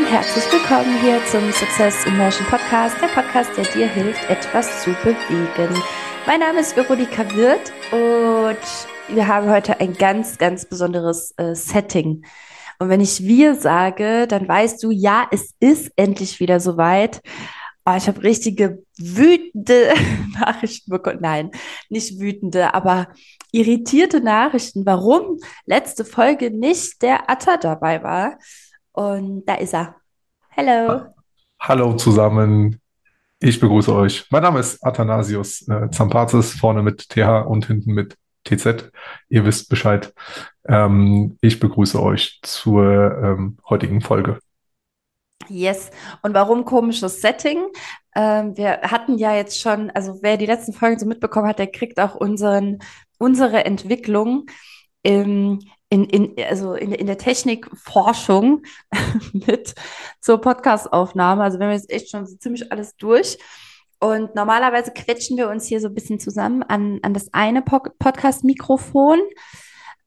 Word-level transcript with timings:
Und 0.00 0.06
herzlich 0.06 0.50
willkommen 0.50 0.98
hier 1.02 1.20
zum 1.26 1.52
Success 1.52 2.06
Immersion 2.06 2.46
Podcast, 2.46 2.96
der 3.02 3.08
Podcast, 3.08 3.50
der 3.58 3.64
dir 3.64 3.86
hilft, 3.86 4.30
etwas 4.30 4.82
zu 4.82 4.92
bewegen. 5.04 5.78
Mein 6.26 6.40
Name 6.40 6.60
ist 6.60 6.74
Veronika 6.74 7.22
Wirth 7.34 7.70
und 7.92 9.14
wir 9.14 9.26
haben 9.26 9.50
heute 9.50 9.78
ein 9.78 9.92
ganz, 9.92 10.38
ganz 10.38 10.64
besonderes 10.64 11.34
äh, 11.36 11.54
Setting. 11.54 12.24
Und 12.78 12.88
wenn 12.88 13.02
ich 13.02 13.24
wir 13.24 13.56
sage, 13.56 14.26
dann 14.26 14.48
weißt 14.48 14.82
du, 14.82 14.90
ja, 14.90 15.26
es 15.32 15.54
ist 15.60 15.92
endlich 15.96 16.40
wieder 16.40 16.60
soweit. 16.60 17.20
Oh, 17.84 17.92
ich 17.94 18.08
habe 18.08 18.22
richtige 18.22 18.82
wütende 18.96 19.92
Nachrichten 20.40 20.90
bekommen. 20.92 21.18
Nein, 21.20 21.50
nicht 21.90 22.18
wütende, 22.18 22.72
aber 22.72 23.08
irritierte 23.52 24.22
Nachrichten, 24.22 24.86
warum 24.86 25.40
letzte 25.66 26.06
Folge 26.06 26.50
nicht 26.50 27.02
der 27.02 27.28
Atta 27.28 27.58
dabei 27.58 28.02
war. 28.02 28.38
Und 29.00 29.46
da 29.46 29.54
ist 29.54 29.72
er. 29.72 29.94
Hello. 30.50 31.06
Hallo 31.58 31.94
zusammen. 31.94 32.82
Ich 33.38 33.58
begrüße 33.58 33.94
euch. 33.94 34.26
Mein 34.30 34.42
Name 34.42 34.60
ist 34.60 34.84
Athanasius 34.84 35.66
äh, 35.68 35.88
Zampatzis, 35.90 36.52
vorne 36.52 36.82
mit 36.82 37.08
TH 37.08 37.46
und 37.46 37.64
hinten 37.64 37.94
mit 37.94 38.18
TZ. 38.44 38.92
Ihr 39.30 39.46
wisst 39.46 39.70
Bescheid. 39.70 40.12
Ähm, 40.68 41.38
ich 41.40 41.58
begrüße 41.60 41.98
euch 42.02 42.40
zur 42.42 42.84
ähm, 43.24 43.56
heutigen 43.70 44.02
Folge. 44.02 44.38
Yes. 45.48 45.90
Und 46.20 46.34
warum 46.34 46.66
komisches 46.66 47.22
Setting? 47.22 47.68
Ähm, 48.14 48.54
wir 48.58 48.82
hatten 48.82 49.16
ja 49.16 49.34
jetzt 49.34 49.58
schon, 49.58 49.88
also 49.92 50.18
wer 50.20 50.36
die 50.36 50.44
letzten 50.44 50.74
Folgen 50.74 50.98
so 50.98 51.06
mitbekommen 51.06 51.48
hat, 51.48 51.58
der 51.58 51.72
kriegt 51.72 51.98
auch 52.00 52.16
unseren, 52.16 52.80
unsere 53.16 53.64
Entwicklung 53.64 54.44
im, 55.02 55.60
in, 55.90 56.04
in, 56.04 56.44
also 56.44 56.74
in, 56.74 56.92
in 56.92 57.06
der 57.06 57.18
Technikforschung 57.18 58.62
mit 59.32 59.74
zur 60.20 60.40
Podcastaufnahme. 60.40 61.42
Also 61.42 61.58
wir 61.58 61.66
haben 61.66 61.74
jetzt 61.74 61.90
echt 61.90 62.10
schon 62.10 62.26
so 62.26 62.36
ziemlich 62.36 62.72
alles 62.72 62.96
durch. 62.96 63.38
Und 63.98 64.34
normalerweise 64.34 64.92
quetschen 64.92 65.36
wir 65.36 65.50
uns 65.50 65.66
hier 65.66 65.80
so 65.80 65.88
ein 65.88 65.94
bisschen 65.94 66.18
zusammen 66.18 66.62
an, 66.62 67.00
an 67.02 67.12
das 67.12 67.34
eine 67.34 67.60
Podcast-Mikrofon 67.60 69.18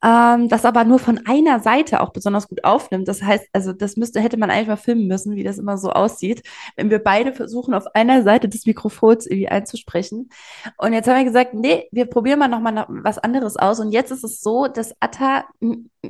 ähm, 0.03 0.49
das 0.49 0.65
aber 0.65 0.83
nur 0.83 0.99
von 0.99 1.25
einer 1.25 1.61
Seite 1.61 2.01
auch 2.01 2.11
besonders 2.11 2.49
gut 2.49 2.63
aufnimmt. 2.65 3.07
Das 3.07 3.23
heißt, 3.23 3.47
also 3.53 3.71
das 3.71 3.95
müsste, 3.95 4.19
hätte 4.19 4.37
man 4.37 4.51
eigentlich 4.51 4.67
mal 4.67 4.75
filmen 4.75 5.07
müssen, 5.07 5.35
wie 5.35 5.43
das 5.43 5.57
immer 5.57 5.77
so 5.77 5.91
aussieht, 5.91 6.43
wenn 6.75 6.89
wir 6.89 6.99
beide 6.99 7.33
versuchen, 7.33 7.73
auf 7.73 7.85
einer 7.95 8.23
Seite 8.23 8.49
des 8.49 8.65
Mikrofons 8.65 9.25
irgendwie 9.25 9.47
einzusprechen. 9.47 10.29
Und 10.77 10.91
jetzt 10.91 11.07
haben 11.07 11.17
wir 11.17 11.23
gesagt, 11.23 11.53
nee, 11.53 11.87
wir 11.91 12.05
probieren 12.05 12.39
mal 12.39 12.49
nochmal 12.49 12.85
was 12.89 13.17
anderes 13.17 13.55
aus. 13.55 13.79
Und 13.79 13.91
jetzt 13.91 14.11
ist 14.11 14.25
es 14.25 14.41
so, 14.41 14.67
dass 14.67 14.93
Atta, 14.99 15.45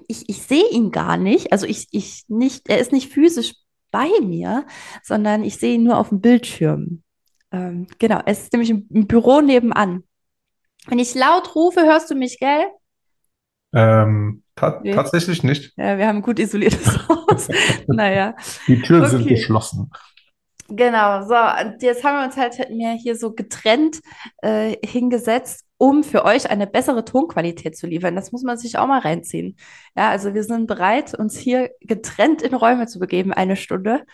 ich, 0.08 0.28
ich 0.28 0.42
sehe 0.42 0.70
ihn 0.72 0.92
gar 0.92 1.18
nicht, 1.18 1.52
also 1.52 1.68
ich, 1.68 1.88
ich 1.92 2.24
nicht, 2.28 2.70
er 2.70 2.80
ist 2.80 2.92
nicht 2.92 3.14
physisch 3.14 3.54
bei 3.92 4.10
mir, 4.22 4.66
sondern 5.04 5.44
ich 5.44 5.58
sehe 5.58 5.76
ihn 5.76 5.84
nur 5.84 6.00
auf 6.00 6.10
dem 6.10 6.20
Bildschirm. 6.20 7.04
Ähm, 7.52 7.86
genau, 8.00 8.22
es 8.26 8.44
ist 8.44 8.54
nämlich 8.54 8.72
im, 8.72 8.88
im 8.92 9.06
Büro 9.06 9.42
nebenan. 9.42 10.04
Wenn 10.88 10.98
ich 10.98 11.14
laut 11.14 11.54
rufe, 11.56 11.84
hörst 11.84 12.10
du 12.10 12.16
mich, 12.16 12.40
gell? 12.40 12.66
Ähm, 13.74 14.44
ta 14.56 14.80
nee. 14.84 14.94
Tatsächlich 14.94 15.44
nicht. 15.44 15.74
Ja, 15.78 15.98
wir 15.98 16.08
haben 16.08 16.18
ein 16.18 16.22
gut 16.22 16.40
isoliertes 16.40 17.08
Haus. 17.10 17.48
naja. 17.88 18.36
Die 18.68 18.82
Türen 18.82 19.02
okay. 19.02 19.18
sind 19.18 19.28
geschlossen. 19.28 19.92
Genau, 20.70 21.22
so, 21.28 21.36
und 21.36 21.84
jetzt 21.84 22.04
haben 22.04 22.18
wir 22.18 22.26
uns 22.26 22.38
halt 22.38 22.70
mir 22.72 22.94
hier 22.94 23.16
so 23.16 23.34
getrennt 23.34 24.00
äh, 24.42 24.76
hingesetzt, 24.84 25.66
um 25.78 26.04
für 26.04 26.24
euch 26.24 26.50
eine 26.50 26.68
bessere 26.68 27.04
Tonqualität 27.04 27.78
zu 27.78 27.86
liefern. 27.86 28.16
Das 28.16 28.32
muss 28.32 28.44
man 28.44 28.58
sich 28.58 28.78
auch 28.78 28.88
mal 28.88 29.00
reinziehen. 29.00 29.58
Ja, 29.96 30.10
also 30.10 30.34
wir 30.34 30.44
sind 30.44 30.68
bereit, 30.68 31.14
uns 31.14 31.38
hier 31.38 31.70
getrennt 31.82 32.42
in 32.42 32.56
Räume 32.56 32.88
zu 32.88 32.98
begeben, 32.98 33.34
eine 33.34 33.58
Stunde, 33.58 34.06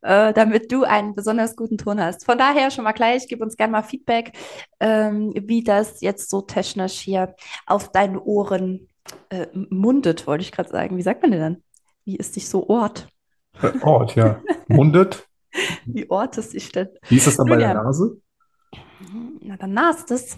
äh, 0.00 0.32
damit 0.32 0.72
du 0.72 0.84
einen 0.84 1.14
besonders 1.14 1.54
guten 1.56 1.76
Ton 1.76 2.00
hast. 2.00 2.24
Von 2.24 2.38
daher 2.38 2.70
schon 2.70 2.84
mal 2.84 2.92
gleich, 2.92 3.28
gib 3.28 3.42
uns 3.42 3.56
gerne 3.56 3.72
mal 3.72 3.82
Feedback, 3.82 4.32
ähm, 4.80 5.32
wie 5.36 5.62
das 5.62 6.00
jetzt 6.00 6.30
so 6.30 6.40
technisch 6.40 6.98
hier 6.98 7.34
auf 7.66 7.92
deinen 7.92 8.16
Ohren 8.16 8.88
äh, 9.30 9.46
mundet, 9.52 10.26
wollte 10.26 10.42
ich 10.42 10.52
gerade 10.52 10.68
sagen. 10.68 10.96
Wie 10.96 11.02
sagt 11.02 11.22
man 11.22 11.30
denn 11.30 11.40
dann? 11.40 11.62
Wie 12.04 12.16
ist 12.16 12.36
dich 12.36 12.48
so 12.48 12.68
Ort? 12.68 13.08
Äh, 13.62 13.72
Ort, 13.82 14.14
ja. 14.14 14.40
Mundet. 14.68 15.28
Wie 15.86 16.08
Ort 16.10 16.38
ist 16.38 16.50
sich 16.50 16.70
denn? 16.72 16.88
Wie 17.08 17.16
ist 17.16 17.26
das 17.26 17.36
dann 17.36 17.48
bei 17.48 17.56
der 17.56 17.74
Nase? 17.74 18.20
Na, 19.40 19.56
dann 19.56 19.72
nast 19.72 20.10
es. 20.10 20.36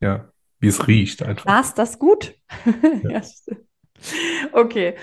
Ja, 0.00 0.30
wie 0.58 0.68
es 0.68 0.86
riecht 0.86 1.22
einfach. 1.22 1.46
Nast 1.46 1.78
das 1.78 1.98
gut? 1.98 2.34
Ja. 3.02 3.10
ja 3.10 3.22
okay. 4.52 4.96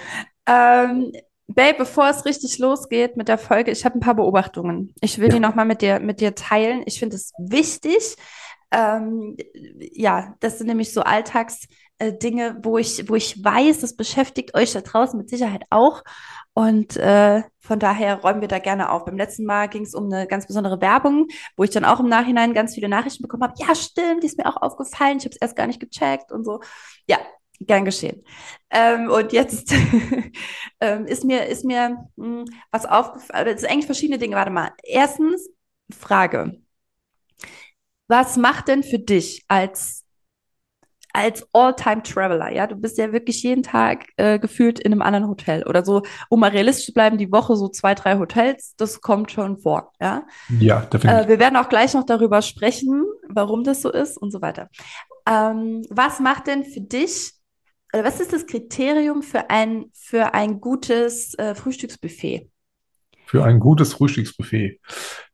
Ähm, 0.45 1.11
Babe, 1.47 1.79
bevor 1.79 2.09
es 2.09 2.25
richtig 2.25 2.59
losgeht 2.59 3.17
mit 3.17 3.27
der 3.27 3.39
Folge, 3.39 3.71
ich 3.71 3.83
habe 3.83 3.97
ein 3.97 4.01
paar 4.01 4.15
Beobachtungen. 4.15 4.93
Ich 5.01 5.17
will 5.17 5.29
ja. 5.29 5.33
die 5.33 5.39
nochmal 5.39 5.65
mit 5.65 5.81
dir, 5.81 5.99
mit 5.99 6.21
dir 6.21 6.35
teilen. 6.35 6.83
Ich 6.85 6.99
finde 6.99 7.15
es 7.15 7.33
wichtig. 7.39 8.15
Ähm, 8.71 9.35
ja, 9.79 10.35
das 10.41 10.59
sind 10.59 10.67
nämlich 10.67 10.93
so 10.93 11.01
Alltags, 11.01 11.67
äh, 11.99 12.13
Dinge, 12.13 12.57
wo 12.63 12.77
ich, 12.77 13.09
wo 13.09 13.15
ich 13.15 13.43
weiß, 13.43 13.79
das 13.81 13.95
beschäftigt 13.95 14.55
euch 14.55 14.73
da 14.73 14.81
draußen 14.81 15.17
mit 15.17 15.29
Sicherheit 15.29 15.63
auch. 15.69 16.03
Und 16.53 16.97
äh, 16.97 17.43
von 17.59 17.79
daher 17.79 18.21
räumen 18.21 18.41
wir 18.41 18.47
da 18.47 18.59
gerne 18.59 18.91
auf. 18.91 19.05
Beim 19.05 19.17
letzten 19.17 19.45
Mal 19.45 19.67
ging 19.69 19.83
es 19.83 19.93
um 19.93 20.05
eine 20.05 20.27
ganz 20.27 20.47
besondere 20.47 20.81
Werbung, 20.81 21.27
wo 21.55 21.63
ich 21.63 21.69
dann 21.69 21.85
auch 21.85 21.99
im 21.99 22.09
Nachhinein 22.09 22.53
ganz 22.53 22.73
viele 22.73 22.89
Nachrichten 22.89 23.23
bekommen 23.23 23.43
habe. 23.43 23.53
Ja, 23.57 23.75
stimmt, 23.75 24.23
die 24.23 24.27
ist 24.27 24.37
mir 24.37 24.47
auch 24.47 24.61
aufgefallen. 24.61 25.17
Ich 25.17 25.25
habe 25.25 25.35
es 25.35 25.41
erst 25.41 25.55
gar 25.55 25.67
nicht 25.67 25.79
gecheckt 25.79 26.31
und 26.31 26.43
so. 26.43 26.61
Ja, 27.07 27.19
gern 27.59 27.85
geschehen. 27.85 28.23
Ähm, 28.69 29.09
und 29.09 29.31
jetzt 29.33 29.73
ähm, 30.81 31.05
ist 31.05 31.23
mir, 31.23 31.45
ist 31.47 31.65
mir 31.65 32.07
mh, 32.15 32.25
hm, 32.25 32.45
was 32.71 32.85
aufgefallen. 32.85 33.47
Es 33.47 33.61
sind 33.61 33.71
eigentlich 33.71 33.85
verschiedene 33.85 34.17
Dinge. 34.17 34.35
Warte 34.35 34.51
mal. 34.51 34.71
Erstens, 34.83 35.49
Frage. 35.91 36.61
Was 38.07 38.37
macht 38.37 38.67
denn 38.67 38.83
für 38.83 38.99
dich 38.99 39.45
als 39.47 40.03
als 41.13 41.47
All-Time-Traveler, 41.53 42.51
ja, 42.53 42.67
du 42.67 42.75
bist 42.75 42.97
ja 42.97 43.11
wirklich 43.11 43.41
jeden 43.43 43.63
Tag 43.63 44.05
äh, 44.17 44.39
gefühlt 44.39 44.79
in 44.79 44.91
einem 44.91 45.01
anderen 45.01 45.27
Hotel 45.27 45.63
oder 45.67 45.83
so, 45.83 46.03
um 46.29 46.39
mal 46.39 46.51
realistisch 46.51 46.87
zu 46.87 46.93
bleiben, 46.93 47.17
die 47.17 47.31
Woche 47.31 47.55
so 47.55 47.67
zwei, 47.67 47.95
drei 47.95 48.17
Hotels, 48.17 48.75
das 48.77 49.01
kommt 49.01 49.31
schon 49.31 49.57
vor, 49.57 49.91
ja. 49.99 50.25
Ja, 50.59 50.81
definitiv. 50.81 51.25
Äh, 51.25 51.27
wir 51.27 51.39
werden 51.39 51.55
auch 51.55 51.69
gleich 51.69 51.93
noch 51.93 52.05
darüber 52.05 52.41
sprechen, 52.41 53.03
warum 53.27 53.63
das 53.63 53.81
so 53.81 53.91
ist 53.91 54.17
und 54.17 54.31
so 54.31 54.41
weiter. 54.41 54.69
Ähm, 55.27 55.85
was 55.89 56.19
macht 56.19 56.47
denn 56.47 56.63
für 56.63 56.81
dich, 56.81 57.33
oder 57.93 58.03
was 58.03 58.19
ist 58.19 58.33
das 58.33 58.45
Kriterium 58.45 59.23
für 59.23 59.49
ein, 59.49 59.85
für 59.93 60.33
ein 60.33 60.61
gutes 60.61 61.33
äh, 61.35 61.55
Frühstücksbuffet? 61.55 62.49
Für 63.29 63.43
ein 63.43 63.59
gutes 63.59 63.93
Frühstücksbuffet. 63.93 64.79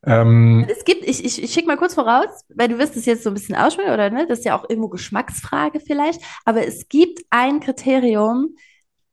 Ähm, 0.06 0.66
es 0.70 0.84
gibt, 0.84 1.06
ich, 1.06 1.24
ich, 1.24 1.42
ich 1.42 1.54
schicke 1.54 1.68
mal 1.68 1.78
kurz 1.78 1.94
voraus, 1.94 2.28
weil 2.54 2.68
du 2.68 2.78
wirst 2.78 2.98
es 2.98 3.06
jetzt 3.06 3.24
so 3.24 3.30
ein 3.30 3.34
bisschen 3.36 3.56
aussprechen, 3.56 3.94
oder 3.94 4.10
ne? 4.10 4.28
Das 4.28 4.40
ist 4.40 4.46
ja 4.46 4.60
auch 4.60 4.70
irgendwo 4.70 4.90
Geschmacksfrage 4.90 5.80
vielleicht, 5.80 6.22
aber 6.44 6.68
es 6.68 6.90
gibt 6.90 7.22
ein 7.30 7.62
Kriterium, 7.62 8.58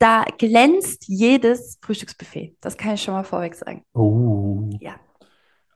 da 0.01 0.25
glänzt 0.37 1.05
jedes 1.07 1.79
Frühstücksbuffet. 1.81 2.57
Das 2.61 2.77
kann 2.77 2.95
ich 2.95 3.03
schon 3.03 3.15
mal 3.15 3.23
vorweg 3.23 3.55
sagen. 3.55 3.85
Oh. 3.95 4.69
Ja. 4.81 4.97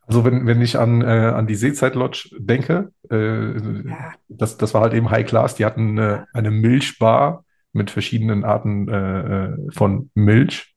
Also 0.08 0.24
wenn, 0.24 0.48
wenn 0.48 0.60
ich 0.60 0.76
an, 0.76 1.00
äh, 1.02 1.04
an 1.04 1.46
die 1.46 1.54
Seezeit 1.54 1.94
Lodge 1.94 2.30
denke, 2.36 2.90
äh, 3.08 3.88
ja. 3.88 4.14
das, 4.28 4.58
das 4.58 4.74
war 4.74 4.80
halt 4.80 4.94
eben 4.94 5.10
High 5.10 5.26
Class, 5.26 5.54
die 5.54 5.64
hatten 5.64 5.96
äh, 5.98 6.24
eine 6.32 6.50
Milchbar 6.50 7.44
mit 7.72 7.90
verschiedenen 7.90 8.44
Arten 8.44 8.88
äh, 8.88 9.44
äh, 9.44 9.56
von 9.70 10.10
Milch 10.14 10.75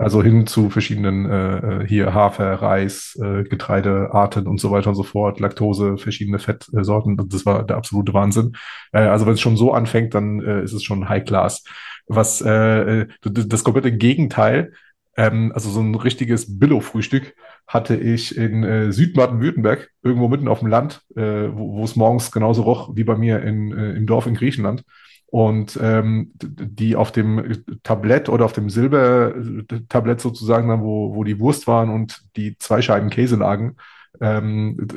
also 0.00 0.22
hin 0.22 0.46
zu 0.46 0.70
verschiedenen 0.70 1.30
äh, 1.30 1.82
äh, 1.82 1.86
hier 1.86 2.14
Hafer, 2.14 2.54
Reis, 2.54 3.18
äh, 3.22 3.44
Getreidearten 3.44 4.46
und 4.46 4.58
so 4.58 4.70
weiter 4.70 4.88
und 4.88 4.96
so 4.96 5.02
fort, 5.02 5.40
Laktose, 5.40 5.98
verschiedene 5.98 6.38
Fettsorten. 6.38 7.18
Das 7.28 7.44
war 7.44 7.66
der 7.66 7.76
absolute 7.76 8.14
Wahnsinn. 8.14 8.56
Äh, 8.92 9.00
also 9.00 9.26
wenn 9.26 9.34
es 9.34 9.42
schon 9.42 9.58
so 9.58 9.74
anfängt, 9.74 10.14
dann 10.14 10.40
äh, 10.40 10.62
ist 10.62 10.72
es 10.72 10.82
schon 10.84 11.10
High 11.10 11.24
Class. 11.24 11.64
Was 12.06 12.40
äh, 12.40 13.00
äh 13.02 13.06
das 13.22 13.62
komplette 13.62 13.94
Gegenteil, 13.94 14.72
ähm, 15.18 15.52
also 15.54 15.68
so 15.68 15.80
ein 15.80 15.94
richtiges 15.94 16.58
Billo-Frühstück, 16.58 17.34
hatte 17.66 17.94
ich 17.94 18.38
in 18.38 18.64
äh, 18.64 18.92
Südbaden-Württemberg, 18.92 19.90
irgendwo 20.02 20.28
mitten 20.28 20.48
auf 20.48 20.60
dem 20.60 20.68
Land, 20.68 21.02
äh, 21.14 21.48
wo 21.52 21.84
es 21.84 21.94
morgens 21.94 22.32
genauso 22.32 22.62
roch 22.62 22.96
wie 22.96 23.04
bei 23.04 23.16
mir 23.16 23.42
in, 23.42 23.76
äh, 23.76 23.92
im 23.92 24.06
Dorf 24.06 24.26
in 24.26 24.34
Griechenland 24.34 24.82
und 25.30 25.78
ähm, 25.80 26.32
die 26.42 26.96
auf 26.96 27.12
dem 27.12 27.64
Tablett 27.84 28.28
oder 28.28 28.44
auf 28.44 28.52
dem 28.52 28.68
Silbertablett 28.68 30.20
sozusagen, 30.20 30.68
dann, 30.68 30.82
wo, 30.82 31.14
wo 31.14 31.22
die 31.22 31.38
Wurst 31.38 31.68
waren 31.68 31.88
und 31.90 32.22
die 32.36 32.58
zwei 32.58 32.82
Scheiben 32.82 33.10
Käse 33.10 33.36
lagen, 33.36 33.76
ähm, 34.20 34.88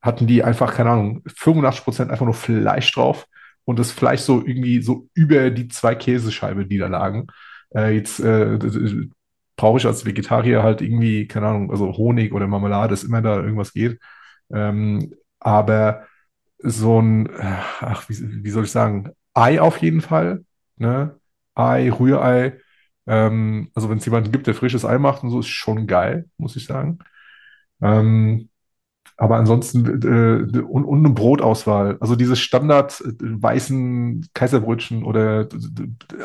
hatten 0.00 0.26
die 0.28 0.44
einfach, 0.44 0.74
keine 0.74 0.90
Ahnung, 0.90 1.22
85 1.26 1.84
Prozent 1.84 2.10
einfach 2.12 2.24
nur 2.24 2.34
Fleisch 2.34 2.92
drauf 2.92 3.26
und 3.64 3.78
das 3.80 3.90
Fleisch 3.90 4.20
so 4.20 4.44
irgendwie 4.46 4.80
so 4.80 5.08
über 5.12 5.50
die 5.50 5.66
zwei 5.68 5.96
Käsescheibe, 5.96 6.66
die 6.66 6.78
da 6.78 6.86
lagen. 6.86 7.26
Äh, 7.74 7.96
jetzt 7.96 8.20
äh, 8.20 8.58
brauche 9.56 9.78
ich 9.78 9.86
als 9.86 10.04
Vegetarier 10.06 10.62
halt 10.62 10.82
irgendwie, 10.82 11.26
keine 11.26 11.48
Ahnung, 11.48 11.70
also 11.72 11.96
Honig 11.96 12.32
oder 12.32 12.46
Marmelade, 12.46 12.90
dass 12.90 13.04
immer 13.04 13.22
da 13.22 13.36
irgendwas 13.40 13.72
geht. 13.72 13.98
Ähm, 14.52 15.14
aber 15.40 16.06
so 16.58 17.00
ein, 17.00 17.28
ach, 17.80 18.08
wie, 18.08 18.44
wie 18.44 18.50
soll 18.50 18.64
ich 18.64 18.70
sagen, 18.70 19.10
Ei 19.34 19.60
auf 19.60 19.78
jeden 19.78 20.00
Fall. 20.00 20.44
Ne? 20.76 21.18
Ei, 21.54 21.90
Rührei. 21.90 22.58
Ähm, 23.06 23.70
also 23.74 23.90
wenn 23.90 23.98
es 23.98 24.04
jemanden 24.04 24.32
gibt, 24.32 24.46
der 24.46 24.54
frisches 24.54 24.84
Ei 24.84 24.98
macht 24.98 25.22
und 25.22 25.30
so, 25.30 25.40
ist 25.40 25.48
schon 25.48 25.86
geil, 25.86 26.26
muss 26.38 26.56
ich 26.56 26.66
sagen. 26.66 26.98
Ähm, 27.82 28.48
aber 29.16 29.36
ansonsten 29.36 29.86
äh, 30.02 30.60
und, 30.60 30.84
und 30.84 30.98
eine 31.04 31.14
Brotauswahl. 31.14 31.98
Also 32.00 32.16
diese 32.16 32.34
Standard 32.36 33.00
äh, 33.00 33.12
weißen 33.20 34.26
Kaiserbrötchen 34.34 35.04
oder 35.04 35.48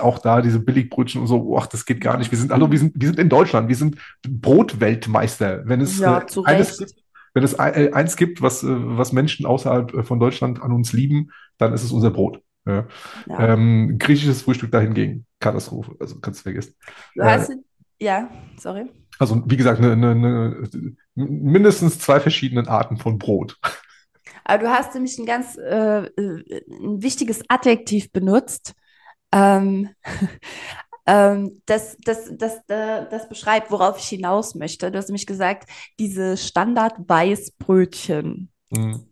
auch 0.01 0.19
da 0.19 0.41
diese 0.41 0.59
Billigbrötchen 0.59 1.21
und 1.21 1.27
so, 1.27 1.55
ach, 1.57 1.67
das 1.67 1.85
geht 1.85 2.01
gar 2.01 2.17
nicht. 2.17 2.31
Wir 2.31 2.37
sind, 2.39 2.51
hallo, 2.51 2.71
wir 2.71 2.79
sind, 2.79 2.93
wir 2.95 3.07
sind 3.09 3.19
in 3.19 3.29
Deutschland, 3.29 3.69
wir 3.69 3.75
sind 3.75 3.97
Brotweltmeister. 4.27 5.63
Wenn 5.65 5.81
es 5.81 5.99
Ja, 5.99 6.19
äh, 6.19 6.25
eines, 6.45 6.79
Recht. 6.81 6.95
wenn 7.33 7.43
es 7.43 7.59
ein- 7.59 7.73
äh, 7.75 7.91
eins 7.93 8.15
gibt, 8.15 8.41
was, 8.41 8.63
äh, 8.63 8.67
was 8.69 9.11
Menschen 9.11 9.45
außerhalb 9.45 9.93
äh, 9.93 10.03
von 10.03 10.19
Deutschland 10.19 10.61
an 10.61 10.71
uns 10.71 10.91
lieben, 10.93 11.29
dann 11.59 11.73
ist 11.73 11.83
es 11.83 11.91
unser 11.91 12.09
Brot. 12.09 12.41
Ja. 12.69 12.87
Ja. 13.25 13.53
Ähm, 13.53 13.97
griechisches 13.99 14.41
Frühstück 14.43 14.71
dahingegen, 14.71 15.25
Katastrophe. 15.39 15.95
Also 15.99 16.19
kannst 16.19 16.41
du 16.41 16.43
vergessen. 16.43 16.75
Du 17.15 17.23
Äh, 17.23 17.25
hast, 17.25 17.51
ja, 17.99 18.29
sorry. 18.57 18.89
also 19.17 19.41
wie 19.45 19.57
gesagt, 19.57 19.79
eine, 19.79 19.93
eine, 19.93 20.11
eine, 20.15 20.67
mindestens 21.15 21.97
zwei 21.99 22.19
verschiedenen 22.19 22.67
Arten 22.67 22.97
von 22.97 23.17
Brot. 23.17 23.57
Aber 24.45 24.63
du 24.63 24.69
hast 24.69 24.93
nämlich 24.93 25.17
ein 25.17 25.25
ganz 25.25 25.57
äh, 25.57 26.05
äh, 26.05 26.61
ein 26.69 27.01
wichtiges 27.01 27.41
Adjektiv 27.49 28.11
benutzt. 28.11 28.73
Ähm, 29.31 29.89
ähm, 31.07 31.61
das, 31.65 31.97
das, 32.03 32.31
das, 32.37 32.57
äh, 32.67 33.07
das 33.09 33.29
beschreibt, 33.29 33.71
worauf 33.71 33.97
ich 33.99 34.07
hinaus 34.09 34.55
möchte. 34.55 34.91
Du 34.91 34.97
hast 34.97 35.07
nämlich 35.09 35.25
gesagt, 35.27 35.69
diese 35.99 36.35
Standard-Weißbrötchen. 36.37 38.49
Mhm. 38.71 39.08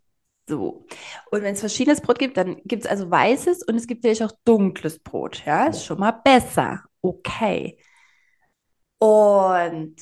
So. 0.48 0.86
Und 1.30 1.42
wenn 1.42 1.54
es 1.54 1.60
verschiedenes 1.60 2.00
Brot 2.00 2.18
gibt, 2.18 2.36
dann 2.36 2.56
gibt 2.64 2.84
es 2.84 2.90
also 2.90 3.10
weißes 3.10 3.64
und 3.64 3.76
es 3.76 3.86
gibt 3.86 4.02
natürlich 4.02 4.24
auch 4.24 4.32
dunkles 4.44 4.98
Brot. 4.98 5.42
Ja, 5.44 5.66
ist 5.66 5.84
schon 5.84 5.98
mal 5.98 6.12
besser. 6.12 6.84
Okay. 7.02 7.78
Und 8.98 9.94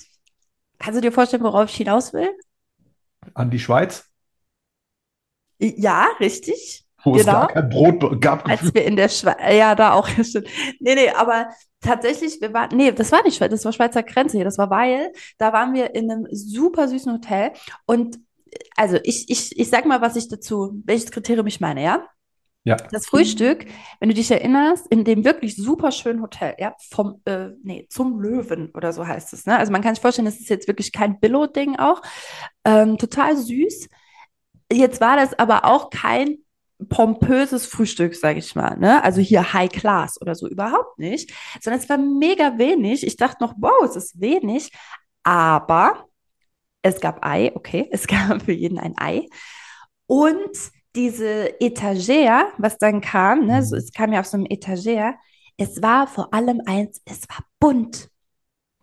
kannst 0.78 0.96
du 0.96 1.00
dir 1.00 1.12
vorstellen, 1.12 1.43
worauf 1.43 1.69
ich 1.70 1.76
hinaus 1.76 2.12
will? 2.12 2.31
An 3.34 3.50
die 3.50 3.58
Schweiz, 3.58 4.10
Ja, 5.58 6.08
richtig. 6.20 6.84
wo 7.02 7.16
es 7.16 7.25
gar 7.26 7.48
Genau. 7.48 7.52
kein 7.52 7.69
Brot 7.69 8.20
gab. 8.20 8.48
Als 8.48 8.72
wir 8.75 8.84
in 8.84 8.96
der 8.96 9.08
Schweiz, 9.08 9.37
ja, 9.54 9.75
da 9.75 9.93
auch. 9.93 10.08
Nee, 10.81 10.94
nee, 10.94 11.10
aber 11.10 11.48
tatsächlich, 11.81 12.40
wir 12.40 12.52
waren, 12.52 12.76
nee, 12.76 12.93
das 12.93 13.12
war 13.12 13.22
nicht 13.22 13.37
Schweiz, 13.37 13.50
das 13.50 13.64
war 13.64 13.72
Schweizer 13.72 14.02
Grenze 14.02 14.37
hier, 14.38 14.44
das 14.44 14.58
war 14.58 14.70
Weil, 14.70 15.12
da 15.38 15.52
waren 15.52 15.75
wir 15.75 15.94
in 15.94 16.10
einem 16.10 16.26
super 16.32 16.88
süßen 16.88 17.12
Hotel 17.12 17.52
und 17.87 18.19
also 18.76 18.99
ich, 19.03 19.29
ich, 19.29 19.58
ich 19.58 19.69
sag 19.69 19.87
mal, 19.87 20.00
was 20.00 20.17
ich 20.17 20.29
dazu, 20.29 20.81
welches 20.85 21.11
Kriterium 21.11 21.47
ich 21.47 21.61
meine, 21.61 21.82
ja? 21.82 22.06
Ja, 22.64 22.76
Das 22.91 23.06
Frühstück, 23.06 23.67
wenn 24.00 24.08
du 24.08 24.14
dich 24.14 24.29
erinnerst, 24.29 24.88
in 24.88 25.05
dem 25.05 25.25
wirklich 25.25 25.55
super 25.55 25.93
schönen 25.93 26.20
Hotel, 26.20 26.56
ja, 26.58 26.75
vom, 26.91 27.20
äh, 27.25 27.50
nee, 27.62 27.87
zum 27.88 28.19
Löwen 28.20 28.73
oder 28.75 28.93
so 28.93 29.06
heißt 29.06 29.32
es, 29.35 29.47
ne? 29.47 29.56
Also 29.56 29.70
man 29.70 29.82
kann 29.82 29.94
sich 29.94 30.03
vorstellen, 30.03 30.26
das 30.26 30.41
ist 30.41 30.49
jetzt 30.49 30.67
wirklich 30.67 30.91
kein 30.91 31.20
Billo-Ding 31.20 31.76
auch, 31.76 32.03
ähm, 32.64 32.99
total 32.99 33.37
süß. 33.37 33.88
Jetzt 34.73 35.00
war 35.00 35.17
das 35.17 35.38
aber 35.38 35.64
auch 35.64 35.91
kein 35.91 36.38
pompöses 36.88 37.67
Frühstück, 37.67 38.17
sage 38.17 38.41
ich 38.41 38.56
mal, 38.56 38.76
ne? 38.76 39.03
Also 39.05 39.20
hier 39.20 39.53
High 39.53 39.70
Class 39.70 40.20
oder 40.20 40.35
so 40.35 40.49
überhaupt 40.49 40.99
nicht, 40.99 41.32
sondern 41.61 41.81
es 41.81 41.88
war 41.88 41.99
mega 41.99 42.58
wenig. 42.58 43.06
Ich 43.06 43.17
dachte 43.17 43.44
noch, 43.44 43.55
wow, 43.58 43.85
es 43.85 43.94
ist 43.94 44.20
wenig, 44.20 44.73
aber 45.23 46.06
es 46.86 47.00
gab 47.00 47.24
Ei, 47.24 47.52
okay, 47.54 47.88
es 47.90 48.06
gab 48.08 48.42
für 48.42 48.52
jeden 48.52 48.78
ein 48.78 48.94
Ei. 48.98 49.28
Und 50.06 50.56
diese 50.94 51.60
Etagere, 51.60 52.46
was 52.58 52.78
dann 52.78 53.00
kam, 53.00 53.46
ne, 53.46 53.62
so, 53.62 53.76
es 53.76 53.92
kam 53.92 54.12
ja 54.12 54.20
auf 54.20 54.26
so 54.26 54.36
einem 54.36 54.46
Etagere, 54.48 55.14
es 55.58 55.82
war 55.82 56.06
vor 56.06 56.32
allem 56.32 56.62
eins, 56.66 57.00
es 57.04 57.28
war 57.28 57.44
bunt. 57.58 58.10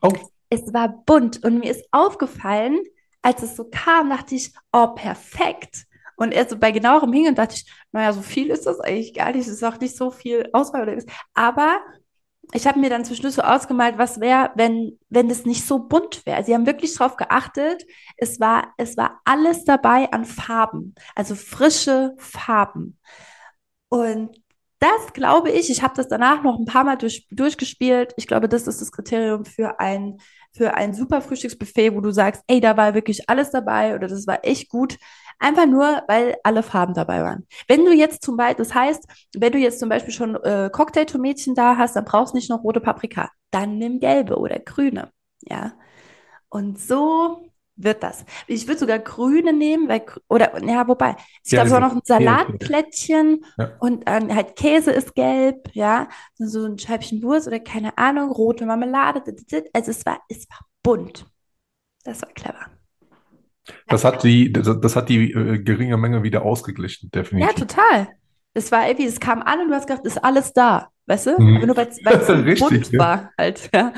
Oh, 0.02 0.12
Es 0.50 0.74
war 0.74 0.90
bunt 1.06 1.44
und 1.44 1.60
mir 1.60 1.72
ist 1.72 1.86
aufgefallen, 1.92 2.80
als 3.22 3.42
es 3.42 3.56
so 3.56 3.66
kam, 3.72 4.10
dachte 4.10 4.36
ich, 4.36 4.54
oh, 4.72 4.88
perfekt. 4.88 5.86
Und 6.18 6.32
erst 6.34 6.52
so 6.52 6.58
bei 6.60 6.72
genauerem 6.72 7.14
Hingen 7.14 7.36
dachte 7.36 7.56
ich, 7.56 7.66
naja, 7.92 8.14
so 8.14 8.22
viel 8.22 8.50
ist 8.50 8.66
das 8.66 8.80
eigentlich 8.80 9.14
gar 9.14 9.32
nicht, 9.32 9.48
es 9.48 9.54
ist 9.54 9.64
auch 9.64 9.80
nicht 9.80 9.96
so 9.96 10.12
viel 10.12 10.50
Auswahl. 10.54 11.04
Aber 11.34 11.80
ich 12.52 12.68
habe 12.68 12.80
mir 12.80 12.90
dann 12.90 13.06
zwischendurch 13.06 13.36
so 13.36 13.42
ausgemalt, 13.42 13.98
was 13.98 14.20
wäre, 14.20 14.52
wenn, 14.56 15.00
wenn 15.10 15.30
das 15.30 15.46
nicht 15.46 15.66
so 15.66 15.80
bunt 15.80 16.26
wäre. 16.26 16.44
Sie 16.44 16.54
haben 16.54 16.66
wirklich 16.66 16.94
darauf 16.96 17.16
geachtet, 17.16 17.84
es 18.18 18.40
war, 18.40 18.74
es 18.78 18.98
war 18.98 19.22
alles 19.24 19.64
dabei 19.66 20.12
an 20.12 20.26
Farben, 20.26 20.94
also 21.16 21.36
frische 21.36 22.14
Farben. 22.18 23.00
Und 23.90 24.36
das 24.80 25.14
glaube 25.14 25.50
ich, 25.50 25.70
ich 25.70 25.82
habe 25.82 25.94
das 25.96 26.10
danach 26.10 26.44
noch 26.44 26.60
ein 26.60 26.66
paar 26.66 26.84
Mal 26.84 26.98
durch, 26.98 27.26
durchgespielt. 27.32 28.14
Ich 28.18 28.28
glaube, 28.28 28.50
das 28.50 28.68
ist 28.68 28.82
das 28.82 28.92
Kriterium 28.92 29.46
für 29.46 29.80
ein, 29.80 30.18
für 30.52 30.74
ein 30.76 30.94
super 30.94 31.22
Frühstücksbuffet, 31.22 31.96
wo 31.96 32.02
du 32.02 32.12
sagst, 32.12 32.44
ey, 32.48 32.60
da 32.60 32.76
war 32.76 32.94
wirklich 32.94 33.30
alles 33.30 33.52
dabei 33.52 33.96
oder 33.96 34.08
das 34.08 34.28
war 34.28 34.44
echt 34.44 34.70
gut. 34.70 34.98
Einfach 35.40 35.66
nur, 35.66 36.04
weil 36.08 36.36
alle 36.44 36.64
Farben 36.64 36.94
dabei 36.94 37.24
waren. 37.24 37.48
Wenn 37.68 37.86
du 37.86 37.92
jetzt 37.94 38.24
zum 38.24 38.38
Beispiel, 38.38 38.64
das 38.66 38.74
heißt, 38.74 39.06
wenn 39.36 39.52
du 39.52 39.58
jetzt 39.60 39.80
zum 39.80 39.90
Beispiel 39.90 40.14
schon 40.14 40.36
äh, 40.36 40.70
Cocktailtomätchen 40.72 41.56
da 41.56 41.78
hast, 41.78 41.96
dann 41.96 42.06
brauchst 42.06 42.34
du 42.34 42.38
nicht 42.38 42.50
noch 42.50 42.64
rote 42.64 42.80
Paprika. 42.80 43.30
Dann 43.52 43.78
nimm 43.78 44.00
gelbe 44.00 44.38
oder 44.38 44.60
grüne. 44.60 45.12
Ja. 45.42 45.74
Und 46.50 46.80
so 46.80 47.50
wird 47.76 48.04
das. 48.04 48.26
Ich 48.48 48.68
würde 48.68 48.80
sogar 48.80 49.00
grüne 49.00 49.52
nehmen, 49.52 49.90
weil, 49.90 50.06
oder, 50.30 50.64
ja, 50.64 50.88
wobei, 50.88 51.16
es 51.44 51.52
gab 51.52 51.68
sogar 51.68 51.82
diese 51.82 51.96
noch 51.96 51.96
ein. 51.96 52.02
Salatplättchen 52.06 53.46
Ja. 53.58 53.72
und 53.80 54.04
ähm, 54.06 54.34
halt 54.34 54.56
Käse 54.56 54.92
ist 54.92 55.16
gelb, 55.16 55.70
ja, 55.74 56.08
so 56.38 56.66
ein 56.66 56.78
Scheibchen 56.78 57.24
Wurst 57.24 57.48
oder 57.48 57.60
keine 57.60 57.98
Ahnung, 57.98 58.32
rote 58.32 58.66
Marmelade, 58.66 59.24
also 59.74 59.92
es 59.92 60.06
war, 60.06 60.20
es 60.30 60.48
war 60.50 60.60
bunt. 60.84 61.26
Das 62.04 62.22
war 62.22 62.30
clever. 62.30 62.68
Das 63.88 64.04
hat 64.04 64.24
die, 64.24 64.52
das, 64.52 64.70
das 64.82 64.96
hat 64.96 65.10
die 65.10 65.32
äh, 65.32 65.60
geringe 65.60 65.98
Menge 65.98 66.24
wieder 66.24 66.44
ausgeglichen, 66.44 67.10
Ja, 67.14 67.22
definitiv. 67.22 67.56
total. 67.56 68.08
Es 68.54 68.72
war 68.72 68.88
irgendwie, 68.88 69.08
es 69.08 69.20
kam 69.20 69.42
an 69.42 69.62
und 69.62 69.70
du 69.70 69.76
hast 69.76 69.88
gedacht, 69.88 70.06
ist 70.06 70.24
alles 70.24 70.54
da, 70.54 70.90
weißt 71.08 71.28
du? 71.28 71.42
Mhm. 71.42 71.66
Nur 71.66 71.76
weil 71.78 71.88
es 71.88 71.98
Richtig, 72.30 72.60
bunt 72.60 72.92
ja. 72.92 73.00
war 73.00 73.32
halt, 73.38 73.70
ja. 73.74 73.94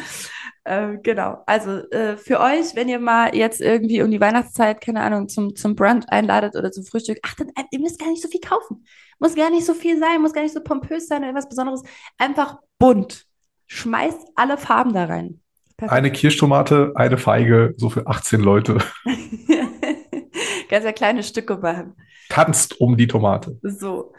Äh, 0.63 0.97
genau. 1.03 1.43
Also 1.45 1.87
äh, 1.91 2.17
für 2.17 2.39
euch, 2.39 2.75
wenn 2.75 2.89
ihr 2.89 2.99
mal 2.99 3.35
jetzt 3.35 3.61
irgendwie 3.61 4.01
um 4.01 4.09
die 4.09 4.19
Weihnachtszeit, 4.19 4.81
keine 4.81 5.01
Ahnung, 5.01 5.27
zum, 5.29 5.55
zum 5.55 5.75
Brunch 5.75 6.05
einladet 6.09 6.55
oder 6.55 6.71
zum 6.71 6.83
Frühstück, 6.85 7.19
achtet, 7.21 7.49
ihr 7.71 7.79
müsst 7.79 7.99
gar 7.99 8.09
nicht 8.09 8.21
so 8.21 8.27
viel 8.27 8.39
kaufen. 8.41 8.83
Muss 9.19 9.35
gar 9.35 9.51
nicht 9.51 9.65
so 9.65 9.73
viel 9.75 9.99
sein, 9.99 10.21
muss 10.21 10.33
gar 10.33 10.41
nicht 10.41 10.53
so 10.53 10.61
pompös 10.61 11.07
sein 11.07 11.19
oder 11.21 11.29
etwas 11.29 11.47
Besonderes. 11.47 11.83
Einfach 12.17 12.57
bunt. 12.79 13.25
Schmeißt 13.67 14.19
alle 14.35 14.57
Farben 14.57 14.93
da 14.93 15.05
rein. 15.05 15.39
Perfekt. 15.77 15.93
Eine 15.93 16.11
Kirschtomate, 16.11 16.93
eine 16.95 17.17
Feige, 17.17 17.73
so 17.77 17.89
für 17.89 18.07
18 18.07 18.39
Leute. 18.41 18.77
Ganz 20.69 20.85
ja 20.85 20.91
kleine 20.91 21.23
Stücke 21.23 21.57
machen. 21.57 21.95
Tanzt 22.29 22.79
um 22.79 22.97
die 22.97 23.07
Tomate. 23.07 23.59
So, 23.61 24.13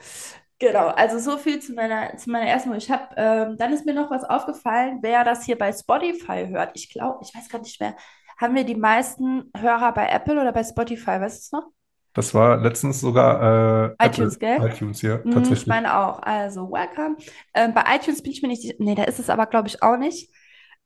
genau. 0.58 0.88
Also 0.88 1.18
so 1.18 1.38
viel 1.38 1.60
zu 1.60 1.72
meiner, 1.74 2.16
zu 2.16 2.30
meiner 2.30 2.46
ersten. 2.48 2.74
Ich 2.74 2.90
habe, 2.90 3.14
ähm, 3.16 3.56
dann 3.58 3.72
ist 3.72 3.86
mir 3.86 3.94
noch 3.94 4.10
was 4.10 4.24
aufgefallen, 4.24 4.98
wer 5.02 5.24
das 5.24 5.44
hier 5.44 5.56
bei 5.58 5.72
Spotify 5.72 6.46
hört. 6.48 6.72
Ich 6.74 6.90
glaube, 6.90 7.20
ich 7.22 7.34
weiß 7.34 7.48
gar 7.48 7.60
nicht 7.60 7.80
mehr. 7.80 7.96
Haben 8.38 8.54
wir 8.54 8.64
die 8.64 8.74
meisten 8.74 9.50
Hörer 9.56 9.92
bei 9.92 10.08
Apple 10.08 10.40
oder 10.40 10.52
bei 10.52 10.64
Spotify? 10.64 11.20
Weißt 11.20 11.36
du 11.36 11.40
es 11.40 11.52
noch? 11.52 11.70
Das 12.14 12.32
war 12.34 12.56
letztens 12.56 13.00
sogar 13.00 13.90
äh, 14.00 14.06
iTunes, 14.06 14.38
Apple, 14.38 14.38
gell? 14.38 14.58
iTunes, 14.58 15.02
ja, 15.02 15.22
Mhm, 15.24 15.52
ich 15.52 15.66
tatsächlich. 15.66 15.66
meine 15.66 15.98
auch. 15.98 16.20
Also, 16.22 16.70
welcome. 16.72 17.16
Ähm, 17.54 17.74
bei 17.74 17.84
iTunes 17.96 18.22
bin 18.22 18.32
ich 18.32 18.42
mir 18.42 18.48
nicht 18.48 18.62
sicher. 18.62 18.74
Nee, 18.78 18.94
da 18.94 19.04
ist 19.04 19.18
es 19.18 19.30
aber, 19.30 19.46
glaube 19.46 19.68
ich, 19.68 19.82
auch 19.82 19.96
nicht. 19.98 20.30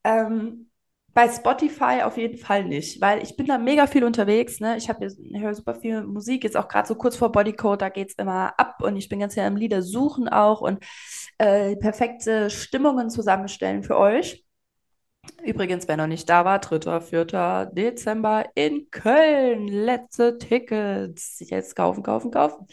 Ähm, 0.04 0.70
bei 1.12 1.28
Spotify 1.28 2.02
auf 2.04 2.16
jeden 2.16 2.38
Fall 2.38 2.64
nicht, 2.64 3.00
weil 3.00 3.22
ich 3.22 3.36
bin 3.36 3.46
da 3.46 3.58
mega 3.58 3.86
viel 3.86 4.04
unterwegs. 4.04 4.60
Ne? 4.60 4.76
Ich 4.76 4.88
höre 4.88 5.54
super 5.54 5.74
viel 5.74 6.02
Musik, 6.04 6.44
jetzt 6.44 6.56
auch 6.56 6.68
gerade 6.68 6.86
so 6.86 6.94
kurz 6.94 7.16
vor 7.16 7.32
Bodycode, 7.32 7.82
da 7.82 7.88
geht 7.88 8.10
es 8.10 8.14
immer 8.14 8.58
ab 8.58 8.80
und 8.82 8.96
ich 8.96 9.08
bin 9.08 9.18
ganz 9.18 9.34
ja 9.34 9.46
im 9.46 9.56
Lieder 9.56 9.82
suchen 9.82 10.28
auch 10.28 10.60
und 10.60 10.84
äh, 11.38 11.76
perfekte 11.76 12.48
Stimmungen 12.48 13.10
zusammenstellen 13.10 13.82
für 13.82 13.96
euch. 13.96 14.44
Übrigens, 15.44 15.88
wer 15.88 15.96
noch 15.96 16.06
nicht 16.06 16.28
da 16.28 16.44
war, 16.44 16.58
3., 16.58 17.00
4. 17.00 17.70
Dezember 17.72 18.46
in 18.54 18.90
Köln. 18.90 19.68
Letzte 19.68 20.38
Tickets. 20.38 21.38
Jetzt 21.40 21.76
kaufen, 21.76 22.02
kaufen, 22.02 22.30
kaufen. 22.30 22.66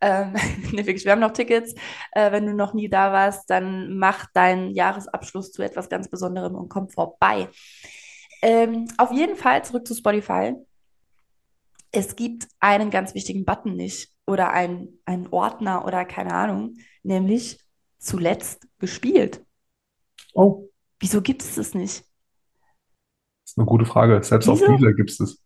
Ähm, 0.00 0.34
nee, 0.72 0.84
wirklich, 0.86 1.04
wir 1.04 1.12
haben 1.12 1.20
noch 1.20 1.32
Tickets. 1.32 1.74
Äh, 2.12 2.32
wenn 2.32 2.46
du 2.46 2.54
noch 2.54 2.74
nie 2.74 2.88
da 2.88 3.12
warst, 3.12 3.48
dann 3.50 3.96
mach 3.96 4.26
deinen 4.32 4.70
Jahresabschluss 4.70 5.52
zu 5.52 5.62
etwas 5.62 5.88
ganz 5.88 6.08
Besonderem 6.08 6.54
und 6.54 6.68
komm 6.68 6.88
vorbei. 6.88 7.48
Ähm, 8.42 8.88
auf 8.98 9.12
jeden 9.12 9.36
Fall 9.36 9.64
zurück 9.64 9.86
zu 9.86 9.94
Spotify. 9.94 10.54
Es 11.92 12.16
gibt 12.16 12.48
einen 12.60 12.90
ganz 12.90 13.14
wichtigen 13.14 13.44
Button 13.44 13.76
nicht 13.76 14.10
oder 14.26 14.50
einen, 14.50 15.00
einen 15.04 15.28
Ordner 15.28 15.84
oder 15.86 16.04
keine 16.04 16.34
Ahnung, 16.34 16.74
nämlich 17.02 17.60
zuletzt 17.98 18.66
gespielt. 18.78 19.44
Oh, 20.34 20.68
Wieso 21.00 21.20
gibt 21.22 21.42
es 21.42 21.56
das 21.56 21.74
nicht? 21.74 21.98
das 22.00 23.52
ist 23.52 23.58
eine 23.58 23.66
gute 23.66 23.84
Frage. 23.84 24.22
Selbst 24.22 24.48
auf 24.48 24.58
Wieso? 24.60 24.72
Deezer 24.72 24.92
gibt 24.94 25.10
es 25.10 25.18
das. 25.18 25.42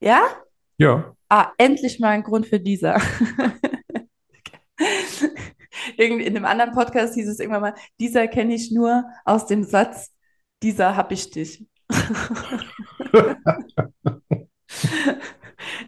Ja? 0.00 0.22
Ja, 0.78 1.14
Ah, 1.34 1.50
endlich 1.56 1.98
mal 1.98 2.10
ein 2.10 2.22
Grund 2.24 2.46
für 2.46 2.60
dieser. 2.60 3.00
In 5.96 6.20
einem 6.20 6.44
anderen 6.44 6.72
Podcast 6.72 7.14
hieß 7.14 7.28
es 7.28 7.40
irgendwann 7.40 7.62
mal, 7.62 7.74
dieser 7.98 8.28
kenne 8.28 8.54
ich 8.54 8.70
nur 8.70 9.04
aus 9.24 9.46
dem 9.46 9.64
Satz, 9.64 10.10
dieser 10.62 10.96
hab 10.96 11.12
ich 11.12 11.30
dich. 11.30 11.66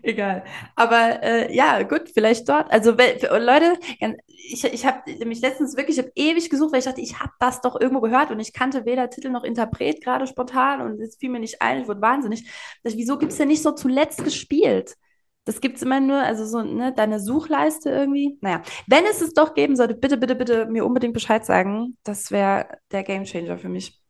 Egal. 0.03 0.45
Aber 0.77 1.23
äh, 1.23 1.55
ja, 1.55 1.83
gut, 1.83 2.11
vielleicht 2.13 2.49
dort. 2.49 2.71
Also 2.71 2.93
Leute, 2.93 3.79
ich, 4.27 4.65
ich 4.65 4.87
habe 4.87 5.25
mich 5.25 5.41
letztens 5.41 5.77
wirklich 5.77 5.99
hab 5.99 6.07
ewig 6.15 6.51
gesucht, 6.51 6.73
weil 6.73 6.81
ich 6.81 6.85
dachte, 6.85 7.01
ich 7.01 7.19
habe 7.21 7.33
das 7.41 7.61
doch 7.61 7.81
irgendwo 7.81 8.01
gehört 8.01 8.31
und 8.31 8.41
ich 8.41 8.53
kannte 8.53 8.85
weder 8.85 9.11
Titel 9.11 9.31
noch 9.31 9.45
Interpret 9.45 10.03
gerade 10.03 10.27
spontan 10.27 10.81
und 10.81 11.01
es 11.01 11.17
fiel 11.17 11.31
mir 11.31 11.41
nicht 11.41 11.63
ein, 11.63 11.83
ich 11.83 11.89
wurde 11.89 12.03
wahnsinnig. 12.03 12.49
Das, 12.83 12.97
wieso 12.97 13.19
gibt 13.19 13.33
es 13.33 13.39
denn 13.39 13.49
nicht 13.49 13.63
so 13.63 13.73
zuletzt 13.73 14.23
gespielt? 14.25 14.97
Das 15.45 15.61
gibt 15.61 15.77
es 15.77 15.83
immer 15.83 16.01
nur, 16.01 16.21
also 16.23 16.47
so, 16.47 16.63
ne, 16.63 16.93
deine 16.95 17.21
Suchleiste 17.21 17.91
irgendwie. 17.91 18.39
Naja, 18.41 18.63
wenn 18.87 19.05
es 19.05 19.21
es 19.21 19.35
doch 19.35 19.55
geben 19.55 19.77
sollte, 19.77 19.95
bitte, 19.95 20.17
bitte, 20.17 20.35
bitte 20.35 20.67
mir 20.67 20.87
unbedingt 20.87 21.15
Bescheid 21.15 21.45
sagen. 21.45 21.99
Das 22.03 22.31
wäre 22.31 22.79
der 22.93 23.03
Gamechanger 23.03 23.59
für 23.59 23.69
mich. 23.69 24.01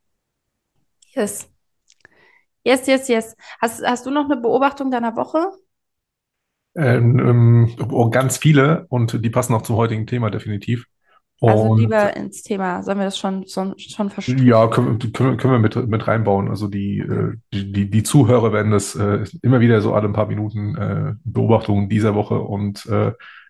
Yes. 1.15 1.49
Yes, 2.65 2.87
yes, 2.87 3.09
yes. 3.09 3.37
Hast, 3.61 3.85
hast 3.85 4.07
du 4.07 4.11
noch 4.11 4.25
eine 4.25 4.37
Beobachtung 4.37 4.91
deiner 4.91 5.17
Woche? 5.17 5.51
Ähm, 6.77 7.19
ähm, 7.19 7.77
oh, 7.91 8.11
ganz 8.11 8.37
viele 8.37 8.87
und 8.89 9.25
die 9.25 9.31
passen 9.31 9.55
auch 9.55 9.63
zum 9.63 9.77
heutigen 9.77 10.07
Thema 10.07 10.31
definitiv. 10.31 10.87
Also 11.51 11.77
lieber 11.77 12.17
ins 12.17 12.43
Thema, 12.43 12.83
sollen 12.83 12.99
wir 12.99 13.05
das 13.05 13.19
schon, 13.19 13.47
schon, 13.47 13.75
schon 13.79 14.11
verstehen? 14.11 14.45
Ja, 14.47 14.67
können, 14.69 14.99
können, 14.99 15.39
wir 15.39 15.59
mit, 15.59 15.77
mit 15.89 16.07
reinbauen. 16.07 16.49
Also 16.49 16.69
die, 16.69 16.99
äh, 16.99 17.35
die, 17.53 17.91
die, 17.91 18.03
Zuhörer 18.03 18.53
werden 18.53 18.73
das 18.73 18.95
äh, 18.95 19.25
immer 19.43 19.61
wieder 19.61 19.81
so 19.81 19.95
alle 19.95 20.09
ein 20.09 20.13
paar 20.13 20.27
Minuten 20.27 20.77
äh, 20.77 21.15
Beobachtungen 21.25 21.89
dieser 21.89 22.15
Woche 22.15 22.39
und 22.39 22.89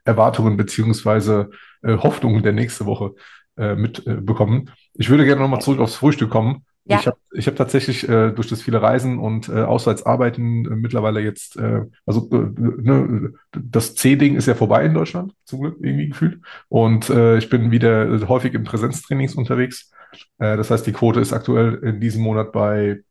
Erwartungen 0.05 0.57
beziehungsweise 0.59 1.51
Hoffnungen 1.83 2.43
der 2.43 2.53
nächste 2.53 2.85
Woche 2.85 3.15
mitbekommen. 3.57 4.71
ich 4.95 5.09
würde 5.09 5.25
gerne 5.25 5.41
nochmal 5.41 5.61
zurück 5.63 5.81
aufs 5.81 5.95
Frühstück 5.95 6.31
kommen. 6.31 6.65
Ja. 6.87 6.99
Ich 6.99 7.07
habe 7.07 7.17
ich 7.33 7.47
hab 7.47 7.57
tatsächlich 7.57 8.07
äh, 8.09 8.31
durch 8.33 8.49
das 8.49 8.61
viele 8.61 8.83
Reisen 8.83 9.19
und 9.19 9.49
äh, 9.49 9.62
Auswärtsarbeiten 9.62 10.67
äh, 10.67 10.76
mittlerweile 10.76 11.21
jetzt, 11.21 11.57
äh, 11.57 11.83
also 12.05 12.29
äh, 12.31 12.50
ne, 12.59 13.33
das 13.53 13.95
C-Ding 13.95 14.37
ist 14.37 14.47
ja 14.47 14.55
vorbei 14.55 14.85
in 14.85 14.93
Deutschland, 14.93 15.33
zum 15.47 15.61
Glück 15.62 15.79
irgendwie 15.81 16.09
gefühlt. 16.09 16.41
Und 16.69 17.09
äh, 17.09 17.38
ich 17.38 17.49
bin 17.49 17.71
wieder 17.71 18.29
häufig 18.29 18.53
in 18.53 18.64
Präsenztrainings 18.64 19.35
unterwegs. 19.35 19.91
Äh, 20.38 20.59
das 20.59 20.71
heißt, 20.71 20.87
die 20.87 20.93
Quote 20.93 21.21
ist 21.21 21.33
aktuell 21.33 21.76
in 21.76 22.00
diesem 22.00 22.23
Monat 22.23 22.53
bei 22.53 23.03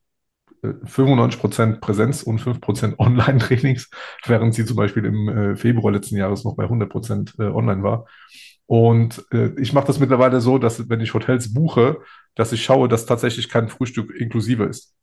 95 0.84 1.36
äh, 1.36 1.40
Prozent 1.40 1.80
Präsenz 1.80 2.22
und 2.22 2.38
5 2.38 2.60
Prozent 2.60 2.94
Online-Trainings, 2.98 3.90
während 4.26 4.54
sie 4.54 4.64
zum 4.64 4.76
Beispiel 4.76 5.04
im 5.04 5.28
äh, 5.28 5.56
Februar 5.56 5.92
letzten 5.92 6.16
Jahres 6.16 6.44
noch 6.44 6.54
bei 6.54 6.64
100 6.64 6.88
Prozent 6.88 7.34
äh, 7.40 7.44
online 7.44 7.82
war. 7.82 8.06
Und 8.66 9.24
äh, 9.32 9.50
ich 9.60 9.72
mache 9.72 9.86
das 9.86 10.00
mittlerweile 10.00 10.40
so, 10.40 10.58
dass 10.58 10.88
wenn 10.88 11.00
ich 11.00 11.12
Hotels 11.12 11.52
buche, 11.52 11.98
dass 12.34 12.52
ich 12.52 12.64
schaue, 12.64 12.88
dass 12.88 13.06
tatsächlich 13.06 13.48
kein 13.48 13.68
Frühstück 13.68 14.14
inklusive 14.14 14.64
ist, 14.64 14.94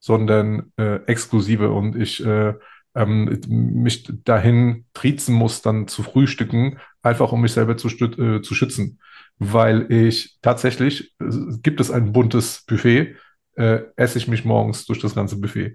sondern 0.00 0.72
äh, 0.76 0.96
exklusive 1.06 1.70
und 1.70 1.96
ich 1.96 2.24
äh, 2.24 2.54
ähm, 2.94 3.40
mich 3.48 4.08
dahin 4.24 4.84
triezen 4.94 5.34
muss, 5.34 5.62
dann 5.62 5.88
zu 5.88 6.02
frühstücken, 6.02 6.78
einfach 7.02 7.32
um 7.32 7.40
mich 7.40 7.52
selber 7.52 7.76
zu, 7.76 7.88
äh, 7.88 8.40
zu 8.42 8.54
schützen. 8.54 9.00
Weil 9.38 9.90
ich 9.90 10.38
tatsächlich, 10.42 11.14
äh, 11.20 11.26
gibt 11.62 11.80
es 11.80 11.90
ein 11.90 12.12
buntes 12.12 12.64
Buffet, 12.66 13.16
äh, 13.56 13.80
esse 13.96 14.18
ich 14.18 14.28
mich 14.28 14.44
morgens 14.44 14.86
durch 14.86 15.00
das 15.00 15.14
ganze 15.14 15.40
Buffet. 15.40 15.74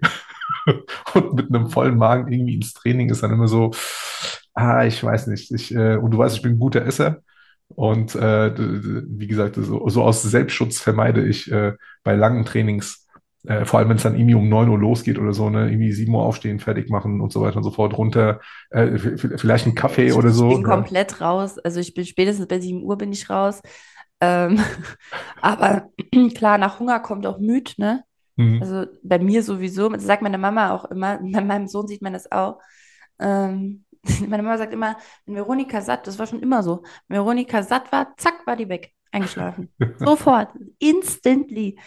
und 1.14 1.34
mit 1.34 1.48
einem 1.54 1.68
vollen 1.68 1.96
Magen 1.96 2.32
irgendwie 2.32 2.54
ins 2.54 2.72
Training 2.72 3.10
ist 3.10 3.22
dann 3.22 3.32
immer 3.32 3.48
so, 3.48 3.72
ah, 4.54 4.84
ich 4.84 5.02
weiß 5.02 5.26
nicht. 5.28 5.50
Ich, 5.52 5.74
äh, 5.74 5.96
und 5.96 6.10
du 6.10 6.18
weißt, 6.18 6.36
ich 6.36 6.42
bin 6.42 6.52
ein 6.52 6.58
guter 6.58 6.84
Esser. 6.84 7.22
Und 7.74 8.14
äh, 8.14 8.52
wie 8.56 9.26
gesagt, 9.26 9.56
so, 9.56 9.88
so, 9.88 10.02
aus 10.02 10.22
Selbstschutz 10.22 10.80
vermeide 10.80 11.26
ich 11.26 11.50
äh, 11.50 11.74
bei 12.02 12.14
langen 12.14 12.44
Trainings, 12.44 13.06
äh, 13.46 13.64
vor 13.64 13.78
allem 13.78 13.88
wenn 13.88 13.96
es 13.96 14.02
dann 14.02 14.16
irgendwie 14.16 14.34
um 14.34 14.48
9 14.48 14.68
Uhr 14.68 14.78
losgeht 14.78 15.18
oder 15.18 15.32
so, 15.32 15.50
ne, 15.50 15.70
irgendwie 15.70 15.92
7 15.92 16.14
Uhr 16.14 16.22
aufstehen, 16.22 16.58
fertig 16.58 16.90
machen 16.90 17.20
und 17.20 17.32
so 17.32 17.40
weiter 17.40 17.58
und 17.58 17.62
so 17.62 17.70
fort, 17.70 17.96
runter, 17.96 18.40
äh, 18.70 18.98
vielleicht 18.98 19.66
ein 19.66 19.74
Kaffee 19.74 20.08
ich, 20.08 20.14
oder 20.14 20.30
so. 20.30 20.48
Ich 20.48 20.56
bin 20.56 20.62
ja. 20.62 20.74
komplett 20.74 21.20
raus. 21.20 21.58
Also 21.58 21.80
ich 21.80 21.94
bin 21.94 22.04
spätestens 22.04 22.46
bei 22.46 22.60
7 22.60 22.82
Uhr 22.82 22.98
bin 22.98 23.12
ich 23.12 23.30
raus. 23.30 23.60
Ähm, 24.20 24.60
aber 25.40 25.88
klar, 26.34 26.58
nach 26.58 26.80
Hunger 26.80 27.00
kommt 27.00 27.26
auch 27.26 27.38
müd, 27.38 27.74
ne? 27.78 28.04
Mhm. 28.36 28.60
Also 28.60 28.86
bei 29.02 29.18
mir 29.18 29.42
sowieso, 29.42 29.88
das 29.88 30.04
sagt 30.04 30.22
meine 30.22 30.38
Mama 30.38 30.72
auch 30.72 30.86
immer, 30.86 31.18
bei 31.22 31.40
meinem 31.40 31.68
Sohn 31.68 31.86
sieht 31.86 32.02
man 32.02 32.12
das 32.12 32.30
auch. 32.30 32.58
Ähm, 33.18 33.84
meine 34.28 34.42
Mama 34.42 34.58
sagt 34.58 34.72
immer, 34.72 34.96
wenn 35.26 35.36
Veronika 35.36 35.80
satt, 35.80 36.06
das 36.06 36.18
war 36.18 36.26
schon 36.26 36.40
immer 36.40 36.62
so, 36.62 36.82
wenn 37.08 37.18
Veronika 37.18 37.62
satt 37.62 37.90
war, 37.92 38.16
zack, 38.16 38.46
war 38.46 38.56
die 38.56 38.68
weg, 38.68 38.92
eingeschlafen. 39.12 39.72
Sofort, 39.98 40.50
instantly. 40.78 41.78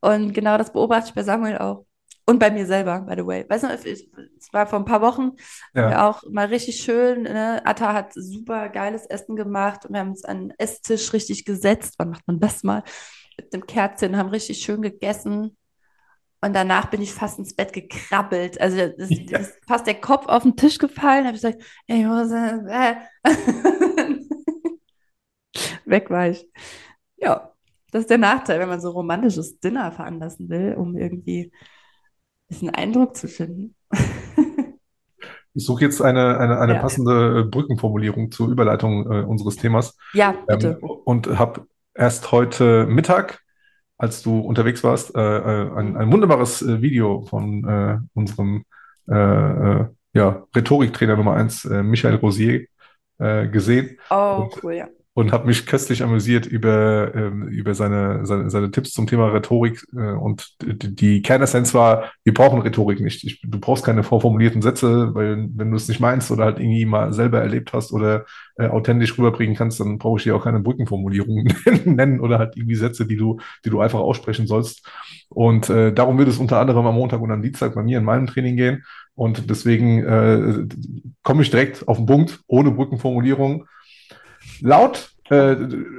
Und 0.00 0.32
genau 0.32 0.58
das 0.58 0.72
beobachte 0.72 1.08
ich 1.08 1.14
bei 1.14 1.22
Samuel 1.22 1.58
auch. 1.58 1.86
Und 2.24 2.38
bei 2.38 2.50
mir 2.50 2.66
selber, 2.66 3.00
by 3.00 3.14
the 3.16 3.26
way. 3.26 3.44
Weißt 3.48 3.64
du, 3.64 3.68
es 3.68 4.52
war 4.52 4.66
vor 4.66 4.78
ein 4.78 4.84
paar 4.84 5.00
Wochen 5.00 5.32
ja. 5.74 6.08
auch 6.08 6.22
mal 6.30 6.46
richtig 6.46 6.76
schön. 6.76 7.22
Ne? 7.24 7.60
Atta 7.64 7.92
hat 7.92 8.12
super 8.14 8.68
geiles 8.68 9.06
Essen 9.06 9.34
gemacht 9.34 9.84
und 9.84 9.94
wir 9.94 10.00
haben 10.00 10.10
uns 10.10 10.24
an 10.24 10.48
den 10.48 10.58
Esstisch 10.58 11.12
richtig 11.12 11.44
gesetzt. 11.44 11.94
Wann 11.98 12.10
macht 12.10 12.26
man 12.26 12.38
das 12.38 12.62
mal? 12.62 12.84
Mit 13.36 13.52
dem 13.52 13.66
Kerzchen, 13.66 14.16
haben 14.16 14.28
richtig 14.28 14.58
schön 14.58 14.82
gegessen. 14.82 15.56
Und 16.44 16.54
danach 16.54 16.86
bin 16.86 17.00
ich 17.00 17.12
fast 17.12 17.38
ins 17.38 17.54
Bett 17.54 17.72
gekrabbelt. 17.72 18.60
Also 18.60 18.88
das, 18.98 19.10
ja. 19.10 19.38
ist 19.38 19.54
fast 19.66 19.86
der 19.86 19.94
Kopf 19.94 20.26
auf 20.26 20.42
den 20.42 20.56
Tisch 20.56 20.78
gefallen. 20.78 21.24
habe 21.24 21.36
ich 21.36 21.42
gesagt, 21.42 21.62
ey, 21.86 22.04
Hose, 22.04 22.64
äh. 22.68 22.96
weg 25.84 26.10
war 26.10 26.28
ich. 26.28 26.48
Ja, 27.16 27.52
das 27.92 28.02
ist 28.02 28.10
der 28.10 28.18
Nachteil, 28.18 28.58
wenn 28.58 28.68
man 28.68 28.80
so 28.80 28.90
romantisches 28.90 29.60
Dinner 29.60 29.92
veranlassen 29.92 30.48
will, 30.48 30.74
um 30.74 30.96
irgendwie 30.96 31.52
ein 31.52 32.48
bisschen 32.48 32.70
Eindruck 32.70 33.16
zu 33.16 33.28
finden. 33.28 33.76
Ich 35.54 35.66
suche 35.66 35.84
jetzt 35.84 36.00
eine, 36.00 36.38
eine, 36.38 36.58
eine 36.58 36.76
ja. 36.76 36.80
passende 36.80 37.44
Brückenformulierung 37.44 38.30
zur 38.30 38.48
Überleitung 38.48 39.04
äh, 39.04 39.22
unseres 39.22 39.56
Themas. 39.56 39.98
Ja, 40.14 40.34
bitte. 40.46 40.78
Ähm, 40.82 40.88
und 41.04 41.38
habe 41.38 41.66
erst 41.94 42.32
heute 42.32 42.86
Mittag 42.86 43.41
als 43.98 44.22
du 44.22 44.40
unterwegs 44.40 44.82
warst, 44.82 45.14
äh, 45.14 45.20
äh, 45.20 45.70
ein, 45.76 45.96
ein 45.96 46.12
wunderbares 46.12 46.62
äh, 46.62 46.82
Video 46.82 47.22
von 47.22 47.64
äh, 47.68 47.98
unserem 48.14 48.64
äh, 49.08 49.84
ja, 50.14 50.46
Rhetoriktrainer 50.54 51.16
Nummer 51.16 51.34
eins, 51.34 51.64
äh, 51.64 51.82
Michael 51.82 52.16
Rosier, 52.16 52.66
gesehen. 53.18 53.98
Oh, 54.10 54.48
und, 54.50 54.64
cool, 54.64 54.72
ja 54.74 54.88
und 55.14 55.30
habe 55.30 55.46
mich 55.46 55.66
köstlich 55.66 56.02
amüsiert 56.02 56.46
über, 56.46 57.14
ähm, 57.14 57.46
über 57.48 57.74
seine, 57.74 58.24
seine, 58.24 58.48
seine 58.48 58.70
Tipps 58.70 58.92
zum 58.92 59.06
Thema 59.06 59.28
Rhetorik. 59.28 59.84
Äh, 59.94 60.12
und 60.12 60.56
die, 60.62 60.94
die 60.94 61.22
Kernessenz 61.22 61.74
war, 61.74 62.12
wir 62.24 62.32
brauchen 62.32 62.62
Rhetorik 62.62 63.00
nicht. 63.00 63.22
Ich, 63.24 63.42
du 63.42 63.60
brauchst 63.60 63.84
keine 63.84 64.04
vorformulierten 64.04 64.62
Sätze, 64.62 65.14
weil 65.14 65.48
wenn 65.54 65.70
du 65.70 65.76
es 65.76 65.88
nicht 65.88 66.00
meinst 66.00 66.30
oder 66.30 66.44
halt 66.44 66.58
irgendwie 66.58 66.86
mal 66.86 67.12
selber 67.12 67.40
erlebt 67.42 67.74
hast 67.74 67.92
oder 67.92 68.24
äh, 68.56 68.68
authentisch 68.68 69.18
rüberbringen 69.18 69.54
kannst, 69.54 69.80
dann 69.80 69.98
brauche 69.98 70.18
ich 70.18 70.24
dir 70.24 70.34
auch 70.34 70.44
keine 70.44 70.60
Brückenformulierungen 70.60 71.52
nennen 71.84 72.20
oder 72.20 72.38
halt 72.38 72.56
irgendwie 72.56 72.76
Sätze, 72.76 73.06
die 73.06 73.16
du, 73.16 73.38
die 73.66 73.70
du 73.70 73.80
einfach 73.80 74.00
aussprechen 74.00 74.46
sollst. 74.46 74.88
Und 75.28 75.68
äh, 75.68 75.92
darum 75.92 76.16
wird 76.16 76.28
es 76.28 76.38
unter 76.38 76.58
anderem 76.58 76.86
am 76.86 76.94
Montag 76.94 77.20
und 77.20 77.30
am 77.30 77.42
Dienstag 77.42 77.74
bei 77.74 77.82
mir 77.82 77.98
in 77.98 78.04
meinem 78.04 78.28
Training 78.28 78.56
gehen. 78.56 78.84
Und 79.14 79.50
deswegen 79.50 80.02
äh, 80.04 80.66
komme 81.22 81.42
ich 81.42 81.50
direkt 81.50 81.86
auf 81.86 81.98
den 81.98 82.06
Punkt, 82.06 82.40
ohne 82.46 82.70
Brückenformulierung 82.70 83.66
Laut 84.62 85.12
äh, 85.28 85.56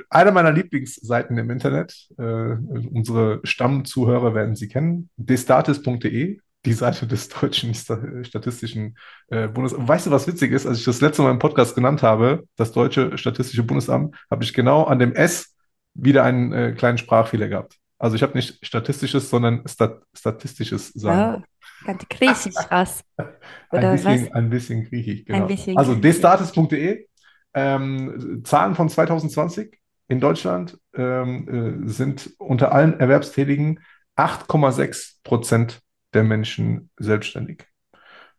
einer 0.10 0.32
meiner 0.32 0.52
Lieblingsseiten 0.52 1.38
im 1.38 1.50
Internet, 1.50 2.08
äh, 2.18 2.24
unsere 2.24 3.42
Stammzuhörer 3.44 4.34
werden 4.36 4.56
sie 4.56 4.70
kennen, 4.70 5.10
destatis.de, 5.18 6.40
die 6.66 6.74
Seite 6.74 7.06
des 7.08 7.28
deutschen 7.30 7.74
Statistischen 7.74 8.98
äh, 9.28 9.48
Bundesamts. 9.50 9.88
Weißt 9.88 10.06
du, 10.06 10.12
was 10.12 10.28
witzig 10.28 10.54
ist? 10.54 10.66
Als 10.66 10.80
ich 10.80 10.86
das 10.86 11.02
letzte 11.02 11.24
Mal 11.24 11.32
im 11.32 11.40
Podcast 11.40 11.76
genannt 11.76 12.04
habe, 12.04 12.44
das 12.56 12.72
deutsche 12.72 13.18
Statistische 13.18 13.64
Bundesamt, 13.64 14.16
habe 14.32 14.44
ich 14.44 14.54
genau 14.54 14.84
an 14.84 15.00
dem 15.00 15.14
S 15.14 15.56
wieder 15.94 16.24
einen 16.24 16.54
äh, 16.54 16.72
kleinen 16.72 16.98
Sprachfehler 16.98 17.50
gehabt. 17.50 17.78
Also 18.00 18.16
ich 18.16 18.24
habe 18.24 18.34
nicht 18.34 18.66
statistisches, 18.66 19.30
sondern 19.30 19.68
stat 19.68 20.02
statistisches 20.14 20.90
sagen. 20.90 21.44
Oh, 21.44 21.86
ganz 21.86 22.04
griechisch 22.10 22.56
raus. 22.72 23.02
ein, 23.70 23.92
bisschen, 23.92 24.34
ein 24.34 24.50
bisschen 24.50 24.84
griechisch, 24.86 25.26
genau. 25.26 25.48
Bisschen 25.48 25.78
also 25.78 25.96
destatis.de 25.96 27.08
ähm, 27.54 28.42
Zahlen 28.44 28.76
von 28.76 28.90
2020 28.90 29.80
in 30.08 30.20
Deutschland 30.20 30.78
ähm, 30.96 31.84
äh, 31.86 31.88
sind 31.88 32.32
unter 32.38 32.72
allen 32.72 33.00
Erwerbstätigen 33.00 33.80
8,6 34.16 35.16
Prozent 35.24 35.82
der 36.14 36.24
Menschen 36.24 36.90
selbstständig 36.98 37.66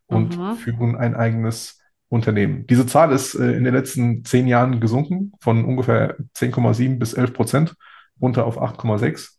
und 0.07 0.37
mhm. 0.37 0.55
führen 0.55 0.95
ein 0.95 1.15
eigenes 1.15 1.79
Unternehmen. 2.09 2.67
Diese 2.67 2.85
Zahl 2.85 3.11
ist 3.11 3.35
äh, 3.35 3.53
in 3.53 3.63
den 3.63 3.73
letzten 3.73 4.23
zehn 4.23 4.47
Jahren 4.47 4.79
gesunken 4.79 5.33
von 5.39 5.65
ungefähr 5.65 6.17
10,7 6.35 6.99
bis 6.99 7.13
11 7.13 7.33
Prozent 7.33 7.75
runter 8.21 8.45
auf 8.45 8.61
8,6. 8.61 9.31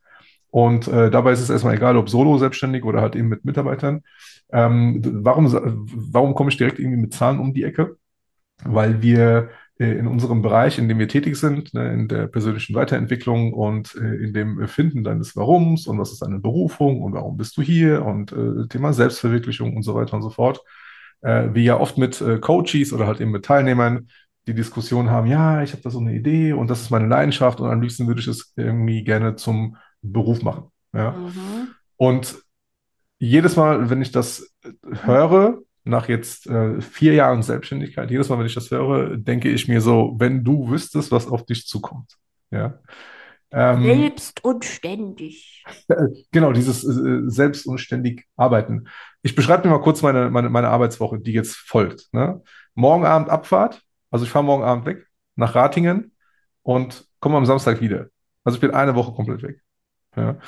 Und 0.50 0.88
äh, 0.88 1.11
dabei 1.11 1.33
ist 1.33 1.40
es 1.40 1.50
erstmal 1.50 1.75
egal, 1.75 1.97
ob 1.97 2.09
solo 2.09 2.38
selbstständig 2.38 2.85
oder 2.85 3.00
halt 3.00 3.16
eben 3.16 3.28
mit 3.28 3.45
Mitarbeitern. 3.45 4.02
Ähm, 4.52 5.00
warum, 5.25 5.52
warum 5.52 6.35
komme 6.35 6.50
ich 6.50 6.56
direkt 6.56 6.78
irgendwie 6.78 7.00
mit 7.00 7.14
Zahlen 7.14 7.38
um 7.38 7.54
die 7.54 7.64
Ecke? 7.64 7.97
Weil 8.64 9.02
wir 9.02 9.50
in 9.78 10.06
unserem 10.06 10.40
Bereich, 10.40 10.78
in 10.78 10.88
dem 10.88 10.99
wir 10.99 11.09
tätig 11.09 11.37
sind, 11.37 11.75
ne, 11.75 11.92
in 11.92 12.09
der 12.09 12.28
persönlichen 12.28 12.75
Weiterentwicklung 12.75 13.52
und 13.52 13.95
äh, 13.95 14.25
in 14.25 14.33
dem 14.33 14.66
Finden 14.68 15.04
deines 15.04 15.37
Warums 15.37 15.87
und 15.87 15.99
was 15.99 16.12
ist 16.12 16.23
deine 16.23 16.38
Berufung 16.38 17.02
und 17.02 17.12
warum 17.12 17.37
bist 17.37 17.59
du 17.59 17.62
hier 17.62 18.04
und 18.04 18.33
äh, 18.33 18.66
Thema 18.68 18.95
Selbstverwirklichung 18.95 19.76
und 19.76 19.83
so 19.83 19.95
weiter 19.95 20.14
und 20.14 20.23
so 20.23 20.30
fort. 20.30 20.62
Äh, 21.21 21.49
wir 21.52 21.62
ja 21.62 21.78
oft 21.78 21.99
mit 21.99 22.21
äh, 22.23 22.38
Coaches 22.38 22.95
oder 22.95 23.06
halt 23.06 23.21
eben 23.21 23.33
mit 23.33 23.45
Teilnehmern 23.45 24.09
die 24.47 24.54
Diskussion 24.54 25.11
haben, 25.11 25.26
ja, 25.26 25.62
ich 25.62 25.73
habe 25.73 25.83
da 25.83 25.90
so 25.90 25.99
eine 25.99 26.14
Idee 26.14 26.52
und 26.52 26.71
das 26.71 26.80
ist 26.80 26.90
meine 26.90 27.09
Leidenschaft 27.09 27.61
und 27.61 27.68
am 27.68 27.83
liebsten 27.83 28.06
würde 28.06 28.21
ich 28.21 28.28
es 28.28 28.52
irgendwie 28.56 29.02
gerne 29.02 29.37
zum 29.37 29.76
Beruf 30.02 30.42
machen. 30.42 30.71
Ja? 30.95 31.12
Mhm. 31.12 31.68
Und 31.97 32.37
jedes 33.18 33.56
Mal, 33.56 33.90
wenn 33.90 34.02
ich 34.02 34.12
das 34.12 34.54
höre, 35.02 35.59
nach 35.87 36.09
jetzt 36.09 36.47
äh, 36.49 36.81
vier 36.81 37.14
Jahren 37.14 37.43
Selbstständigkeit, 37.43 38.11
jedes 38.11 38.28
Mal, 38.28 38.38
wenn 38.38 38.47
ich 38.47 38.55
das 38.55 38.71
höre, 38.71 39.16
denke 39.16 39.49
ich 39.49 39.69
mir 39.69 39.81
so, 39.81 40.16
wenn 40.19 40.43
du 40.43 40.69
wüsstest, 40.69 41.12
was 41.12 41.28
auf 41.28 41.47
dich 41.47 41.66
zukommt. 41.66 42.16
Ja. 42.50 42.81
Ähm, 43.52 43.85
Selbst 43.85 44.45
und 44.45 44.64
ständig. 44.64 45.64
Genau, 46.33 46.52
dieses 46.52 46.85
äh, 46.85 47.23
selbst 47.28 47.66
und 47.66 47.78
ständig 47.78 48.26
arbeiten. 48.37 48.88
Ich 49.23 49.35
beschreibe 49.35 49.62
dir 49.62 49.69
mal 49.69 49.81
kurz 49.81 50.02
meine, 50.02 50.31
meine, 50.31 50.50
meine 50.50 50.69
Arbeitswoche, 50.69 51.21
die 51.21 51.33
jetzt 51.33 51.57
folgt. 51.57 52.09
Ne? 52.12 52.43
Morgen 52.75 53.05
Abend 53.05 53.31
Abfahrt, 53.31 53.83
also 54.11 54.25
ich 54.25 54.31
fahre 54.31 54.45
morgen 54.45 54.64
Abend 54.64 54.87
weg 54.87 55.07
nach 55.37 55.55
Ratingen 55.55 56.12
und 56.62 57.07
komme 57.21 57.37
am 57.37 57.47
Samstag 57.47 57.81
wieder. 57.81 58.09
Also 58.45 58.57
ich 58.57 58.61
bin 58.61 58.73
eine 58.73 58.95
Woche 58.95 59.12
komplett 59.12 59.43
weg. 59.43 59.61
Ja. 60.16 60.38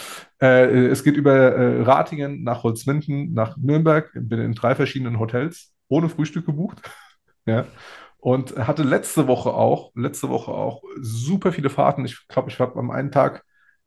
Äh, 0.41 0.87
es 0.87 1.05
geht 1.05 1.17
über 1.17 1.35
äh, 1.35 1.83
Ratingen 1.83 2.43
nach 2.43 2.63
Holzminden, 2.63 3.35
nach 3.35 3.57
Nürnberg, 3.59 4.11
bin 4.15 4.41
in 4.41 4.55
drei 4.55 4.75
verschiedenen 4.75 5.19
Hotels, 5.19 5.73
ohne 5.89 6.09
Frühstück 6.09 6.47
gebucht. 6.47 6.81
ja. 7.47 7.67
Und 8.19 8.57
hatte 8.57 8.83
letzte 8.83 9.29
Woche 9.29 9.53
auch, 9.53 9.93
letzte 9.95 10.29
Woche 10.29 10.51
auch 10.51 10.83
super 11.01 11.53
viele 11.53 11.71
Fahrten. 11.71 12.05
Ich 12.05 12.27
glaube, 12.27 12.51
ich 12.51 12.59
habe 12.59 12.79
am 12.79 12.91
einen 12.91 13.13
Tag 13.13 13.45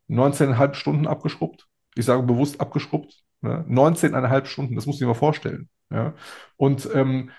19,5 0.08 0.74
Stunden 0.74 1.06
abgeschrubbt. 1.06 1.66
Ich 1.94 2.06
sage 2.06 2.22
bewusst 2.22 2.60
abgeschrubbt. 2.60 3.22
Ne? 3.42 3.64
19,5 3.68 4.46
Stunden, 4.46 4.74
das 4.74 4.86
muss 4.86 4.96
ich 4.96 5.02
mir 5.02 5.08
mal 5.08 5.14
vorstellen. 5.14 5.68
Ja? 5.90 6.14
Und 6.56 6.88
ähm, 6.94 7.30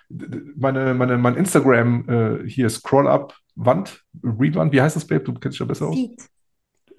meine, 0.56 0.94
meine, 0.94 1.18
mein 1.18 1.36
Instagram 1.36 2.10
äh, 2.10 2.48
hier 2.48 2.70
Scroll-Up, 2.70 3.36
Wand, 3.56 4.04
Rewand, 4.22 4.72
wie 4.74 4.82
heißt 4.82 4.96
das, 4.96 5.08
Babe? 5.08 5.24
Du 5.24 5.34
kennst 5.34 5.56
dich 5.56 5.60
ja 5.62 5.66
besser 5.66 5.88
aus. 5.88 5.98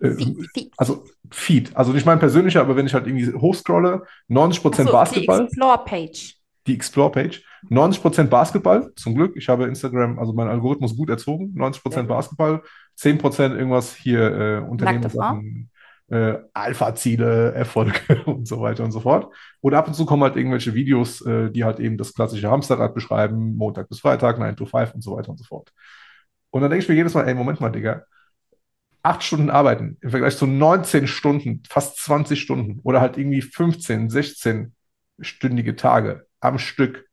Feed. 0.01 0.39
Äh, 0.39 0.45
Feed. 0.55 0.73
Also 0.77 1.05
Feed. 1.31 1.77
Also 1.77 1.93
nicht 1.93 2.07
mein 2.07 2.19
persönlicher, 2.19 2.61
aber 2.61 2.77
wenn 2.77 2.87
ich 2.87 2.95
halt 2.95 3.07
irgendwie 3.07 3.33
hochscrolle, 3.33 4.05
90% 4.29 4.85
so, 4.85 4.93
Basketball. 4.93 5.39
Die 5.41 5.45
Explore-Page. 5.45 6.35
Die 6.67 6.75
Explore-Page. 6.75 7.45
90% 7.71 8.25
Basketball, 8.25 8.93
zum 8.97 9.15
Glück. 9.15 9.37
Ich 9.37 9.49
habe 9.49 9.65
Instagram, 9.65 10.19
also 10.19 10.33
mein 10.33 10.49
Algorithmus 10.49 10.97
gut 10.97 11.11
erzogen. 11.11 11.55
90% 11.57 11.97
ja. 11.97 12.03
Basketball, 12.03 12.63
10% 12.99 13.57
irgendwas 13.57 13.95
hier 13.95 14.21
äh, 14.21 14.59
Unternehmenssachen, 14.59 15.71
äh, 16.09 16.35
Alpha-Ziele, 16.53 17.53
Erfolge 17.55 18.23
und 18.27 18.47
so 18.47 18.61
weiter 18.61 18.85
und 18.85 18.93
so 18.93 19.01
fort. 19.01 19.33
Und 19.61 19.75
ab 19.75 19.89
und 19.89 19.95
zu 19.95 20.05
kommen 20.05 20.23
halt 20.23 20.37
irgendwelche 20.37 20.75
Videos, 20.75 21.21
äh, 21.23 21.51
die 21.51 21.65
halt 21.65 21.81
eben 21.81 21.97
das 21.97 22.13
klassische 22.15 22.51
Hamsterrad 22.51 22.95
beschreiben, 22.95 23.57
Montag 23.57 23.89
bis 23.89 24.01
Freitag, 24.01 24.39
9 24.39 24.57
to 24.57 24.67
5 24.67 24.95
und 24.95 25.03
so 25.03 25.17
weiter 25.17 25.31
und 25.31 25.39
so 25.39 25.45
fort. 25.45 25.73
Und 26.51 26.61
dann 26.61 26.71
denke 26.71 26.85
ich 26.85 26.89
mir 26.89 26.95
jedes 26.95 27.15
Mal, 27.15 27.27
ey, 27.27 27.35
Moment 27.35 27.61
mal, 27.61 27.71
Digga, 27.71 28.05
acht 29.05 29.23
Stunden 29.23 29.51
arbeiten 29.51 29.99
im 30.01 30.11
Vergleich 30.11 30.37
zu 30.37 30.47
19 30.47 31.07
Stunden, 31.07 31.63
fast 31.69 31.99
20 31.99 32.41
Stunden 32.41 32.81
oder 32.83 33.01
halt 33.01 33.19
irgendwie 33.19 33.43
15, 33.43 34.09
16 34.11 34.75
stündige 35.21 35.77
Tage 35.77 36.27
am 36.41 36.59
Stück, 36.59 37.07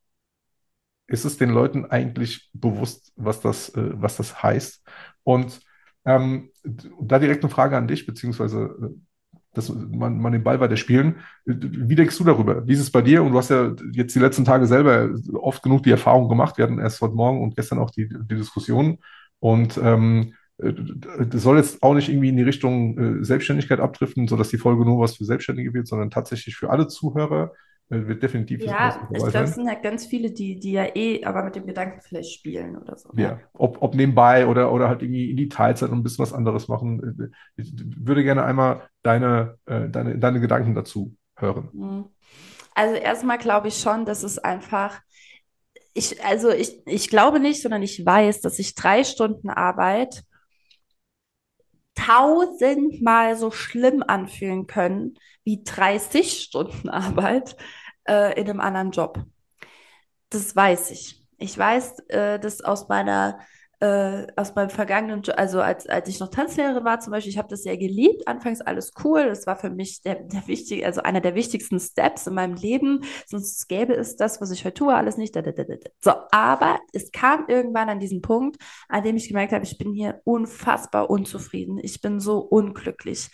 ist 1.08 1.26
es 1.26 1.38
den 1.38 1.50
Leuten 1.50 1.86
eigentlich 1.86 2.50
bewusst, 2.54 3.12
was 3.18 3.42
das, 3.42 3.70
äh, 3.76 3.92
was 3.94 4.16
das 4.18 4.42
heißt? 4.42 4.84
Und 5.24 5.60
ähm, 6.06 6.50
da 6.64 7.20
direkt 7.20 7.44
eine 7.44 7.52
Frage 7.52 7.78
an 7.78 7.88
dich, 7.88 8.06
beziehungsweise 8.06 8.76
äh, 8.82 8.96
dass 9.54 9.70
man, 9.70 10.18
man 10.18 10.32
den 10.32 10.44
Ball 10.44 10.62
weiter 10.62 10.78
spielen. 10.78 11.18
Wie 11.46 11.96
denkst 11.96 12.18
du 12.18 12.24
darüber? 12.24 12.66
Wie 12.66 12.74
ist 12.74 12.80
es 12.80 12.92
bei 12.92 13.02
dir? 13.02 13.22
Und 13.22 13.34
du 13.34 13.38
hast 13.38 13.50
ja 13.50 13.76
jetzt 13.92 14.16
die 14.16 14.20
letzten 14.20 14.46
Tage 14.46 14.66
selber 14.66 15.10
oft 15.34 15.62
genug 15.62 15.84
die 15.84 15.92
Erfahrung 15.92 16.30
gemacht. 16.30 16.58
Wir 16.58 16.64
hatten 16.64 16.80
erst 16.80 17.02
heute 17.02 17.16
Morgen 17.16 17.44
und 17.44 17.58
gestern 17.58 17.80
auch 17.80 17.92
die, 17.92 18.08
die 18.08 18.36
Diskussion. 18.36 19.00
Und 19.40 19.78
ähm, 19.78 20.36
das 20.62 21.42
soll 21.42 21.58
jetzt 21.58 21.82
auch 21.82 21.94
nicht 21.94 22.10
irgendwie 22.10 22.30
in 22.30 22.38
die 22.38 22.44
Richtung 22.44 22.98
äh, 22.98 23.24
Selbstständigkeit 23.24 23.80
abdriften, 23.80 24.28
sodass 24.28 24.50
die 24.50 24.58
Folge 24.58 24.86
nur 24.86 25.00
was 25.00 25.18
für 25.18 25.26
Selbstständige 25.26 25.74
wird, 25.74 25.88
sondern 25.88 26.12
tatsächlich 26.12 26.56
für 26.56 26.70
alle 26.70 26.88
Zuhörer 26.88 27.54
äh, 27.90 28.08
wird 28.08 28.22
definitiv. 28.22 28.64
Ja, 28.64 29.08
ich 29.12 29.18
glaube, 29.18 29.40
es 29.40 29.56
sind 29.56 29.68
ja 29.68 29.76
ganz 29.76 30.06
viele, 30.06 30.32
die, 30.32 30.60
die 30.60 30.74
ja 30.74 30.96
eh 30.96 31.24
aber 31.24 31.44
mit 31.44 31.56
dem 31.56 31.66
Gedanken 31.66 32.02
vielleicht 32.02 32.34
spielen 32.34 32.78
oder 32.78 32.96
so. 32.96 33.10
Ja, 33.16 33.40
ob, 33.54 33.82
ob 33.82 33.96
nebenbei 33.96 34.46
oder, 34.46 34.72
oder 34.72 34.88
halt 34.88 35.02
irgendwie 35.02 35.32
in 35.32 35.38
die 35.38 35.50
Teilzeit 35.50 35.90
und 35.90 36.00
ein 36.00 36.04
bisschen 36.04 36.24
was 36.24 36.34
anderes 36.34 36.68
machen. 36.68 37.34
Ich 37.56 37.74
würde 37.76 38.24
gerne 38.24 38.44
einmal 38.44 38.84
deine, 39.04 39.58
äh, 39.66 39.90
deine, 39.90 40.18
deine 40.20 40.40
Gedanken 40.40 40.76
dazu 40.76 41.16
hören. 41.36 41.70
Mhm. 41.74 42.06
Also 42.76 42.96
erstmal 42.96 43.38
glaube 43.38 43.68
ich 43.68 43.80
schon, 43.80 44.06
dass 44.06 44.24
es 44.24 44.40
einfach 44.40 45.02
ich, 45.94 46.24
also 46.24 46.50
ich, 46.50 46.82
ich 46.86 47.10
glaube 47.10 47.40
nicht, 47.40 47.62
sondern 47.62 47.84
ich 47.84 48.06
weiß, 48.06 48.42
dass 48.42 48.60
ich 48.60 48.76
drei 48.76 49.04
Stunden 49.04 49.50
Arbeit 49.50 50.24
tausendmal 52.06 53.36
so 53.36 53.52
schlimm 53.52 54.04
anfühlen 54.06 54.68
können 54.68 55.16
wie 55.44 55.64
30 55.64 56.42
Stunden 56.44 56.90
Arbeit 56.90 57.56
äh, 58.08 58.40
in 58.40 58.50
einem 58.50 58.60
anderen 58.60 58.92
Job. 58.92 59.24
Das 60.30 60.56
weiß 60.56 60.92
ich. 60.92 61.28
Ich 61.38 61.58
weiß 61.58 62.00
äh, 62.10 62.40
das 62.40 62.62
aus 62.62 62.88
meiner 62.88 63.40
äh, 63.82 64.28
aus 64.36 64.54
meinem 64.54 64.70
vergangenen, 64.70 65.24
also 65.36 65.60
als, 65.60 65.90
als 65.90 66.08
ich 66.08 66.20
noch 66.20 66.30
Tanzlehrerin 66.30 66.86
war 66.86 67.00
zum 67.00 67.12
Beispiel, 67.12 67.32
ich 67.32 67.38
habe 67.40 67.50
das 67.50 67.64
sehr 67.64 67.78
geliebt. 67.78 68.28
Anfangs 68.28 68.62
alles 68.62 68.94
cool. 69.04 69.26
Das 69.26 69.48
war 69.48 69.56
für 69.56 69.72
mich 69.72 70.02
der, 70.04 70.16
der 70.16 70.48
wichtige, 70.48 70.86
also 70.86 71.02
einer 71.02 71.20
der 71.20 71.34
wichtigsten 71.34 71.80
Steps 71.80 72.28
in 72.28 72.36
meinem 72.36 72.56
Leben. 72.56 73.04
Sonst 73.26 73.68
gäbe 73.68 73.96
es 73.96 74.16
das, 74.16 74.40
was 74.40 74.52
ich 74.52 74.64
heute 74.66 74.76
tue, 74.76 74.94
alles 74.94 75.18
nicht. 75.18 75.36
So, 76.00 76.12
aber 76.32 76.80
es 76.94 77.12
kam 77.12 77.46
irgendwann 77.48 77.90
an 77.90 78.00
diesen 78.00 78.22
Punkt, 78.22 78.58
an 78.88 79.04
dem 79.04 79.16
ich 79.16 79.28
gemerkt 79.28 79.52
habe, 79.52 79.66
ich 79.66 79.78
bin 79.80 79.94
hier 79.94 80.22
unfassbar 80.26 81.10
unzufrieden. 81.10 81.80
Ich 81.82 82.02
bin 82.02 82.20
so 82.20 82.38
unglücklich. 82.38 83.30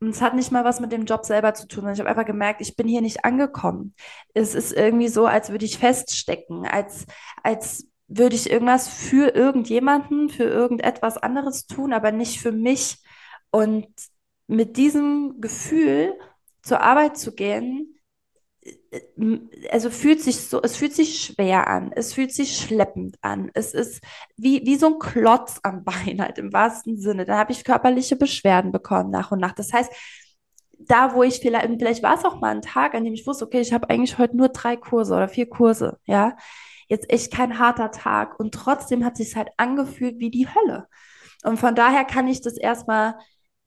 Und 0.00 0.08
es 0.08 0.22
hat 0.22 0.34
nicht 0.34 0.50
mal 0.50 0.64
was 0.64 0.80
mit 0.80 0.92
dem 0.92 1.04
Job 1.04 1.26
selber 1.26 1.52
zu 1.52 1.68
tun. 1.68 1.86
Ich 1.92 2.00
habe 2.00 2.08
einfach 2.08 2.24
gemerkt, 2.24 2.62
ich 2.62 2.74
bin 2.74 2.88
hier 2.88 3.02
nicht 3.02 3.26
angekommen. 3.26 3.94
Es 4.32 4.54
ist 4.54 4.72
irgendwie 4.72 5.08
so, 5.08 5.26
als 5.26 5.50
würde 5.50 5.66
ich 5.66 5.76
feststecken, 5.76 6.66
als, 6.66 7.04
als 7.42 7.89
würde 8.10 8.34
ich 8.34 8.50
irgendwas 8.50 8.88
für 8.88 9.34
irgendjemanden, 9.34 10.28
für 10.28 10.44
irgendetwas 10.44 11.16
anderes 11.16 11.66
tun, 11.66 11.92
aber 11.92 12.10
nicht 12.10 12.40
für 12.40 12.52
mich. 12.52 12.98
Und 13.50 13.86
mit 14.48 14.76
diesem 14.76 15.40
Gefühl 15.40 16.14
zur 16.62 16.80
Arbeit 16.80 17.16
zu 17.16 17.32
gehen, 17.32 17.94
äh, 18.62 19.00
also 19.70 19.90
fühlt 19.90 20.20
sich 20.20 20.40
so, 20.40 20.60
es 20.60 20.76
fühlt 20.76 20.92
sich 20.92 21.22
schwer 21.22 21.68
an, 21.68 21.92
es 21.94 22.12
fühlt 22.12 22.32
sich 22.32 22.56
schleppend 22.56 23.16
an, 23.22 23.50
es 23.54 23.74
ist 23.74 24.02
wie, 24.36 24.66
wie 24.66 24.76
so 24.76 24.88
ein 24.88 24.98
Klotz 24.98 25.60
am 25.62 25.84
Bein 25.84 26.20
halt 26.20 26.38
im 26.38 26.52
wahrsten 26.52 26.98
Sinne. 26.98 27.24
Da 27.24 27.38
habe 27.38 27.52
ich 27.52 27.64
körperliche 27.64 28.16
Beschwerden 28.16 28.72
bekommen 28.72 29.10
nach 29.10 29.30
und 29.30 29.38
nach. 29.38 29.52
Das 29.52 29.72
heißt, 29.72 29.92
da, 30.80 31.14
wo 31.14 31.22
ich 31.22 31.38
vielleicht, 31.40 31.66
vielleicht 31.78 32.02
war 32.02 32.16
es 32.16 32.24
auch 32.24 32.40
mal 32.40 32.56
ein 32.56 32.62
Tag, 32.62 32.94
an 32.94 33.04
dem 33.04 33.14
ich 33.14 33.26
wusste, 33.26 33.44
okay, 33.44 33.60
ich 33.60 33.72
habe 33.72 33.88
eigentlich 33.88 34.18
heute 34.18 34.36
nur 34.36 34.48
drei 34.48 34.76
Kurse 34.76 35.14
oder 35.14 35.28
vier 35.28 35.48
Kurse, 35.48 35.98
ja 36.06 36.36
jetzt 36.90 37.10
echt 37.10 37.32
kein 37.32 37.58
harter 37.58 37.90
Tag 37.90 38.38
und 38.38 38.52
trotzdem 38.52 39.04
hat 39.04 39.16
sich 39.16 39.36
halt 39.36 39.48
angefühlt 39.56 40.18
wie 40.18 40.30
die 40.30 40.48
Hölle. 40.48 40.88
Und 41.44 41.58
von 41.58 41.74
daher 41.74 42.04
kann 42.04 42.28
ich 42.28 42.42
das 42.42 42.58
erstmal 42.58 43.14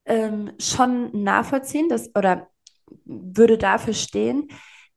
ähm, 0.05 0.51
schon 0.59 1.23
nachvollziehen, 1.23 1.89
dass, 1.89 2.13
oder 2.15 2.49
würde 3.05 3.57
dafür 3.57 3.93
stehen, 3.93 4.49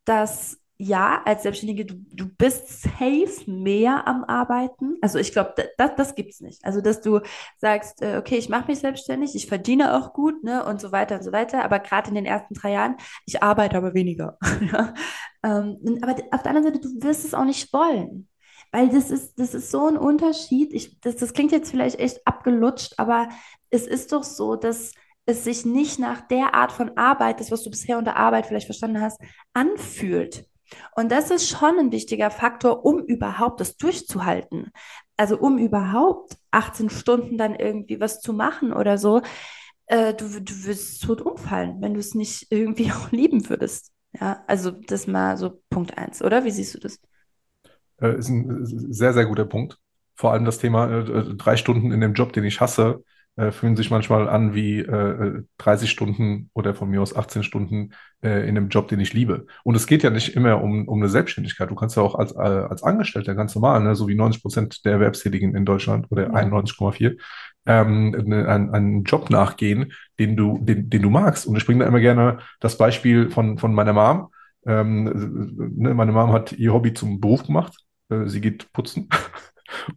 dass 0.05 0.59
ja, 0.79 1.23
als 1.25 1.43
Selbstständige, 1.43 1.87
du, 1.87 1.95
du 2.13 2.29
bist 2.29 2.83
safe 2.83 3.51
mehr 3.51 4.07
am 4.07 4.25
Arbeiten. 4.25 4.97
Also 5.01 5.19
ich 5.19 5.33
glaube, 5.33 5.55
das, 5.79 5.91
das 5.97 6.15
gibt 6.15 6.33
es 6.33 6.41
nicht. 6.41 6.65
Also 6.65 6.83
dass 6.83 7.01
du 7.01 7.21
sagst, 7.57 8.03
äh, 8.03 8.19
okay, 8.19 8.37
ich 8.37 8.51
mache 8.51 8.67
mich 8.69 8.81
selbstständig, 8.81 9.35
ich 9.35 9.47
verdiene 9.47 9.97
auch 9.97 10.13
gut, 10.13 10.45
ne, 10.45 10.65
und 10.65 10.81
so 10.81 10.93
weiter 10.93 11.17
und 11.17 11.23
so 11.23 11.33
weiter. 11.33 11.65
Aber 11.65 11.79
gerade 11.79 12.11
in 12.11 12.15
den 12.15 12.27
ersten 12.27 12.55
drei 12.55 12.73
Jahren, 12.73 12.97
ich 13.25 13.43
arbeite 13.43 13.77
aber 13.79 13.95
weniger. 13.95 14.39
ähm, 15.43 15.99
aber 16.03 16.17
auf 16.31 16.43
der 16.43 16.51
anderen 16.51 16.65
Seite, 16.65 16.81
du 16.81 17.03
wirst 17.03 17.25
es 17.25 17.33
auch 17.33 17.47
nicht 17.47 17.73
wollen. 17.73 18.29
Weil 18.71 18.91
das 18.91 19.11
ist, 19.11 19.39
das 19.39 19.55
ist 19.55 19.71
so 19.71 19.87
ein 19.87 19.97
Unterschied. 19.97 20.75
Ich, 20.75 21.01
das, 21.01 21.17
das 21.17 21.33
klingt 21.33 21.53
jetzt 21.53 21.71
vielleicht 21.71 21.99
echt 21.99 22.27
abgelutscht, 22.27 22.95
aber 22.99 23.31
es 23.71 23.87
ist 23.87 24.13
doch 24.13 24.25
so, 24.25 24.57
dass 24.57 24.93
es 25.25 25.45
sich 25.45 25.65
nicht 25.65 25.99
nach 25.99 26.21
der 26.21 26.55
Art 26.55 26.73
von 26.73 26.97
Arbeit, 26.99 27.41
das, 27.41 27.51
was 27.51 27.63
du 27.63 27.71
bisher 27.71 27.97
unter 27.97 28.17
Arbeit 28.17 28.47
vielleicht 28.47 28.67
verstanden 28.67 29.01
hast, 29.01 29.19
anfühlt. 29.55 30.47
Und 30.97 31.13
das 31.13 31.31
ist 31.31 31.49
schon 31.49 31.79
ein 31.79 31.93
wichtiger 31.93 32.31
Faktor, 32.31 32.85
um 32.85 33.01
überhaupt 33.05 33.61
das 33.61 33.77
durchzuhalten. 33.77 34.73
Also 35.17 35.39
um 35.39 35.59
überhaupt 35.59 36.37
18 36.51 36.91
Stunden 36.91 37.39
dann 37.39 37.55
irgendwie 37.55 38.01
was 38.01 38.21
zu 38.21 38.33
machen 38.33 38.73
oder 38.73 38.99
so. 38.99 39.23
Äh, 39.87 40.15
du, 40.15 40.29
du 40.41 40.65
wirst 40.65 41.03
tot 41.03 41.21
umfallen, 41.23 41.81
wenn 41.81 41.95
du 41.95 42.01
es 42.01 42.15
nicht 42.15 42.49
irgendwie 42.51 42.93
auch 42.93 43.11
lieben 43.13 43.49
würdest. 43.49 43.93
Ja, 44.19 44.43
also 44.47 44.71
das 44.71 45.07
mal 45.07 45.37
so 45.37 45.63
Punkt 45.71 45.97
eins, 45.99 46.23
oder? 46.23 46.45
Wie 46.45 46.51
siehst 46.51 46.75
du 46.75 46.79
das? 46.81 46.99
Äh, 48.01 48.19
ist 48.19 48.29
ein 48.29 48.65
sehr, 48.93 49.13
sehr 49.13 49.27
guter 49.27 49.45
Punkt. 49.47 49.79
vor 50.15 50.33
allem 50.33 50.45
das 50.45 50.59
Thema 50.59 50.91
äh, 50.91 51.35
drei 51.37 51.57
Stunden 51.57 51.93
in 51.93 52.01
dem 52.01 52.15
Job, 52.15 52.33
den 52.33 52.45
ich 52.45 52.61
hasse, 52.61 53.05
äh, 53.37 53.51
fühlen 53.53 53.77
sich 53.77 53.91
manchmal 53.91 54.29
an 54.29 54.55
wie 54.55 54.81
äh, 54.81 55.43
30 55.59 55.91
Stunden 55.91 56.51
oder 56.55 56.75
von 56.75 56.89
mir 56.89 57.03
aus 57.03 57.15
18 57.15 57.43
Stunden 57.43 57.93
äh, 58.23 58.49
in 58.49 58.57
einem 58.57 58.69
Job, 58.69 58.89
den 58.89 59.01
ich 59.01 59.13
liebe. 59.13 59.47
Und 59.63 59.75
es 59.75 59.87
geht 59.87 60.03
ja 60.03 60.11
nicht 60.11 60.35
immer 60.35 60.63
um, 60.63 60.89
um 60.89 60.99
eine 60.99 61.09
Selbstständigkeit. 61.09 61.71
Du 61.71 61.75
kannst 61.75 61.97
ja 61.97 62.03
auch 62.03 62.15
als, 62.15 62.33
äh, 62.33 62.39
als 62.39 62.83
Angestellter 62.83 63.35
ganz 63.35 63.55
normal, 63.55 63.83
ne, 63.83 63.95
so 63.95 64.09
wie 64.09 64.15
90 64.15 64.43
Prozent 64.43 64.85
der 64.85 64.93
Erwerbstätigen 64.93 65.55
in 65.55 65.67
Deutschland 65.67 66.07
oder 66.11 66.25
ja. 66.25 66.31
91,4, 66.31 67.19
ähm, 67.67 68.11
ne, 68.11 68.49
einen, 68.49 68.71
einen 68.71 69.05
Job 69.05 69.29
nachgehen, 69.29 69.93
den 70.19 70.37
du, 70.37 70.59
den, 70.63 70.89
den 70.89 71.03
du 71.03 71.11
magst. 71.11 71.47
Und 71.47 71.57
ich 71.57 71.67
bringe 71.67 71.81
da 71.81 71.89
immer 71.89 72.01
gerne 72.01 72.39
das 72.61 72.79
Beispiel 72.79 73.31
von, 73.31 73.59
von 73.59 73.75
meiner 73.75 73.93
Mom. 73.93 74.29
Ähm, 74.67 75.75
ne, 75.77 75.95
meine 75.95 76.13
Mom 76.13 76.33
hat 76.33 76.53
ihr 76.53 76.73
Hobby 76.73 76.95
zum 76.95 77.21
Beruf 77.21 77.45
gemacht. 77.45 77.77
Äh, 78.09 78.27
sie 78.27 78.41
geht 78.41 78.73
putzen. 78.73 79.09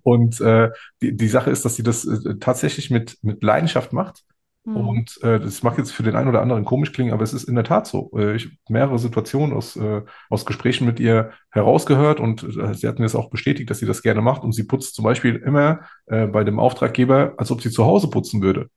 Und 0.04 0.39
äh, 0.42 0.70
die, 1.02 1.15
die 1.15 1.28
Sache 1.28 1.52
ist, 1.52 1.65
dass 1.65 1.76
sie 1.76 1.84
das 1.84 2.06
äh, 2.06 2.36
tatsächlich 2.39 2.89
mit, 2.89 3.18
mit 3.22 3.44
Leidenschaft 3.44 3.94
macht. 3.94 4.24
Mhm. 4.65 4.76
Und 4.76 5.24
äh, 5.24 5.39
das 5.39 5.63
mag 5.63 5.78
jetzt 5.78 5.92
für 5.92 6.04
den 6.04 6.15
einen 6.15 6.30
oder 6.30 6.42
anderen 6.42 6.65
komisch 6.65 6.92
klingen, 6.92 7.13
aber 7.13 7.24
es 7.24 7.34
ist 7.34 7.46
in 7.46 7.56
der 7.56 7.63
Tat 7.63 7.88
so. 7.88 8.12
Äh, 8.15 8.36
ich 8.36 8.46
habe 8.46 8.56
mehrere 8.70 9.00
Situationen 9.00 9.56
aus, 9.56 9.76
äh, 9.76 10.02
aus 10.30 10.46
Gesprächen 10.46 10.86
mit 10.86 11.00
ihr 11.00 11.32
herausgehört 11.50 12.20
und 12.20 12.44
äh, 12.44 12.74
sie 12.74 12.88
hat 12.88 13.00
mir 13.00 13.06
das 13.06 13.15
auch 13.15 13.30
bestätigt, 13.30 13.70
dass 13.70 13.80
sie 13.80 13.86
das 13.86 14.02
gerne 14.02 14.22
macht. 14.22 14.44
Und 14.44 14.54
sie 14.54 14.63
putzt 14.63 14.96
zum 14.96 15.04
Beispiel 15.04 15.36
immer 15.38 15.82
äh, 16.08 16.28
bei 16.28 16.44
dem 16.44 16.60
Auftraggeber, 16.60 17.34
als 17.38 17.52
ob 17.52 17.62
sie 17.62 17.72
zu 17.72 17.86
Hause 17.86 18.10
putzen 18.10 18.42
würde. 18.42 18.70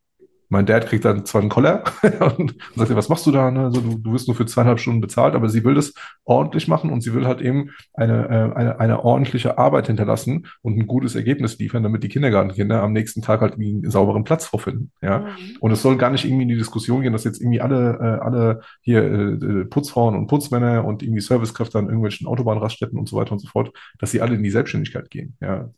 Mein 0.52 0.66
Dad 0.66 0.86
kriegt 0.86 1.06
dann 1.06 1.24
zwar 1.24 1.40
einen 1.40 1.48
Koller 1.48 1.82
und 2.36 2.54
sagt, 2.76 2.94
was 2.94 3.08
machst 3.08 3.24
du 3.24 3.32
da? 3.32 3.48
Also, 3.48 3.80
du, 3.80 3.96
du 3.96 4.12
wirst 4.12 4.28
nur 4.28 4.36
für 4.36 4.44
zweieinhalb 4.44 4.80
Stunden 4.80 5.00
bezahlt, 5.00 5.34
aber 5.34 5.48
sie 5.48 5.64
will 5.64 5.74
das 5.74 5.94
ordentlich 6.24 6.68
machen 6.68 6.90
und 6.90 7.00
sie 7.00 7.14
will 7.14 7.26
halt 7.26 7.40
eben 7.40 7.70
eine, 7.94 8.26
äh, 8.28 8.58
eine, 8.58 8.78
eine 8.78 9.02
ordentliche 9.02 9.56
Arbeit 9.56 9.86
hinterlassen 9.86 10.46
und 10.60 10.76
ein 10.76 10.86
gutes 10.86 11.14
Ergebnis 11.14 11.58
liefern, 11.58 11.82
damit 11.82 12.02
die 12.02 12.10
Kindergartenkinder 12.10 12.82
am 12.82 12.92
nächsten 12.92 13.22
Tag 13.22 13.40
halt 13.40 13.54
einen 13.54 13.90
sauberen 13.90 14.24
Platz 14.24 14.44
vorfinden. 14.44 14.92
Ja? 15.00 15.20
Mhm. 15.20 15.56
Und 15.60 15.72
es 15.72 15.80
soll 15.80 15.96
gar 15.96 16.10
nicht 16.10 16.26
irgendwie 16.26 16.42
in 16.42 16.48
die 16.50 16.56
Diskussion 16.56 17.00
gehen, 17.00 17.14
dass 17.14 17.24
jetzt 17.24 17.40
irgendwie 17.40 17.62
alle, 17.62 17.98
äh, 17.98 18.22
alle 18.22 18.60
hier 18.82 19.04
äh, 19.04 19.64
Putzfrauen 19.64 20.14
und 20.14 20.26
Putzmänner 20.26 20.84
und 20.84 21.02
irgendwie 21.02 21.22
Servicekräfte 21.22 21.78
an 21.78 21.86
irgendwelchen 21.86 22.26
Autobahnraststätten 22.26 22.98
und 22.98 23.08
so 23.08 23.16
weiter 23.16 23.32
und 23.32 23.38
so 23.38 23.48
fort, 23.48 23.72
dass 23.98 24.10
sie 24.10 24.20
alle 24.20 24.34
in 24.34 24.42
die 24.42 24.50
Selbstständigkeit 24.50 25.08
gehen. 25.08 25.34
Ja? 25.40 25.70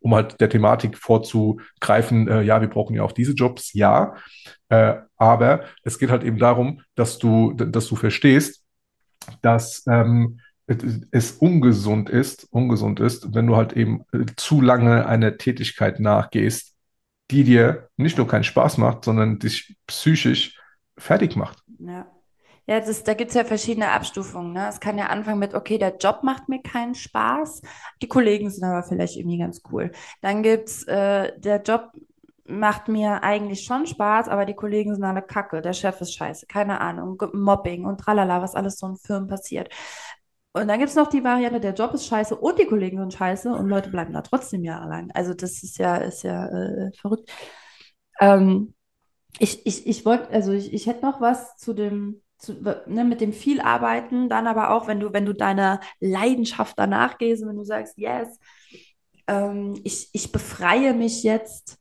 Um 0.00 0.14
halt 0.14 0.40
der 0.40 0.48
Thematik 0.48 0.96
vorzugreifen, 0.96 2.28
ja, 2.44 2.60
wir 2.60 2.68
brauchen 2.68 2.94
ja 2.94 3.02
auch 3.02 3.12
diese 3.12 3.32
Jobs, 3.32 3.72
ja, 3.72 4.14
äh, 4.68 4.96
aber 5.16 5.64
es 5.82 5.98
geht 5.98 6.10
halt 6.10 6.24
eben 6.24 6.38
darum, 6.38 6.82
dass 6.94 7.18
du, 7.18 7.52
dass 7.52 7.86
du 7.86 7.96
verstehst, 7.96 8.64
dass 9.42 9.84
ähm, 9.86 10.40
es 11.10 11.32
ungesund 11.32 12.08
ist, 12.08 12.46
ungesund 12.52 13.00
ist, 13.00 13.34
wenn 13.34 13.46
du 13.46 13.56
halt 13.56 13.72
eben 13.72 14.04
äh, 14.12 14.26
zu 14.36 14.60
lange 14.60 15.06
einer 15.06 15.36
Tätigkeit 15.36 16.00
nachgehst, 16.00 16.76
die 17.30 17.44
dir 17.44 17.88
nicht 17.96 18.18
nur 18.18 18.26
keinen 18.26 18.44
Spaß 18.44 18.78
macht, 18.78 19.04
sondern 19.04 19.38
dich 19.38 19.76
psychisch 19.86 20.58
fertig 20.96 21.36
macht. 21.36 21.62
Ja. 21.78 22.06
Ja, 22.66 22.78
das, 22.78 23.02
da 23.02 23.14
gibt 23.14 23.30
es 23.30 23.34
ja 23.34 23.42
verschiedene 23.42 23.90
Abstufungen. 23.90 24.52
Ne? 24.52 24.68
Es 24.68 24.78
kann 24.78 24.96
ja 24.96 25.06
anfangen 25.06 25.40
mit, 25.40 25.54
okay, 25.54 25.76
der 25.76 25.96
Job 25.96 26.20
macht 26.22 26.48
mir 26.48 26.62
keinen 26.62 26.94
Spaß, 26.94 27.62
die 28.00 28.06
Kollegen 28.06 28.48
sind 28.48 28.62
aber 28.62 28.84
vielleicht 28.84 29.16
irgendwie 29.16 29.38
ganz 29.38 29.62
cool. 29.72 29.90
Dann 30.20 30.44
gibt 30.44 30.68
es, 30.68 30.84
äh, 30.84 31.32
der 31.40 31.62
Job 31.62 31.90
macht 32.50 32.88
mir 32.88 33.22
eigentlich 33.22 33.64
schon 33.64 33.86
Spaß, 33.86 34.28
aber 34.28 34.46
die 34.46 34.54
Kollegen 34.54 34.94
sind 34.94 35.04
alle 35.04 35.22
kacke, 35.22 35.62
der 35.62 35.72
Chef 35.72 36.00
ist 36.00 36.14
scheiße, 36.14 36.46
keine 36.46 36.80
Ahnung, 36.80 37.22
Mobbing 37.32 37.84
und 37.86 37.98
tralala, 38.00 38.42
was 38.42 38.54
alles 38.54 38.78
so 38.78 38.86
in 38.88 38.96
Firmen 38.96 39.28
passiert. 39.28 39.72
Und 40.52 40.66
dann 40.68 40.78
gibt 40.78 40.90
es 40.90 40.96
noch 40.96 41.08
die 41.08 41.22
Variante, 41.22 41.60
der 41.60 41.74
Job 41.74 41.94
ist 41.94 42.06
scheiße 42.06 42.34
und 42.36 42.58
die 42.58 42.66
Kollegen 42.66 42.98
sind 42.98 43.14
scheiße 43.14 43.52
und 43.52 43.68
Leute 43.68 43.90
bleiben 43.90 44.12
da 44.12 44.22
trotzdem 44.22 44.64
jahrelang. 44.64 45.10
Also 45.12 45.32
das 45.34 45.62
ist 45.62 45.78
ja, 45.78 45.96
ist 45.96 46.24
ja 46.24 46.46
äh, 46.48 46.92
verrückt. 47.00 47.30
Ähm, 48.20 48.74
ich 49.38 49.66
ich, 49.66 49.86
ich 49.86 50.04
wollte, 50.04 50.30
also 50.30 50.52
ich, 50.52 50.72
ich 50.72 50.86
hätte 50.86 51.04
noch 51.04 51.20
was 51.20 51.56
zu 51.56 51.72
dem, 51.74 52.22
zu, 52.38 52.54
ne, 52.86 53.04
mit 53.04 53.20
dem 53.20 53.32
viel 53.32 53.60
arbeiten, 53.60 54.28
dann 54.28 54.46
aber 54.46 54.70
auch, 54.70 54.88
wenn 54.88 55.00
du, 55.00 55.12
wenn 55.12 55.26
du 55.26 55.34
deiner 55.34 55.80
Leidenschaft 56.00 56.78
danach 56.78 57.18
gehst 57.18 57.42
und 57.42 57.50
wenn 57.50 57.56
du 57.56 57.64
sagst, 57.64 57.96
yes, 57.98 58.38
ähm, 59.28 59.80
ich, 59.84 60.10
ich 60.12 60.32
befreie 60.32 60.94
mich 60.94 61.22
jetzt 61.22 61.79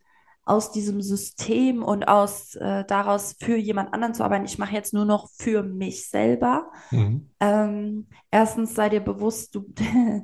aus 0.50 0.72
diesem 0.72 1.02
System 1.02 1.84
und 1.84 2.08
aus 2.08 2.56
äh, 2.56 2.84
daraus 2.86 3.36
für 3.40 3.56
jemand 3.56 3.94
anderen 3.94 4.16
zu 4.16 4.24
arbeiten. 4.24 4.46
Ich 4.46 4.58
mache 4.58 4.74
jetzt 4.74 4.94
nur 4.94 5.06
noch 5.06 5.30
für 5.38 5.62
mich 5.62 6.10
selber. 6.10 6.72
Mhm. 6.90 7.30
Ähm, 7.40 8.08
erstens 8.32 8.74
sei 8.74 8.90
dir 8.90 9.02
bewusst, 9.02 9.54
du 9.54 9.66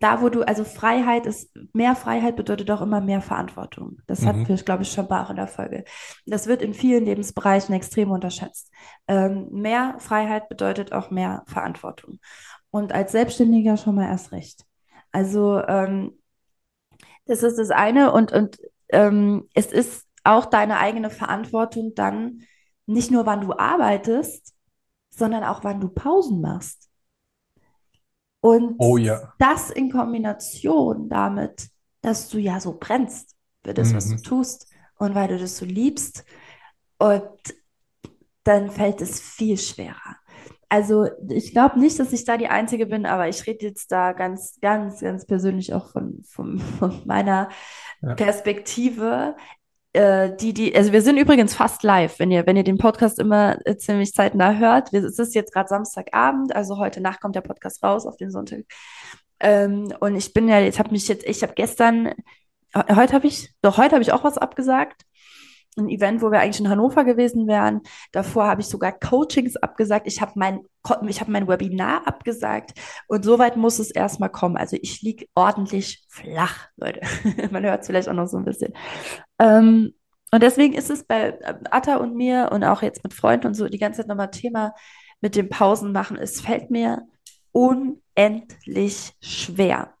da 0.00 0.20
wo 0.22 0.28
du, 0.28 0.42
also 0.42 0.64
Freiheit 0.64 1.26
ist, 1.26 1.50
mehr 1.72 1.96
Freiheit 1.96 2.36
bedeutet 2.36 2.70
auch 2.70 2.82
immer 2.82 3.00
mehr 3.00 3.20
Verantwortung. 3.20 3.98
Das 4.06 4.20
mhm. 4.20 4.26
hatten 4.26 4.48
wir, 4.48 4.56
glaube 4.56 4.82
ich, 4.82 4.92
schon 4.92 5.10
auch 5.10 5.30
in 5.30 5.36
der 5.36 5.48
Folge. 5.48 5.84
Das 6.26 6.46
wird 6.46 6.60
in 6.62 6.74
vielen 6.74 7.06
Lebensbereichen 7.06 7.74
extrem 7.74 8.10
unterschätzt. 8.10 8.70
Ähm, 9.08 9.48
mehr 9.50 9.96
Freiheit 9.98 10.48
bedeutet 10.48 10.92
auch 10.92 11.10
mehr 11.10 11.44
Verantwortung. 11.46 12.18
Und 12.70 12.92
als 12.92 13.12
Selbstständiger 13.12 13.78
schon 13.78 13.94
mal 13.94 14.08
erst 14.08 14.32
recht. 14.32 14.64
Also 15.12 15.62
ähm, 15.66 16.17
das 17.28 17.42
ist 17.42 17.58
das 17.58 17.70
eine. 17.70 18.12
Und, 18.12 18.32
und 18.32 18.58
ähm, 18.88 19.48
es 19.54 19.66
ist 19.66 20.06
auch 20.24 20.46
deine 20.46 20.78
eigene 20.78 21.10
Verantwortung 21.10 21.94
dann, 21.94 22.42
nicht 22.86 23.10
nur 23.10 23.26
wann 23.26 23.42
du 23.42 23.52
arbeitest, 23.52 24.54
sondern 25.10 25.44
auch 25.44 25.62
wann 25.62 25.80
du 25.80 25.88
Pausen 25.88 26.40
machst. 26.40 26.88
Und 28.40 28.76
oh, 28.78 28.96
ja. 28.96 29.32
das 29.38 29.70
in 29.70 29.90
Kombination 29.90 31.08
damit, 31.08 31.68
dass 32.00 32.28
du 32.28 32.38
ja 32.38 32.60
so 32.60 32.76
brennst 32.78 33.36
für 33.64 33.74
das, 33.74 33.90
mhm. 33.90 33.96
was 33.96 34.08
du 34.08 34.14
mhm. 34.14 34.22
tust 34.22 34.66
und 34.96 35.14
weil 35.14 35.28
du 35.28 35.38
das 35.38 35.56
so 35.56 35.64
liebst. 35.64 36.24
Und 36.98 37.28
dann 38.44 38.70
fällt 38.70 39.00
es 39.02 39.20
viel 39.20 39.58
schwerer 39.58 40.16
also 40.68 41.08
ich 41.30 41.52
glaube 41.52 41.78
nicht, 41.78 41.98
dass 41.98 42.12
ich 42.12 42.24
da 42.24 42.36
die 42.36 42.48
Einzige 42.48 42.86
bin, 42.86 43.06
aber 43.06 43.28
ich 43.28 43.46
rede 43.46 43.66
jetzt 43.66 43.90
da 43.90 44.12
ganz, 44.12 44.58
ganz, 44.60 45.00
ganz 45.00 45.24
persönlich 45.24 45.72
auch 45.72 45.90
von, 45.90 46.22
von, 46.28 46.58
von 46.58 47.02
meiner 47.06 47.48
ja. 48.02 48.14
Perspektive. 48.14 49.34
Äh, 49.94 50.36
die, 50.36 50.52
die, 50.52 50.76
also 50.76 50.92
wir 50.92 51.00
sind 51.00 51.16
übrigens 51.16 51.54
fast 51.54 51.82
live, 51.82 52.18
wenn 52.18 52.30
ihr, 52.30 52.46
wenn 52.46 52.56
ihr 52.56 52.64
den 52.64 52.76
Podcast 52.76 53.18
immer 53.18 53.56
äh, 53.66 53.76
ziemlich 53.76 54.12
zeitnah 54.12 54.54
hört. 54.58 54.92
Wir, 54.92 55.02
es 55.02 55.18
ist 55.18 55.34
jetzt 55.34 55.54
gerade 55.54 55.68
Samstagabend, 55.68 56.54
also 56.54 56.76
heute 56.76 57.00
Nacht 57.00 57.20
kommt 57.20 57.34
der 57.34 57.40
Podcast 57.40 57.82
raus 57.82 58.06
auf 58.06 58.16
den 58.16 58.30
Sonntag. 58.30 58.64
Ähm, 59.40 59.94
und 60.00 60.16
ich 60.16 60.34
bin 60.34 60.48
ja, 60.48 60.58
jetzt 60.58 60.78
habe 60.78 60.90
mich 60.90 61.08
jetzt, 61.08 61.24
ich 61.26 61.42
habe 61.42 61.54
gestern, 61.54 62.12
heute 62.74 63.14
habe 63.14 63.26
ich, 63.26 63.54
doch 63.62 63.78
heute 63.78 63.92
habe 63.92 64.02
ich 64.02 64.12
auch 64.12 64.24
was 64.24 64.36
abgesagt 64.36 65.07
ein 65.76 65.88
Event, 65.88 66.22
wo 66.22 66.30
wir 66.30 66.40
eigentlich 66.40 66.60
in 66.60 66.68
Hannover 66.68 67.04
gewesen 67.04 67.46
wären. 67.46 67.82
Davor 68.12 68.46
habe 68.46 68.60
ich 68.60 68.66
sogar 68.66 68.92
Coachings 68.92 69.56
abgesagt. 69.56 70.06
Ich 70.06 70.20
habe 70.20 70.32
mein, 70.34 70.60
ich 71.06 71.26
mein 71.26 71.48
Webinar 71.48 72.06
abgesagt. 72.06 72.72
Und 73.06 73.24
so 73.24 73.38
weit 73.38 73.56
muss 73.56 73.78
es 73.78 73.90
erstmal 73.90 74.30
kommen. 74.30 74.56
Also 74.56 74.76
ich 74.80 75.02
liege 75.02 75.26
ordentlich 75.34 76.04
flach, 76.08 76.68
Leute. 76.76 77.00
Man 77.50 77.64
hört 77.64 77.82
es 77.82 77.86
vielleicht 77.86 78.08
auch 78.08 78.14
noch 78.14 78.26
so 78.26 78.38
ein 78.38 78.44
bisschen. 78.44 78.72
Ähm, 79.38 79.94
und 80.30 80.42
deswegen 80.42 80.74
ist 80.74 80.90
es 80.90 81.04
bei 81.04 81.38
ähm, 81.42 81.60
Atta 81.70 81.96
und 81.96 82.14
mir 82.14 82.50
und 82.52 82.64
auch 82.64 82.82
jetzt 82.82 83.02
mit 83.02 83.14
Freunden 83.14 83.46
und 83.46 83.54
so 83.54 83.68
die 83.68 83.78
ganze 83.78 84.00
Zeit 84.00 84.08
nochmal 84.08 84.30
Thema 84.30 84.74
mit 85.20 85.36
dem 85.36 85.48
Pausen 85.48 85.92
machen. 85.92 86.16
Es 86.16 86.40
fällt 86.40 86.70
mir 86.70 87.06
unendlich 87.52 89.14
schwer. 89.20 89.94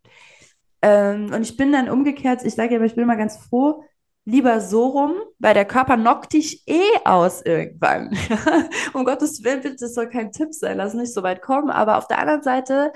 Ähm, 0.82 1.32
und 1.32 1.42
ich 1.42 1.56
bin 1.56 1.72
dann 1.72 1.88
umgekehrt, 1.88 2.44
ich 2.44 2.54
sage 2.54 2.74
ja, 2.74 2.82
ich 2.82 2.94
bin 2.94 3.04
immer 3.04 3.16
ganz 3.16 3.36
froh, 3.36 3.84
lieber 4.28 4.60
so 4.60 4.86
rum, 4.88 5.14
weil 5.38 5.54
der 5.54 5.64
Körper 5.64 5.96
knockt 5.96 6.34
dich 6.34 6.62
eh 6.68 6.82
aus 7.04 7.40
irgendwann. 7.40 8.14
um 8.92 9.04
Gottes 9.06 9.42
Willen, 9.42 9.62
bitte, 9.62 9.76
das 9.80 9.94
soll 9.94 10.10
kein 10.10 10.32
Tipp 10.32 10.52
sein, 10.52 10.76
lass 10.76 10.92
nicht 10.92 11.14
so 11.14 11.22
weit 11.22 11.40
kommen. 11.40 11.70
Aber 11.70 11.96
auf 11.96 12.08
der 12.08 12.18
anderen 12.18 12.42
Seite, 12.42 12.92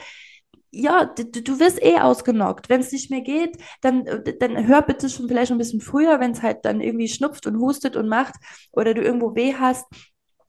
ja, 0.71 1.07
du, 1.07 1.25
du 1.25 1.59
wirst 1.59 1.83
eh 1.83 1.99
ausgenockt. 1.99 2.68
Wenn 2.68 2.83
es 2.83 2.92
nicht 2.92 3.11
mehr 3.11 3.23
geht, 3.23 3.57
dann, 3.81 4.05
dann 4.40 4.66
hör 4.66 4.83
bitte 4.83 5.09
schon 5.09 5.27
vielleicht 5.27 5.53
ein 5.53 5.59
bisschen 5.59 5.81
früher, 5.81 6.21
wenn 6.21 6.33
es 6.33 6.42
halt 6.42 6.66
dann 6.66 6.83
irgendwie 6.83 7.09
schnupft 7.09 7.47
und 7.47 7.59
hustet 7.59 7.97
und 7.97 8.09
macht 8.09 8.35
oder 8.71 8.92
du 8.92 9.01
irgendwo 9.03 9.35
weh 9.35 9.55
hast. 9.55 9.87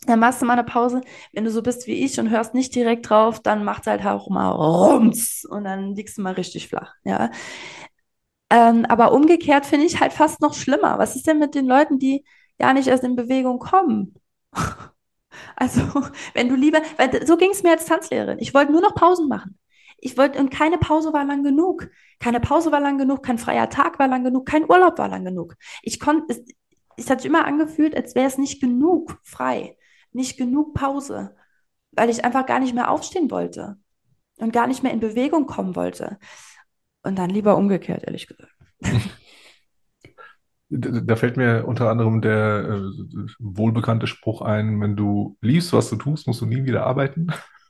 Dann 0.05 0.19
machst 0.19 0.41
du 0.41 0.45
mal 0.45 0.53
eine 0.53 0.65
Pause. 0.65 0.99
Wenn 1.31 1.45
du 1.45 1.51
so 1.51 1.61
bist 1.61 1.87
wie 1.87 2.03
ich 2.03 2.19
und 2.19 2.29
hörst 2.29 2.53
nicht 2.53 2.75
direkt 2.75 3.09
drauf, 3.09 3.39
dann 3.39 3.63
macht 3.63 3.87
halt 3.87 4.05
auch 4.05 4.29
mal 4.29 4.49
rums 4.51 5.45
und 5.45 5.63
dann 5.63 5.95
liegst 5.95 6.17
du 6.17 6.21
mal 6.21 6.33
richtig 6.33 6.67
flach. 6.67 6.93
Ja, 7.05 7.31
ähm, 8.53 8.85
aber 8.85 9.13
umgekehrt 9.13 9.65
finde 9.65 9.87
ich 9.87 9.99
halt 9.99 10.13
fast 10.13 10.39
noch 10.39 10.53
schlimmer. 10.53 10.99
Was 10.99 11.15
ist 11.15 11.25
denn 11.25 11.39
mit 11.39 11.55
den 11.55 11.65
Leuten, 11.65 11.97
die 11.97 12.23
gar 12.59 12.73
nicht 12.73 12.87
erst 12.87 13.03
in 13.03 13.15
Bewegung 13.15 13.59
kommen? 13.59 14.13
Also, 15.55 15.81
wenn 16.35 16.47
du 16.47 16.55
lieber, 16.55 16.79
weil 16.97 17.25
so 17.25 17.37
ging 17.37 17.49
es 17.51 17.63
mir 17.63 17.71
als 17.71 17.85
Tanzlehrerin. 17.85 18.37
Ich 18.39 18.53
wollte 18.53 18.71
nur 18.71 18.81
noch 18.81 18.93
Pausen 18.93 19.27
machen. 19.27 19.57
Ich 19.97 20.15
wollte, 20.15 20.39
und 20.39 20.51
keine 20.51 20.77
Pause 20.77 21.11
war 21.11 21.25
lang 21.25 21.43
genug. 21.43 21.89
Keine 22.19 22.39
Pause 22.39 22.71
war 22.71 22.79
lang 22.79 22.99
genug, 22.99 23.23
kein 23.23 23.39
freier 23.39 23.69
Tag 23.69 23.97
war 23.97 24.07
lang 24.07 24.23
genug, 24.23 24.45
kein 24.45 24.69
Urlaub 24.69 24.99
war 24.99 25.07
lang 25.07 25.25
genug. 25.25 25.55
Ich 25.81 25.99
konnte, 25.99 26.25
es, 26.29 26.43
es 26.97 27.09
hat 27.09 27.21
sich 27.21 27.29
immer 27.29 27.45
angefühlt, 27.45 27.95
als 27.95 28.13
wäre 28.13 28.27
es 28.27 28.37
nicht 28.37 28.61
genug 28.61 29.17
frei, 29.23 29.75
nicht 30.11 30.37
genug 30.37 30.75
Pause, 30.75 31.35
weil 31.91 32.09
ich 32.11 32.23
einfach 32.23 32.45
gar 32.45 32.59
nicht 32.59 32.75
mehr 32.75 32.91
aufstehen 32.91 33.31
wollte 33.31 33.77
und 34.37 34.53
gar 34.53 34.67
nicht 34.67 34.83
mehr 34.83 34.93
in 34.93 34.99
Bewegung 34.99 35.47
kommen 35.47 35.75
wollte. 35.75 36.19
Und 37.03 37.17
dann 37.17 37.29
lieber 37.29 37.57
umgekehrt, 37.57 38.03
ehrlich 38.03 38.27
gesagt. 38.27 38.53
Da 40.75 41.15
fällt 41.15 41.37
mir 41.37 41.67
unter 41.67 41.91
anderem 41.91 42.19
der 42.21 42.65
äh, 42.67 43.27
wohlbekannte 43.37 44.07
Spruch 44.07 44.41
ein, 44.41 44.81
wenn 44.81 44.95
du 44.95 45.37
liebst, 45.41 45.71
was 45.71 45.91
du 45.91 45.97
tust, 45.97 46.25
musst 46.25 46.41
du 46.41 46.47
nie 46.47 46.65
wieder 46.65 46.83
arbeiten. 46.87 47.27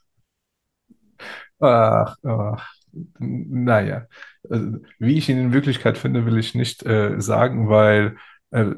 Ach, 1.59 2.15
ach, 2.23 2.73
naja. 3.19 4.07
Also, 4.49 4.79
wie 4.99 5.17
ich 5.17 5.29
ihn 5.29 5.37
in 5.37 5.53
Wirklichkeit 5.53 5.97
finde, 5.97 6.25
will 6.25 6.37
ich 6.37 6.55
nicht 6.55 6.85
äh, 6.85 7.19
sagen, 7.21 7.69
weil, 7.69 8.17
äh, 8.51 8.71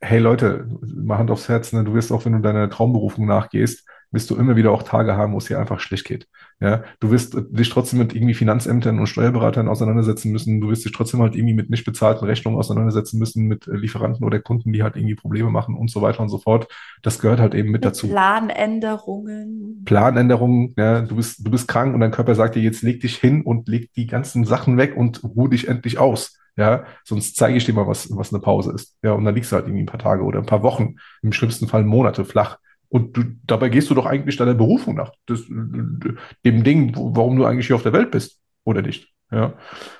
hey 0.00 0.18
Leute, 0.20 0.68
mal 0.82 1.18
Hand 1.18 1.30
aufs 1.30 1.48
Herz, 1.48 1.72
ne, 1.72 1.84
du 1.84 1.94
wirst 1.94 2.12
auch, 2.12 2.24
wenn 2.24 2.34
du 2.34 2.40
deiner 2.40 2.68
Traumberufung 2.70 3.26
nachgehst, 3.26 3.88
wirst 4.10 4.30
du 4.30 4.36
immer 4.36 4.56
wieder 4.56 4.72
auch 4.72 4.82
Tage 4.82 5.16
haben, 5.16 5.32
wo 5.32 5.38
es 5.38 5.46
dir 5.46 5.58
einfach 5.58 5.80
schlecht 5.80 6.04
geht. 6.06 6.28
Ja, 6.62 6.84
du 7.00 7.10
wirst 7.10 7.36
dich 7.50 7.70
trotzdem 7.70 7.98
mit 7.98 8.14
irgendwie 8.14 8.34
Finanzämtern 8.34 9.00
und 9.00 9.08
Steuerberatern 9.08 9.66
auseinandersetzen 9.66 10.30
müssen. 10.30 10.60
Du 10.60 10.68
wirst 10.70 10.84
dich 10.84 10.92
trotzdem 10.92 11.20
halt 11.20 11.34
irgendwie 11.34 11.54
mit 11.54 11.70
nicht 11.70 11.84
bezahlten 11.84 12.24
Rechnungen 12.24 12.56
auseinandersetzen 12.56 13.18
müssen, 13.18 13.48
mit 13.48 13.66
Lieferanten 13.66 14.24
oder 14.24 14.38
Kunden, 14.38 14.72
die 14.72 14.84
halt 14.84 14.94
irgendwie 14.94 15.16
Probleme 15.16 15.50
machen 15.50 15.74
und 15.74 15.90
so 15.90 16.02
weiter 16.02 16.20
und 16.20 16.28
so 16.28 16.38
fort. 16.38 16.68
Das 17.02 17.18
gehört 17.18 17.40
halt 17.40 17.54
eben 17.54 17.72
mit, 17.72 17.80
mit 17.80 17.84
dazu. 17.86 18.06
Planänderungen. 18.06 19.82
Planänderungen, 19.84 20.72
ja, 20.78 21.00
du 21.00 21.16
bist, 21.16 21.44
du 21.44 21.50
bist 21.50 21.66
krank 21.66 21.94
und 21.94 22.00
dein 22.00 22.12
Körper 22.12 22.36
sagt 22.36 22.54
dir, 22.54 22.62
jetzt 22.62 22.82
leg 22.82 23.00
dich 23.00 23.16
hin 23.16 23.42
und 23.42 23.66
leg 23.66 23.92
die 23.94 24.06
ganzen 24.06 24.44
Sachen 24.44 24.76
weg 24.76 24.96
und 24.96 25.24
ruh 25.24 25.48
dich 25.48 25.66
endlich 25.66 25.98
aus. 25.98 26.38
Ja, 26.56 26.84
sonst 27.02 27.34
zeige 27.34 27.56
ich 27.56 27.64
dir 27.64 27.72
mal, 27.72 27.88
was, 27.88 28.08
was 28.16 28.32
eine 28.32 28.40
Pause 28.40 28.72
ist. 28.72 28.96
Ja, 29.02 29.14
und 29.14 29.24
dann 29.24 29.34
liegst 29.34 29.50
du 29.50 29.56
halt 29.56 29.66
irgendwie 29.66 29.82
ein 29.82 29.86
paar 29.86 29.98
Tage 29.98 30.22
oder 30.22 30.38
ein 30.38 30.46
paar 30.46 30.62
Wochen, 30.62 30.94
im 31.22 31.32
schlimmsten 31.32 31.66
Fall 31.66 31.82
Monate 31.82 32.24
flach. 32.24 32.58
Und 32.92 33.16
du, 33.16 33.24
dabei 33.46 33.70
gehst 33.70 33.88
du 33.88 33.94
doch 33.94 34.04
eigentlich 34.04 34.36
deiner 34.36 34.52
Berufung 34.52 34.96
nach, 34.96 35.12
das, 35.24 35.46
dem 35.46 36.28
Ding, 36.44 36.92
warum 36.94 37.36
du 37.36 37.46
eigentlich 37.46 37.66
hier 37.66 37.76
auf 37.76 37.82
der 37.82 37.94
Welt 37.94 38.10
bist, 38.10 38.38
oder 38.64 38.82
nicht? 38.82 39.10
Ja, 39.30 39.54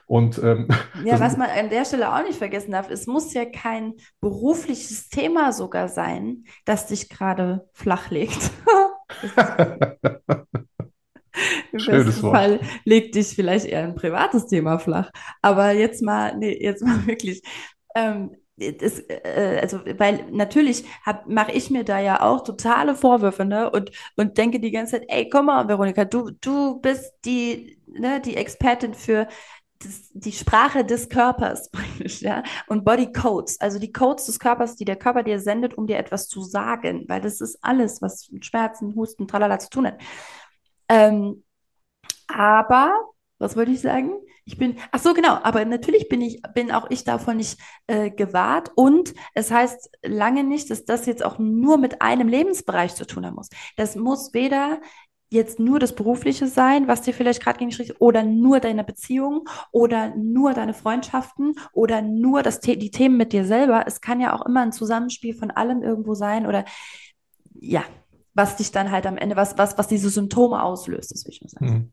und 0.04 0.38
ähm, 0.44 0.68
ja, 1.02 1.18
was 1.18 1.38
man 1.38 1.48
an 1.48 1.70
der 1.70 1.86
Stelle 1.86 2.14
auch 2.14 2.22
nicht 2.22 2.36
vergessen 2.36 2.72
darf, 2.72 2.90
es 2.90 3.06
muss 3.06 3.32
ja 3.32 3.46
kein 3.46 3.94
berufliches 4.20 5.08
Thema 5.08 5.54
sogar 5.54 5.88
sein, 5.88 6.44
das 6.66 6.86
dich 6.86 7.08
gerade 7.08 7.66
flach 7.72 8.10
legt. 8.10 8.50
Im 11.72 11.78
Schönes 11.78 12.06
besten 12.06 12.22
Wort. 12.24 12.36
Fall 12.36 12.60
legt 12.84 13.14
dich 13.14 13.28
vielleicht 13.28 13.64
eher 13.64 13.84
ein 13.84 13.94
privates 13.94 14.48
Thema 14.48 14.78
flach. 14.78 15.10
Aber 15.40 15.70
jetzt 15.70 16.02
mal, 16.02 16.36
nee, 16.36 16.62
jetzt 16.62 16.84
mal 16.84 17.06
wirklich. 17.06 17.40
Ähm, 17.94 18.36
das, 18.56 19.00
äh, 19.08 19.58
also, 19.60 19.80
weil 19.98 20.26
natürlich 20.30 20.84
mache 21.26 21.52
ich 21.52 21.70
mir 21.70 21.84
da 21.84 21.98
ja 22.00 22.20
auch 22.22 22.44
totale 22.44 22.94
Vorwürfe, 22.94 23.44
ne? 23.44 23.70
Und, 23.70 23.90
und 24.16 24.36
denke 24.38 24.60
die 24.60 24.70
ganze 24.70 24.92
Zeit, 24.92 25.04
ey, 25.08 25.28
komm 25.28 25.46
mal, 25.46 25.68
Veronika, 25.68 26.04
du, 26.04 26.30
du 26.40 26.80
bist 26.80 27.12
die, 27.24 27.78
ne, 27.86 28.20
die 28.20 28.36
Expertin 28.36 28.94
für 28.94 29.26
das, 29.80 30.10
die 30.12 30.32
Sprache 30.32 30.84
des 30.84 31.08
Körpers, 31.08 31.70
ja, 32.20 32.42
und 32.68 32.84
Body 32.84 33.10
Codes, 33.12 33.60
also 33.60 33.78
die 33.78 33.92
Codes 33.92 34.26
des 34.26 34.38
Körpers, 34.38 34.76
die 34.76 34.84
der 34.84 34.96
Körper 34.96 35.22
dir 35.22 35.40
sendet, 35.40 35.74
um 35.74 35.86
dir 35.86 35.98
etwas 35.98 36.28
zu 36.28 36.42
sagen, 36.42 37.04
weil 37.08 37.20
das 37.20 37.40
ist 37.40 37.58
alles, 37.62 38.02
was 38.02 38.30
mit 38.30 38.44
Schmerzen, 38.46 38.94
Husten, 38.94 39.26
tralala 39.26 39.58
zu 39.58 39.70
tun 39.70 39.86
hat. 39.86 40.00
Ähm, 40.88 41.42
aber, 42.28 42.92
was 43.42 43.56
wollte 43.56 43.72
ich 43.72 43.80
sagen? 43.80 44.12
Ich 44.44 44.56
bin, 44.56 44.76
ach 44.90 45.00
so, 45.00 45.14
genau, 45.14 45.38
aber 45.42 45.64
natürlich 45.64 46.08
bin 46.08 46.20
ich, 46.20 46.40
bin 46.54 46.72
auch 46.72 46.90
ich 46.90 47.04
davon 47.04 47.36
nicht 47.36 47.58
äh, 47.86 48.10
gewahrt. 48.10 48.70
Und 48.74 49.14
es 49.34 49.50
heißt 49.50 49.90
lange 50.02 50.44
nicht, 50.44 50.70
dass 50.70 50.84
das 50.84 51.06
jetzt 51.06 51.24
auch 51.24 51.38
nur 51.38 51.78
mit 51.78 52.02
einem 52.02 52.28
Lebensbereich 52.28 52.94
zu 52.94 53.06
tun 53.06 53.26
haben 53.26 53.34
muss. 53.34 53.50
Das 53.76 53.96
muss 53.96 54.32
weder 54.32 54.80
jetzt 55.32 55.58
nur 55.58 55.78
das 55.78 55.94
Berufliche 55.94 56.46
sein, 56.46 56.88
was 56.88 57.02
dir 57.02 57.14
vielleicht 57.14 57.42
gerade 57.42 57.58
gegen 57.58 57.70
die 57.70 57.92
oder 57.94 58.22
nur 58.22 58.60
deine 58.60 58.84
Beziehung 58.84 59.48
oder 59.70 60.14
nur 60.14 60.52
deine 60.52 60.74
Freundschaften 60.74 61.54
oder 61.72 62.02
nur 62.02 62.42
das, 62.42 62.60
die 62.60 62.90
Themen 62.90 63.16
mit 63.16 63.32
dir 63.32 63.44
selber. 63.44 63.84
Es 63.86 64.00
kann 64.00 64.20
ja 64.20 64.34
auch 64.34 64.44
immer 64.44 64.60
ein 64.60 64.72
Zusammenspiel 64.72 65.34
von 65.34 65.50
allem 65.50 65.82
irgendwo 65.82 66.14
sein 66.14 66.46
oder 66.46 66.64
ja, 67.54 67.82
was 68.34 68.56
dich 68.56 68.72
dann 68.72 68.90
halt 68.90 69.06
am 69.06 69.16
Ende, 69.16 69.36
was, 69.36 69.56
was, 69.58 69.78
was 69.78 69.88
diese 69.88 70.10
Symptome 70.10 70.62
auslöst, 70.62 71.12
das 71.12 71.24
will 71.24 71.32
ich 71.32 71.40
nur 71.40 71.50
sagen. 71.50 71.66
Mhm. 71.66 71.92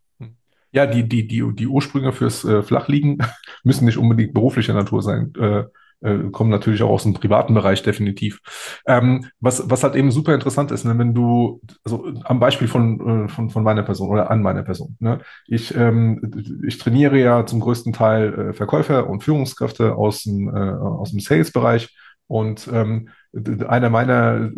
Ja, 0.72 0.86
die, 0.86 1.08
die, 1.08 1.28
die, 1.28 1.44
die 1.54 1.68
Ursprünge 1.68 2.12
fürs 2.12 2.46
äh, 2.46 2.62
Flachliegen 2.64 3.18
müssen 3.64 3.86
nicht 3.86 3.98
unbedingt 3.98 4.34
beruflicher 4.34 4.74
Natur 4.74 5.02
sein. 5.02 5.34
Äh, 5.40 5.64
äh, 6.02 6.30
kommen 6.32 6.50
natürlich 6.50 6.82
auch 6.82 6.90
aus 6.90 7.04
dem 7.04 7.14
privaten 7.14 7.54
Bereich 7.54 7.84
definitiv. 7.84 8.40
Ähm, 8.88 9.26
was, 9.40 9.70
was 9.70 9.84
halt 9.84 9.96
eben 9.96 10.12
super 10.12 10.34
interessant 10.34 10.72
ist, 10.72 10.86
ne, 10.86 10.98
wenn 10.98 11.14
du, 11.14 11.62
also 11.84 12.06
am 12.24 12.40
Beispiel 12.40 12.68
von, 12.68 13.26
äh, 13.26 13.28
von, 13.28 13.50
von 13.50 13.64
meiner 13.64 13.84
Person 13.84 14.10
oder 14.10 14.32
an 14.32 14.42
meiner 14.42 14.64
Person, 14.64 14.96
ne, 15.00 15.20
ich, 15.48 15.76
ähm, 15.76 16.32
ich 16.66 16.78
trainiere 16.78 17.20
ja 17.20 17.46
zum 17.46 17.60
größten 17.60 17.94
Teil 17.94 18.50
äh, 18.50 18.54
Verkäufer 18.54 19.10
und 19.10 19.24
Führungskräfte 19.24 19.96
aus 19.96 20.24
dem, 20.24 20.48
äh, 20.56 20.60
aus 20.60 21.12
dem 21.12 21.20
Sales-Bereich 21.20 21.96
und 22.30 22.70
ähm, 22.72 23.10
einer 23.68 23.90
meiner 23.90 24.52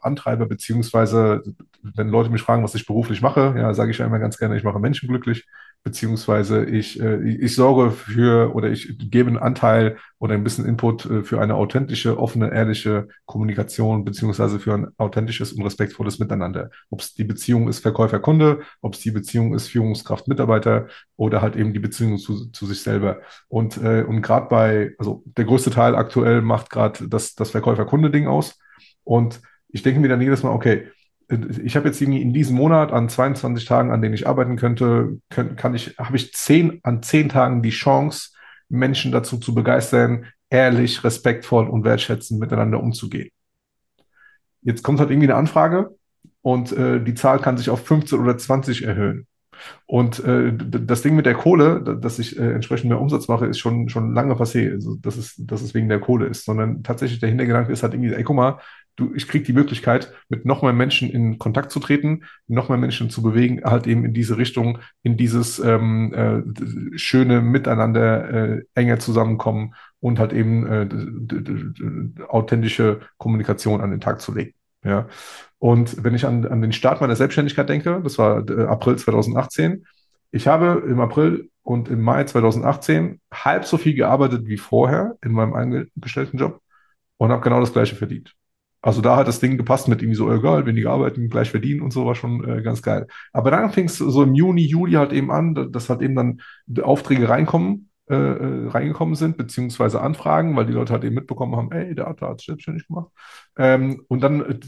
Antreiber, 0.00 0.46
beziehungsweise 0.46 1.42
wenn 1.82 2.08
Leute 2.08 2.30
mich 2.30 2.42
fragen, 2.42 2.64
was 2.64 2.74
ich 2.74 2.86
beruflich 2.86 3.20
mache, 3.20 3.54
ja, 3.56 3.72
sage 3.74 3.90
ich 3.90 3.98
ja 3.98 4.06
immer 4.06 4.18
ganz 4.18 4.38
gerne, 4.38 4.56
ich 4.56 4.64
mache 4.64 4.78
Menschen 4.80 5.08
glücklich, 5.08 5.46
beziehungsweise 5.84 6.64
ich, 6.64 6.98
äh, 6.98 7.22
ich 7.22 7.54
sorge 7.54 7.90
für 7.90 8.54
oder 8.54 8.70
ich 8.70 8.96
gebe 9.10 9.28
einen 9.28 9.38
Anteil 9.38 9.98
oder 10.18 10.32
ein 10.32 10.42
bisschen 10.42 10.64
Input 10.64 11.04
äh, 11.04 11.22
für 11.22 11.40
eine 11.42 11.54
authentische, 11.54 12.18
offene, 12.18 12.50
ehrliche 12.52 13.08
Kommunikation, 13.26 14.02
beziehungsweise 14.02 14.58
für 14.58 14.72
ein 14.72 14.88
authentisches 14.96 15.52
und 15.52 15.62
respektvolles 15.62 16.18
Miteinander. 16.18 16.70
Ob 16.88 17.02
es 17.02 17.12
die 17.12 17.24
Beziehung 17.24 17.68
ist 17.68 17.80
Verkäufer-Kunde, 17.80 18.62
ob 18.80 18.94
es 18.94 19.00
die 19.00 19.10
Beziehung 19.10 19.54
ist 19.54 19.68
Führungskraft-Mitarbeiter 19.68 20.88
oder 21.16 21.42
halt 21.42 21.54
eben 21.54 21.74
die 21.74 21.80
Beziehung 21.80 22.16
zu, 22.16 22.46
zu 22.46 22.64
sich 22.64 22.80
selber. 22.80 23.20
Und, 23.48 23.76
äh, 23.76 24.04
und 24.04 24.22
gerade 24.22 24.48
bei, 24.48 24.94
also 24.98 25.22
der 25.26 25.44
größte 25.44 25.70
Teil 25.70 25.94
aktuell 25.94 26.40
macht 26.40 26.70
gerade 26.70 27.06
das, 27.08 27.34
das 27.34 27.50
Verkäufer-Kunde-Ding 27.50 28.26
aus. 28.26 28.58
Und 29.04 29.42
ich 29.68 29.82
denke 29.82 30.00
mir 30.00 30.08
dann 30.08 30.22
jedes 30.22 30.42
Mal, 30.42 30.50
okay, 30.50 30.88
ich 31.28 31.76
habe 31.76 31.88
jetzt 31.88 32.00
irgendwie 32.00 32.22
in 32.22 32.32
diesem 32.32 32.56
Monat 32.56 32.92
an 32.92 33.08
22 33.08 33.64
Tagen, 33.64 33.90
an 33.90 34.02
denen 34.02 34.14
ich 34.14 34.26
arbeiten 34.26 34.56
könnte, 34.56 35.18
können, 35.30 35.56
kann 35.56 35.74
ich, 35.74 35.96
habe 35.98 36.16
ich 36.16 36.32
zehn, 36.34 36.80
an 36.82 37.02
zehn 37.02 37.28
Tagen 37.28 37.62
die 37.62 37.70
Chance, 37.70 38.30
Menschen 38.68 39.12
dazu 39.12 39.38
zu 39.38 39.54
begeistern, 39.54 40.26
ehrlich, 40.50 41.04
respektvoll 41.04 41.68
und 41.68 41.84
wertschätzend 41.84 42.40
miteinander 42.40 42.82
umzugehen. 42.82 43.30
Jetzt 44.62 44.82
kommt 44.82 45.00
halt 45.00 45.10
irgendwie 45.10 45.28
eine 45.28 45.36
Anfrage 45.36 45.94
und 46.42 46.72
äh, 46.72 47.02
die 47.02 47.14
Zahl 47.14 47.38
kann 47.38 47.56
sich 47.56 47.70
auf 47.70 47.86
15 47.86 48.18
oder 48.18 48.36
20 48.36 48.84
erhöhen. 48.84 49.26
Und 49.86 50.22
äh, 50.24 50.52
das 50.54 51.02
Ding 51.02 51.14
mit 51.14 51.26
der 51.26 51.34
Kohle, 51.34 51.98
dass 52.00 52.18
ich 52.18 52.38
äh, 52.38 52.52
entsprechend 52.52 52.90
mehr 52.90 53.00
Umsatz 53.00 53.28
mache, 53.28 53.46
ist 53.46 53.58
schon, 53.58 53.88
schon 53.88 54.14
lange 54.14 54.34
passé. 54.34 54.72
Also, 54.72 54.96
dass 54.96 55.16
es, 55.16 55.34
dass 55.38 55.62
es 55.62 55.74
wegen 55.74 55.88
der 55.88 56.00
Kohle 56.00 56.26
ist, 56.26 56.44
sondern 56.44 56.82
tatsächlich 56.82 57.20
der 57.20 57.28
Hintergedanke 57.28 57.72
ist 57.72 57.82
halt 57.82 57.94
irgendwie, 57.94 58.12
ey, 58.12 58.24
guck 58.24 58.36
mal, 58.36 58.58
du, 58.96 59.12
ich 59.14 59.28
kriege 59.28 59.44
die 59.44 59.52
Möglichkeit, 59.52 60.12
mit 60.28 60.44
noch 60.44 60.62
mehr 60.62 60.72
Menschen 60.72 61.10
in 61.10 61.38
Kontakt 61.38 61.70
zu 61.70 61.80
treten, 61.80 62.24
noch 62.46 62.68
mehr 62.68 62.78
Menschen 62.78 63.10
zu 63.10 63.22
bewegen, 63.22 63.62
halt 63.64 63.86
eben 63.86 64.04
in 64.04 64.14
diese 64.14 64.38
Richtung, 64.38 64.78
in 65.02 65.16
dieses 65.16 65.58
ähm, 65.58 66.12
äh, 66.14 66.98
schöne 66.98 67.40
Miteinander, 67.40 68.30
äh, 68.30 68.62
enger 68.74 68.98
zusammenkommen 68.98 69.74
und 70.00 70.18
halt 70.18 70.32
eben 70.32 70.66
äh, 70.66 72.24
authentische 72.28 73.00
Kommunikation 73.18 73.80
an 73.80 73.90
den 73.90 74.00
Tag 74.00 74.20
zu 74.20 74.34
legen. 74.34 74.54
Ja. 74.84 75.08
Und 75.58 76.04
wenn 76.04 76.14
ich 76.14 76.26
an, 76.26 76.46
an 76.46 76.60
den 76.60 76.72
Start 76.72 77.00
meiner 77.00 77.16
Selbstständigkeit 77.16 77.68
denke, 77.68 78.00
das 78.02 78.18
war 78.18 78.48
äh, 78.48 78.64
April 78.64 78.96
2018, 78.96 79.86
ich 80.30 80.46
habe 80.46 80.84
im 80.86 81.00
April 81.00 81.48
und 81.62 81.88
im 81.88 82.02
Mai 82.02 82.24
2018 82.24 83.20
halb 83.32 83.64
so 83.64 83.78
viel 83.78 83.94
gearbeitet 83.94 84.46
wie 84.46 84.58
vorher 84.58 85.16
in 85.22 85.32
meinem 85.32 85.54
angestellten 85.54 86.36
Job 86.36 86.60
und 87.16 87.30
habe 87.30 87.42
genau 87.42 87.60
das 87.60 87.72
gleiche 87.72 87.96
verdient. 87.96 88.34
Also 88.84 89.00
da 89.00 89.16
hat 89.16 89.26
das 89.28 89.40
Ding 89.40 89.56
gepasst 89.56 89.88
mit 89.88 90.02
irgendwie 90.02 90.16
so, 90.16 90.30
egal, 90.30 90.66
weniger 90.66 90.90
arbeiten, 90.90 91.30
gleich 91.30 91.50
verdienen 91.50 91.80
und 91.80 91.90
so, 91.90 92.04
war 92.04 92.14
schon 92.14 92.46
äh, 92.46 92.60
ganz 92.60 92.82
geil. 92.82 93.06
Aber 93.32 93.50
dann 93.50 93.72
fing 93.72 93.86
es 93.86 93.96
so 93.96 94.22
im 94.22 94.34
Juni, 94.34 94.60
Juli 94.66 94.92
halt 94.92 95.12
eben 95.14 95.30
an, 95.30 95.72
dass 95.72 95.88
halt 95.88 96.02
eben 96.02 96.14
dann 96.14 96.42
Aufträge 96.82 97.28
reinkommen 97.30 97.88
äh, 98.06 98.14
äh, 98.14 98.68
reingekommen 98.68 99.14
sind, 99.14 99.38
beziehungsweise 99.38 100.02
Anfragen, 100.02 100.54
weil 100.56 100.66
die 100.66 100.74
Leute 100.74 100.92
halt 100.92 101.04
eben 101.04 101.14
mitbekommen 101.14 101.56
haben, 101.56 101.72
ey, 101.72 101.94
der 101.94 102.04
hat 102.04 102.20
es 102.20 102.44
selbstständig 102.44 102.86
gemacht. 102.86 103.08
Ähm, 103.56 104.04
und 104.08 104.20
dann, 104.20 104.42
äh, 104.42 104.58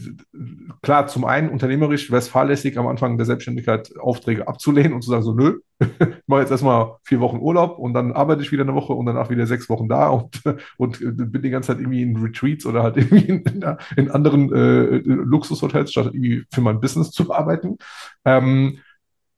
klar, 0.81 1.05
zum 1.05 1.23
einen 1.23 1.49
unternehmerisch 1.49 2.09
wäre 2.09 2.17
es 2.17 2.29
fahrlässig, 2.29 2.79
am 2.79 2.87
Anfang 2.87 3.15
der 3.15 3.27
Selbstständigkeit 3.27 3.95
Aufträge 3.99 4.47
abzulehnen 4.47 4.93
und 4.93 5.03
zu 5.03 5.11
sagen, 5.11 5.21
so, 5.21 5.33
nö, 5.33 5.59
ich 5.79 6.07
mache 6.25 6.41
jetzt 6.41 6.49
erstmal 6.49 6.95
vier 7.03 7.19
Wochen 7.19 7.37
Urlaub 7.37 7.77
und 7.77 7.93
dann 7.93 8.11
arbeite 8.11 8.41
ich 8.41 8.51
wieder 8.51 8.63
eine 8.63 8.73
Woche 8.73 8.93
und 8.93 9.05
danach 9.05 9.29
wieder 9.29 9.45
sechs 9.45 9.69
Wochen 9.69 9.87
da 9.87 10.09
und, 10.09 10.41
und 10.77 10.99
bin 10.99 11.41
die 11.43 11.51
ganze 11.51 11.67
Zeit 11.67 11.79
irgendwie 11.79 12.01
in 12.01 12.17
Retreats 12.17 12.65
oder 12.65 12.81
halt 12.81 12.97
irgendwie 12.97 13.25
in, 13.27 13.43
in, 13.43 13.77
in 13.97 14.09
anderen 14.09 14.51
äh, 14.51 14.97
Luxushotels, 15.05 15.91
statt 15.91 16.07
irgendwie 16.07 16.43
für 16.51 16.61
mein 16.61 16.81
Business 16.81 17.11
zu 17.11 17.31
arbeiten. 17.31 17.77
Ähm, 18.25 18.79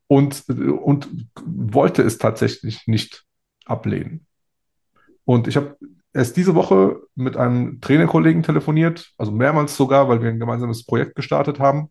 und, 0.06 0.48
und 0.48 1.06
wollte 1.44 2.02
es 2.02 2.16
tatsächlich 2.16 2.86
nicht 2.86 3.26
ablehnen. 3.70 4.26
Und 5.24 5.48
ich 5.48 5.56
habe 5.56 5.76
erst 6.12 6.36
diese 6.36 6.54
Woche 6.54 7.00
mit 7.14 7.36
einem 7.36 7.80
Trainerkollegen 7.80 8.42
telefoniert, 8.42 9.12
also 9.16 9.32
mehrmals 9.32 9.76
sogar, 9.76 10.08
weil 10.08 10.22
wir 10.22 10.30
ein 10.30 10.40
gemeinsames 10.40 10.84
Projekt 10.84 11.14
gestartet 11.14 11.60
haben 11.60 11.90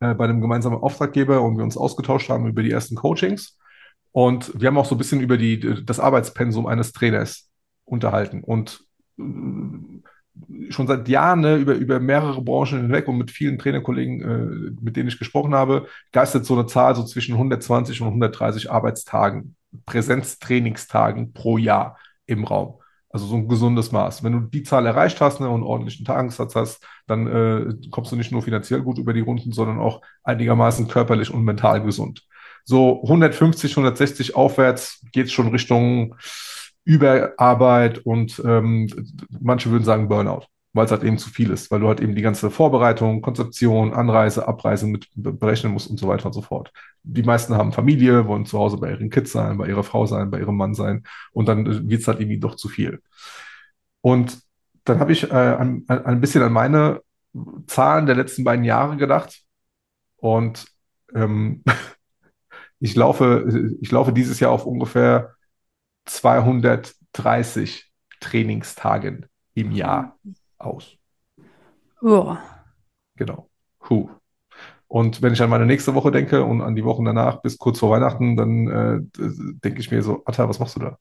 äh, 0.00 0.14
bei 0.14 0.24
einem 0.24 0.40
gemeinsamen 0.40 0.78
Auftraggeber 0.78 1.42
und 1.42 1.56
wir 1.56 1.64
uns 1.64 1.76
ausgetauscht 1.76 2.30
haben 2.30 2.46
über 2.46 2.62
die 2.62 2.70
ersten 2.70 2.96
Coachings. 2.96 3.58
Und 4.12 4.58
wir 4.60 4.68
haben 4.68 4.78
auch 4.78 4.86
so 4.86 4.94
ein 4.94 4.98
bisschen 4.98 5.20
über 5.20 5.36
die, 5.36 5.84
das 5.84 6.00
Arbeitspensum 6.00 6.66
eines 6.66 6.92
Trainers 6.92 7.48
unterhalten. 7.84 8.42
Und 8.42 8.84
äh, 9.18 9.22
schon 10.70 10.86
seit 10.86 11.08
Jahren 11.08 11.40
ne, 11.40 11.56
über, 11.56 11.74
über 11.74 12.00
mehrere 12.00 12.40
Branchen 12.42 12.80
hinweg 12.80 13.06
und 13.08 13.18
mit 13.18 13.30
vielen 13.30 13.58
Trainerkollegen, 13.58 14.22
äh, 14.22 14.82
mit 14.82 14.96
denen 14.96 15.08
ich 15.08 15.18
gesprochen 15.18 15.54
habe, 15.54 15.86
geistert 16.12 16.46
so 16.46 16.54
eine 16.54 16.66
Zahl 16.66 16.94
so 16.94 17.04
zwischen 17.04 17.34
120 17.34 18.00
und 18.00 18.08
130 18.08 18.70
Arbeitstagen, 18.70 19.56
Präsenztrainingstagen 19.86 21.32
pro 21.32 21.58
Jahr 21.58 21.98
im 22.26 22.44
Raum. 22.44 22.80
Also 23.12 23.26
so 23.26 23.36
ein 23.36 23.48
gesundes 23.48 23.90
Maß. 23.90 24.22
Wenn 24.22 24.32
du 24.32 24.40
die 24.40 24.62
Zahl 24.62 24.86
erreicht 24.86 25.20
hast 25.20 25.40
ne, 25.40 25.48
und 25.48 25.54
einen 25.54 25.62
ordentlichen 25.64 26.06
Tagessatz 26.06 26.54
hast, 26.54 26.86
dann 27.08 27.26
äh, 27.26 27.88
kommst 27.90 28.12
du 28.12 28.16
nicht 28.16 28.30
nur 28.30 28.42
finanziell 28.42 28.82
gut 28.82 28.98
über 28.98 29.12
die 29.12 29.20
Runden, 29.20 29.52
sondern 29.52 29.80
auch 29.80 30.00
einigermaßen 30.22 30.86
körperlich 30.86 31.32
und 31.32 31.42
mental 31.42 31.82
gesund. 31.82 32.24
So 32.64 33.02
150, 33.02 33.72
160 33.72 34.36
aufwärts 34.36 35.04
geht 35.12 35.26
es 35.26 35.32
schon 35.32 35.48
Richtung 35.48 36.14
Überarbeit 36.84 37.98
und 37.98 38.40
ähm, 38.44 38.88
manche 39.40 39.70
würden 39.70 39.84
sagen 39.84 40.08
Burnout, 40.08 40.46
weil 40.72 40.84
es 40.84 40.92
halt 40.92 41.02
eben 41.02 41.18
zu 41.18 41.30
viel 41.30 41.50
ist, 41.50 41.70
weil 41.70 41.80
du 41.80 41.88
halt 41.88 42.00
eben 42.00 42.14
die 42.14 42.22
ganze 42.22 42.50
Vorbereitung, 42.50 43.22
Konzeption, 43.22 43.92
Anreise, 43.92 44.46
Abreise 44.46 44.86
mit 44.86 45.08
berechnen 45.14 45.72
musst 45.72 45.90
und 45.90 45.98
so 45.98 46.06
weiter 46.06 46.26
und 46.26 46.32
so 46.32 46.42
fort. 46.42 46.72
Die 47.02 47.22
meisten 47.22 47.54
haben 47.54 47.72
Familie, 47.72 48.26
wollen 48.28 48.46
zu 48.46 48.58
Hause 48.58 48.76
bei 48.78 48.90
ihren 48.90 49.10
Kids 49.10 49.32
sein, 49.32 49.58
bei 49.58 49.66
ihrer 49.66 49.82
Frau 49.82 50.06
sein, 50.06 50.30
bei 50.30 50.38
ihrem 50.38 50.56
Mann 50.56 50.74
sein 50.74 51.04
und 51.32 51.46
dann 51.46 51.88
wird 51.88 52.00
es 52.00 52.08
halt 52.08 52.20
irgendwie 52.20 52.38
doch 52.38 52.54
zu 52.54 52.68
viel. 52.68 53.02
Und 54.00 54.38
dann 54.84 55.00
habe 55.00 55.12
ich 55.12 55.30
äh, 55.30 55.34
ein, 55.34 55.84
ein 55.88 56.20
bisschen 56.20 56.42
an 56.42 56.52
meine 56.52 57.02
Zahlen 57.66 58.06
der 58.06 58.16
letzten 58.16 58.44
beiden 58.44 58.64
Jahre 58.64 58.96
gedacht 58.96 59.42
und 60.16 60.66
ähm, 61.14 61.64
ich 62.80 62.94
laufe, 62.94 63.76
ich 63.80 63.90
laufe 63.90 64.12
dieses 64.12 64.40
Jahr 64.40 64.52
auf 64.52 64.66
ungefähr 64.66 65.34
230 66.06 67.90
Trainingstagen 68.20 69.26
im 69.54 69.72
Jahr 69.72 70.18
aus. 70.60 70.96
Ja. 72.02 72.42
Genau. 73.16 73.48
Puh. 73.80 74.08
Und 74.88 75.22
wenn 75.22 75.32
ich 75.32 75.40
an 75.40 75.50
meine 75.50 75.66
nächste 75.66 75.94
Woche 75.94 76.10
denke 76.10 76.42
und 76.44 76.62
an 76.62 76.74
die 76.74 76.84
Wochen 76.84 77.04
danach 77.04 77.42
bis 77.42 77.58
kurz 77.58 77.78
vor 77.78 77.90
Weihnachten, 77.90 78.36
dann 78.36 78.66
äh, 78.66 78.98
denke 79.62 79.78
ich 79.78 79.90
mir 79.90 80.02
so, 80.02 80.22
Atta, 80.24 80.48
was 80.48 80.58
machst 80.58 80.74
du 80.76 80.80
da? 80.80 80.98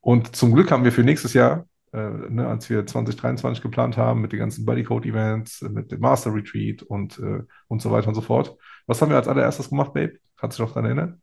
Und 0.00 0.36
zum 0.36 0.54
Glück 0.54 0.70
haben 0.70 0.84
wir 0.84 0.92
für 0.92 1.02
nächstes 1.02 1.34
Jahr, 1.34 1.66
äh, 1.92 1.98
ne, 1.98 2.46
als 2.46 2.70
wir 2.70 2.86
2023 2.86 3.62
geplant 3.62 3.96
haben, 3.96 4.20
mit 4.20 4.30
den 4.30 4.38
ganzen 4.38 4.64
Bodycode-Events, 4.64 5.62
mit 5.62 5.90
dem 5.90 6.00
Master 6.00 6.32
Retreat 6.32 6.82
und, 6.82 7.18
äh, 7.18 7.42
und 7.66 7.82
so 7.82 7.90
weiter 7.90 8.06
und 8.06 8.14
so 8.14 8.20
fort. 8.20 8.56
Was 8.86 9.02
haben 9.02 9.10
wir 9.10 9.16
als 9.16 9.26
allererstes 9.26 9.70
gemacht, 9.70 9.92
Babe? 9.92 10.18
Kannst 10.36 10.58
du 10.58 10.62
dich 10.62 10.68
noch 10.68 10.74
daran 10.74 10.84
erinnern? 10.84 11.22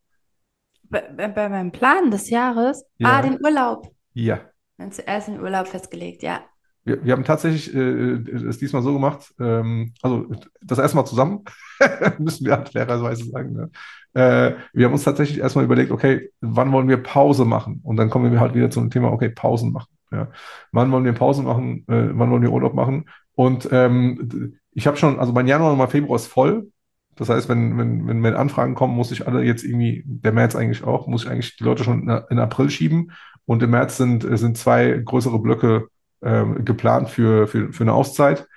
Bei, 0.90 1.28
bei 1.30 1.48
meinem 1.48 1.72
Plan 1.72 2.12
des 2.12 2.30
Jahres? 2.30 2.84
Ja. 2.98 3.12
Ah, 3.12 3.22
den 3.22 3.40
Urlaub. 3.42 3.88
Ja. 4.14 4.42
Dann 4.78 4.92
zuerst 4.92 5.30
den 5.30 5.40
Urlaub 5.40 5.68
festgelegt, 5.68 6.22
ja. 6.22 6.42
Wir, 6.86 7.04
wir 7.04 7.14
haben 7.14 7.24
tatsächlich 7.24 7.74
äh, 7.74 7.80
es 7.80 8.58
diesmal 8.58 8.82
so 8.82 8.94
gemacht, 8.94 9.34
ähm, 9.40 9.94
also 10.02 10.28
das 10.62 10.80
erste 10.80 10.98
Mal 10.98 11.06
zusammen, 11.06 11.44
müssen 12.20 12.46
wir 12.46 12.58
halt 12.58 12.70
fairerweise 12.70 13.26
sagen. 13.26 13.54
Ne? 13.54 13.70
Äh, 14.14 14.56
wir 14.74 14.86
haben 14.86 14.94
uns 14.94 15.04
tatsächlich 15.04 15.40
erstmal 15.40 15.66
überlegt, 15.66 15.92
okay, 15.92 16.32
wann 16.42 16.72
wollen 16.72 16.90
wir 16.90 16.98
Pause 16.98 17.46
machen? 17.46 17.80
Und 17.84 17.98
dann 17.98 18.10
kommen 18.10 18.32
wir 18.32 18.40
halt 18.40 18.54
wieder 18.54 18.70
zu 18.70 18.80
dem 18.80 18.90
Thema, 18.90 19.12
okay, 19.12 19.30
Pausen 19.30 19.72
machen. 19.72 19.90
Ja? 20.12 20.28
Wann 20.72 20.92
wollen 20.92 21.06
wir 21.06 21.14
Pausen 21.14 21.46
machen? 21.46 21.86
Äh, 21.88 22.10
wann 22.12 22.30
wollen 22.32 22.42
wir 22.42 22.52
Urlaub 22.52 22.74
machen? 22.74 23.06
Und 23.36 23.68
ähm, 23.72 24.60
ich 24.72 24.88
habe 24.88 24.98
schon, 24.98 25.20
also 25.20 25.34
mein 25.34 25.48
Januar 25.48 25.72
und 25.72 25.78
mein 25.78 25.88
Februar 25.90 26.18
ist 26.18 26.28
voll. 26.28 26.70
Das 27.16 27.30
heißt, 27.30 27.48
wenn, 27.48 27.78
wenn, 27.78 28.08
wenn 28.08 28.20
mir 28.20 28.38
Anfragen 28.38 28.76
kommen, 28.76 28.96
muss 28.96 29.12
ich 29.12 29.28
alle 29.28 29.44
jetzt 29.44 29.64
irgendwie, 29.64 30.04
der 30.06 30.32
März 30.32 30.56
eigentlich 30.56 30.84
auch, 30.84 31.08
muss 31.08 31.24
ich 31.24 31.30
eigentlich 31.30 31.58
die 31.58 31.64
Leute 31.64 31.84
schon 31.84 32.10
in, 32.30 32.40
April 32.40 32.70
schieben. 32.70 33.12
Und 33.46 33.62
im 33.62 33.72
März 33.72 33.98
sind, 33.98 34.26
sind 34.38 34.58
zwei 34.58 35.02
größere 35.04 35.40
Blöcke 35.40 35.90
äh, 36.24 36.46
geplant 36.64 37.10
für, 37.10 37.48
für, 37.48 37.72
für 37.74 37.84
eine 37.84 37.94
Auszeit. 37.94 38.48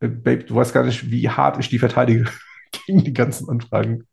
Äh, 0.00 0.08
Babe, 0.08 0.44
du 0.44 0.54
weißt 0.54 0.74
gar 0.74 0.84
nicht, 0.84 1.10
wie 1.10 1.28
hart 1.28 1.58
ich 1.58 1.68
die 1.68 1.78
verteidige 1.78 2.24
gegen 2.86 3.04
die 3.04 3.12
ganzen 3.12 3.48
Anfragen. 3.48 4.06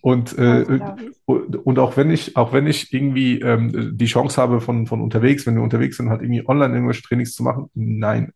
Und, 0.00 0.38
äh, 0.38 0.80
und 1.26 1.78
auch 1.78 1.96
wenn 1.96 2.10
ich, 2.10 2.36
auch 2.36 2.52
wenn 2.52 2.66
ich 2.66 2.92
irgendwie 2.92 3.40
ähm, 3.40 3.96
die 3.96 4.06
Chance 4.06 4.40
habe 4.40 4.60
von, 4.60 4.86
von 4.86 5.00
unterwegs, 5.00 5.44
wenn 5.46 5.56
wir 5.56 5.62
unterwegs 5.62 5.96
sind, 5.96 6.08
halt 6.08 6.22
irgendwie 6.22 6.46
online 6.48 6.74
irgendwelche 6.74 7.02
Trainings 7.02 7.32
zu 7.32 7.42
machen, 7.42 7.68
nein. 7.74 8.32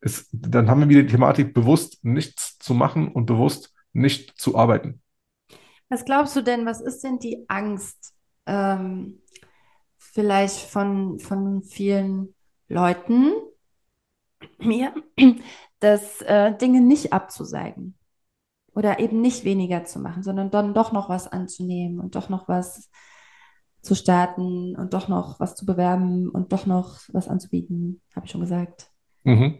Es, 0.00 0.28
dann 0.32 0.68
haben 0.68 0.80
wir 0.80 0.88
wieder 0.88 1.02
die 1.02 1.12
Thematik, 1.12 1.54
bewusst 1.54 2.04
nichts 2.04 2.58
zu 2.58 2.74
machen 2.74 3.08
und 3.08 3.26
bewusst 3.26 3.72
nicht 3.92 4.38
zu 4.38 4.58
arbeiten. 4.58 5.00
Was 5.88 6.04
glaubst 6.04 6.34
du 6.34 6.42
denn, 6.42 6.66
was 6.66 6.80
ist 6.80 7.04
denn 7.04 7.18
die 7.20 7.44
Angst 7.48 8.12
ähm, 8.46 9.20
vielleicht 9.96 10.58
von, 10.68 11.20
von 11.20 11.62
vielen 11.62 12.34
Leuten, 12.68 13.32
mir, 14.58 14.94
dass 15.80 16.20
äh, 16.22 16.56
Dinge 16.56 16.80
nicht 16.80 17.12
abzuseigen 17.12 17.96
oder 18.74 18.98
eben 18.98 19.20
nicht 19.20 19.44
weniger 19.44 19.84
zu 19.84 19.98
machen, 19.98 20.22
sondern 20.22 20.50
dann 20.50 20.74
doch 20.74 20.92
noch 20.92 21.08
was 21.08 21.30
anzunehmen 21.30 22.00
und 22.00 22.14
doch 22.14 22.28
noch 22.28 22.48
was 22.48 22.90
zu 23.82 23.94
starten 23.94 24.74
und 24.76 24.94
doch 24.94 25.08
noch 25.08 25.38
was 25.40 25.54
zu 25.54 25.66
bewerben 25.66 26.28
und 26.30 26.52
doch 26.52 26.66
noch 26.66 27.00
was 27.12 27.28
anzubieten, 27.28 28.00
habe 28.14 28.26
ich 28.26 28.32
schon 28.32 28.40
gesagt. 28.40 28.90
Mhm. 29.24 29.58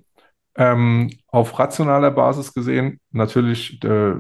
Ähm, 0.56 1.10
auf 1.26 1.58
rationaler 1.58 2.10
Basis 2.10 2.54
gesehen 2.54 3.00
natürlich 3.10 3.82
äh, 3.84 4.14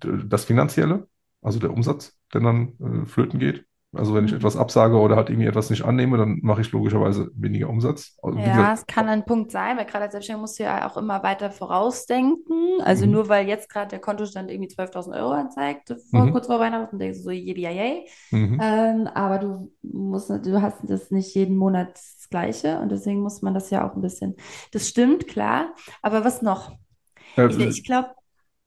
das 0.00 0.44
Finanzielle, 0.44 1.08
also 1.42 1.58
der 1.58 1.72
Umsatz, 1.72 2.18
der 2.34 2.40
dann 2.40 2.72
äh, 2.80 3.06
flöten 3.06 3.38
geht. 3.38 3.64
Also 3.92 4.14
wenn 4.14 4.24
ich 4.24 4.32
etwas 4.32 4.56
absage 4.56 4.96
oder 4.96 5.16
halt 5.16 5.30
irgendwie 5.30 5.48
etwas 5.48 5.68
nicht 5.68 5.84
annehme, 5.84 6.16
dann 6.16 6.38
mache 6.42 6.60
ich 6.60 6.70
logischerweise 6.70 7.28
weniger 7.34 7.68
Umsatz. 7.68 8.16
Also, 8.22 8.38
ja, 8.38 8.72
es 8.72 8.86
kann 8.86 9.08
ein 9.08 9.24
Punkt 9.24 9.50
sein, 9.50 9.76
weil 9.76 9.84
gerade 9.84 10.04
als 10.04 10.12
Selbstständiger 10.12 10.40
musst 10.42 10.60
du 10.60 10.62
ja 10.62 10.88
auch 10.88 10.96
immer 10.96 11.24
weiter 11.24 11.50
vorausdenken. 11.50 12.80
Also 12.82 13.06
mhm. 13.06 13.12
nur 13.12 13.28
weil 13.28 13.48
jetzt 13.48 13.68
gerade 13.68 13.88
der 13.88 13.98
Kontostand 13.98 14.48
irgendwie 14.48 14.70
12.000 14.70 15.20
Euro 15.20 15.32
anzeigt, 15.32 15.92
vor, 16.10 16.24
mhm. 16.24 16.32
kurz 16.32 16.46
vor 16.46 16.60
Weihnachten, 16.60 17.00
denkst 17.00 17.18
du 17.18 17.24
so, 17.24 17.30
yippie 17.30 17.62
yay. 17.62 18.08
Mhm. 18.30 18.60
Ähm, 18.62 19.08
aber 19.08 19.38
du 19.38 19.72
musst, 19.82 20.30
du 20.30 20.62
hast 20.62 20.78
das 20.84 21.10
nicht 21.10 21.34
jeden 21.34 21.56
Monat 21.56 21.94
das 21.94 22.28
Gleiche 22.30 22.78
und 22.78 22.92
deswegen 22.92 23.20
muss 23.20 23.42
man 23.42 23.54
das 23.54 23.70
ja 23.70 23.88
auch 23.88 23.96
ein 23.96 24.02
bisschen. 24.02 24.36
Das 24.70 24.88
stimmt, 24.88 25.26
klar. 25.26 25.74
Aber 26.00 26.24
was 26.24 26.42
noch? 26.42 26.72
Äh, 27.36 27.48
ich, 27.48 27.58
ich 27.58 27.84
glaube, 27.84 28.10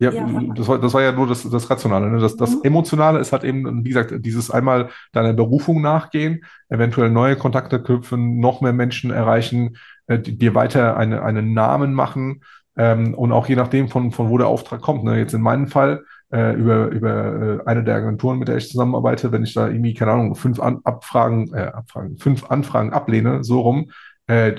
ja, 0.04 0.12
ja, 0.12 0.54
das 0.56 0.68
war, 0.68 0.80
das 0.80 0.94
war 0.94 1.02
ja 1.02 1.12
nur 1.12 1.28
das, 1.28 1.50
das 1.50 1.70
Rationale. 1.70 2.10
Ne? 2.10 2.20
Das, 2.20 2.36
das 2.36 2.56
mhm. 2.56 2.62
Emotionale 2.64 3.20
ist 3.20 3.32
halt 3.32 3.44
eben, 3.44 3.86
wie 3.86 3.90
gesagt, 3.90 4.14
dieses 4.20 4.52
einmal 4.52 4.90
deiner 5.12 5.34
Berufung 5.34 5.82
nachgehen, 5.82 6.44
eventuell 6.70 7.10
neue 7.10 7.36
Kontakte 7.36 7.82
knüpfen, 7.82 8.40
noch 8.40 8.62
mehr 8.62 8.74
Menschen 8.74 9.12
erreichen, 9.12 9.78
äh, 10.08 10.20
dir 10.20 10.56
weiter 10.56 10.98
eine, 10.98 11.24
einen 11.24 11.54
Namen 11.54 11.94
machen 11.94 12.44
ähm, 12.76 13.14
und 13.14 13.32
auch 13.32 13.48
je 13.48 13.56
nachdem, 13.56 13.88
von, 13.88 14.12
von 14.12 14.30
wo 14.30 14.38
der 14.38 14.48
Auftrag 14.48 14.82
kommt. 14.82 15.04
Ne? 15.04 15.18
Jetzt 15.18 15.34
in 15.34 15.42
meinem 15.42 15.68
Fall 15.68 16.04
äh, 16.32 16.54
über, 16.54 16.88
über 16.88 17.62
äh, 17.62 17.66
eine 17.66 17.84
der 17.84 17.96
Agenturen, 17.96 18.40
mit 18.40 18.48
der 18.48 18.58
ich 18.58 18.70
zusammenarbeite, 18.70 19.32
wenn 19.32 19.44
ich 19.44 19.54
da 19.54 19.68
irgendwie, 19.68 19.94
keine 19.94 20.12
Ahnung, 20.12 20.36
fünf 20.36 20.60
An 20.60 20.80
Abfragen, 20.84 21.54
äh, 21.54 21.72
Abfragen, 21.74 22.18
fünf 22.18 22.50
Anfragen 22.50 22.92
ablehne, 22.92 23.44
so 23.44 23.62
rum, 23.62 23.92
äh, 24.28 24.54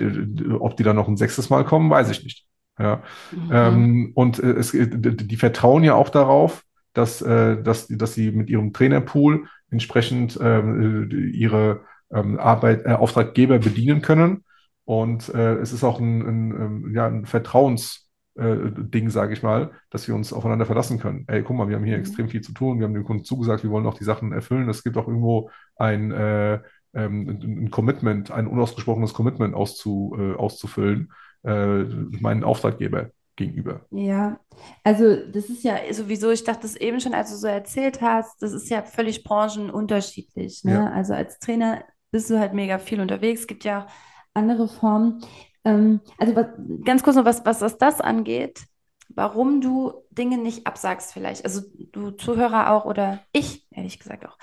ob 0.58 0.76
die 0.76 0.82
dann 0.82 0.96
noch 0.96 1.08
ein 1.08 1.16
sechstes 1.16 1.50
Mal 1.50 1.64
kommen, 1.64 1.90
weiß 1.90 2.10
ich 2.10 2.22
nicht. 2.22 2.46
Ja. 2.78 3.02
Mhm. 3.32 3.50
Ähm, 3.52 4.12
und 4.14 4.38
äh, 4.38 4.52
es, 4.52 4.72
die 4.72 5.36
vertrauen 5.36 5.84
ja 5.84 5.94
auch 5.94 6.08
darauf, 6.08 6.64
dass, 6.92 7.22
äh, 7.22 7.62
dass, 7.62 7.88
dass 7.88 8.14
sie 8.14 8.30
mit 8.30 8.48
ihrem 8.50 8.72
Trainerpool 8.72 9.46
entsprechend 9.70 10.38
ähm, 10.40 11.10
äh, 11.10 11.14
ihre 11.14 11.82
ähm, 12.12 12.38
Arbeit, 12.38 12.86
äh, 12.86 12.92
Auftraggeber 12.92 13.58
bedienen 13.58 14.02
können. 14.02 14.44
Und 14.84 15.32
äh, 15.34 15.54
es 15.56 15.72
ist 15.72 15.84
auch 15.84 15.98
ein, 15.98 16.22
ein, 16.22 16.52
ein, 16.52 16.94
ja, 16.94 17.06
ein 17.06 17.26
Vertrauensding, 17.26 19.06
äh, 19.06 19.10
sage 19.10 19.32
ich 19.32 19.42
mal, 19.42 19.72
dass 19.90 20.06
wir 20.08 20.14
uns 20.14 20.32
aufeinander 20.32 20.66
verlassen 20.66 20.98
können. 20.98 21.24
Ey, 21.26 21.42
guck 21.42 21.56
mal, 21.56 21.68
wir 21.68 21.76
haben 21.76 21.84
hier 21.84 21.96
mhm. 21.96 22.02
extrem 22.02 22.28
viel 22.28 22.42
zu 22.42 22.52
tun, 22.52 22.78
wir 22.78 22.86
haben 22.86 22.94
dem 22.94 23.04
Kunden 23.04 23.24
zugesagt, 23.24 23.64
wir 23.64 23.70
wollen 23.70 23.86
auch 23.86 23.98
die 23.98 24.04
Sachen 24.04 24.32
erfüllen. 24.32 24.68
Es 24.68 24.84
gibt 24.84 24.96
auch 24.96 25.08
irgendwo 25.08 25.50
ein, 25.76 26.12
äh, 26.12 26.60
ähm, 26.94 27.40
ein 27.42 27.70
Commitment, 27.70 28.30
ein 28.30 28.46
unausgesprochenes 28.46 29.14
Commitment 29.14 29.54
auszu, 29.54 30.16
äh, 30.18 30.34
auszufüllen 30.34 31.12
äh, 31.44 31.84
meinen 32.20 32.44
Auftraggeber 32.44 33.10
gegenüber. 33.36 33.86
Ja, 33.90 34.38
also 34.84 35.16
das 35.16 35.46
ist 35.46 35.64
ja 35.64 35.76
sowieso, 35.92 36.30
ich 36.30 36.44
dachte 36.44 36.62
das 36.62 36.76
eben 36.76 37.00
schon, 37.00 37.14
als 37.14 37.30
du 37.30 37.36
so 37.36 37.46
erzählt 37.46 38.00
hast, 38.00 38.40
das 38.42 38.52
ist 38.52 38.70
ja 38.70 38.82
völlig 38.82 39.24
branchenunterschiedlich. 39.24 40.64
Ne? 40.64 40.74
Ja. 40.74 40.90
Also 40.90 41.14
als 41.14 41.38
Trainer 41.38 41.84
bist 42.10 42.30
du 42.30 42.38
halt 42.38 42.54
mega 42.54 42.78
viel 42.78 43.00
unterwegs. 43.00 43.40
Es 43.40 43.46
gibt 43.46 43.64
ja 43.64 43.86
andere 44.34 44.68
Formen. 44.68 45.24
Ähm, 45.64 46.00
also 46.18 46.36
was, 46.36 46.46
ganz 46.84 47.02
kurz 47.02 47.16
noch, 47.16 47.24
was, 47.24 47.44
was, 47.44 47.60
was 47.60 47.78
das 47.78 48.00
angeht, 48.00 48.64
warum 49.08 49.60
du 49.60 49.92
Dinge 50.10 50.38
nicht 50.38 50.66
absagst 50.66 51.12
vielleicht. 51.12 51.44
Also 51.44 51.62
du 51.92 52.12
Zuhörer 52.12 52.70
auch 52.70 52.84
oder 52.84 53.20
ich, 53.32 53.66
ehrlich 53.70 53.98
gesagt 53.98 54.26
auch. 54.26 54.38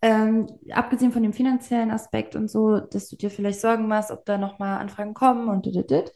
Ähm, 0.00 0.46
abgesehen 0.72 1.12
von 1.12 1.22
dem 1.22 1.34
finanziellen 1.34 1.90
Aspekt 1.90 2.36
und 2.36 2.48
so, 2.48 2.80
dass 2.80 3.08
du 3.08 3.16
dir 3.16 3.30
vielleicht 3.30 3.60
Sorgen 3.60 3.86
machst, 3.86 4.10
ob 4.10 4.24
da 4.24 4.38
nochmal 4.38 4.78
Anfragen 4.78 5.12
kommen 5.12 5.48
und 5.48 5.66
dit, 5.66 5.74
dit, 5.74 5.90
dit 5.90 6.12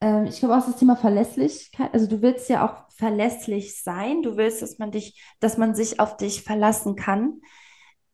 ähm, 0.00 0.26
ich 0.26 0.38
glaube 0.38 0.56
auch 0.56 0.64
das 0.64 0.76
Thema 0.76 0.96
Verlässlichkeit. 0.96 1.92
Also 1.92 2.06
du 2.06 2.22
willst 2.22 2.48
ja 2.48 2.66
auch 2.66 2.90
verlässlich 2.94 3.82
sein. 3.82 4.22
Du 4.22 4.36
willst, 4.36 4.62
dass 4.62 4.78
man 4.78 4.90
dich, 4.90 5.22
dass 5.40 5.58
man 5.58 5.74
sich 5.74 6.00
auf 6.00 6.16
dich 6.16 6.42
verlassen 6.42 6.96
kann. 6.96 7.40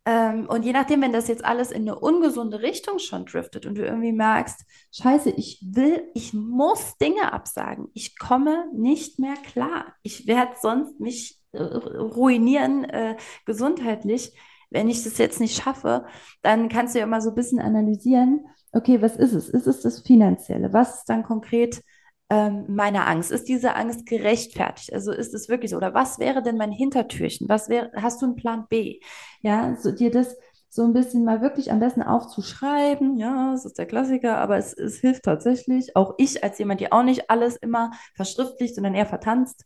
Ähm, 0.06 0.46
und 0.48 0.64
je 0.64 0.72
nachdem, 0.72 1.00
wenn 1.02 1.12
das 1.12 1.28
jetzt 1.28 1.44
alles 1.44 1.70
in 1.70 1.82
eine 1.82 1.98
ungesunde 1.98 2.60
Richtung 2.60 2.98
schon 2.98 3.24
driftet 3.24 3.64
und 3.64 3.76
du 3.76 3.84
irgendwie 3.84 4.12
merkst, 4.12 4.64
scheiße, 4.92 5.30
ich 5.30 5.60
will, 5.62 6.10
ich 6.14 6.34
muss 6.34 6.96
Dinge 6.98 7.32
absagen. 7.32 7.88
Ich 7.94 8.18
komme 8.18 8.66
nicht 8.74 9.18
mehr 9.18 9.36
klar. 9.36 9.94
Ich 10.02 10.26
werde 10.26 10.52
sonst 10.60 11.00
mich 11.00 11.40
äh, 11.52 11.62
ruinieren 11.62 12.84
äh, 12.84 13.16
gesundheitlich. 13.46 14.32
Wenn 14.70 14.88
ich 14.88 15.04
das 15.04 15.18
jetzt 15.18 15.40
nicht 15.40 15.62
schaffe, 15.62 16.06
dann 16.42 16.68
kannst 16.68 16.94
du 16.94 16.98
ja 16.98 17.04
immer 17.04 17.20
so 17.20 17.30
ein 17.30 17.34
bisschen 17.36 17.60
analysieren, 17.60 18.44
okay, 18.74 19.00
was 19.02 19.16
ist 19.16 19.32
es? 19.32 19.48
Ist 19.48 19.66
es 19.66 19.80
das 19.82 20.00
Finanzielle? 20.00 20.72
Was 20.72 20.98
ist 20.98 21.08
dann 21.08 21.22
konkret 21.22 21.82
ähm, 22.30 22.64
meine 22.68 23.06
Angst? 23.06 23.30
Ist 23.30 23.48
diese 23.48 23.74
Angst 23.74 24.06
gerechtfertigt? 24.06 24.92
Also 24.92 25.12
ist 25.12 25.34
es 25.34 25.48
wirklich 25.48 25.70
so? 25.70 25.76
Oder 25.76 25.94
was 25.94 26.18
wäre 26.18 26.42
denn 26.42 26.56
mein 26.56 26.72
Hintertürchen? 26.72 27.48
Was 27.48 27.68
wäre, 27.68 27.90
hast 27.96 28.22
du 28.22 28.26
einen 28.26 28.36
Plan 28.36 28.66
B? 28.68 29.00
Ja, 29.42 29.76
so 29.76 29.92
dir 29.92 30.10
das 30.10 30.36
so 30.68 30.82
ein 30.82 30.92
bisschen 30.92 31.24
mal 31.24 31.40
wirklich 31.40 31.70
am 31.70 31.78
besten 31.78 32.02
aufzuschreiben. 32.02 33.16
Ja, 33.16 33.52
das 33.52 33.64
ist 33.64 33.78
der 33.78 33.86
Klassiker, 33.86 34.38
aber 34.38 34.56
es, 34.56 34.72
es 34.72 34.96
hilft 34.98 35.22
tatsächlich. 35.22 35.94
Auch 35.94 36.14
ich 36.18 36.42
als 36.42 36.58
jemand, 36.58 36.80
die 36.80 36.90
auch 36.90 37.04
nicht 37.04 37.30
alles 37.30 37.56
immer 37.56 37.92
verschriftlicht, 38.16 38.74
sondern 38.74 38.94
eher 38.94 39.06
vertanzt. 39.06 39.64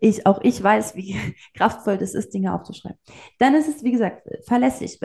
Ich, 0.00 0.26
auch 0.26 0.40
ich 0.42 0.62
weiß, 0.62 0.96
wie 0.96 1.16
kraftvoll 1.54 1.98
das 1.98 2.14
ist, 2.14 2.34
Dinge 2.34 2.54
aufzuschreiben. 2.54 2.98
Dann 3.38 3.54
ist 3.54 3.68
es, 3.68 3.84
wie 3.84 3.92
gesagt, 3.92 4.26
verlässlich. 4.46 4.98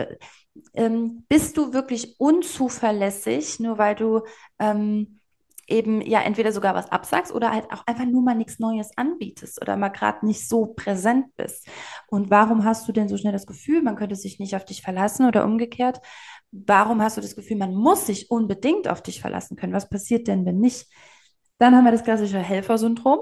Ähm, 0.74 1.24
bist 1.28 1.56
du 1.56 1.72
wirklich 1.72 2.18
unzuverlässig, 2.18 3.60
nur 3.60 3.78
weil 3.78 3.94
du 3.94 4.22
ähm, 4.58 5.20
eben 5.68 6.00
ja 6.00 6.20
entweder 6.22 6.52
sogar 6.52 6.74
was 6.74 6.90
absagst 6.90 7.32
oder 7.34 7.50
halt 7.50 7.70
auch 7.72 7.86
einfach 7.86 8.04
nur 8.04 8.22
mal 8.22 8.34
nichts 8.34 8.58
Neues 8.58 8.90
anbietest 8.96 9.60
oder 9.60 9.76
mal 9.76 9.88
gerade 9.88 10.24
nicht 10.24 10.48
so 10.48 10.66
präsent 10.66 11.34
bist. 11.36 11.68
Und 12.08 12.30
warum 12.30 12.64
hast 12.64 12.86
du 12.88 12.92
denn 12.92 13.08
so 13.08 13.16
schnell 13.16 13.32
das 13.32 13.46
Gefühl, 13.46 13.82
man 13.82 13.96
könnte 13.96 14.16
sich 14.16 14.38
nicht 14.38 14.54
auf 14.56 14.64
dich 14.64 14.82
verlassen 14.82 15.26
oder 15.26 15.44
umgekehrt? 15.44 16.00
Warum 16.52 17.02
hast 17.02 17.16
du 17.16 17.20
das 17.20 17.36
Gefühl, 17.36 17.56
man 17.56 17.74
muss 17.74 18.06
sich 18.06 18.30
unbedingt 18.30 18.88
auf 18.88 19.02
dich 19.02 19.20
verlassen 19.20 19.56
können? 19.56 19.72
Was 19.72 19.88
passiert 19.88 20.28
denn, 20.28 20.46
wenn 20.46 20.58
nicht? 20.58 20.86
Dann 21.58 21.74
haben 21.74 21.84
wir 21.84 21.92
das 21.92 22.04
klassische 22.04 22.38
Helfersyndrom. 22.38 23.18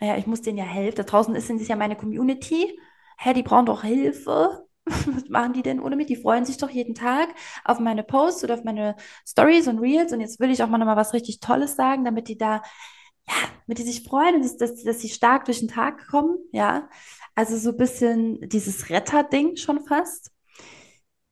Ja, 0.00 0.16
ich 0.16 0.26
muss 0.26 0.42
denen 0.42 0.58
ja 0.58 0.64
helfen. 0.64 0.96
Da 0.96 1.02
draußen 1.02 1.34
ist, 1.34 1.46
sind 1.46 1.66
ja 1.66 1.76
meine 1.76 1.96
Community. 1.96 2.78
Hä, 3.18 3.34
die 3.34 3.42
brauchen 3.42 3.66
doch 3.66 3.82
Hilfe. 3.82 4.66
was 4.86 5.28
machen 5.28 5.52
die 5.52 5.62
denn 5.62 5.80
ohne 5.80 5.96
mich? 5.96 6.06
Die 6.06 6.16
freuen 6.16 6.44
sich 6.44 6.56
doch 6.56 6.70
jeden 6.70 6.94
Tag 6.94 7.28
auf 7.64 7.78
meine 7.80 8.02
Posts 8.02 8.44
oder 8.44 8.54
auf 8.54 8.64
meine 8.64 8.96
Stories 9.26 9.68
und 9.68 9.78
Reels. 9.78 10.12
Und 10.12 10.20
jetzt 10.20 10.40
will 10.40 10.50
ich 10.50 10.62
auch 10.62 10.68
mal 10.68 10.78
noch 10.78 10.86
mal 10.86 10.96
was 10.96 11.12
richtig 11.12 11.40
Tolles 11.40 11.76
sagen, 11.76 12.04
damit 12.04 12.28
die 12.28 12.38
da, 12.38 12.62
ja, 13.28 13.34
damit 13.66 13.78
die 13.78 13.82
sich 13.82 14.02
freuen 14.08 14.36
und 14.36 14.42
dass, 14.42 14.56
dass, 14.56 14.82
dass 14.82 15.00
sie 15.00 15.10
stark 15.10 15.44
durch 15.44 15.60
den 15.60 15.68
Tag 15.68 16.06
kommen. 16.08 16.38
Ja, 16.52 16.88
also 17.34 17.56
so 17.56 17.70
ein 17.70 17.76
bisschen 17.76 18.40
dieses 18.48 18.90
Retter-Ding 18.90 19.56
schon 19.56 19.84
fast. 19.86 20.30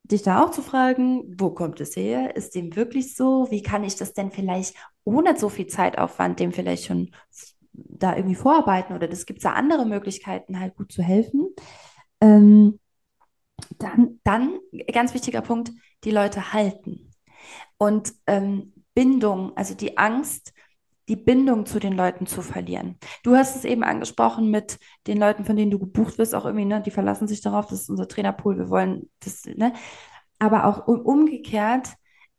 Dich 0.04 0.22
da 0.22 0.42
auch 0.42 0.50
zu 0.50 0.62
fragen, 0.62 1.34
wo 1.38 1.50
kommt 1.50 1.80
es 1.80 1.94
her? 1.94 2.34
Ist 2.34 2.54
dem 2.54 2.74
wirklich 2.76 3.14
so? 3.14 3.50
Wie 3.50 3.62
kann 3.62 3.84
ich 3.84 3.96
das 3.96 4.14
denn 4.14 4.30
vielleicht 4.30 4.74
ohne 5.04 5.36
so 5.36 5.50
viel 5.50 5.66
Zeitaufwand 5.66 6.40
dem 6.40 6.52
vielleicht 6.52 6.86
schon 6.86 7.10
da 7.84 8.16
irgendwie 8.16 8.34
vorarbeiten? 8.34 8.94
Oder 8.94 9.10
es 9.10 9.26
gibt 9.26 9.44
da 9.44 9.52
andere 9.52 9.86
Möglichkeiten, 9.86 10.60
halt 10.60 10.76
gut 10.76 10.92
zu 10.92 11.02
helfen. 11.02 11.48
Ähm, 12.20 12.80
dann, 13.78 14.20
dann, 14.24 14.58
ganz 14.92 15.14
wichtiger 15.14 15.42
Punkt, 15.42 15.72
die 16.04 16.10
Leute 16.10 16.52
halten. 16.52 17.12
Und 17.76 18.12
ähm, 18.26 18.72
Bindung, 18.94 19.56
also 19.56 19.74
die 19.74 19.98
Angst, 19.98 20.52
die 21.08 21.16
Bindung 21.16 21.64
zu 21.66 21.78
den 21.78 21.94
Leuten 21.94 22.26
zu 22.26 22.42
verlieren. 22.42 22.98
Du 23.22 23.34
hast 23.34 23.56
es 23.56 23.64
eben 23.64 23.82
angesprochen 23.82 24.50
mit 24.50 24.78
den 25.06 25.18
Leuten, 25.18 25.44
von 25.44 25.56
denen 25.56 25.70
du 25.70 25.78
gebucht 25.78 26.18
wirst, 26.18 26.34
auch 26.34 26.44
irgendwie, 26.44 26.66
ne, 26.66 26.82
die 26.82 26.90
verlassen 26.90 27.26
sich 27.26 27.40
darauf, 27.40 27.66
das 27.66 27.82
ist 27.82 27.90
unser 27.90 28.08
Trainerpool, 28.08 28.58
wir 28.58 28.68
wollen 28.68 29.10
das, 29.20 29.44
ne? 29.46 29.72
Aber 30.38 30.66
auch 30.66 30.86
umgekehrt 30.86 31.94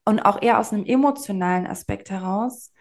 und 0.06 0.20
auch 0.20 0.42
eher 0.42 0.60
aus 0.60 0.72
einem 0.72 0.86
emotionalen 0.86 1.68
Aspekt 1.68 2.12
heraus, 2.12 2.72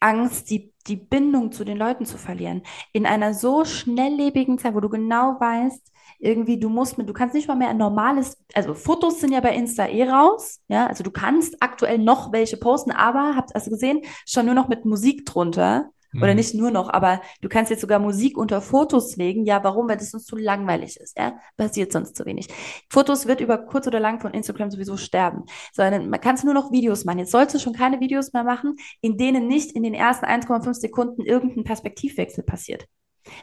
Angst, 0.00 0.50
die, 0.50 0.72
die 0.86 0.96
Bindung 0.96 1.52
zu 1.52 1.64
den 1.64 1.78
Leuten 1.78 2.06
zu 2.06 2.18
verlieren. 2.18 2.62
In 2.92 3.06
einer 3.06 3.34
so 3.34 3.64
schnelllebigen 3.64 4.58
Zeit, 4.58 4.74
wo 4.74 4.80
du 4.80 4.88
genau 4.88 5.36
weißt, 5.40 5.92
irgendwie, 6.18 6.58
du 6.58 6.68
musst 6.68 6.98
mit, 6.98 7.08
du 7.08 7.12
kannst 7.12 7.34
nicht 7.34 7.48
mal 7.48 7.56
mehr 7.56 7.68
ein 7.68 7.76
normales, 7.76 8.38
also 8.54 8.74
Fotos 8.74 9.20
sind 9.20 9.32
ja 9.32 9.40
bei 9.40 9.54
Insta 9.54 9.86
eh 9.86 10.08
raus, 10.08 10.60
ja, 10.68 10.86
also 10.86 11.04
du 11.04 11.10
kannst 11.10 11.56
aktuell 11.60 11.98
noch 11.98 12.32
welche 12.32 12.56
posten, 12.56 12.90
aber, 12.90 13.36
habt 13.36 13.54
also 13.54 13.70
gesehen, 13.70 14.02
schon 14.26 14.46
nur 14.46 14.54
noch 14.54 14.68
mit 14.68 14.84
Musik 14.84 15.26
drunter. 15.26 15.90
Oder 16.14 16.30
mhm. 16.30 16.36
nicht 16.36 16.54
nur 16.54 16.70
noch, 16.70 16.88
aber 16.88 17.20
du 17.40 17.48
kannst 17.48 17.70
jetzt 17.70 17.80
sogar 17.80 17.98
Musik 17.98 18.38
unter 18.38 18.60
Fotos 18.60 19.16
legen. 19.16 19.44
Ja, 19.44 19.62
warum? 19.64 19.88
Weil 19.88 19.96
das 19.96 20.14
uns 20.14 20.24
zu 20.24 20.36
langweilig 20.36 20.96
ist. 20.98 21.18
Ja, 21.18 21.38
passiert 21.56 21.92
sonst 21.92 22.16
zu 22.16 22.24
wenig. 22.24 22.48
Fotos 22.90 23.26
wird 23.26 23.40
über 23.40 23.58
kurz 23.58 23.86
oder 23.86 24.00
lang 24.00 24.20
von 24.20 24.32
Instagram 24.32 24.70
sowieso 24.70 24.96
sterben. 24.96 25.44
Sondern 25.72 26.08
man 26.08 26.20
kann 26.20 26.36
nur 26.44 26.54
noch 26.54 26.72
Videos 26.72 27.04
machen. 27.04 27.18
Jetzt 27.18 27.32
sollst 27.32 27.54
du 27.54 27.58
schon 27.58 27.72
keine 27.72 28.00
Videos 28.00 28.32
mehr 28.32 28.44
machen, 28.44 28.76
in 29.00 29.16
denen 29.16 29.46
nicht 29.46 29.72
in 29.72 29.82
den 29.82 29.94
ersten 29.94 30.26
1,5 30.26 30.74
Sekunden 30.74 31.22
irgendein 31.22 31.64
Perspektivwechsel 31.64 32.44
passiert. 32.44 32.86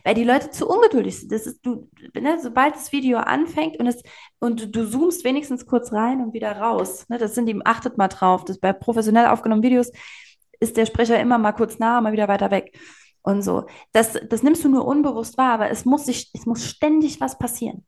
Weil 0.04 0.16
die 0.16 0.24
Leute 0.24 0.50
zu 0.50 0.68
ungeduldig 0.68 1.20
sind. 1.20 1.32
Das 1.32 1.46
ist, 1.46 1.66
du, 1.66 1.90
ne, 2.14 2.40
sobald 2.42 2.76
das 2.76 2.92
Video 2.92 3.18
anfängt 3.18 3.78
und, 3.80 3.88
es, 3.88 4.02
und 4.40 4.62
du, 4.62 4.68
du 4.68 4.90
zoomst 4.90 5.24
wenigstens 5.24 5.66
kurz 5.66 5.92
rein 5.92 6.22
und 6.22 6.34
wieder 6.34 6.54
raus. 6.54 7.06
Ne, 7.10 7.18
das 7.18 7.36
sind 7.36 7.48
die, 7.48 7.60
achtet 7.66 7.98
mal 7.98 8.08
drauf. 8.08 8.46
Das 8.46 8.60
bei 8.60 8.74
professionell 8.74 9.28
aufgenommenen 9.28 9.70
Videos 9.70 9.92
ist 10.60 10.78
der 10.78 10.86
Sprecher 10.86 11.20
immer 11.20 11.38
mal 11.38 11.54
kurz 11.54 11.80
nah, 11.80 12.02
mal 12.02 12.14
wieder 12.14 12.28
weiter 12.28 12.52
weg. 12.52 12.78
Und 13.22 13.42
so. 13.42 13.66
Das, 13.94 14.18
das 14.30 14.44
nimmst 14.44 14.64
du 14.64 14.70
nur 14.70 14.86
unbewusst 14.86 15.38
wahr, 15.38 15.54
aber 15.54 15.70
es 15.70 15.86
muss 15.86 16.06
sich, 16.06 16.30
es 16.34 16.46
muss 16.46 16.66
ständig 16.66 17.22
was 17.22 17.38
passieren. 17.38 17.86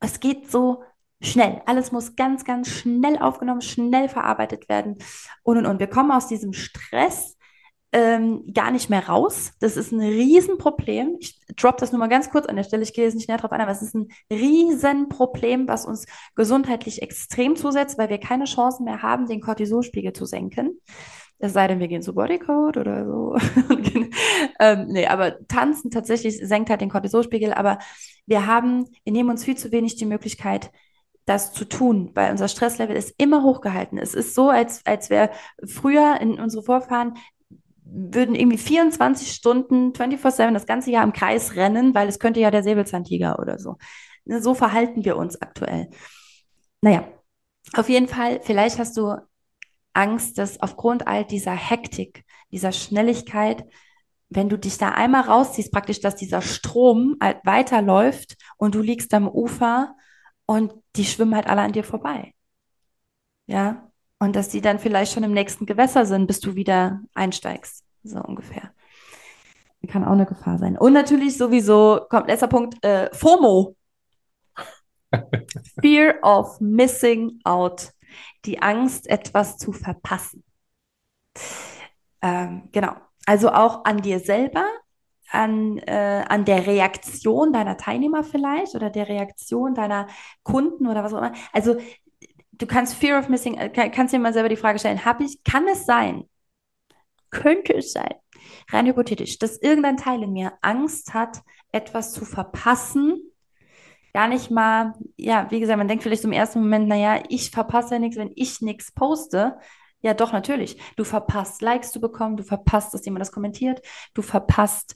Es 0.00 0.20
geht 0.20 0.50
so 0.50 0.82
schnell. 1.20 1.62
Alles 1.66 1.92
muss 1.92 2.16
ganz, 2.16 2.44
ganz 2.44 2.68
schnell 2.68 3.18
aufgenommen, 3.18 3.60
schnell 3.60 4.08
verarbeitet 4.08 4.68
werden. 4.68 4.96
Und 5.42 5.58
und 5.58 5.66
und. 5.66 5.80
Wir 5.80 5.88
kommen 5.88 6.10
aus 6.10 6.26
diesem 6.26 6.52
Stress 6.52 7.36
ähm, 7.92 8.52
gar 8.52 8.70
nicht 8.70 8.90
mehr 8.90 9.08
raus. 9.08 9.52
Das 9.60 9.76
ist 9.76 9.92
ein 9.92 10.00
Riesenproblem. 10.00 11.16
Ich 11.20 11.40
drop 11.56 11.78
das 11.78 11.92
nur 11.92 11.98
mal 11.98 12.08
ganz 12.08 12.30
kurz 12.30 12.46
an 12.46 12.56
der 12.56 12.64
Stelle. 12.64 12.82
Ich 12.82 12.92
gehe 12.92 13.04
jetzt 13.04 13.14
nicht 13.14 13.28
näher 13.28 13.38
drauf 13.38 13.52
ein, 13.52 13.60
aber 13.60 13.70
es 13.70 13.82
ist 13.82 13.94
ein 13.94 14.08
Riesenproblem, 14.30 15.68
was 15.68 15.86
uns 15.86 16.04
gesundheitlich 16.34 17.00
extrem 17.02 17.56
zusetzt, 17.56 17.96
weil 17.96 18.10
wir 18.10 18.18
keine 18.18 18.44
Chancen 18.44 18.84
mehr 18.84 19.02
haben, 19.02 19.26
den 19.26 19.40
Cortisolspiegel 19.40 20.12
zu 20.12 20.26
senken. 20.26 20.78
Es 21.38 21.52
sei 21.52 21.68
denn, 21.68 21.80
wir 21.80 21.88
gehen 21.88 22.02
zu 22.02 22.14
Bodycode 22.14 22.78
oder 22.78 23.04
so. 23.04 23.36
ähm, 24.60 24.86
nee, 24.88 25.06
aber 25.06 25.46
tanzen 25.48 25.90
tatsächlich 25.90 26.38
senkt 26.38 26.70
halt 26.70 26.80
den 26.80 26.88
Cortisolspiegel, 26.88 27.52
aber 27.52 27.78
wir 28.26 28.46
haben, 28.46 28.86
wir 29.04 29.12
nehmen 29.12 29.30
uns 29.30 29.44
viel 29.44 29.56
zu 29.56 29.70
wenig 29.70 29.96
die 29.96 30.06
Möglichkeit, 30.06 30.70
das 31.26 31.52
zu 31.52 31.64
tun, 31.64 32.12
weil 32.14 32.30
unser 32.30 32.48
Stresslevel 32.48 32.96
ist 32.96 33.14
immer 33.18 33.42
hochgehalten. 33.42 33.98
Es 33.98 34.14
ist 34.14 34.34
so, 34.34 34.48
als, 34.48 34.86
als 34.86 35.10
wäre 35.10 35.30
früher 35.66 36.20
in 36.20 36.40
unsere 36.40 36.62
Vorfahren 36.62 37.14
würden 37.84 38.34
irgendwie 38.34 38.58
24 38.58 39.32
Stunden, 39.32 39.92
24-7 39.92 40.52
das 40.52 40.66
ganze 40.66 40.90
Jahr 40.90 41.04
im 41.04 41.12
Kreis 41.12 41.54
rennen, 41.56 41.94
weil 41.94 42.08
es 42.08 42.18
könnte 42.18 42.40
ja 42.40 42.50
der 42.50 42.62
Säbelzahntiger 42.62 43.38
oder 43.38 43.58
so. 43.58 43.76
Ne, 44.24 44.42
so 44.42 44.54
verhalten 44.54 45.04
wir 45.04 45.16
uns 45.16 45.40
aktuell. 45.40 45.88
Naja, 46.80 47.06
auf 47.74 47.88
jeden 47.88 48.08
Fall, 48.08 48.40
vielleicht 48.42 48.78
hast 48.78 48.96
du 48.96 49.16
Angst, 49.96 50.38
dass 50.38 50.60
aufgrund 50.60 51.06
all 51.06 51.24
dieser 51.24 51.54
Hektik, 51.54 52.24
dieser 52.52 52.72
Schnelligkeit, 52.72 53.64
wenn 54.28 54.48
du 54.48 54.58
dich 54.58 54.78
da 54.78 54.90
einmal 54.90 55.22
rausziehst, 55.22 55.72
praktisch, 55.72 56.00
dass 56.00 56.16
dieser 56.16 56.42
Strom 56.42 57.16
halt 57.20 57.38
weiterläuft 57.44 58.36
und 58.56 58.74
du 58.74 58.80
liegst 58.80 59.14
am 59.14 59.28
Ufer 59.28 59.94
und 60.46 60.72
die 60.96 61.04
schwimmen 61.04 61.34
halt 61.34 61.46
alle 61.46 61.62
an 61.62 61.72
dir 61.72 61.84
vorbei. 61.84 62.34
Ja, 63.46 63.90
und 64.18 64.34
dass 64.34 64.48
die 64.48 64.60
dann 64.60 64.78
vielleicht 64.78 65.12
schon 65.12 65.22
im 65.22 65.32
nächsten 65.32 65.66
Gewässer 65.66 66.06
sind, 66.06 66.26
bis 66.26 66.40
du 66.40 66.54
wieder 66.54 67.00
einsteigst. 67.14 67.84
So 68.02 68.20
ungefähr. 68.20 68.72
Kann 69.88 70.04
auch 70.04 70.12
eine 70.12 70.26
Gefahr 70.26 70.58
sein. 70.58 70.76
Und 70.76 70.94
natürlich 70.94 71.38
sowieso, 71.38 72.00
kommt 72.08 72.26
letzter 72.26 72.48
Punkt, 72.48 72.84
äh, 72.84 73.08
FOMO. 73.14 73.76
Fear 75.80 76.16
of 76.22 76.60
missing 76.60 77.38
out. 77.44 77.92
Die 78.44 78.62
Angst, 78.62 79.08
etwas 79.08 79.58
zu 79.58 79.72
verpassen. 79.72 80.44
Ähm, 82.22 82.68
genau. 82.72 82.94
Also 83.26 83.50
auch 83.50 83.84
an 83.84 84.02
dir 84.02 84.20
selber, 84.20 84.66
an, 85.30 85.78
äh, 85.78 86.24
an 86.28 86.44
der 86.44 86.66
Reaktion 86.66 87.52
deiner 87.52 87.76
Teilnehmer 87.76 88.22
vielleicht 88.22 88.74
oder 88.74 88.90
der 88.90 89.08
Reaktion 89.08 89.74
deiner 89.74 90.06
Kunden 90.42 90.86
oder 90.86 91.02
was 91.02 91.12
auch 91.12 91.18
immer. 91.18 91.32
Also 91.52 91.76
du 92.52 92.66
kannst 92.66 92.94
Fear 92.94 93.18
of 93.18 93.28
Missing, 93.28 93.54
äh, 93.54 93.90
kannst 93.90 94.14
dir 94.14 94.18
mal 94.18 94.32
selber 94.32 94.48
die 94.48 94.56
Frage 94.56 94.78
stellen, 94.78 95.04
habe 95.04 95.24
ich, 95.24 95.42
kann 95.44 95.66
es 95.68 95.84
sein, 95.86 96.28
könnte 97.30 97.74
es 97.74 97.92
sein, 97.92 98.14
rein 98.70 98.86
hypothetisch, 98.86 99.38
dass 99.38 99.60
irgendein 99.60 99.96
Teil 99.96 100.22
in 100.22 100.32
mir 100.32 100.52
Angst 100.62 101.14
hat, 101.14 101.42
etwas 101.72 102.12
zu 102.12 102.24
verpassen, 102.24 103.20
gar 104.16 104.28
nicht 104.28 104.50
mal, 104.50 104.94
ja, 105.18 105.46
wie 105.50 105.60
gesagt, 105.60 105.76
man 105.76 105.88
denkt 105.88 106.02
vielleicht 106.02 106.24
im 106.24 106.32
ersten 106.32 106.60
Moment, 106.60 106.88
naja, 106.88 107.22
ich 107.28 107.50
verpasse 107.50 107.96
ja 107.96 107.98
nichts, 107.98 108.16
wenn 108.16 108.32
ich 108.34 108.62
nichts 108.62 108.90
poste. 108.90 109.58
Ja, 110.00 110.14
doch, 110.14 110.32
natürlich. 110.32 110.78
Du 110.96 111.04
verpasst 111.04 111.60
Likes 111.60 111.92
zu 111.92 112.00
bekommen, 112.00 112.38
du 112.38 112.42
verpasst, 112.42 112.94
dass 112.94 113.04
jemand 113.04 113.20
das 113.20 113.30
kommentiert, 113.30 113.82
du 114.14 114.22
verpasst 114.22 114.94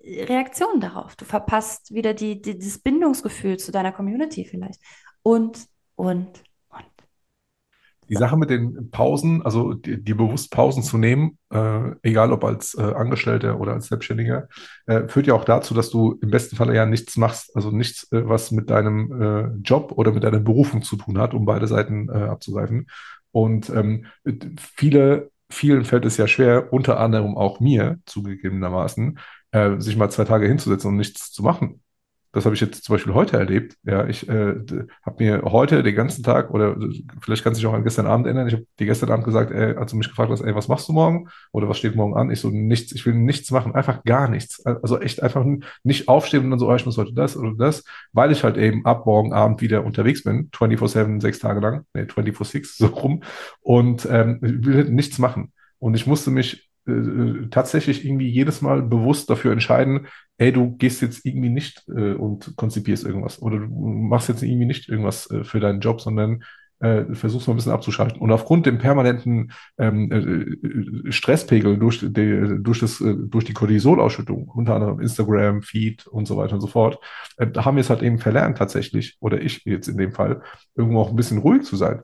äh, 0.00 0.24
Reaktionen 0.24 0.82
darauf, 0.82 1.16
du 1.16 1.24
verpasst 1.24 1.94
wieder 1.94 2.12
die, 2.12 2.42
die, 2.42 2.58
das 2.58 2.78
Bindungsgefühl 2.78 3.56
zu 3.56 3.72
deiner 3.72 3.90
Community 3.90 4.44
vielleicht. 4.44 4.82
Und 5.22 5.66
und, 5.96 6.28
Die 8.08 8.14
Sache 8.14 8.36
mit 8.36 8.50
den 8.50 8.90
Pausen, 8.90 9.42
also 9.42 9.74
dir 9.74 9.98
die 9.98 10.14
bewusst 10.14 10.50
Pausen 10.50 10.82
zu 10.82 10.98
nehmen, 10.98 11.38
äh, 11.50 11.90
egal 12.02 12.32
ob 12.32 12.44
als 12.44 12.74
äh, 12.74 12.82
Angestellter 12.82 13.60
oder 13.60 13.72
als 13.72 13.88
Selbstständiger, 13.88 14.48
äh, 14.86 15.08
führt 15.08 15.26
ja 15.26 15.34
auch 15.34 15.44
dazu, 15.44 15.74
dass 15.74 15.90
du 15.90 16.18
im 16.22 16.30
besten 16.30 16.56
Falle 16.56 16.74
ja 16.74 16.86
nichts 16.86 17.16
machst, 17.16 17.54
also 17.54 17.70
nichts, 17.70 18.10
äh, 18.12 18.26
was 18.26 18.50
mit 18.50 18.70
deinem 18.70 19.22
äh, 19.22 19.46
Job 19.62 19.92
oder 19.96 20.12
mit 20.12 20.24
deiner 20.24 20.40
Berufung 20.40 20.82
zu 20.82 20.96
tun 20.96 21.18
hat, 21.18 21.34
um 21.34 21.44
beide 21.44 21.66
Seiten 21.66 22.08
äh, 22.08 22.12
abzugreifen. 22.12 22.86
Und 23.30 23.68
ähm, 23.70 24.06
viele, 24.58 25.30
vielen 25.50 25.84
fällt 25.84 26.04
es 26.04 26.16
ja 26.16 26.26
schwer, 26.26 26.72
unter 26.72 26.98
anderem 26.98 27.36
auch 27.36 27.60
mir 27.60 27.98
zugegebenermaßen, 28.06 29.18
sich 29.78 29.96
mal 29.96 30.10
zwei 30.10 30.24
Tage 30.24 30.46
hinzusetzen 30.46 30.90
und 30.90 30.96
nichts 30.96 31.32
zu 31.32 31.42
machen. 31.42 31.80
Das 32.38 32.44
habe 32.44 32.54
ich 32.54 32.60
jetzt 32.60 32.84
zum 32.84 32.94
Beispiel 32.94 33.14
heute 33.14 33.36
erlebt. 33.36 33.76
Ja, 33.82 34.06
ich 34.06 34.28
äh, 34.28 34.54
habe 35.04 35.16
mir 35.18 35.42
heute 35.42 35.82
den 35.82 35.94
ganzen 35.96 36.22
Tag 36.22 36.52
oder 36.52 36.76
vielleicht 37.20 37.42
kannst 37.42 37.58
du 37.58 37.62
dich 37.62 37.66
auch 37.66 37.74
an 37.74 37.82
gestern 37.82 38.06
Abend 38.06 38.26
erinnern. 38.26 38.46
Ich 38.46 38.54
habe 38.54 38.64
dir 38.78 38.86
gestern 38.86 39.10
Abend 39.10 39.24
gesagt, 39.24 39.50
ey, 39.50 39.74
als 39.74 39.90
du 39.90 39.96
mich 39.96 40.08
gefragt 40.08 40.30
hast, 40.30 40.42
ey, 40.42 40.54
was 40.54 40.68
machst 40.68 40.88
du 40.88 40.92
morgen 40.92 41.28
oder 41.50 41.68
was 41.68 41.78
steht 41.78 41.96
morgen 41.96 42.16
an? 42.16 42.30
Ich 42.30 42.40
so 42.40 42.50
nichts. 42.50 42.92
Ich 42.92 43.04
will 43.04 43.14
nichts 43.14 43.50
machen, 43.50 43.74
einfach 43.74 44.04
gar 44.04 44.28
nichts. 44.28 44.64
Also 44.64 45.00
echt 45.00 45.20
einfach 45.20 45.44
nicht 45.82 46.06
aufstehen 46.06 46.44
und 46.44 46.50
dann 46.50 46.60
so, 46.60 46.70
oh, 46.70 46.76
ich 46.76 46.86
muss 46.86 46.96
heute 46.96 47.12
das 47.12 47.36
oder 47.36 47.54
das, 47.58 47.82
weil 48.12 48.30
ich 48.30 48.44
halt 48.44 48.56
eben 48.56 48.86
ab 48.86 49.04
morgen 49.04 49.32
Abend 49.32 49.60
wieder 49.60 49.84
unterwegs 49.84 50.22
bin, 50.22 50.48
24/7, 50.52 51.20
sechs 51.20 51.40
Tage 51.40 51.58
lang, 51.58 51.86
nee, 51.92 52.02
24/6 52.02 52.76
so 52.78 52.86
rum 52.86 53.24
und 53.62 54.06
ähm, 54.08 54.38
will 54.40 54.76
halt 54.76 54.92
nichts 54.92 55.18
machen. 55.18 55.52
Und 55.80 55.94
ich 55.94 56.06
musste 56.06 56.30
mich 56.30 56.67
äh, 56.88 57.48
tatsächlich 57.50 58.04
irgendwie 58.04 58.28
jedes 58.28 58.62
Mal 58.62 58.82
bewusst 58.82 59.30
dafür 59.30 59.52
entscheiden, 59.52 60.06
hey, 60.38 60.52
du 60.52 60.76
gehst 60.76 61.02
jetzt 61.02 61.24
irgendwie 61.26 61.50
nicht 61.50 61.84
äh, 61.88 62.14
und 62.14 62.56
konzipierst 62.56 63.04
irgendwas 63.04 63.42
oder 63.42 63.58
du 63.58 63.66
machst 63.66 64.28
jetzt 64.28 64.42
irgendwie 64.42 64.66
nicht 64.66 64.88
irgendwas 64.88 65.30
äh, 65.30 65.44
für 65.44 65.60
deinen 65.60 65.80
Job, 65.80 66.00
sondern 66.00 66.42
äh, 66.80 67.14
versuchst 67.14 67.48
mal 67.48 67.54
ein 67.54 67.56
bisschen 67.56 67.72
abzuschalten. 67.72 68.20
Und 68.20 68.30
aufgrund 68.30 68.66
dem 68.66 68.78
permanenten 68.78 69.52
ähm, 69.78 70.12
äh, 71.06 71.12
Stresspegel 71.12 71.78
durch, 71.78 72.00
die, 72.00 72.58
durch, 72.60 72.80
das, 72.80 73.00
äh, 73.00 73.14
durch 73.16 73.44
die 73.44 73.54
Cortisolausschüttung, 73.54 74.48
unter 74.48 74.74
anderem 74.74 75.00
Instagram, 75.00 75.62
Feed 75.62 76.06
und 76.06 76.26
so 76.26 76.36
weiter 76.36 76.54
und 76.54 76.60
so 76.60 76.68
fort, 76.68 76.98
äh, 77.36 77.46
haben 77.56 77.76
wir 77.76 77.80
es 77.80 77.90
halt 77.90 78.02
eben 78.02 78.18
verlernt 78.18 78.58
tatsächlich, 78.58 79.16
oder 79.20 79.40
ich 79.40 79.64
jetzt 79.64 79.88
in 79.88 79.96
dem 79.96 80.12
Fall, 80.12 80.42
irgendwo 80.76 81.00
auch 81.00 81.10
ein 81.10 81.16
bisschen 81.16 81.38
ruhig 81.38 81.62
zu 81.62 81.76
sein. 81.76 82.02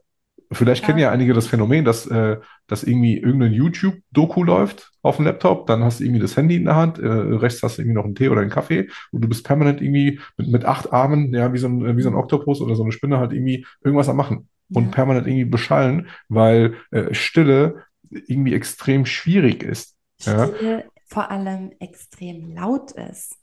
Vielleicht 0.54 0.82
ja. 0.82 0.86
kennen 0.86 0.98
ja 0.98 1.10
einige 1.10 1.34
das 1.34 1.46
Phänomen, 1.46 1.84
dass, 1.84 2.06
äh, 2.06 2.38
dass 2.66 2.84
irgendwie 2.84 3.18
irgendein 3.18 3.52
YouTube-Doku 3.52 4.42
läuft 4.42 4.92
auf 5.02 5.16
dem 5.16 5.26
Laptop, 5.26 5.66
dann 5.66 5.84
hast 5.84 6.00
du 6.00 6.04
irgendwie 6.04 6.20
das 6.20 6.36
Handy 6.36 6.56
in 6.56 6.64
der 6.64 6.76
Hand, 6.76 6.98
äh, 6.98 7.06
rechts 7.06 7.62
hast 7.62 7.78
du 7.78 7.82
irgendwie 7.82 7.96
noch 7.96 8.04
einen 8.04 8.14
Tee 8.14 8.28
oder 8.28 8.40
einen 8.40 8.50
Kaffee 8.50 8.88
und 9.12 9.22
du 9.22 9.28
bist 9.28 9.44
permanent 9.44 9.80
irgendwie 9.82 10.20
mit, 10.36 10.48
mit 10.48 10.64
acht 10.64 10.92
Armen, 10.92 11.32
ja, 11.34 11.52
wie 11.52 11.58
so, 11.58 11.68
ein, 11.68 11.96
wie 11.96 12.02
so 12.02 12.08
ein 12.08 12.14
Oktopus 12.14 12.60
oder 12.60 12.74
so 12.74 12.82
eine 12.82 12.92
Spinne 12.92 13.18
halt 13.18 13.32
irgendwie 13.32 13.66
irgendwas 13.82 14.08
am 14.08 14.16
Machen 14.16 14.48
und 14.72 14.90
permanent 14.90 15.26
irgendwie 15.26 15.44
beschallen, 15.44 16.08
weil 16.28 16.74
äh, 16.90 17.12
Stille 17.12 17.84
irgendwie 18.10 18.54
extrem 18.54 19.06
schwierig 19.06 19.62
ist. 19.62 19.96
Stille 20.20 20.78
ja? 20.78 20.82
vor 21.06 21.30
allem 21.30 21.72
extrem 21.80 22.54
laut 22.54 22.92
ist. 22.92 23.36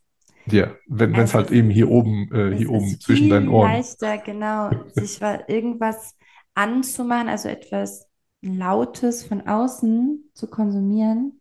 Ja, 0.48 0.72
wenn 0.88 1.14
es 1.16 1.36
halt 1.36 1.52
eben 1.52 1.70
hier 1.70 1.90
oben, 1.90 2.30
äh, 2.34 2.56
hier 2.56 2.72
oben 2.72 3.00
zwischen 3.00 3.30
deinen 3.30 3.48
Ohren. 3.48 3.72
leichter, 3.72 4.18
genau, 4.18 4.72
sich 4.94 5.20
irgendwas 5.48 6.16
anzumachen, 6.54 7.30
also 7.30 7.50
etwas 7.50 8.08
Lautes 8.42 9.24
von 9.24 9.48
außen 9.48 10.32
zu 10.34 10.48
konsumieren. 10.48 11.40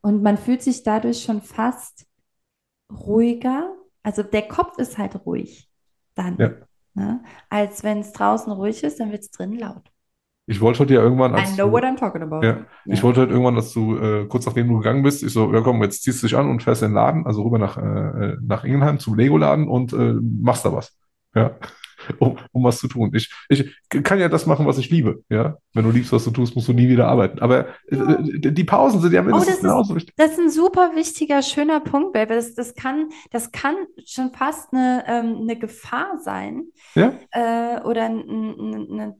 Und 0.00 0.22
man 0.22 0.38
fühlt 0.38 0.62
sich 0.62 0.82
dadurch 0.82 1.22
schon 1.22 1.42
fast 1.42 2.06
ruhiger. 2.90 3.74
Also 4.02 4.22
der 4.22 4.48
Kopf 4.48 4.78
ist 4.78 4.96
halt 4.98 5.26
ruhig 5.26 5.68
dann. 6.14 6.36
Ja. 6.38 6.50
Ne? 6.94 7.22
Als 7.48 7.82
wenn 7.82 7.98
es 7.98 8.12
draußen 8.12 8.52
ruhig 8.52 8.82
ist, 8.82 9.00
dann 9.00 9.12
wird 9.12 9.22
es 9.22 9.30
drin 9.30 9.52
laut. 9.52 9.90
Ich 10.46 10.60
wollte 10.60 10.80
heute 10.80 10.94
ja 10.94 11.02
irgendwann. 11.02 11.36
I 11.36 11.44
know 11.54 11.66
du, 11.66 11.72
what 11.72 11.84
I'm 11.84 11.96
talking 11.96 12.22
about. 12.22 12.44
Ja, 12.44 12.52
ja. 12.52 12.66
Ich 12.86 13.02
wollte 13.04 13.20
halt 13.20 13.30
irgendwann, 13.30 13.54
dass 13.54 13.72
du 13.72 13.96
äh, 13.96 14.26
kurz 14.26 14.46
nachdem 14.46 14.68
du 14.68 14.78
gegangen 14.78 15.02
bist, 15.02 15.22
ich 15.22 15.32
so, 15.32 15.52
ja 15.52 15.60
komm, 15.60 15.82
jetzt 15.82 16.02
ziehst 16.02 16.22
du 16.22 16.26
dich 16.26 16.36
an 16.36 16.48
und 16.50 16.62
fährst 16.62 16.82
in 16.82 16.88
den 16.88 16.94
Laden, 16.94 17.26
also 17.26 17.42
rüber 17.42 17.58
nach, 17.58 17.76
äh, 17.76 18.36
nach 18.42 18.64
Ingelheim 18.64 18.98
zum 18.98 19.16
Lego-Laden 19.16 19.68
und 19.68 19.92
äh, 19.92 20.14
machst 20.20 20.64
da 20.64 20.72
was. 20.72 20.96
Ja 21.34 21.56
um, 22.18 22.36
um 22.52 22.64
was 22.64 22.78
zu 22.78 22.88
tun. 22.88 23.10
Ich, 23.14 23.30
ich 23.48 23.64
kann 24.02 24.18
ja 24.18 24.28
das 24.28 24.46
machen, 24.46 24.66
was 24.66 24.78
ich 24.78 24.90
liebe. 24.90 25.22
Ja, 25.28 25.58
wenn 25.74 25.84
du 25.84 25.90
liebst, 25.90 26.12
was 26.12 26.24
du 26.24 26.30
tust, 26.30 26.54
musst 26.54 26.68
du 26.68 26.72
nie 26.72 26.88
wieder 26.88 27.08
arbeiten. 27.08 27.38
Aber 27.40 27.68
ja. 27.90 28.14
Äh, 28.14 28.52
die 28.52 28.64
Pausen 28.64 29.00
sind 29.00 29.12
ja 29.12 29.22
mindestens 29.22 29.58
oh, 29.58 29.62
genauso 29.62 29.94
wichtig. 29.96 30.14
Das 30.16 30.32
ist 30.32 30.38
ein 30.38 30.50
super 30.50 30.94
wichtiger, 30.94 31.42
schöner 31.42 31.80
Punkt, 31.80 32.12
Baby. 32.12 32.34
Das, 32.34 32.54
das, 32.54 32.74
kann, 32.74 33.08
das 33.30 33.52
kann 33.52 33.76
schon 34.04 34.32
fast 34.32 34.72
eine, 34.72 35.04
ähm, 35.06 35.38
eine 35.42 35.56
Gefahr 35.56 36.18
sein. 36.18 36.64
Ja. 36.94 37.12
Äh, 37.30 37.80
oder 37.82 38.06
eine, 38.06 38.22
eine 38.22 39.16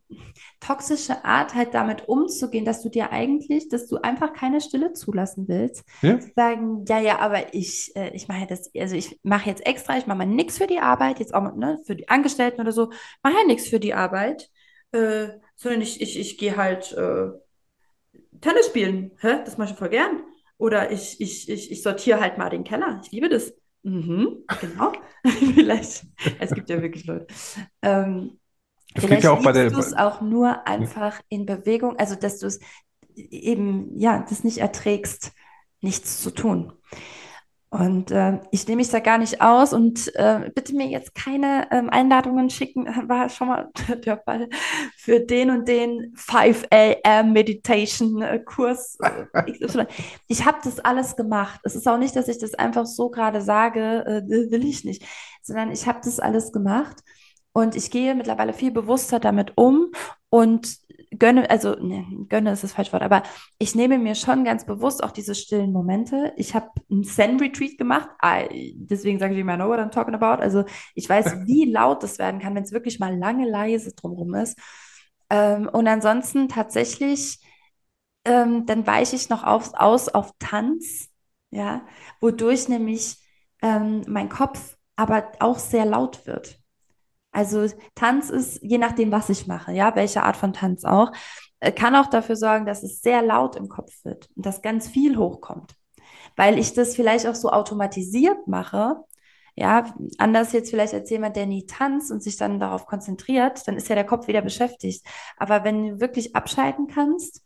toxische 0.60 1.24
Art, 1.24 1.54
halt 1.54 1.74
damit 1.74 2.08
umzugehen, 2.08 2.64
dass 2.64 2.82
du 2.82 2.88
dir 2.88 3.12
eigentlich, 3.12 3.68
dass 3.68 3.86
du 3.86 3.96
einfach 3.96 4.32
keine 4.32 4.60
Stille 4.60 4.92
zulassen 4.92 5.48
willst. 5.48 5.84
Ja. 6.02 6.18
Sagen, 6.34 6.84
ja, 6.88 7.00
ja, 7.00 7.18
aber 7.18 7.54
ich, 7.54 7.92
äh, 7.96 8.10
ich 8.14 8.28
mache 8.28 8.46
das, 8.46 8.70
also 8.76 8.96
ich 8.96 9.18
mache 9.22 9.48
jetzt 9.48 9.66
extra, 9.66 9.96
ich 9.96 10.06
mache 10.06 10.18
mal 10.18 10.26
nichts 10.26 10.58
für 10.58 10.66
die 10.66 10.80
Arbeit, 10.80 11.18
jetzt 11.18 11.34
auch 11.34 11.54
ne, 11.54 11.78
für 11.84 11.96
die 11.96 12.08
Angestellten 12.08 12.60
oder 12.60 12.69
so, 12.72 12.90
mache 13.22 13.34
ja 13.34 13.44
nichts 13.44 13.68
für 13.68 13.80
die 13.80 13.94
Arbeit, 13.94 14.50
äh, 14.92 15.28
sondern 15.56 15.82
ich, 15.82 16.00
ich, 16.00 16.18
ich 16.18 16.38
gehe 16.38 16.56
halt 16.56 16.92
äh, 16.92 17.28
Tennis 18.40 18.66
spielen. 18.66 19.12
Hä? 19.20 19.40
Das 19.44 19.58
mache 19.58 19.70
ich 19.72 19.78
voll 19.78 19.90
gern. 19.90 20.22
Oder 20.58 20.90
ich, 20.90 21.20
ich, 21.20 21.48
ich, 21.48 21.70
ich 21.70 21.82
sortiere 21.82 22.20
halt 22.20 22.38
mal 22.38 22.50
den 22.50 22.64
Keller. 22.64 23.00
Ich 23.04 23.12
liebe 23.12 23.28
das. 23.28 23.52
Mhm, 23.82 24.44
genau. 24.60 24.92
Vielleicht. 25.54 26.04
Es 26.38 26.52
gibt 26.52 26.68
ja 26.68 26.82
wirklich 26.82 27.06
Leute. 27.06 27.26
Ähm, 27.82 28.38
es 28.94 29.04
vielleicht 29.04 29.24
ja 29.24 29.30
auch 29.30 29.42
bei 29.42 29.52
der. 29.52 29.70
du 29.70 29.78
es 29.78 29.94
auch 29.94 30.20
nur 30.20 30.66
einfach 30.66 31.20
in 31.28 31.46
Bewegung, 31.46 31.96
also 31.96 32.16
dass 32.16 32.40
du 32.40 32.46
es 32.46 32.58
eben, 33.14 33.96
ja, 33.98 34.24
das 34.28 34.42
nicht 34.42 34.58
erträgst, 34.58 35.32
nichts 35.80 36.20
zu 36.20 36.30
tun. 36.30 36.72
Und 37.72 38.10
äh, 38.10 38.40
ich 38.50 38.66
nehme 38.66 38.78
mich 38.78 38.90
da 38.90 38.98
gar 38.98 39.16
nicht 39.16 39.40
aus 39.40 39.72
und 39.72 40.12
äh, 40.16 40.50
bitte 40.52 40.74
mir 40.74 40.88
jetzt 40.88 41.14
keine 41.14 41.68
ähm, 41.70 41.88
Einladungen 41.88 42.50
schicken, 42.50 42.86
war 43.08 43.28
schon 43.28 43.46
mal 43.46 43.70
der 44.04 44.18
Fall 44.18 44.48
für 44.96 45.20
den 45.20 45.50
und 45.50 45.68
den 45.68 46.12
5 46.16 46.66
a.m. 46.72 47.32
Meditation 47.32 48.22
äh, 48.22 48.40
Kurs. 48.40 48.98
Äh, 49.00 49.86
ich 50.26 50.44
habe 50.44 50.58
das 50.64 50.80
alles 50.80 51.14
gemacht. 51.14 51.60
Es 51.62 51.76
ist 51.76 51.86
auch 51.86 51.98
nicht, 51.98 52.16
dass 52.16 52.26
ich 52.26 52.38
das 52.38 52.54
einfach 52.54 52.86
so 52.86 53.08
gerade 53.08 53.40
sage, 53.40 54.04
äh, 54.04 54.28
will 54.50 54.64
ich 54.64 54.82
nicht, 54.82 55.04
sondern 55.40 55.70
ich 55.70 55.86
habe 55.86 56.00
das 56.02 56.18
alles 56.18 56.50
gemacht 56.50 56.96
und 57.52 57.76
ich 57.76 57.92
gehe 57.92 58.16
mittlerweile 58.16 58.52
viel 58.52 58.72
bewusster 58.72 59.20
damit 59.20 59.52
um 59.54 59.92
und 60.28 60.76
gönne, 61.18 61.48
also 61.50 61.74
ne, 61.74 62.06
gönne 62.28 62.52
ist 62.52 62.62
das 62.64 62.72
falsche 62.72 62.92
Wort, 62.92 63.02
aber 63.02 63.22
ich 63.58 63.74
nehme 63.74 63.98
mir 63.98 64.14
schon 64.14 64.44
ganz 64.44 64.64
bewusst 64.64 65.02
auch 65.02 65.10
diese 65.10 65.34
stillen 65.34 65.72
Momente. 65.72 66.32
Ich 66.36 66.54
habe 66.54 66.70
einen 66.90 67.04
Zen-Retreat 67.04 67.78
gemacht, 67.78 68.08
deswegen 68.74 69.18
sage 69.18 69.34
ich 69.34 69.40
immer, 69.40 69.54
I 69.54 69.56
know 69.56 69.68
what 69.68 69.78
I'm 69.80 69.90
talking 69.90 70.14
about. 70.14 70.42
Also 70.42 70.64
ich 70.94 71.08
weiß, 71.08 71.26
wie 71.46 71.70
laut 71.70 72.02
das 72.02 72.18
werden 72.18 72.40
kann, 72.40 72.54
wenn 72.54 72.64
es 72.64 72.72
wirklich 72.72 72.98
mal 73.00 73.16
lange 73.16 73.48
leise 73.48 73.92
drumherum 73.94 74.34
ist. 74.34 74.58
Ähm, 75.30 75.68
und 75.68 75.86
ansonsten 75.88 76.48
tatsächlich, 76.48 77.38
ähm, 78.24 78.66
dann 78.66 78.86
weiche 78.86 79.16
ich 79.16 79.28
noch 79.28 79.44
auf, 79.44 79.74
aus 79.74 80.08
auf 80.08 80.32
Tanz, 80.38 81.08
ja, 81.50 81.86
wodurch 82.20 82.68
nämlich 82.68 83.16
ähm, 83.62 84.02
mein 84.06 84.28
Kopf 84.28 84.76
aber 84.96 85.32
auch 85.40 85.58
sehr 85.58 85.86
laut 85.86 86.26
wird. 86.26 86.59
Also 87.32 87.66
Tanz 87.94 88.30
ist, 88.30 88.60
je 88.62 88.78
nachdem, 88.78 89.12
was 89.12 89.28
ich 89.28 89.46
mache, 89.46 89.72
ja, 89.72 89.94
welche 89.94 90.22
Art 90.22 90.36
von 90.36 90.52
Tanz 90.52 90.84
auch, 90.84 91.12
äh, 91.60 91.72
kann 91.72 91.94
auch 91.94 92.06
dafür 92.06 92.36
sorgen, 92.36 92.66
dass 92.66 92.82
es 92.82 93.00
sehr 93.00 93.22
laut 93.22 93.56
im 93.56 93.68
Kopf 93.68 93.92
wird 94.04 94.28
und 94.34 94.46
dass 94.46 94.62
ganz 94.62 94.88
viel 94.88 95.16
hochkommt. 95.16 95.74
Weil 96.36 96.58
ich 96.58 96.74
das 96.74 96.96
vielleicht 96.96 97.26
auch 97.26 97.34
so 97.34 97.50
automatisiert 97.50 98.46
mache, 98.48 98.96
ja, 99.56 99.94
anders 100.18 100.52
jetzt 100.52 100.70
vielleicht 100.70 100.94
als 100.94 101.10
jemand, 101.10 101.36
der 101.36 101.46
nie 101.46 101.66
tanzt 101.66 102.10
und 102.10 102.22
sich 102.22 102.36
dann 102.36 102.60
darauf 102.60 102.86
konzentriert, 102.86 103.66
dann 103.66 103.76
ist 103.76 103.88
ja 103.88 103.94
der 103.94 104.06
Kopf 104.06 104.26
wieder 104.26 104.42
beschäftigt. 104.42 105.04
Aber 105.36 105.64
wenn 105.64 105.86
du 105.86 106.00
wirklich 106.00 106.34
abschalten 106.34 106.86
kannst 106.86 107.44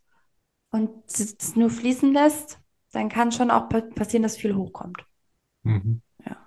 und 0.71 0.91
es 1.07 1.55
nur 1.55 1.69
fließen 1.69 2.13
lässt, 2.13 2.59
dann 2.91 3.09
kann 3.09 3.31
schon 3.31 3.51
auch 3.51 3.67
passieren, 3.67 4.23
dass 4.23 4.37
viel 4.37 4.55
hochkommt. 4.55 5.05
Mhm. 5.63 6.01
Ja. 6.25 6.37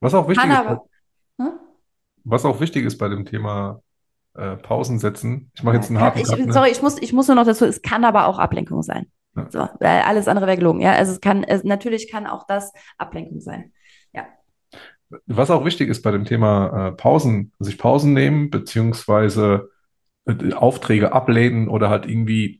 Was 0.00 0.14
auch 0.14 0.26
wichtig 0.28 0.42
kann 0.42 0.50
ist. 0.50 0.58
Aber? 0.58 0.88
Was 2.26 2.44
auch 2.44 2.60
wichtig 2.60 2.84
ist 2.84 2.98
bei 2.98 3.08
dem 3.08 3.24
Thema 3.24 3.80
äh, 4.34 4.56
Pausen 4.56 4.98
setzen. 4.98 5.50
Ich 5.54 5.62
mache 5.62 5.76
jetzt 5.76 5.88
einen 5.88 6.00
harten 6.00 6.18
ich, 6.18 6.28
Cut, 6.28 6.38
ne? 6.38 6.52
Sorry, 6.52 6.70
ich 6.70 6.82
muss, 6.82 7.00
ich 7.00 7.12
muss 7.12 7.28
nur 7.28 7.36
noch 7.36 7.46
dazu, 7.46 7.64
es 7.64 7.82
kann 7.82 8.04
aber 8.04 8.26
auch 8.26 8.38
Ablenkung 8.38 8.82
sein. 8.82 9.06
Ja. 9.36 9.46
So, 9.50 9.58
weil 9.80 10.00
alles 10.02 10.28
andere 10.28 10.46
wäre 10.46 10.56
gelogen. 10.56 10.80
Ja, 10.80 10.92
also 10.92 11.12
es 11.12 11.20
kann, 11.20 11.44
es, 11.44 11.62
natürlich 11.62 12.10
kann 12.10 12.26
auch 12.26 12.46
das 12.46 12.72
Ablenkung 12.98 13.40
sein. 13.40 13.72
Ja. 14.12 14.26
Was 15.26 15.50
auch 15.50 15.64
wichtig 15.64 15.88
ist 15.88 16.02
bei 16.02 16.10
dem 16.10 16.24
Thema 16.24 16.88
äh, 16.88 16.92
Pausen, 16.92 17.52
sich 17.60 17.78
Pausen 17.78 18.12
nehmen, 18.12 18.50
beziehungsweise 18.50 19.70
Aufträge 20.54 21.12
ablehnen 21.12 21.68
oder 21.68 21.88
halt 21.88 22.04
irgendwie, 22.06 22.58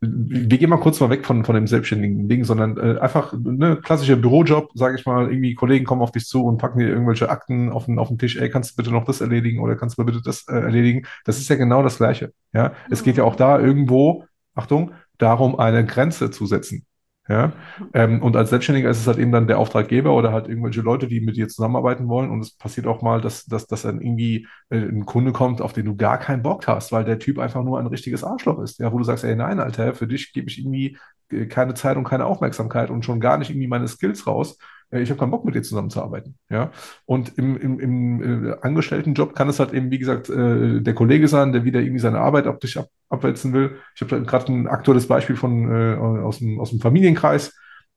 wir 0.00 0.58
gehen 0.58 0.70
mal 0.70 0.78
kurz 0.78 1.00
mal 1.00 1.10
weg 1.10 1.26
von, 1.26 1.44
von 1.44 1.56
dem 1.56 1.66
selbstständigen 1.66 2.28
Ding, 2.28 2.44
sondern 2.44 2.76
äh, 2.76 3.00
einfach 3.00 3.32
ne, 3.32 3.76
klassischer 3.82 4.14
Bürojob, 4.14 4.70
sage 4.74 4.96
ich 4.96 5.04
mal, 5.04 5.28
irgendwie 5.28 5.54
Kollegen 5.54 5.84
kommen 5.84 6.02
auf 6.02 6.12
dich 6.12 6.26
zu 6.26 6.44
und 6.44 6.58
packen 6.58 6.78
dir 6.78 6.88
irgendwelche 6.88 7.28
Akten 7.28 7.70
auf 7.72 7.86
den, 7.86 7.98
auf 7.98 8.08
den 8.08 8.18
Tisch, 8.18 8.36
ey, 8.36 8.48
kannst 8.50 8.72
du 8.72 8.76
bitte 8.76 8.92
noch 8.92 9.04
das 9.04 9.20
erledigen 9.20 9.60
oder 9.60 9.74
kannst 9.74 9.98
du 9.98 10.04
bitte 10.04 10.22
das 10.22 10.46
äh, 10.46 10.52
erledigen? 10.52 11.06
Das 11.24 11.38
ist 11.38 11.48
ja 11.48 11.56
genau 11.56 11.82
das 11.82 11.96
Gleiche. 11.98 12.32
Ja, 12.52 12.72
es 12.88 13.02
geht 13.02 13.16
ja 13.16 13.24
auch 13.24 13.36
da 13.36 13.58
irgendwo, 13.58 14.24
Achtung, 14.54 14.92
darum, 15.18 15.58
eine 15.58 15.84
Grenze 15.84 16.30
zu 16.30 16.46
setzen. 16.46 16.86
Ja, 17.28 17.52
ähm, 17.92 18.22
und 18.22 18.36
als 18.36 18.48
Selbstständiger 18.48 18.88
ist 18.88 19.00
es 19.00 19.06
halt 19.06 19.18
eben 19.18 19.32
dann 19.32 19.46
der 19.46 19.58
Auftraggeber 19.58 20.14
oder 20.14 20.32
halt 20.32 20.48
irgendwelche 20.48 20.80
Leute, 20.80 21.08
die 21.08 21.20
mit 21.20 21.36
dir 21.36 21.46
zusammenarbeiten 21.48 22.08
wollen. 22.08 22.30
Und 22.30 22.40
es 22.40 22.56
passiert 22.56 22.86
auch 22.86 23.02
mal, 23.02 23.20
dass, 23.20 23.44
dass, 23.44 23.66
dass 23.66 23.82
dann 23.82 24.00
irgendwie 24.00 24.46
äh, 24.70 24.78
ein 24.78 25.04
Kunde 25.04 25.32
kommt, 25.32 25.60
auf 25.60 25.74
den 25.74 25.84
du 25.84 25.94
gar 25.94 26.16
keinen 26.18 26.42
Bock 26.42 26.66
hast, 26.66 26.90
weil 26.90 27.04
der 27.04 27.18
Typ 27.18 27.38
einfach 27.38 27.62
nur 27.62 27.78
ein 27.78 27.86
richtiges 27.86 28.24
Arschloch 28.24 28.58
ist. 28.60 28.78
Ja, 28.78 28.90
wo 28.94 28.98
du 28.98 29.04
sagst, 29.04 29.24
ey, 29.24 29.36
nein, 29.36 29.60
Alter, 29.60 29.94
für 29.94 30.06
dich 30.06 30.32
gebe 30.32 30.48
ich 30.48 30.58
irgendwie 30.58 30.96
äh, 31.30 31.44
keine 31.46 31.74
Zeit 31.74 31.98
und 31.98 32.04
keine 32.04 32.24
Aufmerksamkeit 32.24 32.88
und 32.88 33.04
schon 33.04 33.20
gar 33.20 33.36
nicht 33.36 33.50
irgendwie 33.50 33.68
meine 33.68 33.88
Skills 33.88 34.26
raus. 34.26 34.56
Äh, 34.90 35.02
ich 35.02 35.10
habe 35.10 35.18
keinen 35.18 35.30
Bock 35.30 35.44
mit 35.44 35.54
dir 35.54 35.62
zusammenzuarbeiten. 35.62 36.36
Ja, 36.50 36.70
und 37.06 37.36
im, 37.38 37.56
im, 37.56 37.80
im 37.80 38.50
äh, 38.50 38.56
Angestelltenjob 38.60 39.34
kann 39.34 39.48
es 39.48 39.60
halt 39.60 39.72
eben, 39.72 39.90
wie 39.90 39.98
gesagt, 39.98 40.28
äh, 40.30 40.80
der 40.80 40.94
Kollege 40.94 41.28
sein, 41.28 41.52
der 41.52 41.64
wieder 41.64 41.80
irgendwie 41.80 42.00
seine 42.00 42.20
Arbeit 42.20 42.46
auf 42.46 42.58
dich 42.58 42.78
ab, 42.78 42.88
abwälzen 43.08 43.52
will. 43.52 43.76
Ich 43.94 44.00
habe 44.00 44.22
gerade 44.22 44.52
ein 44.52 44.66
aktuelles 44.66 45.06
Beispiel 45.06 45.36
von 45.36 45.70
äh, 45.70 45.96
aus, 45.96 46.38
dem, 46.38 46.60
aus 46.60 46.70
dem 46.70 46.80
Familienkreis, 46.80 47.54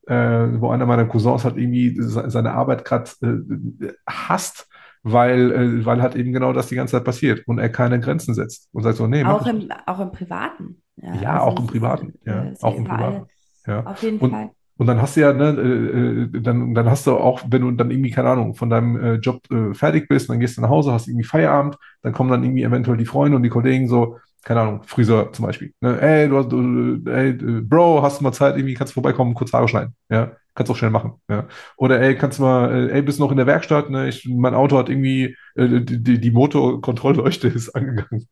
äh, 0.08 0.16
wo 0.16 0.72
einer 0.72 0.86
meiner 0.86 1.06
Cousins 1.06 1.44
halt 1.44 1.58
irgendwie 1.58 1.96
seine 2.00 2.52
Arbeit 2.52 2.86
gerade 2.86 3.10
äh, 3.22 3.94
hasst, 4.08 4.68
weil, 5.04 5.52
äh, 5.52 5.86
weil 5.86 6.02
halt 6.02 6.16
eben 6.16 6.34
genau 6.34 6.54
das 6.54 6.68
die 6.68 6.76
ganze 6.76 6.98
Zeit 6.98 7.06
passiert 7.06 7.48
und 7.48 7.60
er 7.60 7.70
keine 7.70 8.00
Grenzen 8.00 8.34
setzt 8.34 8.70
und 8.72 8.84
sagt 8.84 8.98
so, 8.98 9.08
nee, 9.08 9.24
auch 9.24 9.48
im, 9.48 9.70
auch 9.86 10.00
im 10.00 10.12
Privaten. 10.12 10.82
Ja, 10.98 11.16
ja 11.16 11.34
also 11.34 11.46
auch 11.46 11.60
im 11.60 11.68
Privaten. 11.68 12.14
Ja, 12.26 12.52
auch 12.62 12.76
im 12.76 12.84
Privaten. 12.84 13.26
Ja. 13.66 13.86
Auf 13.86 14.04
jeden 14.04 14.20
und, 14.20 14.32
Fall. 14.32 14.52
Und 14.82 14.88
dann 14.88 15.00
hast 15.00 15.16
du 15.16 15.22
ja, 15.22 15.32
ne, 15.32 15.50
äh, 15.60 16.38
äh, 16.38 16.42
dann, 16.42 16.74
dann 16.74 16.90
hast 16.90 17.06
du 17.06 17.12
auch, 17.16 17.44
wenn 17.48 17.62
du 17.62 17.70
dann 17.70 17.92
irgendwie, 17.92 18.10
keine 18.10 18.30
Ahnung, 18.30 18.56
von 18.56 18.68
deinem 18.72 19.00
äh, 19.00 19.14
Job 19.18 19.40
äh, 19.52 19.76
fertig 19.76 20.08
bist, 20.10 20.28
dann 20.28 20.40
gehst 20.40 20.58
du 20.58 20.62
nach 20.62 20.70
Hause, 20.70 20.92
hast 20.92 21.08
irgendwie 21.08 21.24
Feierabend, 21.24 21.78
dann 22.02 22.14
kommen 22.14 22.32
dann 22.32 22.44
irgendwie 22.44 22.64
eventuell 22.64 22.98
die 22.98 23.06
Freunde 23.06 23.36
und 23.38 23.44
die 23.44 23.50
Kollegen 23.50 23.88
so, 23.88 24.18
keine 24.44 24.62
Ahnung, 24.62 24.82
Friseur 24.88 25.32
zum 25.34 25.46
Beispiel. 25.46 25.72
Ne? 25.82 26.02
Ey, 26.02 26.28
du, 26.28 26.42
du, 26.42 27.12
ey, 27.12 27.34
Bro, 27.62 28.02
hast 28.02 28.20
du 28.20 28.24
mal 28.24 28.32
Zeit, 28.32 28.58
irgendwie 28.58 28.74
kannst 28.74 28.94
du 28.94 28.96
vorbeikommen, 28.96 29.36
kurz 29.36 29.54
Haare 29.54 29.68
schneiden. 29.68 29.94
Ja, 30.10 30.32
kannst 30.56 30.72
auch 30.72 30.76
schnell 30.76 30.90
machen. 30.90 31.14
Ja. 31.30 31.48
Oder 31.78 32.02
ey, 32.02 32.16
kannst 32.18 32.40
du 32.40 32.44
mal, 32.44 32.90
äh, 32.90 32.92
ey, 32.92 33.02
bist 33.04 33.20
noch 33.20 33.30
in 33.30 33.38
der 33.38 33.46
Werkstatt, 33.46 33.92
ne? 33.92 34.10
Ich, 34.10 34.28
mein 34.28 34.56
Auto 34.56 34.80
hat 34.80 34.90
irgendwie, 34.90 35.36
äh, 35.54 35.82
die, 35.82 36.20
die 36.20 36.32
Motorkontrollleuchte 36.32 37.48
ist 37.50 37.70
angegangen. 37.76 38.28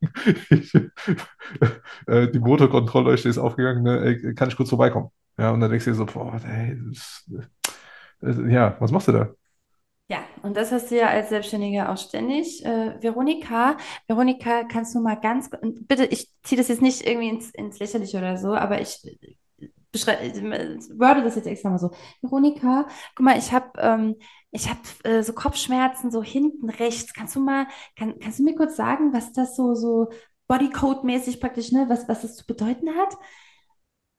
äh, 2.06 2.28
die 2.28 2.38
Motorkontrollleuchte 2.40 3.28
ist 3.28 3.38
aufgegangen, 3.38 3.84
ne? 3.84 4.00
Ey, 4.00 4.34
kann 4.34 4.48
ich 4.48 4.56
kurz 4.56 4.68
vorbeikommen? 4.70 5.10
Ja, 5.40 5.52
und 5.52 5.60
dann 5.60 5.70
denkst 5.70 5.86
du 5.86 5.92
dir 5.92 5.96
so, 5.96 6.04
boah, 6.04 6.38
ey, 6.44 6.76
das, 6.90 7.24
das, 8.20 8.36
ja, 8.46 8.76
was 8.78 8.92
machst 8.92 9.08
du 9.08 9.12
da? 9.12 9.30
Ja, 10.08 10.18
und 10.42 10.54
das 10.56 10.70
hast 10.70 10.90
du 10.90 10.98
ja 10.98 11.08
als 11.08 11.30
Selbstständiger 11.30 11.88
auch 11.90 11.96
ständig. 11.96 12.62
Äh, 12.64 13.00
Veronika, 13.00 13.76
Veronika, 14.06 14.64
kannst 14.64 14.94
du 14.94 15.00
mal 15.00 15.14
ganz, 15.14 15.48
bitte, 15.62 16.04
ich 16.04 16.28
ziehe 16.42 16.60
das 16.60 16.68
jetzt 16.68 16.82
nicht 16.82 17.06
irgendwie 17.06 17.28
ins, 17.28 17.50
ins 17.54 17.78
Lächerliche 17.78 18.18
oder 18.18 18.36
so, 18.36 18.54
aber 18.54 18.80
ich 18.82 19.00
worde 19.92 21.22
das 21.22 21.36
jetzt 21.36 21.46
extra 21.46 21.70
mal 21.70 21.78
so. 21.78 21.90
Veronika, 22.20 22.86
guck 23.14 23.24
mal, 23.24 23.38
ich 23.38 23.52
habe 23.52 23.70
ähm, 23.78 24.16
hab, 24.54 24.78
äh, 25.04 25.22
so 25.22 25.32
Kopfschmerzen 25.32 26.10
so 26.10 26.22
hinten 26.22 26.68
rechts. 26.70 27.14
Kannst 27.14 27.34
du 27.36 27.40
mal, 27.40 27.66
kann, 27.96 28.18
kannst 28.18 28.40
du 28.40 28.42
mir 28.44 28.54
kurz 28.56 28.76
sagen, 28.76 29.12
was 29.14 29.32
das 29.32 29.56
so, 29.56 29.74
so 29.74 30.10
Bodycode-mäßig 30.48 31.40
praktisch, 31.40 31.72
ne, 31.72 31.86
was, 31.88 32.08
was 32.08 32.22
das 32.22 32.36
zu 32.36 32.46
bedeuten 32.46 32.90
hat? 32.96 33.16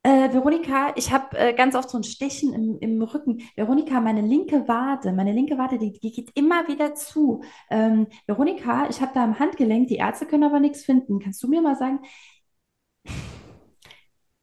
Äh, 0.03 0.33
Veronika, 0.33 0.93
ich 0.95 1.11
habe 1.11 1.37
äh, 1.37 1.53
ganz 1.53 1.75
oft 1.75 1.89
so 1.89 1.97
ein 1.97 2.03
Stechen 2.03 2.53
im, 2.53 2.79
im 2.79 3.01
Rücken. 3.03 3.41
Veronika, 3.55 4.01
meine 4.01 4.21
linke 4.21 4.67
Wade, 4.67 5.13
meine 5.13 5.31
linke 5.31 5.57
Wade, 5.59 5.77
die, 5.77 5.93
die 5.93 6.11
geht 6.11 6.31
immer 6.35 6.67
wieder 6.67 6.95
zu. 6.95 7.43
Ähm, 7.69 8.07
Veronika, 8.25 8.89
ich 8.89 8.99
habe 9.01 9.11
da 9.13 9.23
am 9.23 9.37
Handgelenk, 9.37 9.87
die 9.89 9.97
Ärzte 9.97 10.25
können 10.25 10.43
aber 10.43 10.59
nichts 10.59 10.83
finden. 10.83 11.19
Kannst 11.19 11.43
du 11.43 11.47
mir 11.47 11.61
mal 11.61 11.75
sagen? 11.75 11.99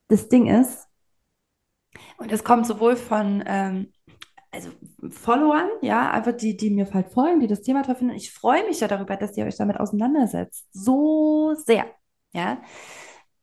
Das 0.08 0.28
Ding 0.28 0.46
ist, 0.46 0.86
und 2.18 2.32
es 2.32 2.44
kommt 2.44 2.66
sowohl 2.66 2.96
von 2.96 3.42
ähm, 3.46 3.92
also 4.50 4.70
Followern, 5.10 5.68
ja, 5.82 6.10
einfach 6.10 6.32
die, 6.32 6.56
die 6.56 6.70
mir 6.70 6.92
halt 6.92 7.08
folgen, 7.10 7.40
die 7.40 7.46
das 7.46 7.62
Thema 7.62 7.82
toll 7.82 7.96
finden. 7.96 8.14
Ich 8.14 8.32
freue 8.32 8.66
mich 8.66 8.80
ja 8.80 8.88
darüber, 8.88 9.16
dass 9.16 9.36
ihr 9.36 9.44
euch 9.44 9.56
damit 9.56 9.78
auseinandersetzt. 9.78 10.66
So 10.72 11.54
sehr, 11.54 11.86
ja. 12.32 12.62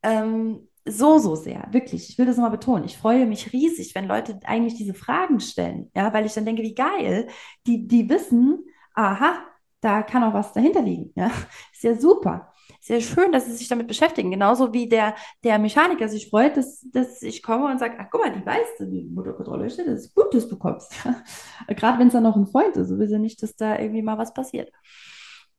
Ähm, 0.04 0.68
so, 0.86 1.18
so 1.18 1.36
sehr, 1.36 1.68
wirklich. 1.72 2.10
Ich 2.10 2.18
will 2.18 2.26
das 2.26 2.38
nochmal 2.38 2.52
betonen. 2.52 2.86
Ich 2.86 2.98
freue 2.98 3.26
mich 3.26 3.52
riesig, 3.54 3.96
wenn 3.96 4.08
Leute 4.08 4.40
eigentlich 4.46 4.76
diese 4.76 4.94
Fragen 4.94 5.40
stellen, 5.40 5.92
ja, 5.96 6.14
weil 6.14 6.26
ich 6.26 6.34
dann 6.34 6.46
denke, 6.46 6.62
wie 6.62 6.76
geil, 6.76 7.28
die, 7.66 7.88
die 7.88 8.10
wissen, 8.10 8.64
aha, 8.94 9.44
da 9.82 10.04
kann 10.04 10.24
auch 10.24 10.34
was 10.34 10.54
dahinter 10.54 10.82
liegen, 10.82 11.12
ja. 11.16 11.32
Ist 11.74 11.84
ja 11.84 11.96
super. 11.96 12.52
Ja 12.88 13.02
schön, 13.02 13.32
dass 13.32 13.46
sie 13.46 13.54
sich 13.54 13.68
damit 13.68 13.88
beschäftigen. 13.88 14.30
Genauso 14.30 14.72
wie 14.74 14.88
der, 14.88 15.16
der 15.44 15.58
Mechaniker 15.58 16.08
sich 16.08 16.30
freut, 16.30 16.56
dass, 16.56 16.82
dass 16.92 17.22
ich 17.24 17.42
komme 17.42 17.66
und 17.72 17.80
sage, 17.80 17.96
ach, 18.00 18.08
guck 18.12 18.22
mal, 18.22 18.32
die 18.32 18.46
weiß, 18.46 18.68
die 18.82 19.10
Motorkontrolle 19.12 19.70
steht, 19.72 19.88
das 19.88 20.02
ist 20.02 20.16
gut, 20.16 20.34
dass 20.34 20.48
du 20.48 20.58
kommst. 20.58 20.94
Gerade 21.68 21.98
wenn 22.00 22.08
es 22.08 22.14
dann 22.14 22.24
noch 22.24 22.36
ein 22.36 22.46
Freund 22.46 22.78
ist, 22.78 22.90
so 22.90 23.00
will 23.00 23.08
sie 23.08 23.18
nicht, 23.18 23.42
dass 23.42 23.56
da 23.56 23.80
irgendwie 23.80 24.04
mal 24.04 24.18
was 24.20 24.34
passiert. 24.34 24.72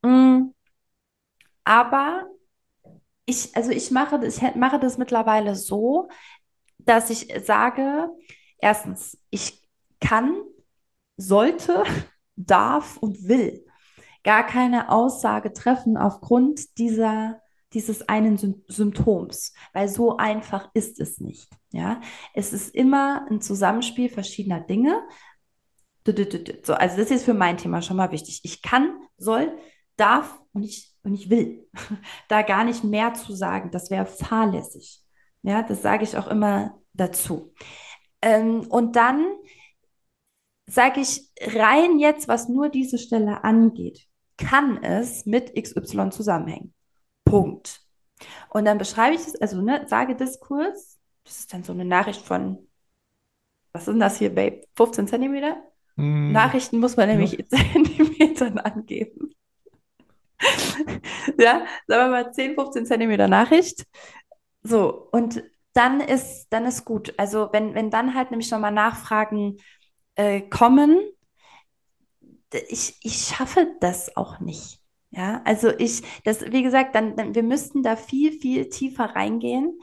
Mm. 0.03 0.51
Aber 1.65 2.29
ich, 3.27 3.55
also 3.57 3.71
ich 3.71 3.91
mache, 3.91 4.25
ich 4.25 4.41
mache 4.55 4.79
das 4.79 4.99
mittlerweile 4.99 5.55
so, 5.57 6.09
dass 6.79 7.11
ich 7.11 7.29
sage, 7.45 8.09
erstens, 8.59 9.19
ich 9.31 9.63
kann, 10.01 10.41
sollte, 11.17 11.85
darf 12.37 12.99
und 12.99 13.29
will 13.29 13.65
gar 14.23 14.45
keine 14.45 14.91
Aussage 14.91 15.53
treffen 15.53 15.97
aufgrund 15.97 16.79
dieser, 16.79 17.41
dieses 17.73 18.09
einen 18.09 18.63
Symptoms, 18.67 19.55
weil 19.73 19.89
so 19.89 20.17
einfach 20.17 20.69
ist 20.75 21.01
es 21.01 21.21
nicht. 21.21 21.49
Ja? 21.73 22.01
Es 22.35 22.53
ist 22.53 22.75
immer 22.75 23.27
ein 23.31 23.41
Zusammenspiel 23.41 24.09
verschiedener 24.09 24.61
Dinge. 24.61 25.01
So, 26.05 26.75
also 26.75 26.97
das 26.97 27.11
ist 27.11 27.25
für 27.25 27.35
mein 27.35 27.57
Thema 27.57 27.83
schon 27.83 27.97
mal 27.97 28.13
wichtig. 28.13 28.41
Ich 28.43 28.63
kann, 28.63 29.01
soll, 29.17 29.57
darf 29.97 30.41
und 30.53 30.65
ich, 30.65 30.96
und 31.07 31.15
ich 31.15 31.31
will 31.31 31.67
da 32.29 32.43
gar 32.43 32.65
nicht 32.65 32.85
mehr 32.85 33.15
zu 33.15 33.33
sagen. 33.33 33.71
Das 33.71 33.91
wäre 33.91 34.07
fahrlässig. 34.07 35.03
Ja, 35.43 35.63
das 35.63 35.81
sage 35.81 36.05
ich 36.05 36.17
auch 36.17 36.27
immer 36.27 36.75
dazu. 36.93 37.55
Ähm, 38.21 38.67
und 38.69 38.97
dann 38.97 39.25
sage 40.67 41.01
ich 41.01 41.31
rein 41.41 42.01
jetzt, 42.01 42.27
was 42.27 42.49
nur 42.49 42.69
diese 42.69 42.99
Stelle 42.99 43.45
angeht, 43.45 44.09
kann 44.37 44.83
es 44.83 45.27
mit 45.27 45.55
XY 45.55 46.11
zusammenhängen. 46.11 46.75
Punkt. 47.25 47.83
Und 48.51 48.65
dann 48.65 48.79
beschreibe 48.79 49.15
ich 49.15 49.21
es, 49.21 49.37
also 49.37 49.63
ne, 49.63 49.85
sage 49.87 50.17
das 50.17 50.41
kurz. 50.41 50.99
Das 51.23 51.39
ist 51.39 51.53
dann 51.53 51.63
so 51.63 51.73
eine 51.73 51.85
Nachricht 51.85 52.23
von, 52.23 52.67
was 53.73 53.83
ist 53.83 53.89
denn 53.89 54.01
das 54.01 54.19
hier, 54.19 54.35
Babe? 54.35 54.63
15 54.75 55.07
Zentimeter? 55.07 55.57
Mm. 55.95 56.33
Nachrichten 56.33 56.81
muss 56.81 56.97
man 56.97 57.09
nämlich 57.09 57.39
in 57.39 57.49
Zentimetern 57.49 58.59
angeben. 58.59 59.26
Ja, 61.39 61.67
sagen 61.87 62.05
wir 62.05 62.09
mal 62.09 62.33
10, 62.33 62.55
15 62.55 62.87
Zentimeter 62.87 63.29
Nachricht. 63.29 63.85
So, 64.63 65.09
und 65.13 65.43
dann 65.73 66.01
ist, 66.01 66.49
dann 66.51 66.65
ist 66.65 66.85
gut. 66.85 67.15
Also 67.19 67.51
wenn, 67.53 67.75
wenn 67.75 67.91
dann 67.91 68.15
halt 68.15 68.31
nämlich 68.31 68.51
nochmal 68.51 68.73
Nachfragen 68.73 69.59
äh, 70.15 70.41
kommen, 70.43 70.99
ich, 72.69 72.97
ich 73.03 73.17
schaffe 73.17 73.67
das 73.81 74.17
auch 74.17 74.41
nicht. 74.41 74.81
Ja, 75.11 75.41
also 75.45 75.71
ich, 75.79 76.03
das, 76.25 76.43
wie 76.53 76.63
gesagt, 76.63 76.95
dann, 76.95 77.17
dann 77.17 77.35
wir 77.35 77.43
müssten 77.43 77.83
da 77.83 77.97
viel, 77.97 78.33
viel 78.33 78.69
tiefer 78.69 79.05
reingehen. 79.17 79.79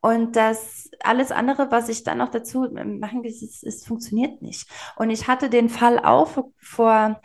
Und 0.00 0.36
das 0.36 0.90
alles 1.00 1.32
andere, 1.32 1.70
was 1.70 1.88
ich 1.88 2.04
dann 2.04 2.18
noch 2.18 2.30
dazu 2.30 2.68
machen 2.70 3.22
will, 3.24 3.30
es, 3.30 3.62
es 3.62 3.84
funktioniert 3.84 4.40
nicht. 4.42 4.68
Und 4.96 5.10
ich 5.10 5.26
hatte 5.26 5.50
den 5.50 5.68
Fall 5.68 5.98
auch 5.98 6.44
vor, 6.58 7.20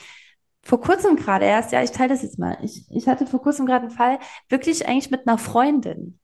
vor 0.63 0.79
kurzem 0.79 1.15
gerade 1.15 1.45
erst, 1.45 1.71
ja, 1.71 1.81
ich 1.83 1.91
teile 1.91 2.09
das 2.09 2.21
jetzt 2.21 2.39
mal. 2.39 2.57
Ich, 2.61 2.85
ich 2.89 3.07
hatte 3.07 3.25
vor 3.25 3.41
kurzem 3.41 3.65
gerade 3.65 3.87
einen 3.87 3.95
Fall, 3.95 4.19
wirklich 4.49 4.87
eigentlich 4.87 5.11
mit 5.11 5.27
einer 5.27 5.37
Freundin. 5.37 6.19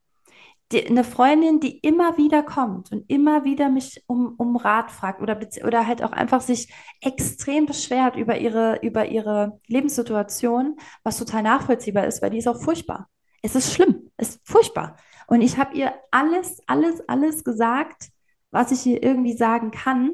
Die, 0.71 0.85
eine 0.85 1.05
Freundin, 1.05 1.61
die 1.61 1.77
immer 1.79 2.17
wieder 2.17 2.43
kommt 2.43 2.91
und 2.91 3.09
immer 3.09 3.45
wieder 3.45 3.69
mich 3.69 4.03
um, 4.05 4.35
um 4.37 4.57
Rat 4.57 4.91
fragt 4.91 5.21
oder, 5.21 5.39
oder 5.65 5.87
halt 5.87 6.03
auch 6.03 6.11
einfach 6.11 6.41
sich 6.41 6.73
extrem 7.01 7.65
beschwert 7.65 8.17
über 8.17 8.37
ihre, 8.37 8.79
über 8.81 9.05
ihre 9.05 9.61
Lebenssituation, 9.67 10.75
was 11.03 11.17
total 11.17 11.43
nachvollziehbar 11.43 12.05
ist, 12.05 12.21
weil 12.21 12.31
die 12.31 12.39
ist 12.39 12.49
auch 12.49 12.61
furchtbar. 12.61 13.07
Es 13.41 13.55
ist 13.55 13.73
schlimm, 13.73 14.11
es 14.17 14.29
ist 14.29 14.41
furchtbar. 14.43 14.97
Und 15.27 15.41
ich 15.41 15.57
habe 15.57 15.75
ihr 15.75 15.93
alles, 16.11 16.61
alles, 16.67 17.07
alles 17.07 17.45
gesagt, 17.45 18.09
was 18.51 18.71
ich 18.71 18.85
ihr 18.85 19.01
irgendwie 19.01 19.37
sagen 19.37 19.71
kann 19.71 20.11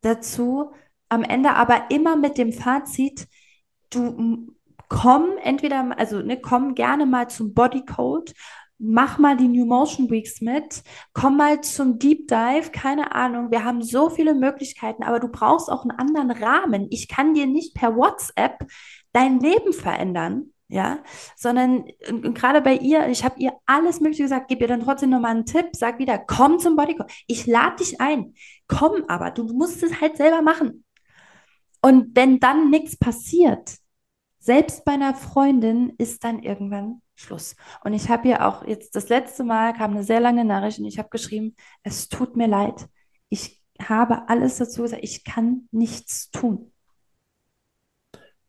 dazu. 0.00 0.72
Am 1.08 1.22
Ende 1.24 1.54
aber 1.54 1.90
immer 1.90 2.16
mit 2.16 2.38
dem 2.38 2.52
Fazit, 2.52 3.26
du 3.90 4.54
komm 4.88 5.30
entweder, 5.42 5.98
also 5.98 6.20
ne, 6.20 6.40
komm 6.40 6.74
gerne 6.74 7.06
mal 7.06 7.28
zum 7.28 7.54
Bodycode, 7.54 8.32
mach 8.78 9.18
mal 9.18 9.36
die 9.36 9.48
New 9.48 9.66
Motion 9.66 10.08
Weeks 10.10 10.40
mit, 10.40 10.82
komm 11.12 11.36
mal 11.36 11.60
zum 11.60 11.98
Deep 11.98 12.28
Dive, 12.28 12.70
keine 12.72 13.14
Ahnung, 13.14 13.50
wir 13.50 13.64
haben 13.64 13.82
so 13.82 14.08
viele 14.08 14.34
Möglichkeiten, 14.34 15.02
aber 15.02 15.20
du 15.20 15.28
brauchst 15.28 15.70
auch 15.70 15.82
einen 15.82 15.98
anderen 15.98 16.30
Rahmen. 16.30 16.86
Ich 16.90 17.08
kann 17.08 17.34
dir 17.34 17.46
nicht 17.46 17.74
per 17.74 17.96
WhatsApp 17.96 18.66
dein 19.12 19.40
Leben 19.40 19.72
verändern, 19.72 20.52
ja, 20.68 20.98
sondern 21.36 21.84
und, 22.08 22.26
und 22.26 22.34
gerade 22.38 22.60
bei 22.60 22.74
ihr, 22.74 23.08
ich 23.08 23.24
habe 23.24 23.40
ihr 23.40 23.52
alles 23.66 24.00
Mögliche 24.00 24.24
gesagt, 24.24 24.48
gib 24.48 24.60
ihr 24.60 24.68
dann 24.68 24.84
trotzdem 24.84 25.10
nochmal 25.10 25.32
einen 25.32 25.46
Tipp, 25.46 25.70
sag 25.72 25.98
wieder, 25.98 26.18
komm 26.18 26.58
zum 26.58 26.76
Bodycode, 26.76 27.10
ich 27.26 27.46
lade 27.46 27.76
dich 27.76 28.00
ein, 28.00 28.34
komm 28.68 29.04
aber, 29.08 29.30
du 29.32 29.44
musst 29.44 29.82
es 29.82 30.00
halt 30.00 30.16
selber 30.16 30.42
machen. 30.42 30.84
Und 31.80 32.16
wenn 32.16 32.40
dann 32.40 32.70
nichts 32.70 32.96
passiert, 32.96 33.76
selbst 34.38 34.84
bei 34.84 34.92
einer 34.92 35.14
Freundin 35.14 35.92
ist 35.98 36.24
dann 36.24 36.42
irgendwann 36.42 37.02
Schluss. 37.14 37.56
Und 37.82 37.92
ich 37.92 38.08
habe 38.08 38.28
ihr 38.28 38.46
auch 38.46 38.64
jetzt 38.64 38.94
das 38.94 39.08
letzte 39.08 39.44
Mal 39.44 39.72
kam 39.74 39.90
eine 39.92 40.04
sehr 40.04 40.20
lange 40.20 40.44
Nachricht 40.44 40.78
und 40.78 40.86
ich 40.86 40.98
habe 40.98 41.08
geschrieben, 41.08 41.56
es 41.82 42.08
tut 42.08 42.36
mir 42.36 42.46
leid. 42.46 42.88
Ich 43.28 43.60
habe 43.82 44.28
alles 44.28 44.56
dazu 44.56 44.82
gesagt, 44.82 45.02
ich 45.02 45.24
kann 45.24 45.68
nichts 45.70 46.30
tun. 46.30 46.72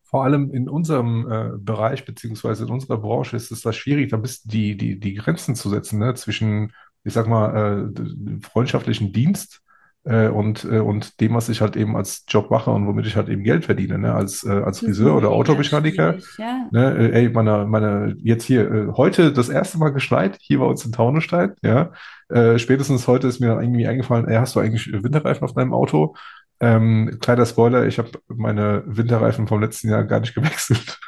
Vor 0.04 0.24
allem 0.24 0.52
in 0.52 0.70
unserem 0.70 1.32
äh, 1.32 1.58
Bereich 1.58 2.06
beziehungsweise 2.06 2.66
in 2.66 2.72
unserer 2.72 2.98
Branche 2.98 3.36
ist 3.36 3.52
es 3.52 3.62
da 3.62 3.74
schwierig, 3.74 4.10
da 4.10 4.18
bis 4.18 4.42
die, 4.42 4.76
die, 4.76 5.00
die 5.00 5.14
Grenzen 5.14 5.56
zu 5.56 5.70
setzen, 5.70 6.00
ne, 6.00 6.16
zwischen, 6.16 6.74
ich 7.04 7.14
sag 7.14 7.28
mal, 7.28 7.92
äh, 7.96 8.42
freundschaftlichen 8.42 9.14
Dienst 9.14 9.62
äh, 10.10 10.28
und, 10.28 10.66
äh, 10.66 10.80
und 10.80 11.22
dem, 11.22 11.36
was 11.36 11.50
ich 11.50 11.62
halt 11.62 11.76
eben 11.76 11.96
als 11.96 12.26
Job 12.28 12.50
mache 12.50 12.72
und 12.72 12.88
womit 12.88 13.06
ich 13.06 13.16
halt 13.16 13.30
eben 13.30 13.44
Geld 13.44 13.66
verdiene, 13.66 14.00
ne? 14.00 14.14
Als, 14.16 14.44
äh, 14.44 14.50
als 14.50 14.80
Friseur 14.80 15.16
oder 15.16 15.30
Automechaniker. 15.30 16.18
Ja. 16.40 16.68
Ne? 16.72 16.98
Äh, 16.98 17.12
ey, 17.12 17.30
meine, 17.30 17.68
meine, 17.68 18.16
jetzt 18.24 18.44
hier, 18.44 18.72
äh, 18.72 18.88
heute 18.98 19.32
das 19.32 19.50
erste 19.50 19.78
Mal 19.78 19.90
geschneit, 19.90 20.38
hier 20.42 20.60
bei 20.60 20.66
uns 20.66 20.84
in 20.84 20.92
Taunusstein, 20.92 21.54
ja. 21.62 21.92
Äh, 22.28 22.58
spätestens 22.58 23.08
heute 23.08 23.28
ist 23.28 23.40
mir 23.40 23.62
irgendwie 23.62 23.86
eingefallen, 23.86 24.28
ey, 24.28 24.38
hast 24.38 24.56
du 24.56 24.60
eigentlich 24.60 24.92
Winterreifen 24.92 25.44
auf 25.44 25.54
deinem 25.54 25.74
Auto? 25.74 26.16
Ähm, 26.60 27.18
kleiner 27.22 27.46
Spoiler, 27.46 27.86
ich 27.86 28.00
habe 28.00 28.10
meine 28.28 28.84
Winterreifen 28.88 29.48
vom 29.48 29.62
letzten 29.62 29.90
Jahr 29.90 30.04
gar 30.06 30.22
nicht 30.22 30.34
gewechselt. 30.36 31.00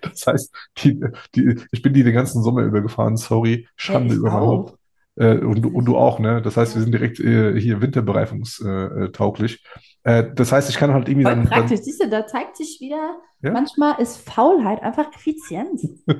Das 0.00 0.26
heißt, 0.26 0.52
die, 0.78 1.00
die, 1.36 1.60
ich 1.70 1.82
bin 1.82 1.94
die 1.94 2.02
den 2.02 2.14
ganzen 2.14 2.42
Sommer 2.42 2.62
über 2.62 2.80
gefahren, 2.80 3.16
sorry, 3.16 3.68
Schande 3.76 4.14
ja, 4.14 4.20
über 4.20 4.30
mein 4.30 4.40
Haupt. 4.40 4.78
Äh, 5.16 5.38
und, 5.38 5.64
und, 5.66 5.84
du 5.84 5.96
auch, 5.96 6.18
ne? 6.18 6.40
Das 6.40 6.56
heißt, 6.56 6.74
wir 6.74 6.82
sind 6.82 6.92
direkt 6.92 7.20
äh, 7.20 7.58
hier 7.60 7.82
winterbereifungstauglich. 7.82 9.62
Äh, 10.04 10.24
das 10.34 10.52
heißt, 10.52 10.70
ich 10.70 10.76
kann 10.76 10.92
halt 10.92 11.08
irgendwie 11.08 11.24
Voll 11.24 11.34
dann. 11.34 11.48
Praktisch, 11.48 11.80
dann, 11.80 11.84
siehst 11.84 12.02
du, 12.02 12.08
da 12.08 12.26
zeigt 12.26 12.56
sich 12.56 12.78
wieder, 12.80 13.18
ja? 13.42 13.50
manchmal 13.50 14.00
ist 14.00 14.16
Faulheit 14.28 14.82
einfach 14.82 15.12
Effizienz. 15.14 15.86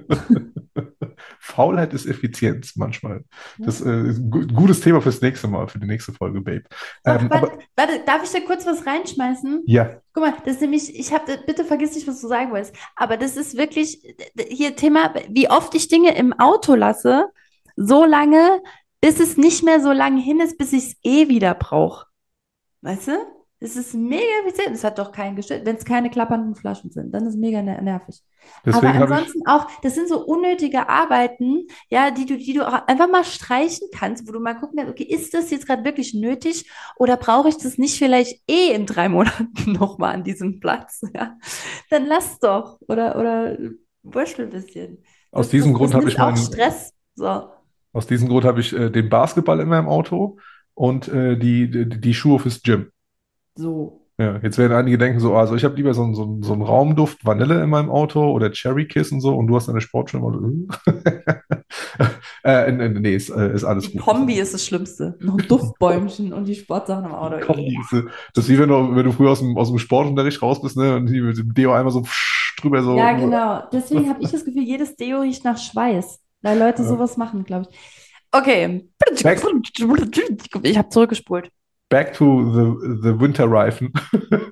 Faulheit 1.39 1.95
ist 1.95 2.07
Effizienz 2.07 2.77
manchmal. 2.77 3.25
Das 3.59 3.81
äh, 3.81 4.09
ist 4.09 4.19
ein 4.19 4.31
gutes 4.55 4.81
Thema 4.81 5.01
fürs 5.01 5.21
nächste 5.21 5.49
Mal, 5.49 5.69
für 5.69 5.79
die 5.79 5.87
nächste 5.87 6.13
Folge, 6.13 6.41
Babe. 6.41 6.65
Ähm, 7.05 7.31
warte, 7.31 7.35
aber, 7.35 7.59
warte, 7.77 7.93
darf 8.05 8.23
ich 8.25 8.31
da 8.31 8.41
kurz 8.41 8.67
was 8.67 8.87
reinschmeißen? 8.87 9.63
Ja. 9.67 10.01
Guck 10.13 10.25
mal, 10.25 10.35
das 10.45 10.55
ist 10.55 10.61
nämlich, 10.61 10.99
ich 10.99 11.13
habe, 11.13 11.39
bitte 11.47 11.65
vergiss 11.65 11.95
nicht, 11.95 12.07
was 12.07 12.21
du 12.21 12.29
sagen 12.29 12.51
wolltest, 12.51 12.75
aber 12.97 13.17
das 13.17 13.37
ist 13.37 13.57
wirklich 13.57 14.03
hier 14.49 14.77
Thema, 14.77 15.15
wie 15.29 15.49
oft 15.49 15.75
ich 15.75 15.89
Dinge 15.89 16.15
im 16.17 16.33
Auto 16.39 16.75
lasse, 16.75 17.27
so 17.77 18.05
lange, 18.05 18.61
bis 19.03 19.21
es 19.21 19.37
nicht 19.37 19.63
mehr 19.63 19.81
so 19.81 19.93
lange 19.93 20.23
hin 20.23 20.41
ist, 20.41 20.57
bis 20.57 20.73
ich 20.73 20.87
es 20.87 20.97
eh 21.03 21.29
wieder 21.29 21.55
brauche. 21.55 22.07
Weißt 22.81 23.09
du? 23.09 23.13
Es 23.59 23.77
ist 23.77 23.95
mega 23.95 24.23
effizient. 24.45 24.75
Es 24.75 24.83
hat 24.83 24.99
doch 24.99 25.13
keinen 25.13 25.37
gestellt. 25.37 25.65
Wenn 25.65 25.77
es 25.77 25.85
keine 25.85 26.11
klappernden 26.11 26.57
Flaschen 26.57 26.91
sind, 26.91 27.13
dann 27.13 27.23
ist 27.27 27.35
es 27.35 27.41
mega 27.41 27.63
nervig. 27.63 28.21
Deswegen 28.67 28.87
Aber 28.87 29.15
ansonsten 29.15 29.47
auch, 29.47 29.69
das 29.83 29.95
sind 29.95 30.09
so 30.09 30.25
unnötige 30.25 30.89
Arbeiten, 30.89 31.67
ja, 31.89 32.11
die 32.11 32.27
du, 32.27 32.37
die 32.37 32.55
du 32.55 32.67
auch 32.67 32.89
einfach 32.89 33.09
mal 33.09 33.23
streichen 33.25 33.87
kannst, 33.95 34.27
wo 34.27 34.33
du 34.33 34.41
mal 34.41 34.55
gucken 34.55 34.79
kannst, 34.79 34.91
okay, 34.91 35.05
ist 35.05 35.33
das 35.33 35.51
jetzt 35.53 35.67
gerade 35.67 35.85
wirklich 35.85 36.13
nötig 36.13 36.69
oder 36.97 37.17
brauche 37.17 37.51
ich 37.51 37.57
das 37.57 37.79
nicht 37.79 37.99
vielleicht 37.99 38.43
eh 38.51 38.73
in 38.73 38.85
drei 38.85 39.09
Monaten 39.09 39.73
nochmal 39.73 40.15
an 40.15 40.25
diesem 40.25 40.59
Platz? 40.59 41.03
Ja? 41.15 41.39
Dann 41.91 42.07
lass 42.07 42.41
doch. 42.41 42.81
Oder, 42.89 43.17
oder 43.17 43.59
wurschtel 44.03 44.47
ein 44.47 44.51
bisschen. 44.51 45.05
Aus 45.31 45.47
das, 45.47 45.51
diesem 45.51 45.73
das, 45.73 45.79
Grund 45.79 45.95
habe 45.95 46.09
ich 46.09 46.19
auch 46.19 46.37
Stress. 46.37 46.93
So. 47.15 47.49
Aus 47.93 48.07
diesem 48.07 48.29
Grund 48.29 48.45
habe 48.45 48.61
ich 48.61 48.73
äh, 48.73 48.91
den 48.91 49.09
Basketball 49.09 49.61
in 49.61 49.69
meinem 49.69 49.89
Auto 49.89 50.39
und 50.75 51.09
äh, 51.09 51.37
die, 51.37 51.71
die, 51.71 51.89
die 51.89 52.15
Schuhe 52.15 52.39
fürs 52.39 52.63
Gym. 52.63 52.91
So. 53.55 54.03
Ja, 54.19 54.39
jetzt 54.43 54.59
werden 54.59 54.75
einige 54.75 54.99
denken 54.99 55.21
so, 55.21 55.35
also 55.35 55.57
ich 55.57 55.65
habe 55.65 55.75
lieber 55.75 55.95
so, 55.95 56.13
so, 56.13 56.39
so 56.43 56.53
einen 56.53 56.63
Raumduft 56.63 57.25
Vanille 57.25 57.63
in 57.63 57.71
meinem 57.71 57.91
Auto 57.91 58.31
oder 58.31 58.53
Cherry 58.53 58.87
Kiss 58.87 59.11
und 59.11 59.21
so 59.21 59.35
und 59.35 59.47
du 59.47 59.57
hast 59.57 59.69
eine 59.69 59.81
Sportschuhe. 59.81 60.21
äh, 62.45 62.71
nee, 62.71 63.15
ist, 63.17 63.31
äh, 63.31 63.55
ist 63.55 63.65
alles 63.65 63.87
die 63.87 63.97
gut. 63.97 64.03
Kombi 64.03 64.35
ist 64.35 64.53
das 64.53 64.67
Schlimmste. 64.67 65.17
Noch 65.19 65.39
ein 65.39 65.49
Duftbäumchen 65.49 66.33
und 66.35 66.45
die 66.45 66.55
Sportsachen 66.55 67.07
im 67.07 67.13
Auto. 67.13 67.41
Kombi 67.41 67.77
ist, 67.81 68.05
das 68.35 68.45
ist 68.45 68.51
wie 68.51 68.59
wenn 68.59 68.69
du, 68.69 68.95
wenn 68.95 69.05
du 69.05 69.13
früher 69.13 69.31
aus 69.31 69.41
dem, 69.41 69.57
aus 69.57 69.71
dem 69.71 69.79
Sportunterricht 69.79 70.41
raus 70.43 70.61
bist 70.61 70.77
ne, 70.77 70.95
und 70.97 71.07
die 71.07 71.21
mit 71.21 71.39
dem 71.39 71.53
Deo 71.55 71.73
einmal 71.73 71.93
so 71.93 72.05
drüber 72.61 72.83
so. 72.83 72.97
Ja, 72.97 73.13
genau. 73.15 73.65
Deswegen 73.73 74.09
habe 74.09 74.23
ich 74.23 74.31
das 74.31 74.45
Gefühl, 74.45 74.63
jedes 74.63 74.95
Deo 74.95 75.21
riecht 75.21 75.45
nach 75.45 75.59
Schweiß. 75.59 76.22
Weil 76.43 76.59
Leute 76.59 76.85
sowas 76.85 77.17
machen, 77.17 77.45
glaube 77.45 77.69
ich. 77.71 77.79
Okay. 78.33 78.89
Back, 78.99 79.43
ich 80.63 80.79
habe 80.79 80.89
zurückgespult. 80.89 81.51
Back 81.89 82.15
to 82.15 82.53
the, 82.53 83.01
the 83.03 83.21
Winterreifen. 83.21 83.93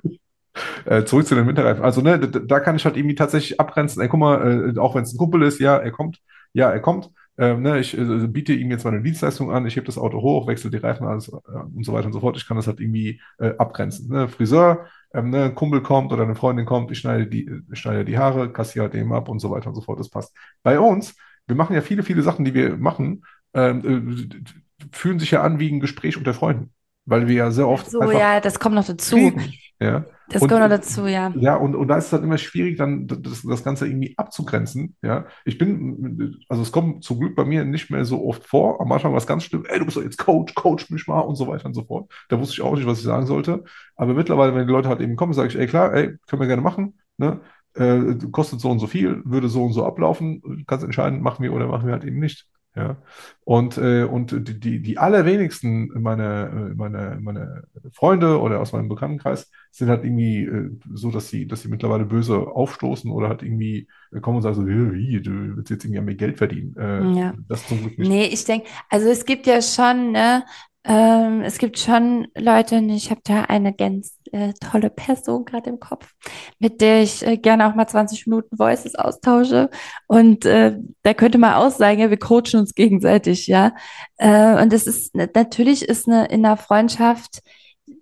äh, 0.85 1.03
zurück 1.03 1.25
zu 1.25 1.35
den 1.35 1.47
Winterreifen. 1.47 1.83
Also, 1.83 2.01
ne, 2.01 2.19
da, 2.19 2.39
da, 2.39 2.59
kann 2.59 2.75
ich 2.75 2.85
halt 2.85 2.97
irgendwie 2.97 3.15
tatsächlich 3.15 3.59
abgrenzen. 3.59 4.01
Ey, 4.01 4.07
guck 4.07 4.19
mal, 4.19 4.73
äh, 4.75 4.79
auch 4.79 4.95
wenn 4.95 5.03
es 5.03 5.13
ein 5.13 5.17
Kumpel 5.17 5.41
ist, 5.43 5.59
ja, 5.59 5.77
er 5.77 5.91
kommt. 5.91 6.19
Ja, 6.53 6.69
er 6.69 6.79
kommt. 6.79 7.09
Ähm, 7.37 7.63
ne, 7.63 7.79
ich 7.79 7.97
äh, 7.97 8.27
biete 8.27 8.53
ihm 8.53 8.69
jetzt 8.69 8.83
meine 8.83 9.01
Dienstleistung 9.01 9.51
an, 9.51 9.65
ich 9.65 9.75
hebe 9.75 9.85
das 9.85 9.97
Auto 9.97 10.21
hoch, 10.21 10.47
wechsle 10.47 10.69
die 10.69 10.77
Reifen 10.77 11.07
alles, 11.07 11.29
äh, 11.29 11.33
und 11.75 11.83
so 11.83 11.93
weiter 11.93 12.05
und 12.07 12.13
so 12.13 12.19
fort. 12.19 12.37
Ich 12.37 12.47
kann 12.47 12.57
das 12.57 12.67
halt 12.67 12.79
irgendwie 12.79 13.19
äh, 13.39 13.53
abgrenzen. 13.57 14.09
Ne? 14.09 14.27
Friseur, 14.27 14.85
ähm, 15.13 15.31
ne, 15.31 15.45
ein 15.45 15.55
Kumpel 15.55 15.81
kommt 15.81 16.11
oder 16.11 16.23
eine 16.23 16.35
Freundin 16.35 16.65
kommt, 16.65 16.91
ich 16.91 16.99
schneide 16.99 17.25
die, 17.27 17.49
schneide 17.71 18.05
die 18.05 18.17
Haare, 18.17 18.51
kassiere 18.51 18.85
halt 18.85 18.95
eben 18.95 19.13
ab 19.13 19.29
und 19.29 19.39
so 19.39 19.49
weiter 19.49 19.69
und 19.69 19.75
so 19.75 19.81
fort. 19.81 19.99
Das 19.99 20.09
passt. 20.09 20.35
Bei 20.61 20.79
uns 20.79 21.15
wir 21.51 21.57
machen 21.57 21.75
ja 21.75 21.81
viele, 21.81 22.03
viele 22.03 22.21
Sachen, 22.21 22.45
die 22.45 22.53
wir 22.53 22.77
machen, 22.77 23.25
ähm, 23.53 24.15
äh, 24.23 24.87
fühlen 24.93 25.19
sich 25.19 25.31
ja 25.31 25.41
an 25.41 25.59
wie 25.59 25.69
ein 25.69 25.81
Gespräch 25.81 26.17
unter 26.17 26.33
Freunden. 26.33 26.71
Weil 27.05 27.27
wir 27.27 27.35
ja 27.35 27.51
sehr 27.51 27.67
oft. 27.67 27.89
So, 27.89 28.11
ja, 28.11 28.39
das 28.39 28.59
kommt 28.59 28.75
noch 28.75 28.85
dazu. 28.85 29.15
Reden, 29.15 29.53
ja. 29.81 30.05
Das 30.29 30.41
und, 30.41 30.47
kommt 30.47 30.61
noch 30.61 30.69
dazu, 30.69 31.07
ja. 31.07 31.33
Ja, 31.35 31.55
und, 31.55 31.75
und 31.75 31.89
da 31.89 31.97
ist 31.97 32.05
es 32.05 32.13
halt 32.13 32.23
immer 32.23 32.37
schwierig, 32.37 32.77
dann 32.77 33.05
das, 33.05 33.41
das 33.41 33.63
Ganze 33.65 33.85
irgendwie 33.85 34.13
abzugrenzen. 34.17 34.95
Ja, 35.01 35.25
ich 35.43 35.57
bin, 35.57 36.39
also 36.47 36.61
es 36.61 36.71
kommt 36.71 37.03
zum 37.03 37.19
Glück 37.19 37.35
bei 37.35 37.43
mir 37.43 37.65
nicht 37.65 37.89
mehr 37.89 38.05
so 38.05 38.25
oft 38.25 38.47
vor. 38.47 38.79
Am 38.79 38.89
Anfang 38.93 39.11
war 39.11 39.17
es 39.17 39.27
ganz 39.27 39.43
schlimm, 39.43 39.65
ey, 39.67 39.79
du 39.79 39.85
bist 39.85 39.97
doch 39.97 40.03
jetzt 40.03 40.19
Coach, 40.19 40.53
Coach 40.55 40.89
mich 40.89 41.05
mal 41.07 41.19
und 41.19 41.35
so 41.35 41.47
weiter 41.47 41.65
und 41.65 41.73
so 41.73 41.83
fort. 41.83 42.09
Da 42.29 42.39
wusste 42.39 42.53
ich 42.53 42.61
auch 42.61 42.75
nicht, 42.75 42.87
was 42.87 42.99
ich 42.99 43.03
sagen 43.03 43.25
sollte. 43.25 43.65
Aber 43.97 44.13
mittlerweile, 44.13 44.55
wenn 44.55 44.67
die 44.67 44.73
Leute 44.73 44.87
halt 44.87 45.01
eben 45.01 45.17
kommen, 45.17 45.33
sage 45.33 45.49
ich, 45.49 45.57
ey, 45.57 45.67
klar, 45.67 45.93
ey, 45.93 46.15
können 46.27 46.39
wir 46.39 46.47
gerne 46.47 46.61
machen. 46.61 46.97
Ne? 47.17 47.41
Äh, 47.75 48.15
kostet 48.31 48.59
so 48.59 48.69
und 48.69 48.79
so 48.79 48.87
viel, 48.87 49.21
würde 49.25 49.49
so 49.49 49.63
und 49.63 49.73
so 49.73 49.85
ablaufen, 49.85 50.65
kannst 50.67 50.83
entscheiden, 50.83 51.21
machen 51.21 51.43
wir 51.43 51.53
oder 51.53 51.67
machen 51.67 51.85
wir 51.85 51.93
halt 51.93 52.03
eben 52.03 52.19
nicht. 52.19 52.47
Ja. 52.75 52.95
Und, 53.43 53.77
äh, 53.77 54.03
und 54.03 54.31
die, 54.47 54.57
die, 54.57 54.81
die 54.81 54.97
allerwenigsten 54.97 55.89
meiner 56.01 56.71
meine, 56.73 57.19
meine 57.21 57.63
Freunde 57.93 58.39
oder 58.39 58.61
aus 58.61 58.71
meinem 58.71 58.87
Bekanntenkreis 58.87 59.51
sind 59.71 59.89
halt 59.89 60.05
irgendwie 60.05 60.43
äh, 60.45 60.69
so, 60.93 61.11
dass 61.11 61.29
sie, 61.29 61.47
dass 61.47 61.63
sie 61.63 61.67
mittlerweile 61.67 62.05
böse 62.05 62.37
aufstoßen 62.37 63.11
oder 63.11 63.27
halt 63.27 63.43
irgendwie 63.43 63.89
kommen 64.21 64.37
und 64.37 64.43
sagen 64.43 64.55
so, 64.55 64.65
wie, 64.65 65.21
du 65.21 65.57
willst 65.57 65.69
jetzt 65.69 65.83
irgendwie 65.83 65.99
an 65.99 66.05
mir 66.05 66.15
Geld 66.15 66.37
verdienen. 66.37 66.73
Äh, 66.77 67.19
ja. 67.19 67.33
Das 67.49 67.67
zum 67.67 67.81
Glück 67.81 67.97
nicht. 67.97 68.07
Nee, 68.07 68.25
ich 68.27 68.45
denke, 68.45 68.67
also 68.89 69.09
es 69.09 69.25
gibt 69.25 69.47
ja 69.47 69.61
schon, 69.61 70.13
ne, 70.13 70.45
ähm, 70.85 71.41
es 71.41 71.57
gibt 71.57 71.77
schon 71.77 72.27
Leute, 72.37 72.77
und 72.77 72.89
ich 72.89 73.11
habe 73.11 73.21
da 73.25 73.41
eine 73.43 73.73
ganz 73.73 74.17
äh, 74.31 74.53
tolle 74.53 74.89
Person 74.89 75.45
gerade 75.45 75.69
im 75.69 75.79
Kopf, 75.79 76.13
mit 76.59 76.81
der 76.81 77.03
ich 77.03 77.25
äh, 77.25 77.37
gerne 77.37 77.67
auch 77.67 77.75
mal 77.75 77.87
20 77.87 78.27
Minuten 78.27 78.57
Voices 78.57 78.95
austausche. 78.95 79.69
Und 80.07 80.45
äh, 80.45 80.77
da 81.03 81.13
könnte 81.13 81.37
man 81.37 81.55
auch 81.55 81.71
sagen, 81.71 81.99
ja, 81.99 82.09
wir 82.09 82.19
coachen 82.19 82.59
uns 82.59 82.75
gegenseitig, 82.75 83.47
ja. 83.47 83.73
Äh, 84.17 84.61
und 84.61 84.73
das 84.73 84.87
ist 84.87 85.15
natürlich 85.15 85.87
ist 85.87 86.07
eine 86.07 86.25
in 86.25 86.45
einer 86.45 86.57
Freundschaft, 86.57 87.41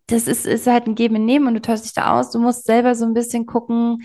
das 0.08 0.28
ist, 0.28 0.46
ist 0.46 0.68
halt 0.68 0.88
ein 0.88 0.96
Geben 0.96 1.16
und 1.16 1.26
Nehmen 1.26 1.48
und 1.48 1.54
du 1.54 1.62
tauschst 1.62 1.86
dich 1.86 1.94
da 1.94 2.20
aus. 2.20 2.32
Du 2.32 2.40
musst 2.40 2.66
selber 2.66 2.96
so 2.96 3.06
ein 3.06 3.14
bisschen 3.14 3.46
gucken, 3.46 4.04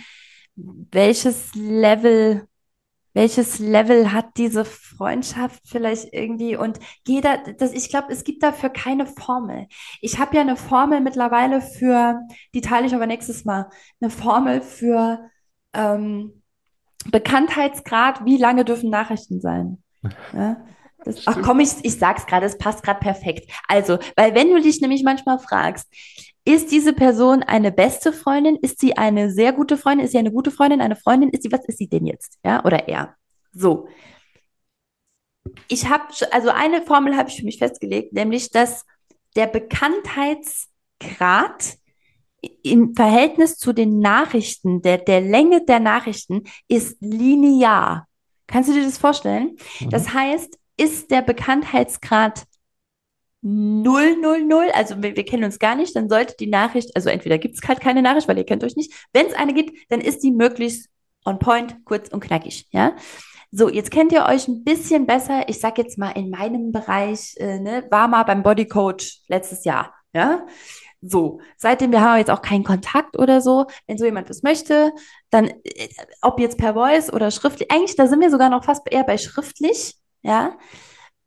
welches 0.56 1.54
Level 1.54 2.46
welches 3.14 3.60
Level 3.60 4.12
hat 4.12 4.36
diese 4.36 4.64
Freundschaft 4.64 5.62
vielleicht 5.64 6.12
irgendwie 6.12 6.56
und 6.56 6.78
jeder, 7.06 7.38
das, 7.38 7.72
ich 7.72 7.88
glaube, 7.88 8.12
es 8.12 8.24
gibt 8.24 8.42
dafür 8.42 8.68
keine 8.68 9.06
Formel. 9.06 9.68
Ich 10.00 10.18
habe 10.18 10.34
ja 10.36 10.42
eine 10.42 10.56
Formel 10.56 11.00
mittlerweile 11.00 11.60
für, 11.60 12.20
die 12.54 12.60
teile 12.60 12.86
ich 12.86 12.94
aber 12.94 13.06
nächstes 13.06 13.44
Mal, 13.44 13.70
eine 14.00 14.10
Formel 14.10 14.60
für 14.60 15.30
ähm, 15.72 16.42
Bekanntheitsgrad, 17.06 18.24
wie 18.24 18.36
lange 18.36 18.64
dürfen 18.64 18.90
Nachrichten 18.90 19.40
sein. 19.40 19.82
Ja? 20.32 20.58
Das, 21.04 21.26
ach 21.26 21.38
komm, 21.42 21.60
ich, 21.60 21.72
ich 21.82 21.98
sag's 21.98 22.26
gerade, 22.26 22.46
es 22.46 22.56
passt 22.56 22.82
gerade 22.82 23.00
perfekt. 23.00 23.50
Also, 23.68 23.98
weil 24.16 24.34
wenn 24.34 24.48
du 24.48 24.60
dich 24.60 24.80
nämlich 24.80 25.02
manchmal 25.04 25.38
fragst, 25.38 25.92
ist 26.44 26.70
diese 26.70 26.92
Person 26.92 27.42
eine 27.42 27.72
beste 27.72 28.12
Freundin? 28.12 28.56
Ist 28.56 28.80
sie 28.80 28.96
eine 28.96 29.30
sehr 29.30 29.52
gute 29.52 29.76
Freundin? 29.78 30.04
Ist 30.04 30.12
sie 30.12 30.18
eine 30.18 30.32
gute 30.32 30.50
Freundin? 30.50 30.82
Eine 30.82 30.96
Freundin? 30.96 31.30
Ist 31.30 31.42
sie, 31.42 31.50
was 31.50 31.64
ist 31.66 31.78
sie 31.78 31.88
denn 31.88 32.06
jetzt? 32.06 32.38
Ja, 32.44 32.62
oder 32.64 32.86
er? 32.88 33.16
So. 33.52 33.88
Ich 35.68 35.88
habe, 35.88 36.04
also 36.32 36.50
eine 36.50 36.82
Formel 36.82 37.16
habe 37.16 37.30
ich 37.30 37.36
für 37.36 37.44
mich 37.44 37.58
festgelegt, 37.58 38.12
nämlich, 38.12 38.50
dass 38.50 38.84
der 39.36 39.46
Bekanntheitsgrad 39.46 41.78
im 42.62 42.94
Verhältnis 42.94 43.56
zu 43.56 43.72
den 43.72 44.00
Nachrichten, 44.00 44.82
der, 44.82 44.98
der 44.98 45.22
Länge 45.22 45.64
der 45.64 45.80
Nachrichten 45.80 46.42
ist 46.68 46.98
linear. 47.00 48.06
Kannst 48.46 48.68
du 48.68 48.74
dir 48.74 48.84
das 48.84 48.98
vorstellen? 48.98 49.56
Mhm. 49.80 49.90
Das 49.90 50.12
heißt, 50.12 50.58
ist 50.76 51.10
der 51.10 51.22
Bekanntheitsgrad 51.22 52.44
000, 53.44 54.72
also 54.72 55.02
wir, 55.02 55.16
wir, 55.16 55.24
kennen 55.24 55.44
uns 55.44 55.58
gar 55.58 55.76
nicht, 55.76 55.94
dann 55.94 56.08
sollte 56.08 56.34
die 56.40 56.46
Nachricht, 56.46 56.96
also 56.96 57.10
entweder 57.10 57.36
gibt 57.36 57.56
es 57.56 57.68
halt 57.68 57.80
keine 57.80 58.00
Nachricht, 58.00 58.26
weil 58.26 58.38
ihr 58.38 58.44
kennt 58.44 58.64
euch 58.64 58.74
nicht. 58.74 58.92
Wenn 59.12 59.26
es 59.26 59.34
eine 59.34 59.52
gibt, 59.52 59.78
dann 59.90 60.00
ist 60.00 60.22
die 60.22 60.32
möglichst 60.32 60.88
on 61.26 61.38
point, 61.38 61.76
kurz 61.84 62.08
und 62.08 62.20
knackig, 62.20 62.66
ja. 62.70 62.96
So, 63.50 63.68
jetzt 63.68 63.90
kennt 63.90 64.12
ihr 64.12 64.24
euch 64.24 64.48
ein 64.48 64.64
bisschen 64.64 65.06
besser. 65.06 65.48
Ich 65.48 65.60
sag 65.60 65.78
jetzt 65.78 65.98
mal 65.98 66.10
in 66.12 66.30
meinem 66.30 66.72
Bereich, 66.72 67.34
äh, 67.36 67.60
ne, 67.60 67.86
war 67.90 68.08
mal 68.08 68.24
beim 68.24 68.42
Bodycoach 68.42 69.20
letztes 69.28 69.64
Jahr, 69.64 69.94
ja. 70.14 70.46
So, 71.02 71.40
seitdem 71.58 71.92
wir 71.92 72.00
haben 72.00 72.18
jetzt 72.18 72.30
auch 72.30 72.40
keinen 72.40 72.64
Kontakt 72.64 73.18
oder 73.18 73.42
so. 73.42 73.66
Wenn 73.86 73.98
so 73.98 74.06
jemand 74.06 74.30
das 74.30 74.42
möchte, 74.42 74.92
dann, 75.28 75.48
äh, 75.64 75.88
ob 76.22 76.40
jetzt 76.40 76.56
per 76.56 76.72
Voice 76.72 77.12
oder 77.12 77.30
schriftlich, 77.30 77.70
eigentlich, 77.70 77.94
da 77.94 78.06
sind 78.06 78.20
wir 78.20 78.30
sogar 78.30 78.48
noch 78.48 78.64
fast 78.64 78.90
eher 78.90 79.04
bei 79.04 79.18
schriftlich, 79.18 79.96
ja 80.22 80.56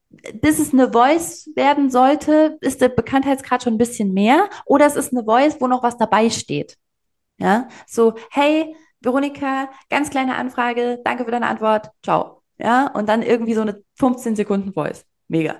bis 0.10 0.60
es 0.60 0.74
eine 0.74 0.92
Voice 0.92 1.50
werden 1.56 1.90
sollte, 1.90 2.58
ist 2.62 2.82
der 2.82 2.90
Bekanntheitsgrad 2.90 3.64
schon 3.64 3.76
ein 3.76 3.78
bisschen 3.78 4.14
mehr. 4.14 4.50
Oder 4.66 4.86
es 4.86 4.96
ist 4.96 5.14
eine 5.14 5.24
Voice, 5.26 5.58
wo 5.60 5.68
noch 5.68 5.84
was 5.84 5.98
dabei 5.98 6.30
steht. 6.30 6.78
Ja, 7.40 7.68
so, 7.86 8.16
hey, 8.32 8.76
Veronika, 9.02 9.70
ganz 9.90 10.10
kleine 10.10 10.36
Anfrage, 10.36 11.00
danke 11.04 11.26
für 11.26 11.32
deine 11.32 11.48
Antwort, 11.48 11.92
ciao. 12.04 12.42
Ja, 12.58 12.88
und 12.88 13.08
dann 13.08 13.22
irgendwie 13.22 13.54
so 13.54 13.62
eine 13.62 13.84
15 14.00 14.36
Sekunden 14.36 14.74
Voice. 14.74 15.06
Mega. 15.28 15.58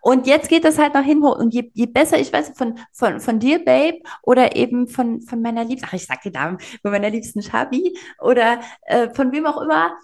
Und 0.00 0.26
jetzt 0.26 0.48
geht 0.48 0.64
das 0.64 0.78
halt 0.78 0.94
nach 0.94 1.04
hinten 1.04 1.24
hoch. 1.24 1.38
Und 1.38 1.54
je, 1.54 1.70
je 1.74 1.86
besser, 1.86 2.18
ich 2.18 2.32
weiß, 2.32 2.52
von, 2.56 2.78
von, 2.92 3.20
von 3.20 3.38
dir, 3.38 3.64
Babe, 3.64 3.98
oder 4.22 4.56
eben 4.56 4.88
von, 4.88 5.22
von 5.22 5.40
meiner 5.40 5.64
Liebsten, 5.64 5.86
ach, 5.88 5.92
ich 5.92 6.06
sag 6.06 6.22
die 6.22 6.30
Namen, 6.30 6.58
von 6.82 6.90
meiner 6.90 7.10
liebsten 7.10 7.40
Shabi, 7.40 7.96
oder 8.20 8.60
äh, 8.82 9.10
von 9.14 9.30
wem 9.30 9.46
auch 9.46 9.60
immer, 9.62 9.96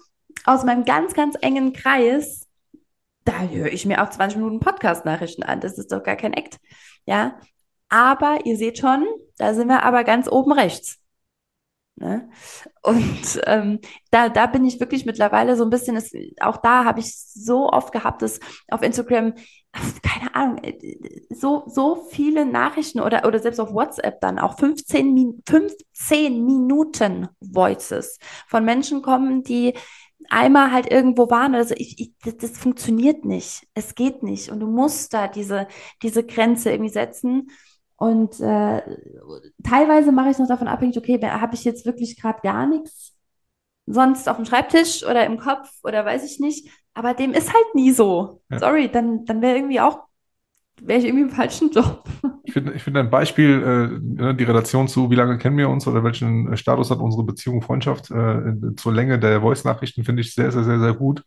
aus 0.45 0.63
meinem 0.63 0.85
ganz, 0.85 1.13
ganz 1.13 1.35
engen 1.41 1.73
Kreis, 1.73 2.47
da 3.25 3.41
höre 3.41 3.71
ich 3.71 3.85
mir 3.85 4.03
auch 4.03 4.09
20 4.09 4.37
Minuten 4.37 4.59
Podcast-Nachrichten 4.59 5.43
an. 5.43 5.59
Das 5.59 5.77
ist 5.77 5.91
doch 5.91 6.03
gar 6.03 6.15
kein 6.15 6.33
Act. 6.33 6.57
Ja. 7.05 7.39
Aber 7.89 8.39
ihr 8.45 8.55
seht 8.57 8.77
schon, 8.77 9.05
da 9.37 9.53
sind 9.53 9.67
wir 9.67 9.83
aber 9.83 10.03
ganz 10.03 10.27
oben 10.27 10.51
rechts. 10.51 10.99
Ne? 11.99 12.29
Und 12.81 13.41
ähm, 13.45 13.79
da, 14.09 14.29
da 14.29 14.45
bin 14.45 14.65
ich 14.65 14.79
wirklich 14.79 15.05
mittlerweile 15.05 15.57
so 15.57 15.65
ein 15.65 15.69
bisschen, 15.69 15.95
das, 15.95 16.11
auch 16.39 16.57
da 16.57 16.85
habe 16.85 17.01
ich 17.01 17.13
so 17.13 17.69
oft 17.69 17.91
gehabt, 17.91 18.21
dass 18.21 18.39
auf 18.69 18.81
Instagram, 18.81 19.33
keine 20.01 20.33
Ahnung, 20.33 20.63
äh, 20.63 20.77
so, 21.29 21.63
so 21.67 22.07
viele 22.09 22.45
Nachrichten 22.45 23.01
oder, 23.01 23.25
oder 23.25 23.39
selbst 23.39 23.59
auf 23.59 23.73
WhatsApp 23.73 24.21
dann 24.21 24.39
auch 24.39 24.57
15, 24.57 25.43
15 25.45 26.45
Minuten 26.45 27.27
Voices 27.41 28.17
von 28.47 28.63
Menschen 28.63 29.01
kommen, 29.01 29.43
die 29.43 29.73
einmal 30.29 30.71
halt 30.71 30.91
irgendwo 30.91 31.29
waren. 31.29 31.55
Also 31.55 31.73
ich, 31.77 31.99
ich 31.99 32.13
das, 32.23 32.37
das, 32.37 32.57
funktioniert 32.57 33.25
nicht. 33.25 33.67
Es 33.73 33.95
geht 33.95 34.23
nicht. 34.23 34.49
Und 34.49 34.59
du 34.59 34.67
musst 34.67 35.13
da 35.13 35.27
diese, 35.27 35.67
diese 36.03 36.23
Grenze 36.23 36.71
irgendwie 36.71 36.91
setzen. 36.91 37.49
Und 37.95 38.39
äh, 38.39 38.81
teilweise 39.63 40.11
mache 40.11 40.27
ich 40.27 40.33
es 40.33 40.39
noch 40.39 40.47
davon 40.47 40.67
abhängig, 40.67 40.97
okay, 40.97 41.19
habe 41.21 41.55
ich 41.55 41.65
jetzt 41.65 41.85
wirklich 41.85 42.19
gerade 42.19 42.41
gar 42.41 42.65
nichts 42.65 43.15
sonst 43.91 44.29
auf 44.29 44.35
dem 44.35 44.45
Schreibtisch 44.45 45.03
oder 45.03 45.25
im 45.25 45.37
Kopf 45.37 45.71
oder 45.83 46.05
weiß 46.05 46.23
ich 46.23 46.39
nicht. 46.39 46.69
Aber 46.93 47.13
dem 47.13 47.33
ist 47.33 47.53
halt 47.53 47.75
nie 47.75 47.91
so. 47.91 48.41
Ja. 48.51 48.59
Sorry, 48.59 48.89
dann, 48.89 49.25
dann 49.25 49.41
wäre 49.41 49.55
irgendwie 49.55 49.79
auch 49.79 50.09
wäre 50.81 50.99
ich 50.99 51.05
irgendwie 51.05 51.23
im 51.23 51.29
falschen 51.29 51.71
Job. 51.71 52.03
Ich 52.49 52.53
finde 52.53 52.73
ich 52.73 52.81
find 52.81 52.97
ein 52.97 53.11
Beispiel, 53.11 53.61
äh, 53.61 54.21
ne, 54.23 54.35
die 54.35 54.43
Relation 54.43 54.87
zu, 54.87 55.11
wie 55.11 55.15
lange 55.15 55.37
kennen 55.37 55.57
wir 55.57 55.69
uns 55.69 55.85
oder 55.85 56.03
welchen 56.03 56.57
Status 56.57 56.89
hat 56.89 56.97
unsere 56.97 57.23
Beziehung, 57.23 57.61
Freundschaft 57.61 58.09
äh, 58.09 58.75
zur 58.75 58.91
Länge 58.91 59.19
der 59.19 59.41
Voice-Nachrichten, 59.41 60.03
finde 60.03 60.21
ich 60.21 60.33
sehr, 60.33 60.51
sehr, 60.51 60.63
sehr, 60.63 60.79
sehr 60.79 60.93
gut. 60.93 61.23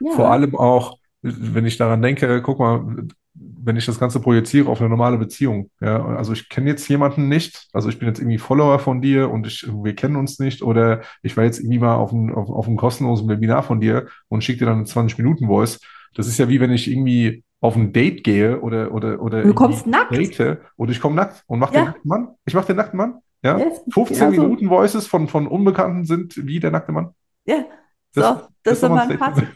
Ja. 0.00 0.12
Vor 0.12 0.30
allem 0.30 0.54
auch, 0.54 0.98
wenn 1.22 1.64
ich 1.64 1.78
daran 1.78 2.02
denke, 2.02 2.42
guck 2.42 2.58
mal, 2.58 3.06
wenn 3.34 3.76
ich 3.76 3.86
das 3.86 3.98
Ganze 3.98 4.20
projiziere 4.20 4.68
auf 4.68 4.80
eine 4.80 4.90
normale 4.90 5.16
Beziehung. 5.16 5.70
Ja, 5.80 6.04
also 6.04 6.34
ich 6.34 6.50
kenne 6.50 6.68
jetzt 6.68 6.86
jemanden 6.88 7.28
nicht, 7.28 7.68
also 7.72 7.88
ich 7.88 7.98
bin 7.98 8.08
jetzt 8.08 8.18
irgendwie 8.18 8.38
Follower 8.38 8.78
von 8.78 9.00
dir 9.00 9.30
und 9.30 9.46
ich, 9.46 9.66
wir 9.66 9.94
kennen 9.94 10.16
uns 10.16 10.38
nicht 10.38 10.62
oder 10.62 11.00
ich 11.22 11.38
war 11.38 11.44
jetzt 11.44 11.58
irgendwie 11.58 11.78
mal 11.78 11.94
auf, 11.94 12.12
ein, 12.12 12.34
auf, 12.34 12.50
auf 12.50 12.66
einem 12.66 12.76
kostenlosen 12.76 13.28
Webinar 13.30 13.62
von 13.62 13.80
dir 13.80 14.08
und 14.28 14.44
schicke 14.44 14.58
dir 14.58 14.66
dann 14.66 14.78
eine 14.78 14.84
20-Minuten-Voice. 14.84 15.80
Das 16.14 16.28
ist 16.28 16.36
ja 16.38 16.50
wie 16.50 16.60
wenn 16.60 16.70
ich 16.70 16.90
irgendwie 16.90 17.44
auf 17.60 17.76
ein 17.76 17.92
Date 17.92 18.22
gehe 18.24 18.60
oder 18.60 18.92
oder 18.92 19.20
oder 19.20 19.42
du 19.42 19.54
kommst 19.54 19.86
nackt 19.86 20.12
date, 20.12 20.58
und 20.76 20.90
ich 20.90 21.00
komme 21.00 21.16
nackt 21.16 21.44
und 21.46 21.58
mache 21.58 21.74
ja. 21.74 21.80
den 21.80 21.86
nackten 21.86 22.08
Mann. 22.08 22.28
Ich 22.44 22.54
mache 22.54 22.66
den 22.66 22.76
nackten 22.76 22.96
Mann. 22.98 23.18
Ja, 23.42 23.58
yes. 23.58 23.82
15 23.92 24.18
ja, 24.18 24.30
Minuten 24.30 24.68
Voices 24.68 25.06
von 25.06 25.28
von 25.28 25.46
Unbekannten 25.46 26.04
sind 26.04 26.46
wie 26.46 26.60
der 26.60 26.70
nackte 26.70 26.92
Mann. 26.92 27.14
Ja, 27.46 27.64
das, 28.14 28.24
so, 28.24 28.34
das, 28.34 28.48
das 28.62 28.72
ist 28.74 28.82
doch 28.82 28.88
mal 28.90 29.10
ein 29.10 29.18
Fazit. 29.18 29.48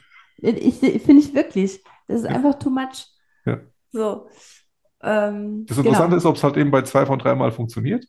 Ich, 0.42 0.78
finde 0.78 1.22
ich 1.22 1.34
wirklich. 1.34 1.84
Das 2.06 2.22
ist 2.22 2.24
ja. 2.24 2.30
einfach 2.30 2.58
too 2.58 2.70
much. 2.70 3.06
Ja. 3.44 3.60
So. 3.92 4.28
Ähm, 5.02 5.66
das 5.66 5.78
Interessante 5.78 6.10
genau. 6.10 6.16
ist, 6.16 6.26
ob 6.26 6.36
es 6.36 6.44
halt 6.44 6.56
eben 6.56 6.70
bei 6.70 6.82
zwei 6.82 7.06
von 7.06 7.18
drei 7.18 7.34
Mal 7.34 7.52
funktioniert. 7.52 8.06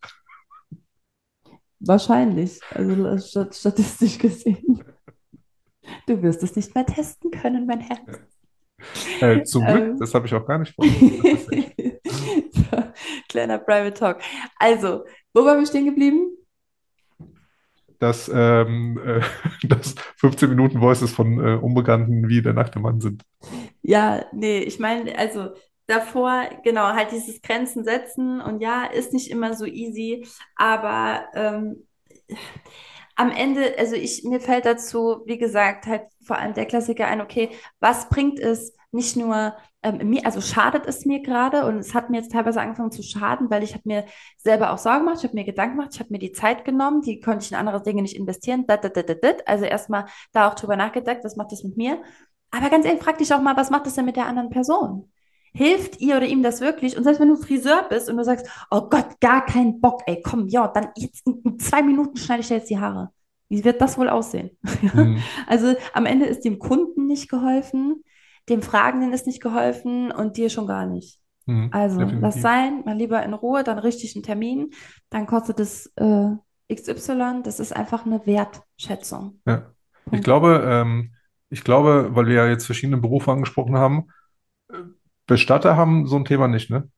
Wahrscheinlich, 1.79 2.59
also 2.73 3.17
statistisch 3.51 4.17
gesehen. 4.17 4.83
Du 6.07 6.21
wirst 6.21 6.43
es 6.43 6.55
nicht 6.55 6.75
mehr 6.75 6.85
testen 6.85 7.31
können, 7.31 7.65
mein 7.65 7.79
Herz. 7.79 8.19
Äh, 9.19 9.43
zum 9.45 9.65
Glück, 9.65 9.81
ähm, 9.81 9.99
das 9.99 10.13
habe 10.13 10.27
ich 10.27 10.33
auch 10.33 10.45
gar 10.45 10.57
nicht 10.59 10.73
vor. 10.75 10.85
so, 12.51 12.83
kleiner 13.29 13.57
Private 13.57 13.93
Talk. 13.93 14.19
Also, 14.57 15.05
wo 15.33 15.45
waren 15.45 15.59
wir 15.59 15.67
stehen 15.67 15.85
geblieben? 15.85 16.37
Dass, 17.99 18.29
ähm, 18.33 18.99
äh, 19.05 19.21
dass 19.67 19.95
15 20.17 20.49
Minuten 20.49 20.81
Voices 20.81 21.11
von 21.11 21.39
äh, 21.39 21.55
Unbekannten 21.55 22.27
wie 22.27 22.41
der 22.41 22.53
nackte 22.53 22.79
Mann 22.79 23.01
sind. 23.01 23.23
Ja, 23.81 24.25
nee, 24.31 24.59
ich 24.59 24.79
meine, 24.79 25.17
also 25.17 25.51
davor, 25.87 26.49
genau, 26.63 26.93
halt 26.93 27.11
dieses 27.11 27.41
Grenzen 27.41 27.83
setzen 27.83 28.41
und 28.41 28.61
ja, 28.61 28.85
ist 28.85 29.13
nicht 29.13 29.29
immer 29.29 29.53
so 29.55 29.65
easy, 29.65 30.25
aber 30.55 31.25
ähm, 31.33 31.87
am 33.21 33.31
Ende, 33.31 33.75
also 33.77 33.95
ich, 33.95 34.23
mir 34.23 34.39
fällt 34.39 34.65
dazu, 34.65 35.21
wie 35.25 35.37
gesagt, 35.37 35.85
halt 35.85 36.03
vor 36.25 36.37
allem 36.37 36.53
der 36.53 36.65
Klassiker 36.65 37.07
ein, 37.07 37.21
okay, 37.21 37.49
was 37.79 38.09
bringt 38.09 38.39
es 38.39 38.73
nicht 38.91 39.15
nur 39.15 39.53
ähm, 39.83 40.09
mir, 40.09 40.25
also 40.25 40.41
schadet 40.41 40.87
es 40.87 41.05
mir 41.05 41.21
gerade 41.21 41.65
und 41.65 41.77
es 41.77 41.93
hat 41.93 42.09
mir 42.09 42.17
jetzt 42.17 42.31
teilweise 42.31 42.59
angefangen 42.61 42.91
zu 42.91 43.03
schaden, 43.03 43.49
weil 43.49 43.63
ich 43.63 43.73
habe 43.73 43.83
mir 43.85 44.05
selber 44.37 44.71
auch 44.71 44.79
Sorgen 44.79 45.05
gemacht, 45.05 45.19
ich 45.19 45.23
habe 45.23 45.35
mir 45.35 45.43
Gedanken 45.43 45.77
gemacht, 45.77 45.91
ich 45.93 45.99
habe 45.99 46.11
mir 46.11 46.19
die 46.19 46.31
Zeit 46.31 46.65
genommen, 46.65 47.01
die 47.01 47.19
konnte 47.19 47.45
ich 47.45 47.51
in 47.51 47.57
andere 47.57 47.81
Dinge 47.81 48.01
nicht 48.01 48.15
investieren, 48.15 48.65
dat, 48.67 48.83
dat, 48.83 48.97
dat, 48.97 49.23
dat. 49.23 49.47
also 49.47 49.65
erstmal 49.65 50.05
da 50.31 50.49
auch 50.49 50.55
drüber 50.55 50.75
nachgedacht, 50.75 51.19
was 51.23 51.35
macht 51.35 51.51
das 51.51 51.63
mit 51.63 51.77
mir? 51.77 52.01
Aber 52.49 52.69
ganz 52.69 52.85
ehrlich, 52.85 53.01
frag 53.03 53.17
dich 53.19 53.33
auch 53.33 53.41
mal, 53.41 53.55
was 53.55 53.69
macht 53.69 53.85
das 53.85 53.95
denn 53.95 54.05
mit 54.05 54.17
der 54.17 54.25
anderen 54.25 54.49
Person? 54.49 55.11
Hilft 55.53 55.99
ihr 55.99 56.17
oder 56.17 56.25
ihm 56.25 56.43
das 56.43 56.61
wirklich? 56.61 56.97
Und 56.97 57.03
selbst 57.03 57.19
wenn 57.19 57.27
du 57.27 57.35
Friseur 57.35 57.85
bist 57.89 58.09
und 58.09 58.17
du 58.17 58.23
sagst, 58.23 58.47
oh 58.69 58.87
Gott, 58.89 59.19
gar 59.19 59.45
keinen 59.45 59.81
Bock, 59.81 60.01
ey, 60.05 60.21
komm, 60.21 60.47
ja, 60.47 60.67
dann 60.67 60.89
jetzt 60.95 61.27
in 61.27 61.59
zwei 61.59 61.81
Minuten 61.81 62.17
schneide 62.17 62.41
ich 62.41 62.47
dir 62.47 62.57
jetzt 62.57 62.69
die 62.69 62.79
Haare. 62.79 63.09
Wie 63.49 63.65
wird 63.65 63.81
das 63.81 63.97
wohl 63.97 64.09
aussehen? 64.09 64.51
Mhm. 64.93 65.21
Also 65.47 65.75
am 65.93 66.05
Ende 66.05 66.25
ist 66.25 66.43
dem 66.45 66.57
Kunden 66.57 67.07
nicht 67.07 67.29
geholfen, 67.29 68.03
dem 68.49 68.61
Fragenden 68.61 69.13
ist 69.13 69.27
nicht 69.27 69.41
geholfen 69.41 70.11
und 70.11 70.37
dir 70.37 70.49
schon 70.49 70.67
gar 70.67 70.85
nicht. 70.85 71.19
Mhm, 71.45 71.69
also 71.71 71.99
definitiv. 71.99 72.21
lass 72.21 72.41
sein, 72.41 72.83
mal 72.85 72.95
lieber 72.95 73.23
in 73.23 73.33
Ruhe, 73.33 73.63
dann 73.63 73.79
richtig 73.79 74.15
einen 74.15 74.23
Termin, 74.23 74.71
dann 75.09 75.27
kostet 75.27 75.59
es 75.59 75.91
äh, 75.95 76.29
XY, 76.73 77.41
das 77.43 77.59
ist 77.59 77.75
einfach 77.75 78.05
eine 78.05 78.25
Wertschätzung. 78.25 79.41
Ja. 79.45 79.71
Ich 80.11 80.23
glaube, 80.23 80.63
ähm, 80.65 81.13
ich 81.49 81.63
glaube, 81.63 82.09
weil 82.13 82.27
wir 82.27 82.35
ja 82.35 82.47
jetzt 82.47 82.65
verschiedene 82.65 82.97
Berufe 82.97 83.31
angesprochen 83.31 83.77
haben, 83.77 84.07
Bestatter 85.31 85.77
haben 85.77 86.07
so 86.07 86.17
ein 86.17 86.25
Thema 86.25 86.49
nicht, 86.49 86.69
ne? 86.69 86.89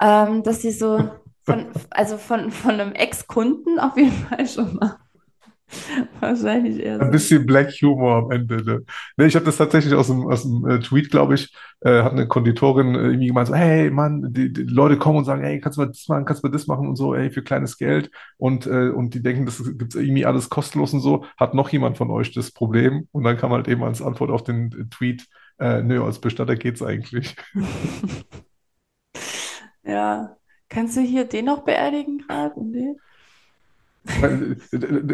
Ähm, 0.00 0.42
dass 0.42 0.62
sie 0.62 0.70
so 0.70 1.10
von, 1.42 1.66
also 1.90 2.16
von, 2.16 2.50
von 2.50 2.70
einem 2.70 2.92
Ex-Kunden 2.94 3.78
auf 3.78 3.94
jeden 3.98 4.12
Fall 4.12 4.46
schon 4.46 4.76
mal. 4.76 4.96
Wahrscheinlich 6.20 6.78
eher 6.82 6.96
so. 6.96 7.04
Ein 7.04 7.10
bisschen 7.10 7.44
Black 7.44 7.70
Humor 7.82 8.16
am 8.16 8.30
Ende. 8.30 8.64
Ne? 8.64 8.84
Ne, 9.18 9.26
ich 9.26 9.34
habe 9.34 9.44
das 9.44 9.58
tatsächlich 9.58 9.92
aus 9.92 10.06
dem, 10.06 10.26
aus 10.26 10.42
dem 10.42 10.66
äh, 10.66 10.80
Tweet, 10.80 11.10
glaube 11.10 11.34
ich, 11.34 11.54
äh, 11.80 12.02
hat 12.02 12.12
eine 12.12 12.28
Konditorin 12.28 12.94
äh, 12.94 12.98
irgendwie 12.98 13.26
gemeint, 13.26 13.48
so, 13.48 13.54
hey 13.54 13.90
Mann, 13.90 14.32
die, 14.32 14.52
die, 14.52 14.62
Leute 14.62 14.96
kommen 14.96 15.18
und 15.18 15.24
sagen, 15.26 15.42
hey, 15.42 15.60
kannst 15.60 15.76
du 15.76 15.82
mal 15.82 15.88
das 15.88 16.08
machen, 16.08 16.24
kannst 16.24 16.42
du 16.42 16.48
mal 16.48 16.52
das 16.52 16.66
machen 16.66 16.88
und 16.88 16.96
so, 16.96 17.14
ey, 17.14 17.30
für 17.30 17.42
kleines 17.42 17.76
Geld 17.76 18.10
und, 18.38 18.66
äh, 18.66 18.88
und 18.88 19.12
die 19.12 19.22
denken, 19.22 19.44
das 19.44 19.62
gibt 19.76 19.94
irgendwie 19.94 20.24
alles 20.24 20.48
kostenlos 20.48 20.94
und 20.94 21.00
so. 21.00 21.26
Hat 21.36 21.52
noch 21.52 21.68
jemand 21.68 21.98
von 21.98 22.10
euch 22.10 22.32
das 22.32 22.50
Problem? 22.52 23.08
Und 23.12 23.24
dann 23.24 23.36
kam 23.36 23.52
halt 23.52 23.68
eben 23.68 23.84
als 23.84 24.00
Antwort 24.00 24.30
auf 24.30 24.44
den 24.44 24.88
Tweet, 24.90 25.26
äh, 25.58 25.82
nö, 25.82 26.02
als 26.04 26.20
Bestatter 26.20 26.56
geht's 26.56 26.82
eigentlich. 26.82 27.36
Ja. 29.86 30.36
Kannst 30.68 30.96
du 30.96 31.02
hier 31.02 31.24
den 31.24 31.44
noch 31.44 31.64
beerdigen 31.64 32.18
gerade? 32.18 32.54
Nee. 32.64 32.96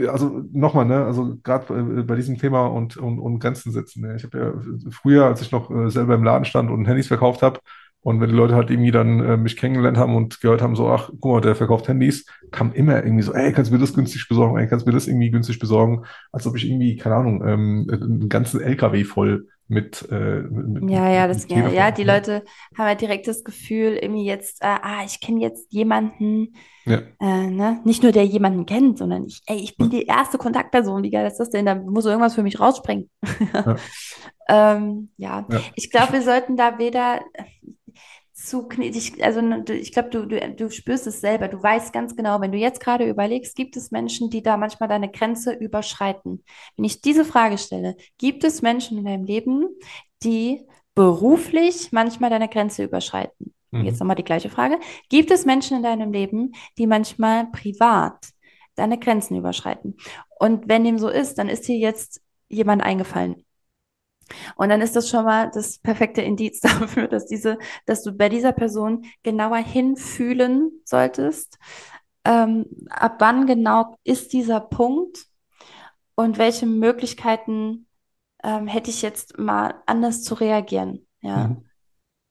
Also 0.08 0.44
nochmal, 0.52 0.84
ne, 0.84 1.04
also 1.04 1.36
gerade 1.42 2.04
bei 2.04 2.16
diesem 2.16 2.38
Thema 2.38 2.66
und, 2.66 2.96
und, 2.96 3.18
und 3.18 3.38
Grenzen 3.38 3.72
setzen. 3.72 4.02
Ne? 4.02 4.16
Ich 4.16 4.24
habe 4.24 4.38
ja 4.38 4.90
früher, 4.90 5.26
als 5.26 5.42
ich 5.42 5.52
noch 5.52 5.70
äh, 5.70 5.90
selber 5.90 6.14
im 6.14 6.24
Laden 6.24 6.44
stand 6.44 6.70
und 6.70 6.86
Handys 6.86 7.06
verkauft 7.08 7.42
habe, 7.42 7.60
und 8.02 8.20
wenn 8.20 8.30
die 8.30 8.34
Leute 8.36 8.54
halt 8.54 8.70
irgendwie 8.70 8.92
dann 8.92 9.20
äh, 9.20 9.36
mich 9.36 9.56
kennengelernt 9.58 9.98
haben 9.98 10.16
und 10.16 10.40
gehört 10.40 10.62
haben, 10.62 10.74
so, 10.74 10.88
ach, 10.88 11.10
guck 11.20 11.32
mal, 11.32 11.40
der 11.42 11.54
verkauft 11.54 11.86
Handys, 11.86 12.24
kam 12.50 12.72
immer 12.72 13.04
irgendwie 13.04 13.22
so, 13.22 13.34
ey, 13.34 13.52
kannst 13.52 13.70
du 13.70 13.74
mir 13.74 13.80
das 13.80 13.92
günstig 13.92 14.26
besorgen, 14.26 14.58
ey, 14.58 14.66
kannst 14.66 14.86
du 14.86 14.90
mir 14.90 14.94
das 14.94 15.06
irgendwie 15.06 15.30
günstig 15.30 15.58
besorgen, 15.58 16.04
als 16.32 16.46
ob 16.46 16.56
ich 16.56 16.66
irgendwie, 16.66 16.96
keine 16.96 17.16
Ahnung, 17.16 17.46
ähm, 17.46 17.86
einen 17.90 18.28
ganzen 18.30 18.60
LKW 18.60 19.04
voll 19.04 19.48
mit, 19.70 20.06
äh, 20.10 20.42
mit 20.42 20.90
Ja, 20.90 21.08
ja, 21.08 21.28
das 21.28 21.46
ja, 21.48 21.68
ja, 21.68 21.90
die 21.92 22.02
Leute 22.02 22.44
haben 22.76 22.86
halt 22.86 23.00
direkt 23.00 23.28
das 23.28 23.44
Gefühl, 23.44 23.92
irgendwie 24.02 24.24
jetzt, 24.24 24.62
äh, 24.62 24.66
ah, 24.66 25.04
ich 25.06 25.20
kenne 25.20 25.40
jetzt 25.40 25.72
jemanden, 25.72 26.54
ja. 26.86 27.02
äh, 27.20 27.46
ne? 27.46 27.80
Nicht 27.84 28.02
nur 28.02 28.10
der 28.10 28.24
jemanden 28.24 28.66
kennt, 28.66 28.98
sondern 28.98 29.26
ich, 29.26 29.42
ey, 29.46 29.58
ich 29.58 29.76
bin 29.76 29.88
die 29.88 30.06
erste 30.06 30.38
Kontaktperson, 30.38 31.04
wie 31.04 31.10
geil 31.10 31.24
ist 31.24 31.38
das 31.38 31.50
denn? 31.50 31.66
Da 31.66 31.76
muss 31.76 32.04
irgendwas 32.04 32.34
für 32.34 32.42
mich 32.42 32.58
rausspringen. 32.58 33.08
Ja. 33.54 33.76
ähm, 34.48 35.10
ja. 35.16 35.46
Ja. 35.48 35.60
ich 35.76 35.90
glaube, 35.92 36.14
wir 36.14 36.22
sollten 36.22 36.56
da 36.56 36.78
weder 36.78 37.20
zu 38.44 38.66
knettig, 38.68 39.22
also 39.22 39.40
ne, 39.40 39.64
ich 39.68 39.92
glaube, 39.92 40.10
du, 40.10 40.26
du, 40.26 40.38
du 40.54 40.70
spürst 40.70 41.06
es 41.06 41.20
selber, 41.20 41.48
du 41.48 41.62
weißt 41.62 41.92
ganz 41.92 42.16
genau, 42.16 42.40
wenn 42.40 42.52
du 42.52 42.58
jetzt 42.58 42.80
gerade 42.80 43.08
überlegst, 43.08 43.54
gibt 43.54 43.76
es 43.76 43.90
Menschen, 43.90 44.30
die 44.30 44.42
da 44.42 44.56
manchmal 44.56 44.88
deine 44.88 45.10
Grenze 45.10 45.52
überschreiten? 45.52 46.44
Wenn 46.76 46.84
ich 46.84 47.00
diese 47.02 47.24
Frage 47.24 47.58
stelle, 47.58 47.96
gibt 48.18 48.44
es 48.44 48.62
Menschen 48.62 48.98
in 48.98 49.04
deinem 49.04 49.24
Leben, 49.24 49.66
die 50.22 50.66
beruflich 50.94 51.92
manchmal 51.92 52.30
deine 52.30 52.48
Grenze 52.48 52.84
überschreiten? 52.84 53.54
Und 53.72 53.84
jetzt 53.84 53.94
Mhm. 53.94 53.98
nochmal 54.00 54.16
die 54.16 54.24
gleiche 54.24 54.50
Frage. 54.50 54.78
Gibt 55.08 55.30
es 55.30 55.44
Menschen 55.44 55.76
in 55.76 55.82
deinem 55.82 56.12
Leben, 56.12 56.52
die 56.78 56.86
manchmal 56.86 57.46
privat 57.52 58.30
deine 58.74 58.98
Grenzen 58.98 59.36
überschreiten? 59.36 59.96
Und 60.38 60.68
wenn 60.68 60.84
dem 60.84 60.98
so 60.98 61.08
ist, 61.08 61.38
dann 61.38 61.48
ist 61.48 61.68
dir 61.68 61.76
jetzt 61.76 62.20
jemand 62.48 62.82
eingefallen. 62.82 63.44
Und 64.56 64.68
dann 64.68 64.80
ist 64.80 64.96
das 64.96 65.08
schon 65.08 65.24
mal 65.24 65.50
das 65.52 65.78
perfekte 65.78 66.22
Indiz 66.22 66.60
dafür, 66.60 67.08
dass 67.08 67.26
diese, 67.26 67.58
dass 67.86 68.02
du 68.02 68.12
bei 68.12 68.28
dieser 68.28 68.52
Person 68.52 69.04
genauer 69.22 69.58
hinfühlen 69.58 70.72
solltest. 70.84 71.58
Ähm, 72.24 72.66
ab 72.90 73.16
wann 73.18 73.46
genau 73.46 73.96
ist 74.04 74.32
dieser 74.32 74.60
Punkt 74.60 75.26
und 76.14 76.38
welche 76.38 76.66
Möglichkeiten 76.66 77.86
ähm, 78.44 78.66
hätte 78.66 78.90
ich 78.90 79.02
jetzt 79.02 79.38
mal 79.38 79.82
anders 79.86 80.22
zu 80.22 80.34
reagieren? 80.34 81.06
Ja. 81.22 81.48
Mhm. 81.48 81.69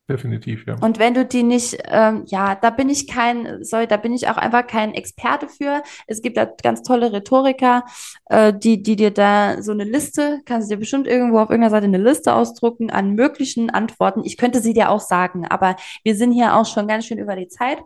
Definitiv, 0.10 0.66
ja. 0.66 0.76
Und 0.82 0.98
wenn 0.98 1.14
du 1.14 1.24
die 1.24 1.44
nicht, 1.44 1.78
ähm, 1.86 2.24
ja, 2.26 2.56
da 2.56 2.72
bin 2.72 2.90
ich 2.90 3.08
kein, 3.08 3.64
sorry, 3.64 3.86
da 3.86 3.96
bin 3.96 4.12
ich 4.12 4.28
auch 4.28 4.38
einfach 4.38 4.66
kein 4.66 4.96
Experte 4.96 5.48
für. 5.48 5.84
Es 6.08 6.24
gibt 6.24 6.36
da 6.36 6.46
ganz 6.46 6.82
tolle 6.82 7.14
Rhetoriker, 7.14 7.86
äh, 8.26 8.52
die, 8.52 8.82
die 8.82 8.96
dir 8.96 9.12
da 9.12 9.62
so 9.62 9.72
eine 9.72 9.84
Liste, 9.84 10.42
kannst 10.46 10.68
du 10.68 10.74
dir 10.74 10.80
bestimmt 10.80 11.06
irgendwo 11.06 11.38
auf 11.38 11.52
irgendeiner 11.52 11.70
Seite 11.70 11.86
eine 11.86 12.00
Liste 12.00 12.34
ausdrucken 12.34 12.90
an 12.90 13.14
möglichen 13.14 13.70
Antworten. 13.70 14.24
Ich 14.26 14.38
könnte 14.38 14.62
sie 14.62 14.74
dir 14.74 14.90
auch 14.90 15.00
sagen, 15.00 15.46
aber 15.46 15.76
wir 16.04 16.16
sind 16.16 16.32
hier 16.32 16.56
auch 16.56 16.66
schon 16.66 16.88
ganz 16.88 17.06
schön 17.06 17.20
über 17.20 17.36
die 17.36 17.48
Zeit 17.48 17.78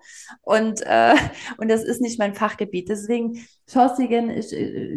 und, 0.44 0.82
äh, 0.84 1.16
und 1.58 1.70
das 1.70 1.84
ist 1.84 2.00
nicht 2.00 2.20
mein 2.20 2.36
Fachgebiet. 2.36 2.88
Deswegen 2.88 3.46
schaust 3.70 4.00
du 4.00 4.08
gerne, 4.08 4.42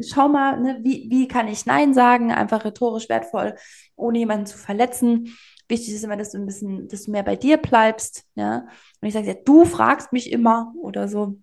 schau 0.09 0.29
mal, 0.29 0.61
ne, 0.61 0.79
wie, 0.83 1.09
wie 1.11 1.27
kann 1.27 1.49
ich 1.49 1.67
Nein 1.67 1.93
sagen, 1.93 2.31
einfach 2.31 2.65
rhetorisch 2.65 3.09
wertvoll, 3.09 3.57
ohne 3.97 4.19
jemanden 4.19 4.47
zu 4.47 4.57
verletzen. 4.57 5.37
Wichtig 5.69 5.95
ist 5.95 6.05
immer, 6.05 6.17
dass 6.17 6.31
du 6.33 6.39
ein 6.39 6.47
bisschen, 6.47 6.89
dass 6.89 7.05
du 7.05 7.11
mehr 7.11 7.23
bei 7.23 7.37
dir 7.37 7.57
bleibst, 7.57 8.25
ja. 8.35 8.67
Und 9.01 9.09
ich 9.09 9.15
sage 9.15 9.27
ja, 9.27 9.35
du 9.35 9.65
fragst 9.65 10.13
mich 10.13 10.31
immer 10.33 10.73
oder 10.81 11.09
so. 11.09 11.39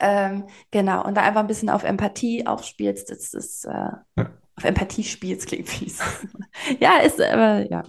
Ähm, 0.00 0.46
genau, 0.70 1.04
und 1.04 1.16
da 1.16 1.22
einfach 1.22 1.40
ein 1.40 1.46
bisschen 1.46 1.70
auf 1.70 1.84
Empathie 1.84 2.46
aufspielst, 2.46 3.10
das 3.10 3.34
ist, 3.34 3.64
äh, 3.64 3.70
Ja. 3.70 4.30
auf 4.56 4.64
Empathie 4.64 5.04
spielst, 5.04 5.46
klingt 5.48 5.68
fies. 5.68 6.00
ja, 6.80 6.98
ist, 6.98 7.20
aber 7.20 7.60
ja. 7.70 7.82
Ja. 7.82 7.84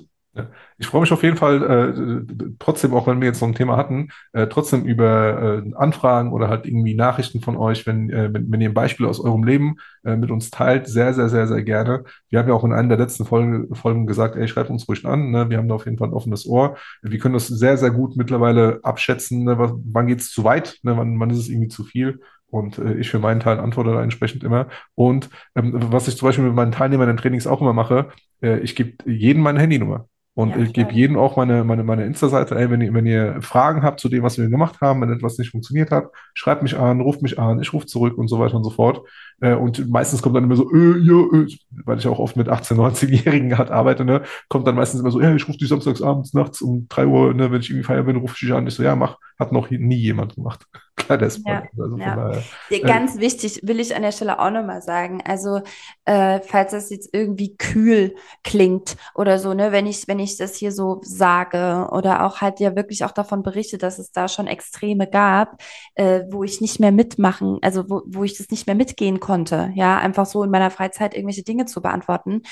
Ich 0.79 0.87
freue 0.87 1.01
mich 1.01 1.11
auf 1.11 1.21
jeden 1.21 1.37
Fall, 1.37 1.63
äh, 1.63 2.53
trotzdem, 2.57 2.93
auch 2.93 3.05
wenn 3.05 3.21
wir 3.21 3.27
jetzt 3.27 3.39
so 3.39 3.45
ein 3.45 3.53
Thema 3.53 3.77
hatten, 3.77 4.09
äh, 4.31 4.47
trotzdem 4.47 4.83
über 4.83 5.61
äh, 5.63 5.73
Anfragen 5.75 6.33
oder 6.33 6.49
halt 6.49 6.65
irgendwie 6.65 6.95
Nachrichten 6.95 7.39
von 7.39 7.55
euch, 7.55 7.85
wenn, 7.85 8.09
äh, 8.09 8.33
wenn, 8.33 8.51
wenn 8.51 8.59
ihr 8.59 8.69
ein 8.69 8.73
Beispiel 8.73 9.05
aus 9.05 9.19
eurem 9.19 9.43
Leben 9.43 9.75
äh, 10.03 10.15
mit 10.15 10.31
uns 10.31 10.49
teilt, 10.49 10.87
sehr, 10.87 11.13
sehr, 11.13 11.29
sehr, 11.29 11.47
sehr 11.47 11.61
gerne. 11.63 12.03
Wir 12.29 12.39
haben 12.39 12.47
ja 12.47 12.55
auch 12.55 12.63
in 12.63 12.73
einer 12.73 12.89
der 12.89 12.97
letzten 12.97 13.25
Folgen, 13.25 13.73
Folgen 13.75 14.07
gesagt, 14.07 14.35
ey, 14.35 14.47
schreibt 14.47 14.71
uns 14.71 14.87
ruhig 14.89 15.05
an, 15.05 15.29
ne? 15.29 15.49
Wir 15.51 15.57
haben 15.57 15.67
da 15.67 15.75
auf 15.75 15.85
jeden 15.85 15.99
Fall 15.99 16.09
ein 16.09 16.13
offenes 16.13 16.47
Ohr. 16.47 16.77
Wir 17.03 17.19
können 17.19 17.35
das 17.35 17.47
sehr, 17.47 17.77
sehr 17.77 17.91
gut 17.91 18.17
mittlerweile 18.17 18.79
abschätzen, 18.81 19.43
ne? 19.43 19.59
Was, 19.59 19.73
wann 19.85 20.07
geht 20.07 20.21
es 20.21 20.31
zu 20.31 20.43
weit, 20.43 20.79
ne? 20.81 20.97
Wann, 20.97 21.19
wann 21.19 21.29
ist 21.29 21.37
es 21.37 21.49
irgendwie 21.49 21.69
zu 21.69 21.83
viel? 21.83 22.19
Und 22.47 22.77
äh, 22.77 22.95
ich 22.95 23.09
für 23.09 23.19
meinen 23.19 23.39
Teil 23.39 23.59
antworte 23.59 23.91
da 23.93 24.03
entsprechend 24.03 24.43
immer. 24.43 24.67
Und 24.95 25.29
ähm, 25.55 25.73
was 25.91 26.07
ich 26.07 26.17
zum 26.17 26.27
Beispiel 26.27 26.45
mit 26.45 26.55
meinen 26.55 26.71
Teilnehmern 26.71 27.09
in 27.09 27.17
Trainings 27.17 27.47
auch 27.47 27.61
immer 27.61 27.73
mache, 27.73 28.09
äh, 28.41 28.59
ich 28.59 28.75
gebe 28.75 29.09
jedem 29.09 29.41
meine 29.41 29.59
Handynummer. 29.59 30.07
Und 30.35 30.55
Ja, 30.55 30.57
ich 30.57 30.73
gebe 30.73 30.91
jedem 30.93 31.15
auch 31.17 31.37
meine, 31.37 31.63
meine, 31.63 31.83
meine 31.83 32.05
Insta-Seite, 32.05 32.55
ey, 32.55 32.71
wenn 32.71 32.81
ihr, 32.81 32.93
wenn 32.93 33.05
ihr 33.05 33.39
Fragen 33.41 33.83
habt 33.83 33.99
zu 33.99 34.09
dem, 34.09 34.23
was 34.23 34.39
wir 34.39 34.49
gemacht 34.49 34.81
haben, 34.81 35.01
wenn 35.01 35.11
etwas 35.11 35.37
nicht 35.37 35.51
funktioniert 35.51 35.91
hat, 35.91 36.09
schreibt 36.33 36.63
mich 36.63 36.75
an, 36.75 37.01
ruft 37.01 37.21
mich 37.21 37.37
an, 37.37 37.61
ich 37.61 37.71
rufe 37.71 37.85
zurück 37.85 38.17
und 38.17 38.27
so 38.27 38.39
weiter 38.39 38.55
und 38.55 38.63
so 38.63 38.71
fort. 38.71 39.07
Äh, 39.41 39.53
und 39.53 39.87
meistens 39.89 40.23
kommt 40.23 40.35
dann 40.35 40.45
immer 40.45 40.55
so, 40.55 40.71
äh, 40.73 40.97
ja, 40.97 41.21
äh, 41.39 41.47
weil 41.85 41.99
ich 41.99 42.07
auch 42.07 42.17
oft 42.17 42.35
mit 42.35 42.49
18-, 42.49 42.75
19-Jährigen 42.75 43.55
halt 43.59 43.69
arbeite, 43.69 44.05
ne, 44.05 44.23
kommt 44.49 44.65
dann 44.65 44.75
meistens 44.75 45.01
immer 45.01 45.11
so, 45.11 45.21
ja, 45.21 45.35
ich 45.35 45.47
rufe 45.47 45.59
dich 45.59 45.69
samstags 45.69 46.01
abends, 46.01 46.33
nachts 46.33 46.63
um 46.63 46.87
3 46.89 47.05
Uhr, 47.05 47.33
ne, 47.35 47.51
wenn 47.51 47.61
ich 47.61 47.69
irgendwie 47.69 47.85
feiern 47.85 48.05
bin, 48.05 48.15
rufe 48.15 48.33
ich 48.33 48.39
dich 48.39 48.53
an. 48.53 48.65
Ich 48.65 48.73
so, 48.73 48.81
ja, 48.81 48.95
mach, 48.95 49.17
hat 49.37 49.51
noch 49.51 49.69
nie 49.69 49.97
jemand 49.97 50.33
gemacht. 50.33 50.65
Kleiner 50.95 51.29
Spoiler. 51.29 51.63
Ja, 51.63 51.83
Also 51.83 51.97
ja. 51.97 52.43
Ja, 52.69 52.77
äh, 52.77 52.79
Ganz 52.81 53.17
wichtig, 53.17 53.59
will 53.63 53.79
ich 53.79 53.95
an 53.95 54.03
der 54.03 54.11
Stelle 54.11 54.39
auch 54.39 54.51
nochmal 54.51 54.81
sagen. 54.81 55.21
Also, 55.25 55.61
äh, 56.05 56.39
falls 56.41 56.71
das 56.71 56.91
jetzt 56.91 57.09
irgendwie 57.13 57.57
kühl 57.57 58.15
klingt 58.43 58.95
oder 59.15 59.39
so, 59.39 59.53
ne, 59.53 59.71
wenn 59.71 59.87
ich, 59.87 60.07
wenn 60.07 60.19
ich 60.19 60.37
das 60.37 60.55
hier 60.55 60.71
so 60.71 61.01
sage 61.03 61.89
oder 61.91 62.25
auch 62.25 62.41
halt 62.41 62.59
ja 62.59 62.75
wirklich 62.75 63.03
auch 63.05 63.11
davon 63.11 63.41
berichte, 63.41 63.77
dass 63.79 63.97
es 63.97 64.11
da 64.11 64.27
schon 64.27 64.45
Extreme 64.47 65.09
gab, 65.09 65.61
äh, 65.95 66.21
wo 66.29 66.43
ich 66.43 66.61
nicht 66.61 66.79
mehr 66.79 66.91
mitmachen, 66.91 67.57
also 67.63 67.89
wo, 67.89 68.03
wo 68.05 68.23
ich 68.23 68.37
das 68.37 68.49
nicht 68.49 68.67
mehr 68.67 68.75
mitgehen 68.75 69.19
konnte, 69.19 69.71
ja, 69.75 69.97
einfach 69.97 70.27
so 70.27 70.43
in 70.43 70.51
meiner 70.51 70.69
Freizeit 70.71 71.15
irgendwelche 71.15 71.43
Dinge 71.43 71.65
zu 71.65 71.81
beantworten. 71.81 72.43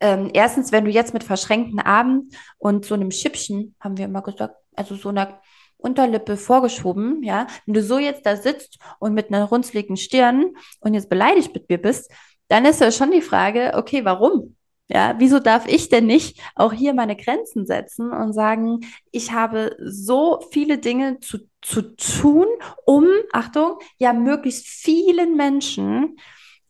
Ähm, 0.00 0.30
erstens, 0.34 0.72
wenn 0.72 0.84
du 0.84 0.90
jetzt 0.90 1.14
mit 1.14 1.24
verschränkten 1.24 1.80
Armen 1.80 2.30
und 2.58 2.84
so 2.84 2.94
einem 2.94 3.10
Schippchen, 3.10 3.74
haben 3.80 3.96
wir 3.96 4.04
immer 4.06 4.22
gesagt, 4.22 4.56
also 4.74 4.94
so 4.96 5.08
einer 5.08 5.40
Unterlippe 5.78 6.36
vorgeschoben, 6.36 7.22
ja, 7.22 7.46
wenn 7.64 7.74
du 7.74 7.82
so 7.82 7.98
jetzt 7.98 8.26
da 8.26 8.36
sitzt 8.36 8.78
und 8.98 9.14
mit 9.14 9.28
einer 9.28 9.44
runzligen 9.44 9.96
Stirn 9.96 10.54
und 10.80 10.94
jetzt 10.94 11.08
beleidigt 11.08 11.54
mit 11.54 11.68
mir 11.68 11.78
bist, 11.78 12.10
dann 12.48 12.64
ist 12.64 12.80
ja 12.80 12.90
schon 12.90 13.10
die 13.10 13.22
Frage, 13.22 13.72
okay, 13.74 14.04
warum? 14.04 14.56
Ja, 14.88 15.16
wieso 15.18 15.40
darf 15.40 15.66
ich 15.66 15.88
denn 15.88 16.06
nicht 16.06 16.40
auch 16.54 16.72
hier 16.72 16.94
meine 16.94 17.16
Grenzen 17.16 17.66
setzen 17.66 18.12
und 18.12 18.32
sagen, 18.32 18.80
ich 19.10 19.32
habe 19.32 19.76
so 19.80 20.40
viele 20.52 20.78
Dinge 20.78 21.18
zu, 21.18 21.38
zu 21.60 21.96
tun, 21.96 22.46
um, 22.84 23.06
Achtung, 23.32 23.78
ja, 23.98 24.12
möglichst 24.12 24.66
vielen 24.66 25.36
Menschen 25.36 26.16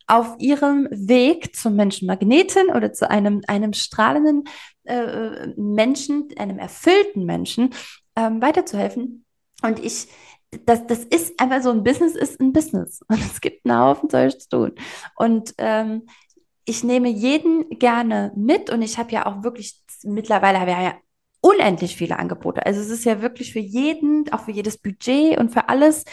auf 0.07 0.37
ihrem 0.39 0.89
Weg 0.91 1.55
zum 1.57 1.77
Menschenmagneten 1.77 2.69
oder 2.69 2.93
zu 2.93 3.11
einem, 3.11 3.43
einem 3.49 3.75
strahlenden 3.75 4.45
äh, 4.85 5.49
Menschen, 5.57 6.29
einem 6.39 6.59
erfüllten 6.59 7.27
Menschen 7.27 7.75
ähm, 8.17 8.41
weiterzuhelfen. 8.43 9.25
Und 9.63 9.79
ich, 9.79 10.09
das, 10.65 10.87
das 10.87 11.05
ist 11.05 11.39
einfach 11.41 11.63
so 11.63 11.71
ein 11.71 11.85
Business 11.85 12.15
ist 12.15 12.41
ein 12.41 12.53
Business. 12.53 13.01
Und 13.09 13.21
es 13.21 13.41
gibt 13.41 13.65
einen 13.65 13.79
Haufen 13.79 14.11
Zeug 14.11 14.41
zu 14.41 14.49
tun. 14.49 14.73
Und 15.17 15.55
ähm, 15.59 16.03
ich 16.67 16.83
nehme 16.83 17.09
jeden 17.09 17.79
gerne 17.79 18.33
mit 18.35 18.71
und 18.71 18.83
ich 18.83 18.99
habe 18.99 19.13
ja 19.13 19.27
auch 19.27 19.45
wirklich, 19.45 19.81
mittlerweile 20.03 20.59
habe 20.59 20.73
ja 20.73 20.95
unendlich 21.41 21.97
viele 21.97 22.19
Angebote. 22.19 22.67
Also 22.67 22.81
es 22.81 22.91
ist 22.91 23.05
ja 23.05 23.23
wirklich 23.23 23.53
für 23.53 23.61
jeden, 23.61 24.31
auch 24.33 24.41
für 24.41 24.51
jedes 24.51 24.79
Budget 24.79 25.39
und 25.39 25.53
für 25.53 25.69
alles 25.69 26.05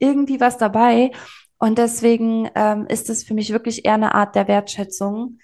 irgendwie 0.00 0.40
was 0.40 0.58
dabei. 0.58 1.12
Und 1.58 1.78
deswegen 1.78 2.50
ähm, 2.56 2.86
ist 2.86 3.08
es 3.08 3.22
für 3.22 3.34
mich 3.34 3.52
wirklich 3.52 3.84
eher 3.84 3.94
eine 3.94 4.14
Art 4.14 4.34
der 4.34 4.48
Wertschätzung 4.48 5.38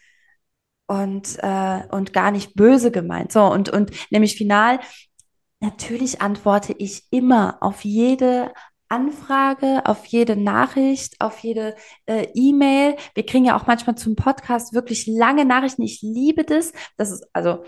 und, 0.87 1.39
äh, 1.43 1.83
und 1.91 2.13
gar 2.13 2.33
nicht 2.33 2.55
böse 2.55 2.91
gemeint. 2.91 3.31
So, 3.31 3.45
und, 3.45 3.69
und 3.69 3.93
nämlich 4.11 4.37
final, 4.37 4.81
natürlich 5.61 6.21
antworte 6.21 6.75
ich 6.79 7.05
immer 7.11 7.59
auf 7.61 7.85
jede 7.85 8.53
Anfrage, 8.89 9.83
auf 9.85 10.07
jede 10.07 10.37
Nachricht, 10.37 11.21
auf 11.21 11.39
jede 11.41 11.75
äh, 12.07 12.29
E-Mail. 12.35 12.97
Wir 13.15 13.27
kriegen 13.27 13.45
ja 13.45 13.57
auch 13.57 13.67
manchmal 13.67 13.97
zum 13.97 14.15
Podcast 14.15 14.75
wirklich 14.75 15.07
lange 15.07 15.45
Nachrichten. 15.45 15.83
Ich 15.83 16.03
liebe 16.03 16.45
das. 16.45 16.73
Das 16.97 17.11
ist 17.11 17.27
also 17.33 17.65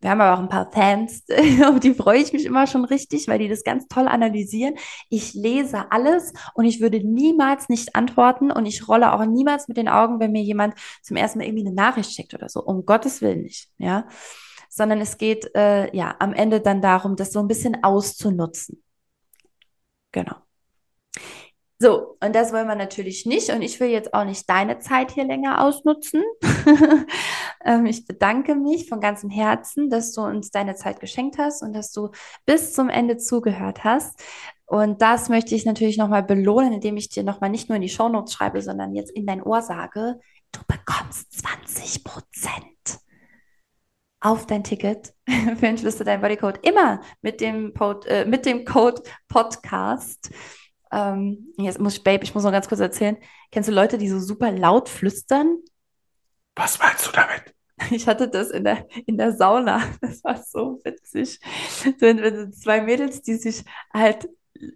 wir 0.00 0.10
haben 0.10 0.20
aber 0.20 0.34
auch 0.36 0.42
ein 0.42 0.48
paar 0.48 0.70
Fans, 0.70 1.24
auf 1.66 1.80
die 1.80 1.94
freue 1.94 2.20
ich 2.20 2.32
mich 2.32 2.44
immer 2.44 2.66
schon 2.66 2.84
richtig, 2.84 3.26
weil 3.26 3.38
die 3.38 3.48
das 3.48 3.64
ganz 3.64 3.88
toll 3.88 4.06
analysieren. 4.06 4.74
Ich 5.08 5.34
lese 5.34 5.90
alles 5.90 6.32
und 6.54 6.66
ich 6.66 6.80
würde 6.80 7.00
niemals 7.00 7.68
nicht 7.68 7.96
antworten 7.96 8.50
und 8.50 8.66
ich 8.66 8.86
rolle 8.86 9.12
auch 9.12 9.24
niemals 9.24 9.66
mit 9.66 9.76
den 9.76 9.88
Augen, 9.88 10.20
wenn 10.20 10.32
mir 10.32 10.42
jemand 10.42 10.74
zum 11.02 11.16
ersten 11.16 11.38
Mal 11.38 11.46
irgendwie 11.46 11.66
eine 11.66 11.74
Nachricht 11.74 12.12
schickt 12.12 12.34
oder 12.34 12.48
so. 12.48 12.62
Um 12.62 12.84
Gottes 12.84 13.22
Willen 13.22 13.42
nicht, 13.42 13.68
ja. 13.78 14.06
Sondern 14.68 15.00
es 15.00 15.18
geht 15.18 15.54
äh, 15.54 15.94
ja 15.96 16.14
am 16.18 16.32
Ende 16.32 16.60
dann 16.60 16.80
darum, 16.82 17.16
das 17.16 17.32
so 17.32 17.40
ein 17.40 17.48
bisschen 17.48 17.82
auszunutzen. 17.82 18.82
Genau. 20.12 20.36
So, 21.80 22.16
und 22.20 22.34
das 22.34 22.52
wollen 22.52 22.66
wir 22.66 22.74
natürlich 22.74 23.24
nicht. 23.24 23.50
Und 23.50 23.62
ich 23.62 23.78
will 23.78 23.88
jetzt 23.88 24.12
auch 24.12 24.24
nicht 24.24 24.50
deine 24.50 24.80
Zeit 24.80 25.12
hier 25.12 25.24
länger 25.24 25.62
ausnutzen. 25.62 26.24
ähm, 27.64 27.86
ich 27.86 28.04
bedanke 28.04 28.56
mich 28.56 28.88
von 28.88 29.00
ganzem 29.00 29.30
Herzen, 29.30 29.88
dass 29.88 30.12
du 30.12 30.22
uns 30.22 30.50
deine 30.50 30.74
Zeit 30.74 30.98
geschenkt 30.98 31.38
hast 31.38 31.62
und 31.62 31.72
dass 31.74 31.92
du 31.92 32.10
bis 32.46 32.72
zum 32.72 32.88
Ende 32.88 33.16
zugehört 33.16 33.84
hast. 33.84 34.20
Und 34.66 35.02
das 35.02 35.28
möchte 35.28 35.54
ich 35.54 35.64
natürlich 35.66 35.98
nochmal 35.98 36.24
belohnen, 36.24 36.72
indem 36.72 36.96
ich 36.96 37.10
dir 37.10 37.22
nochmal 37.22 37.50
nicht 37.50 37.68
nur 37.68 37.76
in 37.76 37.82
die 37.82 37.88
Shownotes 37.88 38.32
schreibe, 38.32 38.60
sondern 38.60 38.94
jetzt 38.96 39.12
in 39.12 39.24
dein 39.24 39.42
Ohr 39.42 39.62
sage, 39.62 40.18
du 40.50 40.60
bekommst 40.66 41.32
20 41.40 42.02
Prozent 42.02 42.98
auf 44.20 44.46
dein 44.46 44.64
Ticket 44.64 45.14
für 45.58 45.66
Entschlüsse 45.66 46.04
dein 46.04 46.20
Bodycode 46.20 46.64
immer 46.66 47.00
mit 47.22 47.40
dem, 47.40 47.72
Pod, 47.72 48.06
äh, 48.06 48.24
mit 48.24 48.46
dem 48.46 48.64
Code 48.64 49.02
Podcast. 49.28 50.30
Ähm, 50.90 51.52
jetzt 51.58 51.78
muss 51.78 51.96
ich, 51.96 52.04
Babe, 52.04 52.24
ich 52.24 52.34
muss 52.34 52.44
noch 52.44 52.52
ganz 52.52 52.68
kurz 52.68 52.80
erzählen. 52.80 53.16
Kennst 53.50 53.68
du 53.68 53.72
Leute, 53.72 53.98
die 53.98 54.08
so 54.08 54.18
super 54.18 54.50
laut 54.50 54.88
flüstern? 54.88 55.58
Was 56.56 56.78
meinst 56.78 57.06
du 57.06 57.12
damit? 57.12 57.54
Ich 57.92 58.08
hatte 58.08 58.28
das 58.28 58.50
in 58.50 58.64
der, 58.64 58.88
in 59.06 59.16
der 59.16 59.36
Sauna. 59.36 59.80
Das 60.00 60.24
war 60.24 60.42
so 60.42 60.80
witzig. 60.82 61.38
So, 61.80 62.50
zwei 62.50 62.80
Mädels, 62.80 63.22
die 63.22 63.36
sich 63.36 63.64
halt 63.94 64.28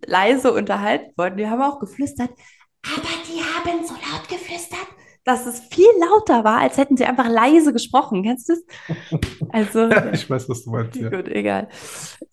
leise 0.07 0.53
unterhalten 0.53 1.12
wollten, 1.16 1.36
die 1.36 1.49
haben 1.49 1.62
auch 1.62 1.80
geflüstert. 1.80 2.30
Aber 2.30 3.09
die 3.26 3.40
haben 3.40 3.84
so 3.84 3.95
laut 3.95 4.28
geflüstert, 4.28 4.86
dass 5.25 5.47
es 5.47 5.61
viel 5.61 5.87
lauter 6.01 6.45
war, 6.45 6.59
als 6.59 6.77
hätten 6.77 6.97
sie 6.97 7.05
einfach 7.05 7.29
leise 7.29 7.73
gesprochen. 7.73 8.23
Kennst 8.23 8.49
du 8.49 8.55
das? 8.55 9.20
Also, 9.51 9.89
ja, 9.89 10.07
ich 10.12 10.29
weiß, 10.29 10.49
was 10.49 10.64
du 10.64 10.70
meinst. 10.70 10.97
Ja. 10.97 11.11
Gut, 11.11 11.29
egal. 11.29 11.68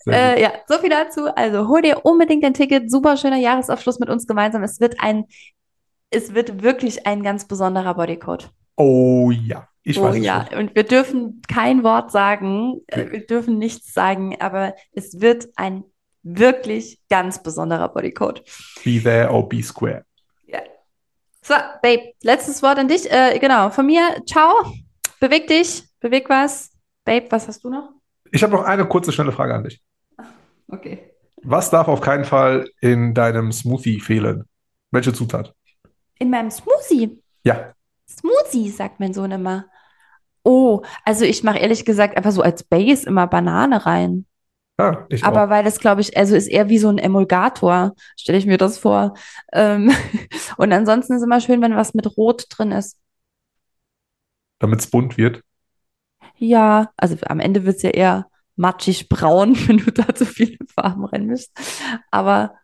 Äh, 0.07 0.41
ja, 0.41 0.53
so 0.67 0.79
viel 0.79 0.89
dazu. 0.89 1.27
Also 1.35 1.67
hol 1.67 1.81
dir 1.81 2.05
unbedingt 2.05 2.43
ein 2.43 2.53
Ticket. 2.53 2.89
Super 2.89 3.17
schöner 3.17 3.37
Jahresabschluss 3.37 3.99
mit 3.99 4.09
uns 4.09 4.25
gemeinsam. 4.25 4.63
Es 4.63 4.79
wird 4.79 4.95
ein, 4.99 5.25
es 6.09 6.33
wird 6.33 6.63
wirklich 6.63 7.05
ein 7.05 7.21
ganz 7.21 7.47
besonderer 7.47 7.93
Bodycode. 7.93 8.49
Oh 8.75 9.31
ja. 9.31 9.67
Ich 9.83 9.99
oh 9.99 10.03
weiß 10.03 10.17
ja, 10.23 10.45
schon. 10.49 10.59
und 10.59 10.75
wir 10.75 10.83
dürfen 10.83 11.41
kein 11.47 11.83
Wort 11.83 12.11
sagen, 12.11 12.81
äh, 12.87 13.01
okay. 13.01 13.11
wir 13.11 13.25
dürfen 13.25 13.57
nichts 13.57 13.93
sagen, 13.93 14.35
aber 14.39 14.75
es 14.91 15.19
wird 15.21 15.47
ein 15.55 15.83
wirklich 16.21 16.99
ganz 17.09 17.41
besonderer 17.41 17.89
Bodycode. 17.89 18.43
Be 18.83 19.01
there 19.01 19.31
or 19.31 19.47
be 19.47 19.63
square. 19.63 20.05
So, 21.49 21.55
Babe, 21.81 22.13
letztes 22.21 22.61
Wort 22.61 22.77
an 22.77 22.87
dich. 22.87 23.11
Äh, 23.11 23.39
genau, 23.39 23.71
von 23.71 23.83
mir, 23.87 24.21
ciao. 24.27 24.71
Beweg 25.19 25.47
dich, 25.47 25.83
beweg 25.99 26.29
was. 26.29 26.69
Babe, 27.03 27.25
was 27.31 27.47
hast 27.47 27.63
du 27.63 27.71
noch? 27.71 27.89
Ich 28.31 28.43
habe 28.43 28.53
noch 28.53 28.61
eine 28.65 28.87
kurze, 28.87 29.11
schnelle 29.11 29.31
Frage 29.31 29.55
an 29.55 29.63
dich. 29.63 29.81
Okay. 30.67 31.11
Was 31.41 31.71
darf 31.71 31.87
auf 31.87 32.01
keinen 32.01 32.23
Fall 32.23 32.69
in 32.81 33.15
deinem 33.15 33.51
Smoothie 33.51 33.99
fehlen? 33.99 34.43
Welche 34.91 35.11
Zutat? 35.11 35.55
In 36.19 36.29
meinem 36.29 36.51
Smoothie? 36.51 37.19
Ja. 37.43 37.73
Smoothie, 38.07 38.69
sagt 38.69 38.99
mein 38.99 39.15
Sohn 39.15 39.31
immer. 39.31 39.65
Oh, 40.43 40.83
also 41.03 41.25
ich 41.25 41.41
mache 41.41 41.57
ehrlich 41.57 41.83
gesagt 41.83 42.15
einfach 42.15 42.31
so 42.31 42.43
als 42.43 42.63
Base 42.63 43.07
immer 43.07 43.25
Banane 43.25 43.87
rein. 43.87 44.27
Ja, 44.79 45.05
ich 45.09 45.25
Aber 45.25 45.43
auch. 45.43 45.49
weil 45.49 45.65
das, 45.65 45.79
glaube 45.79 45.99
ich, 45.99 46.15
also 46.15 46.37
ist 46.37 46.47
eher 46.47 46.69
wie 46.69 46.77
so 46.77 46.87
ein 46.87 46.97
Emulgator, 46.97 47.95
stelle 48.15 48.37
ich 48.37 48.45
mir 48.45 48.57
das 48.57 48.77
vor. 48.77 49.13
Ähm, 49.51 49.91
und 50.57 50.71
ansonsten 50.71 51.13
ist 51.13 51.19
es 51.19 51.25
immer 51.25 51.41
schön, 51.41 51.61
wenn 51.61 51.75
was 51.75 51.93
mit 51.93 52.15
Rot 52.15 52.45
drin 52.49 52.71
ist. 52.71 52.97
Damit 54.59 54.79
es 54.79 54.89
bunt 54.89 55.17
wird. 55.17 55.43
Ja, 56.37 56.91
also 56.95 57.17
am 57.25 57.41
Ende 57.41 57.65
wird 57.65 57.75
es 57.75 57.81
ja 57.81 57.89
eher 57.89 58.27
matschig 58.55 59.09
braun, 59.09 59.53
wenn 59.67 59.79
du 59.79 59.91
da 59.91 60.15
zu 60.15 60.25
viele 60.25 60.57
Farben 60.73 61.03
reinmischst. 61.03 61.51
Aber 62.09 62.55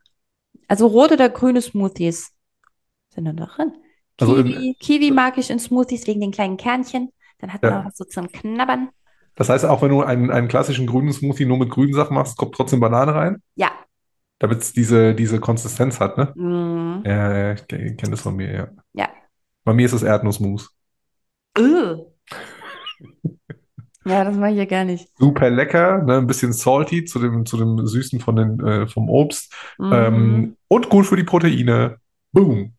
also 0.70 0.88
rot 0.88 1.12
oder 1.12 1.28
grüne 1.28 1.62
Smoothies 1.62 2.32
sind 3.10 3.26
dann 3.26 3.36
da 3.36 3.46
drin. 3.46 3.74
Also 4.22 4.36
Kiwi, 4.36 4.70
in, 4.70 4.76
Kiwi 4.80 5.12
mag 5.12 5.38
ich 5.38 5.50
in 5.50 5.60
Smoothies 5.60 6.08
wegen 6.08 6.22
den 6.22 6.32
kleinen 6.32 6.56
Kernchen. 6.56 7.12
Dann 7.40 7.52
hat 7.52 7.62
man 7.62 7.72
ja. 7.72 7.82
auch 7.82 7.86
was 7.86 7.98
so 7.98 8.06
zum 8.06 8.32
Knabbern. 8.32 8.90
Das 9.36 9.50
heißt, 9.50 9.66
auch 9.66 9.82
wenn 9.82 9.90
du 9.90 10.02
einen, 10.02 10.32
einen 10.32 10.48
klassischen 10.48 10.88
grünen 10.88 11.12
Smoothie 11.12 11.46
nur 11.46 11.58
mit 11.58 11.70
grünen 11.70 11.94
Sachen 11.94 12.16
machst, 12.16 12.38
kommt 12.38 12.56
trotzdem 12.56 12.80
Banane 12.80 13.14
rein? 13.14 13.44
Ja. 13.56 13.72
Damit 14.40 14.62
es 14.62 14.74
diese, 14.74 15.14
diese 15.14 15.40
Konsistenz 15.40 16.00
hat, 16.00 16.18
ne? 16.18 16.34
Mm. 16.36 17.04
Ja, 17.06 17.54
ich 17.54 17.68
kenne 17.68 18.12
das 18.12 18.22
von 18.22 18.36
mir, 18.36 18.52
ja. 18.52 18.68
Ja. 18.94 19.10
Bei 19.64 19.74
mir 19.74 19.86
ist 19.86 19.94
es 19.94 20.04
Erdnussmus. 20.04 20.72
Ugh. 21.58 22.06
ja, 24.06 24.24
das 24.24 24.36
mache 24.36 24.52
ich 24.52 24.58
ja 24.58 24.66
gar 24.66 24.86
nicht. 24.86 25.10
Super 25.18 25.50
lecker, 25.50 26.04
ne? 26.04 26.18
ein 26.18 26.28
bisschen 26.28 26.54
salty 26.54 27.06
zu 27.06 27.20
dem, 27.20 27.46
zu 27.46 27.58
dem 27.58 27.86
Süßen 27.86 28.20
von 28.20 28.36
den, 28.36 28.60
äh, 28.60 28.88
vom 28.88 29.10
Obst. 29.10 29.54
Mhm. 29.78 29.94
Ähm, 29.94 30.58
und 30.68 30.90
gut 30.90 31.06
für 31.06 31.16
die 31.18 31.24
Proteine. 31.24 31.98
Boom. 32.32 32.74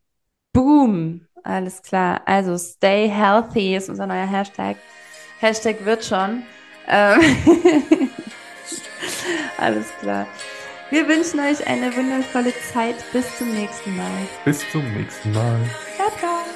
Boom. 0.52 1.22
Alles 1.42 1.80
klar. 1.82 2.22
Also 2.26 2.58
stay 2.58 3.08
healthy 3.08 3.76
ist 3.76 3.88
unser 3.88 4.06
neuer 4.06 4.26
Hashtag. 4.26 4.76
Hashtag 5.40 5.84
wird 5.84 6.04
schon. 6.04 6.42
Ähm 6.88 7.20
Alles 9.58 9.86
klar. 10.00 10.26
Wir 10.90 11.08
wünschen 11.08 11.40
euch 11.40 11.66
eine 11.66 11.94
wundervolle 11.96 12.52
Zeit. 12.72 12.96
Bis 13.12 13.36
zum 13.38 13.52
nächsten 13.52 13.96
Mal. 13.96 14.28
Bis 14.44 14.60
zum 14.70 14.84
nächsten 14.92 15.32
Mal. 15.32 15.58
Ciao, 15.96 16.10
ciao. 16.18 16.55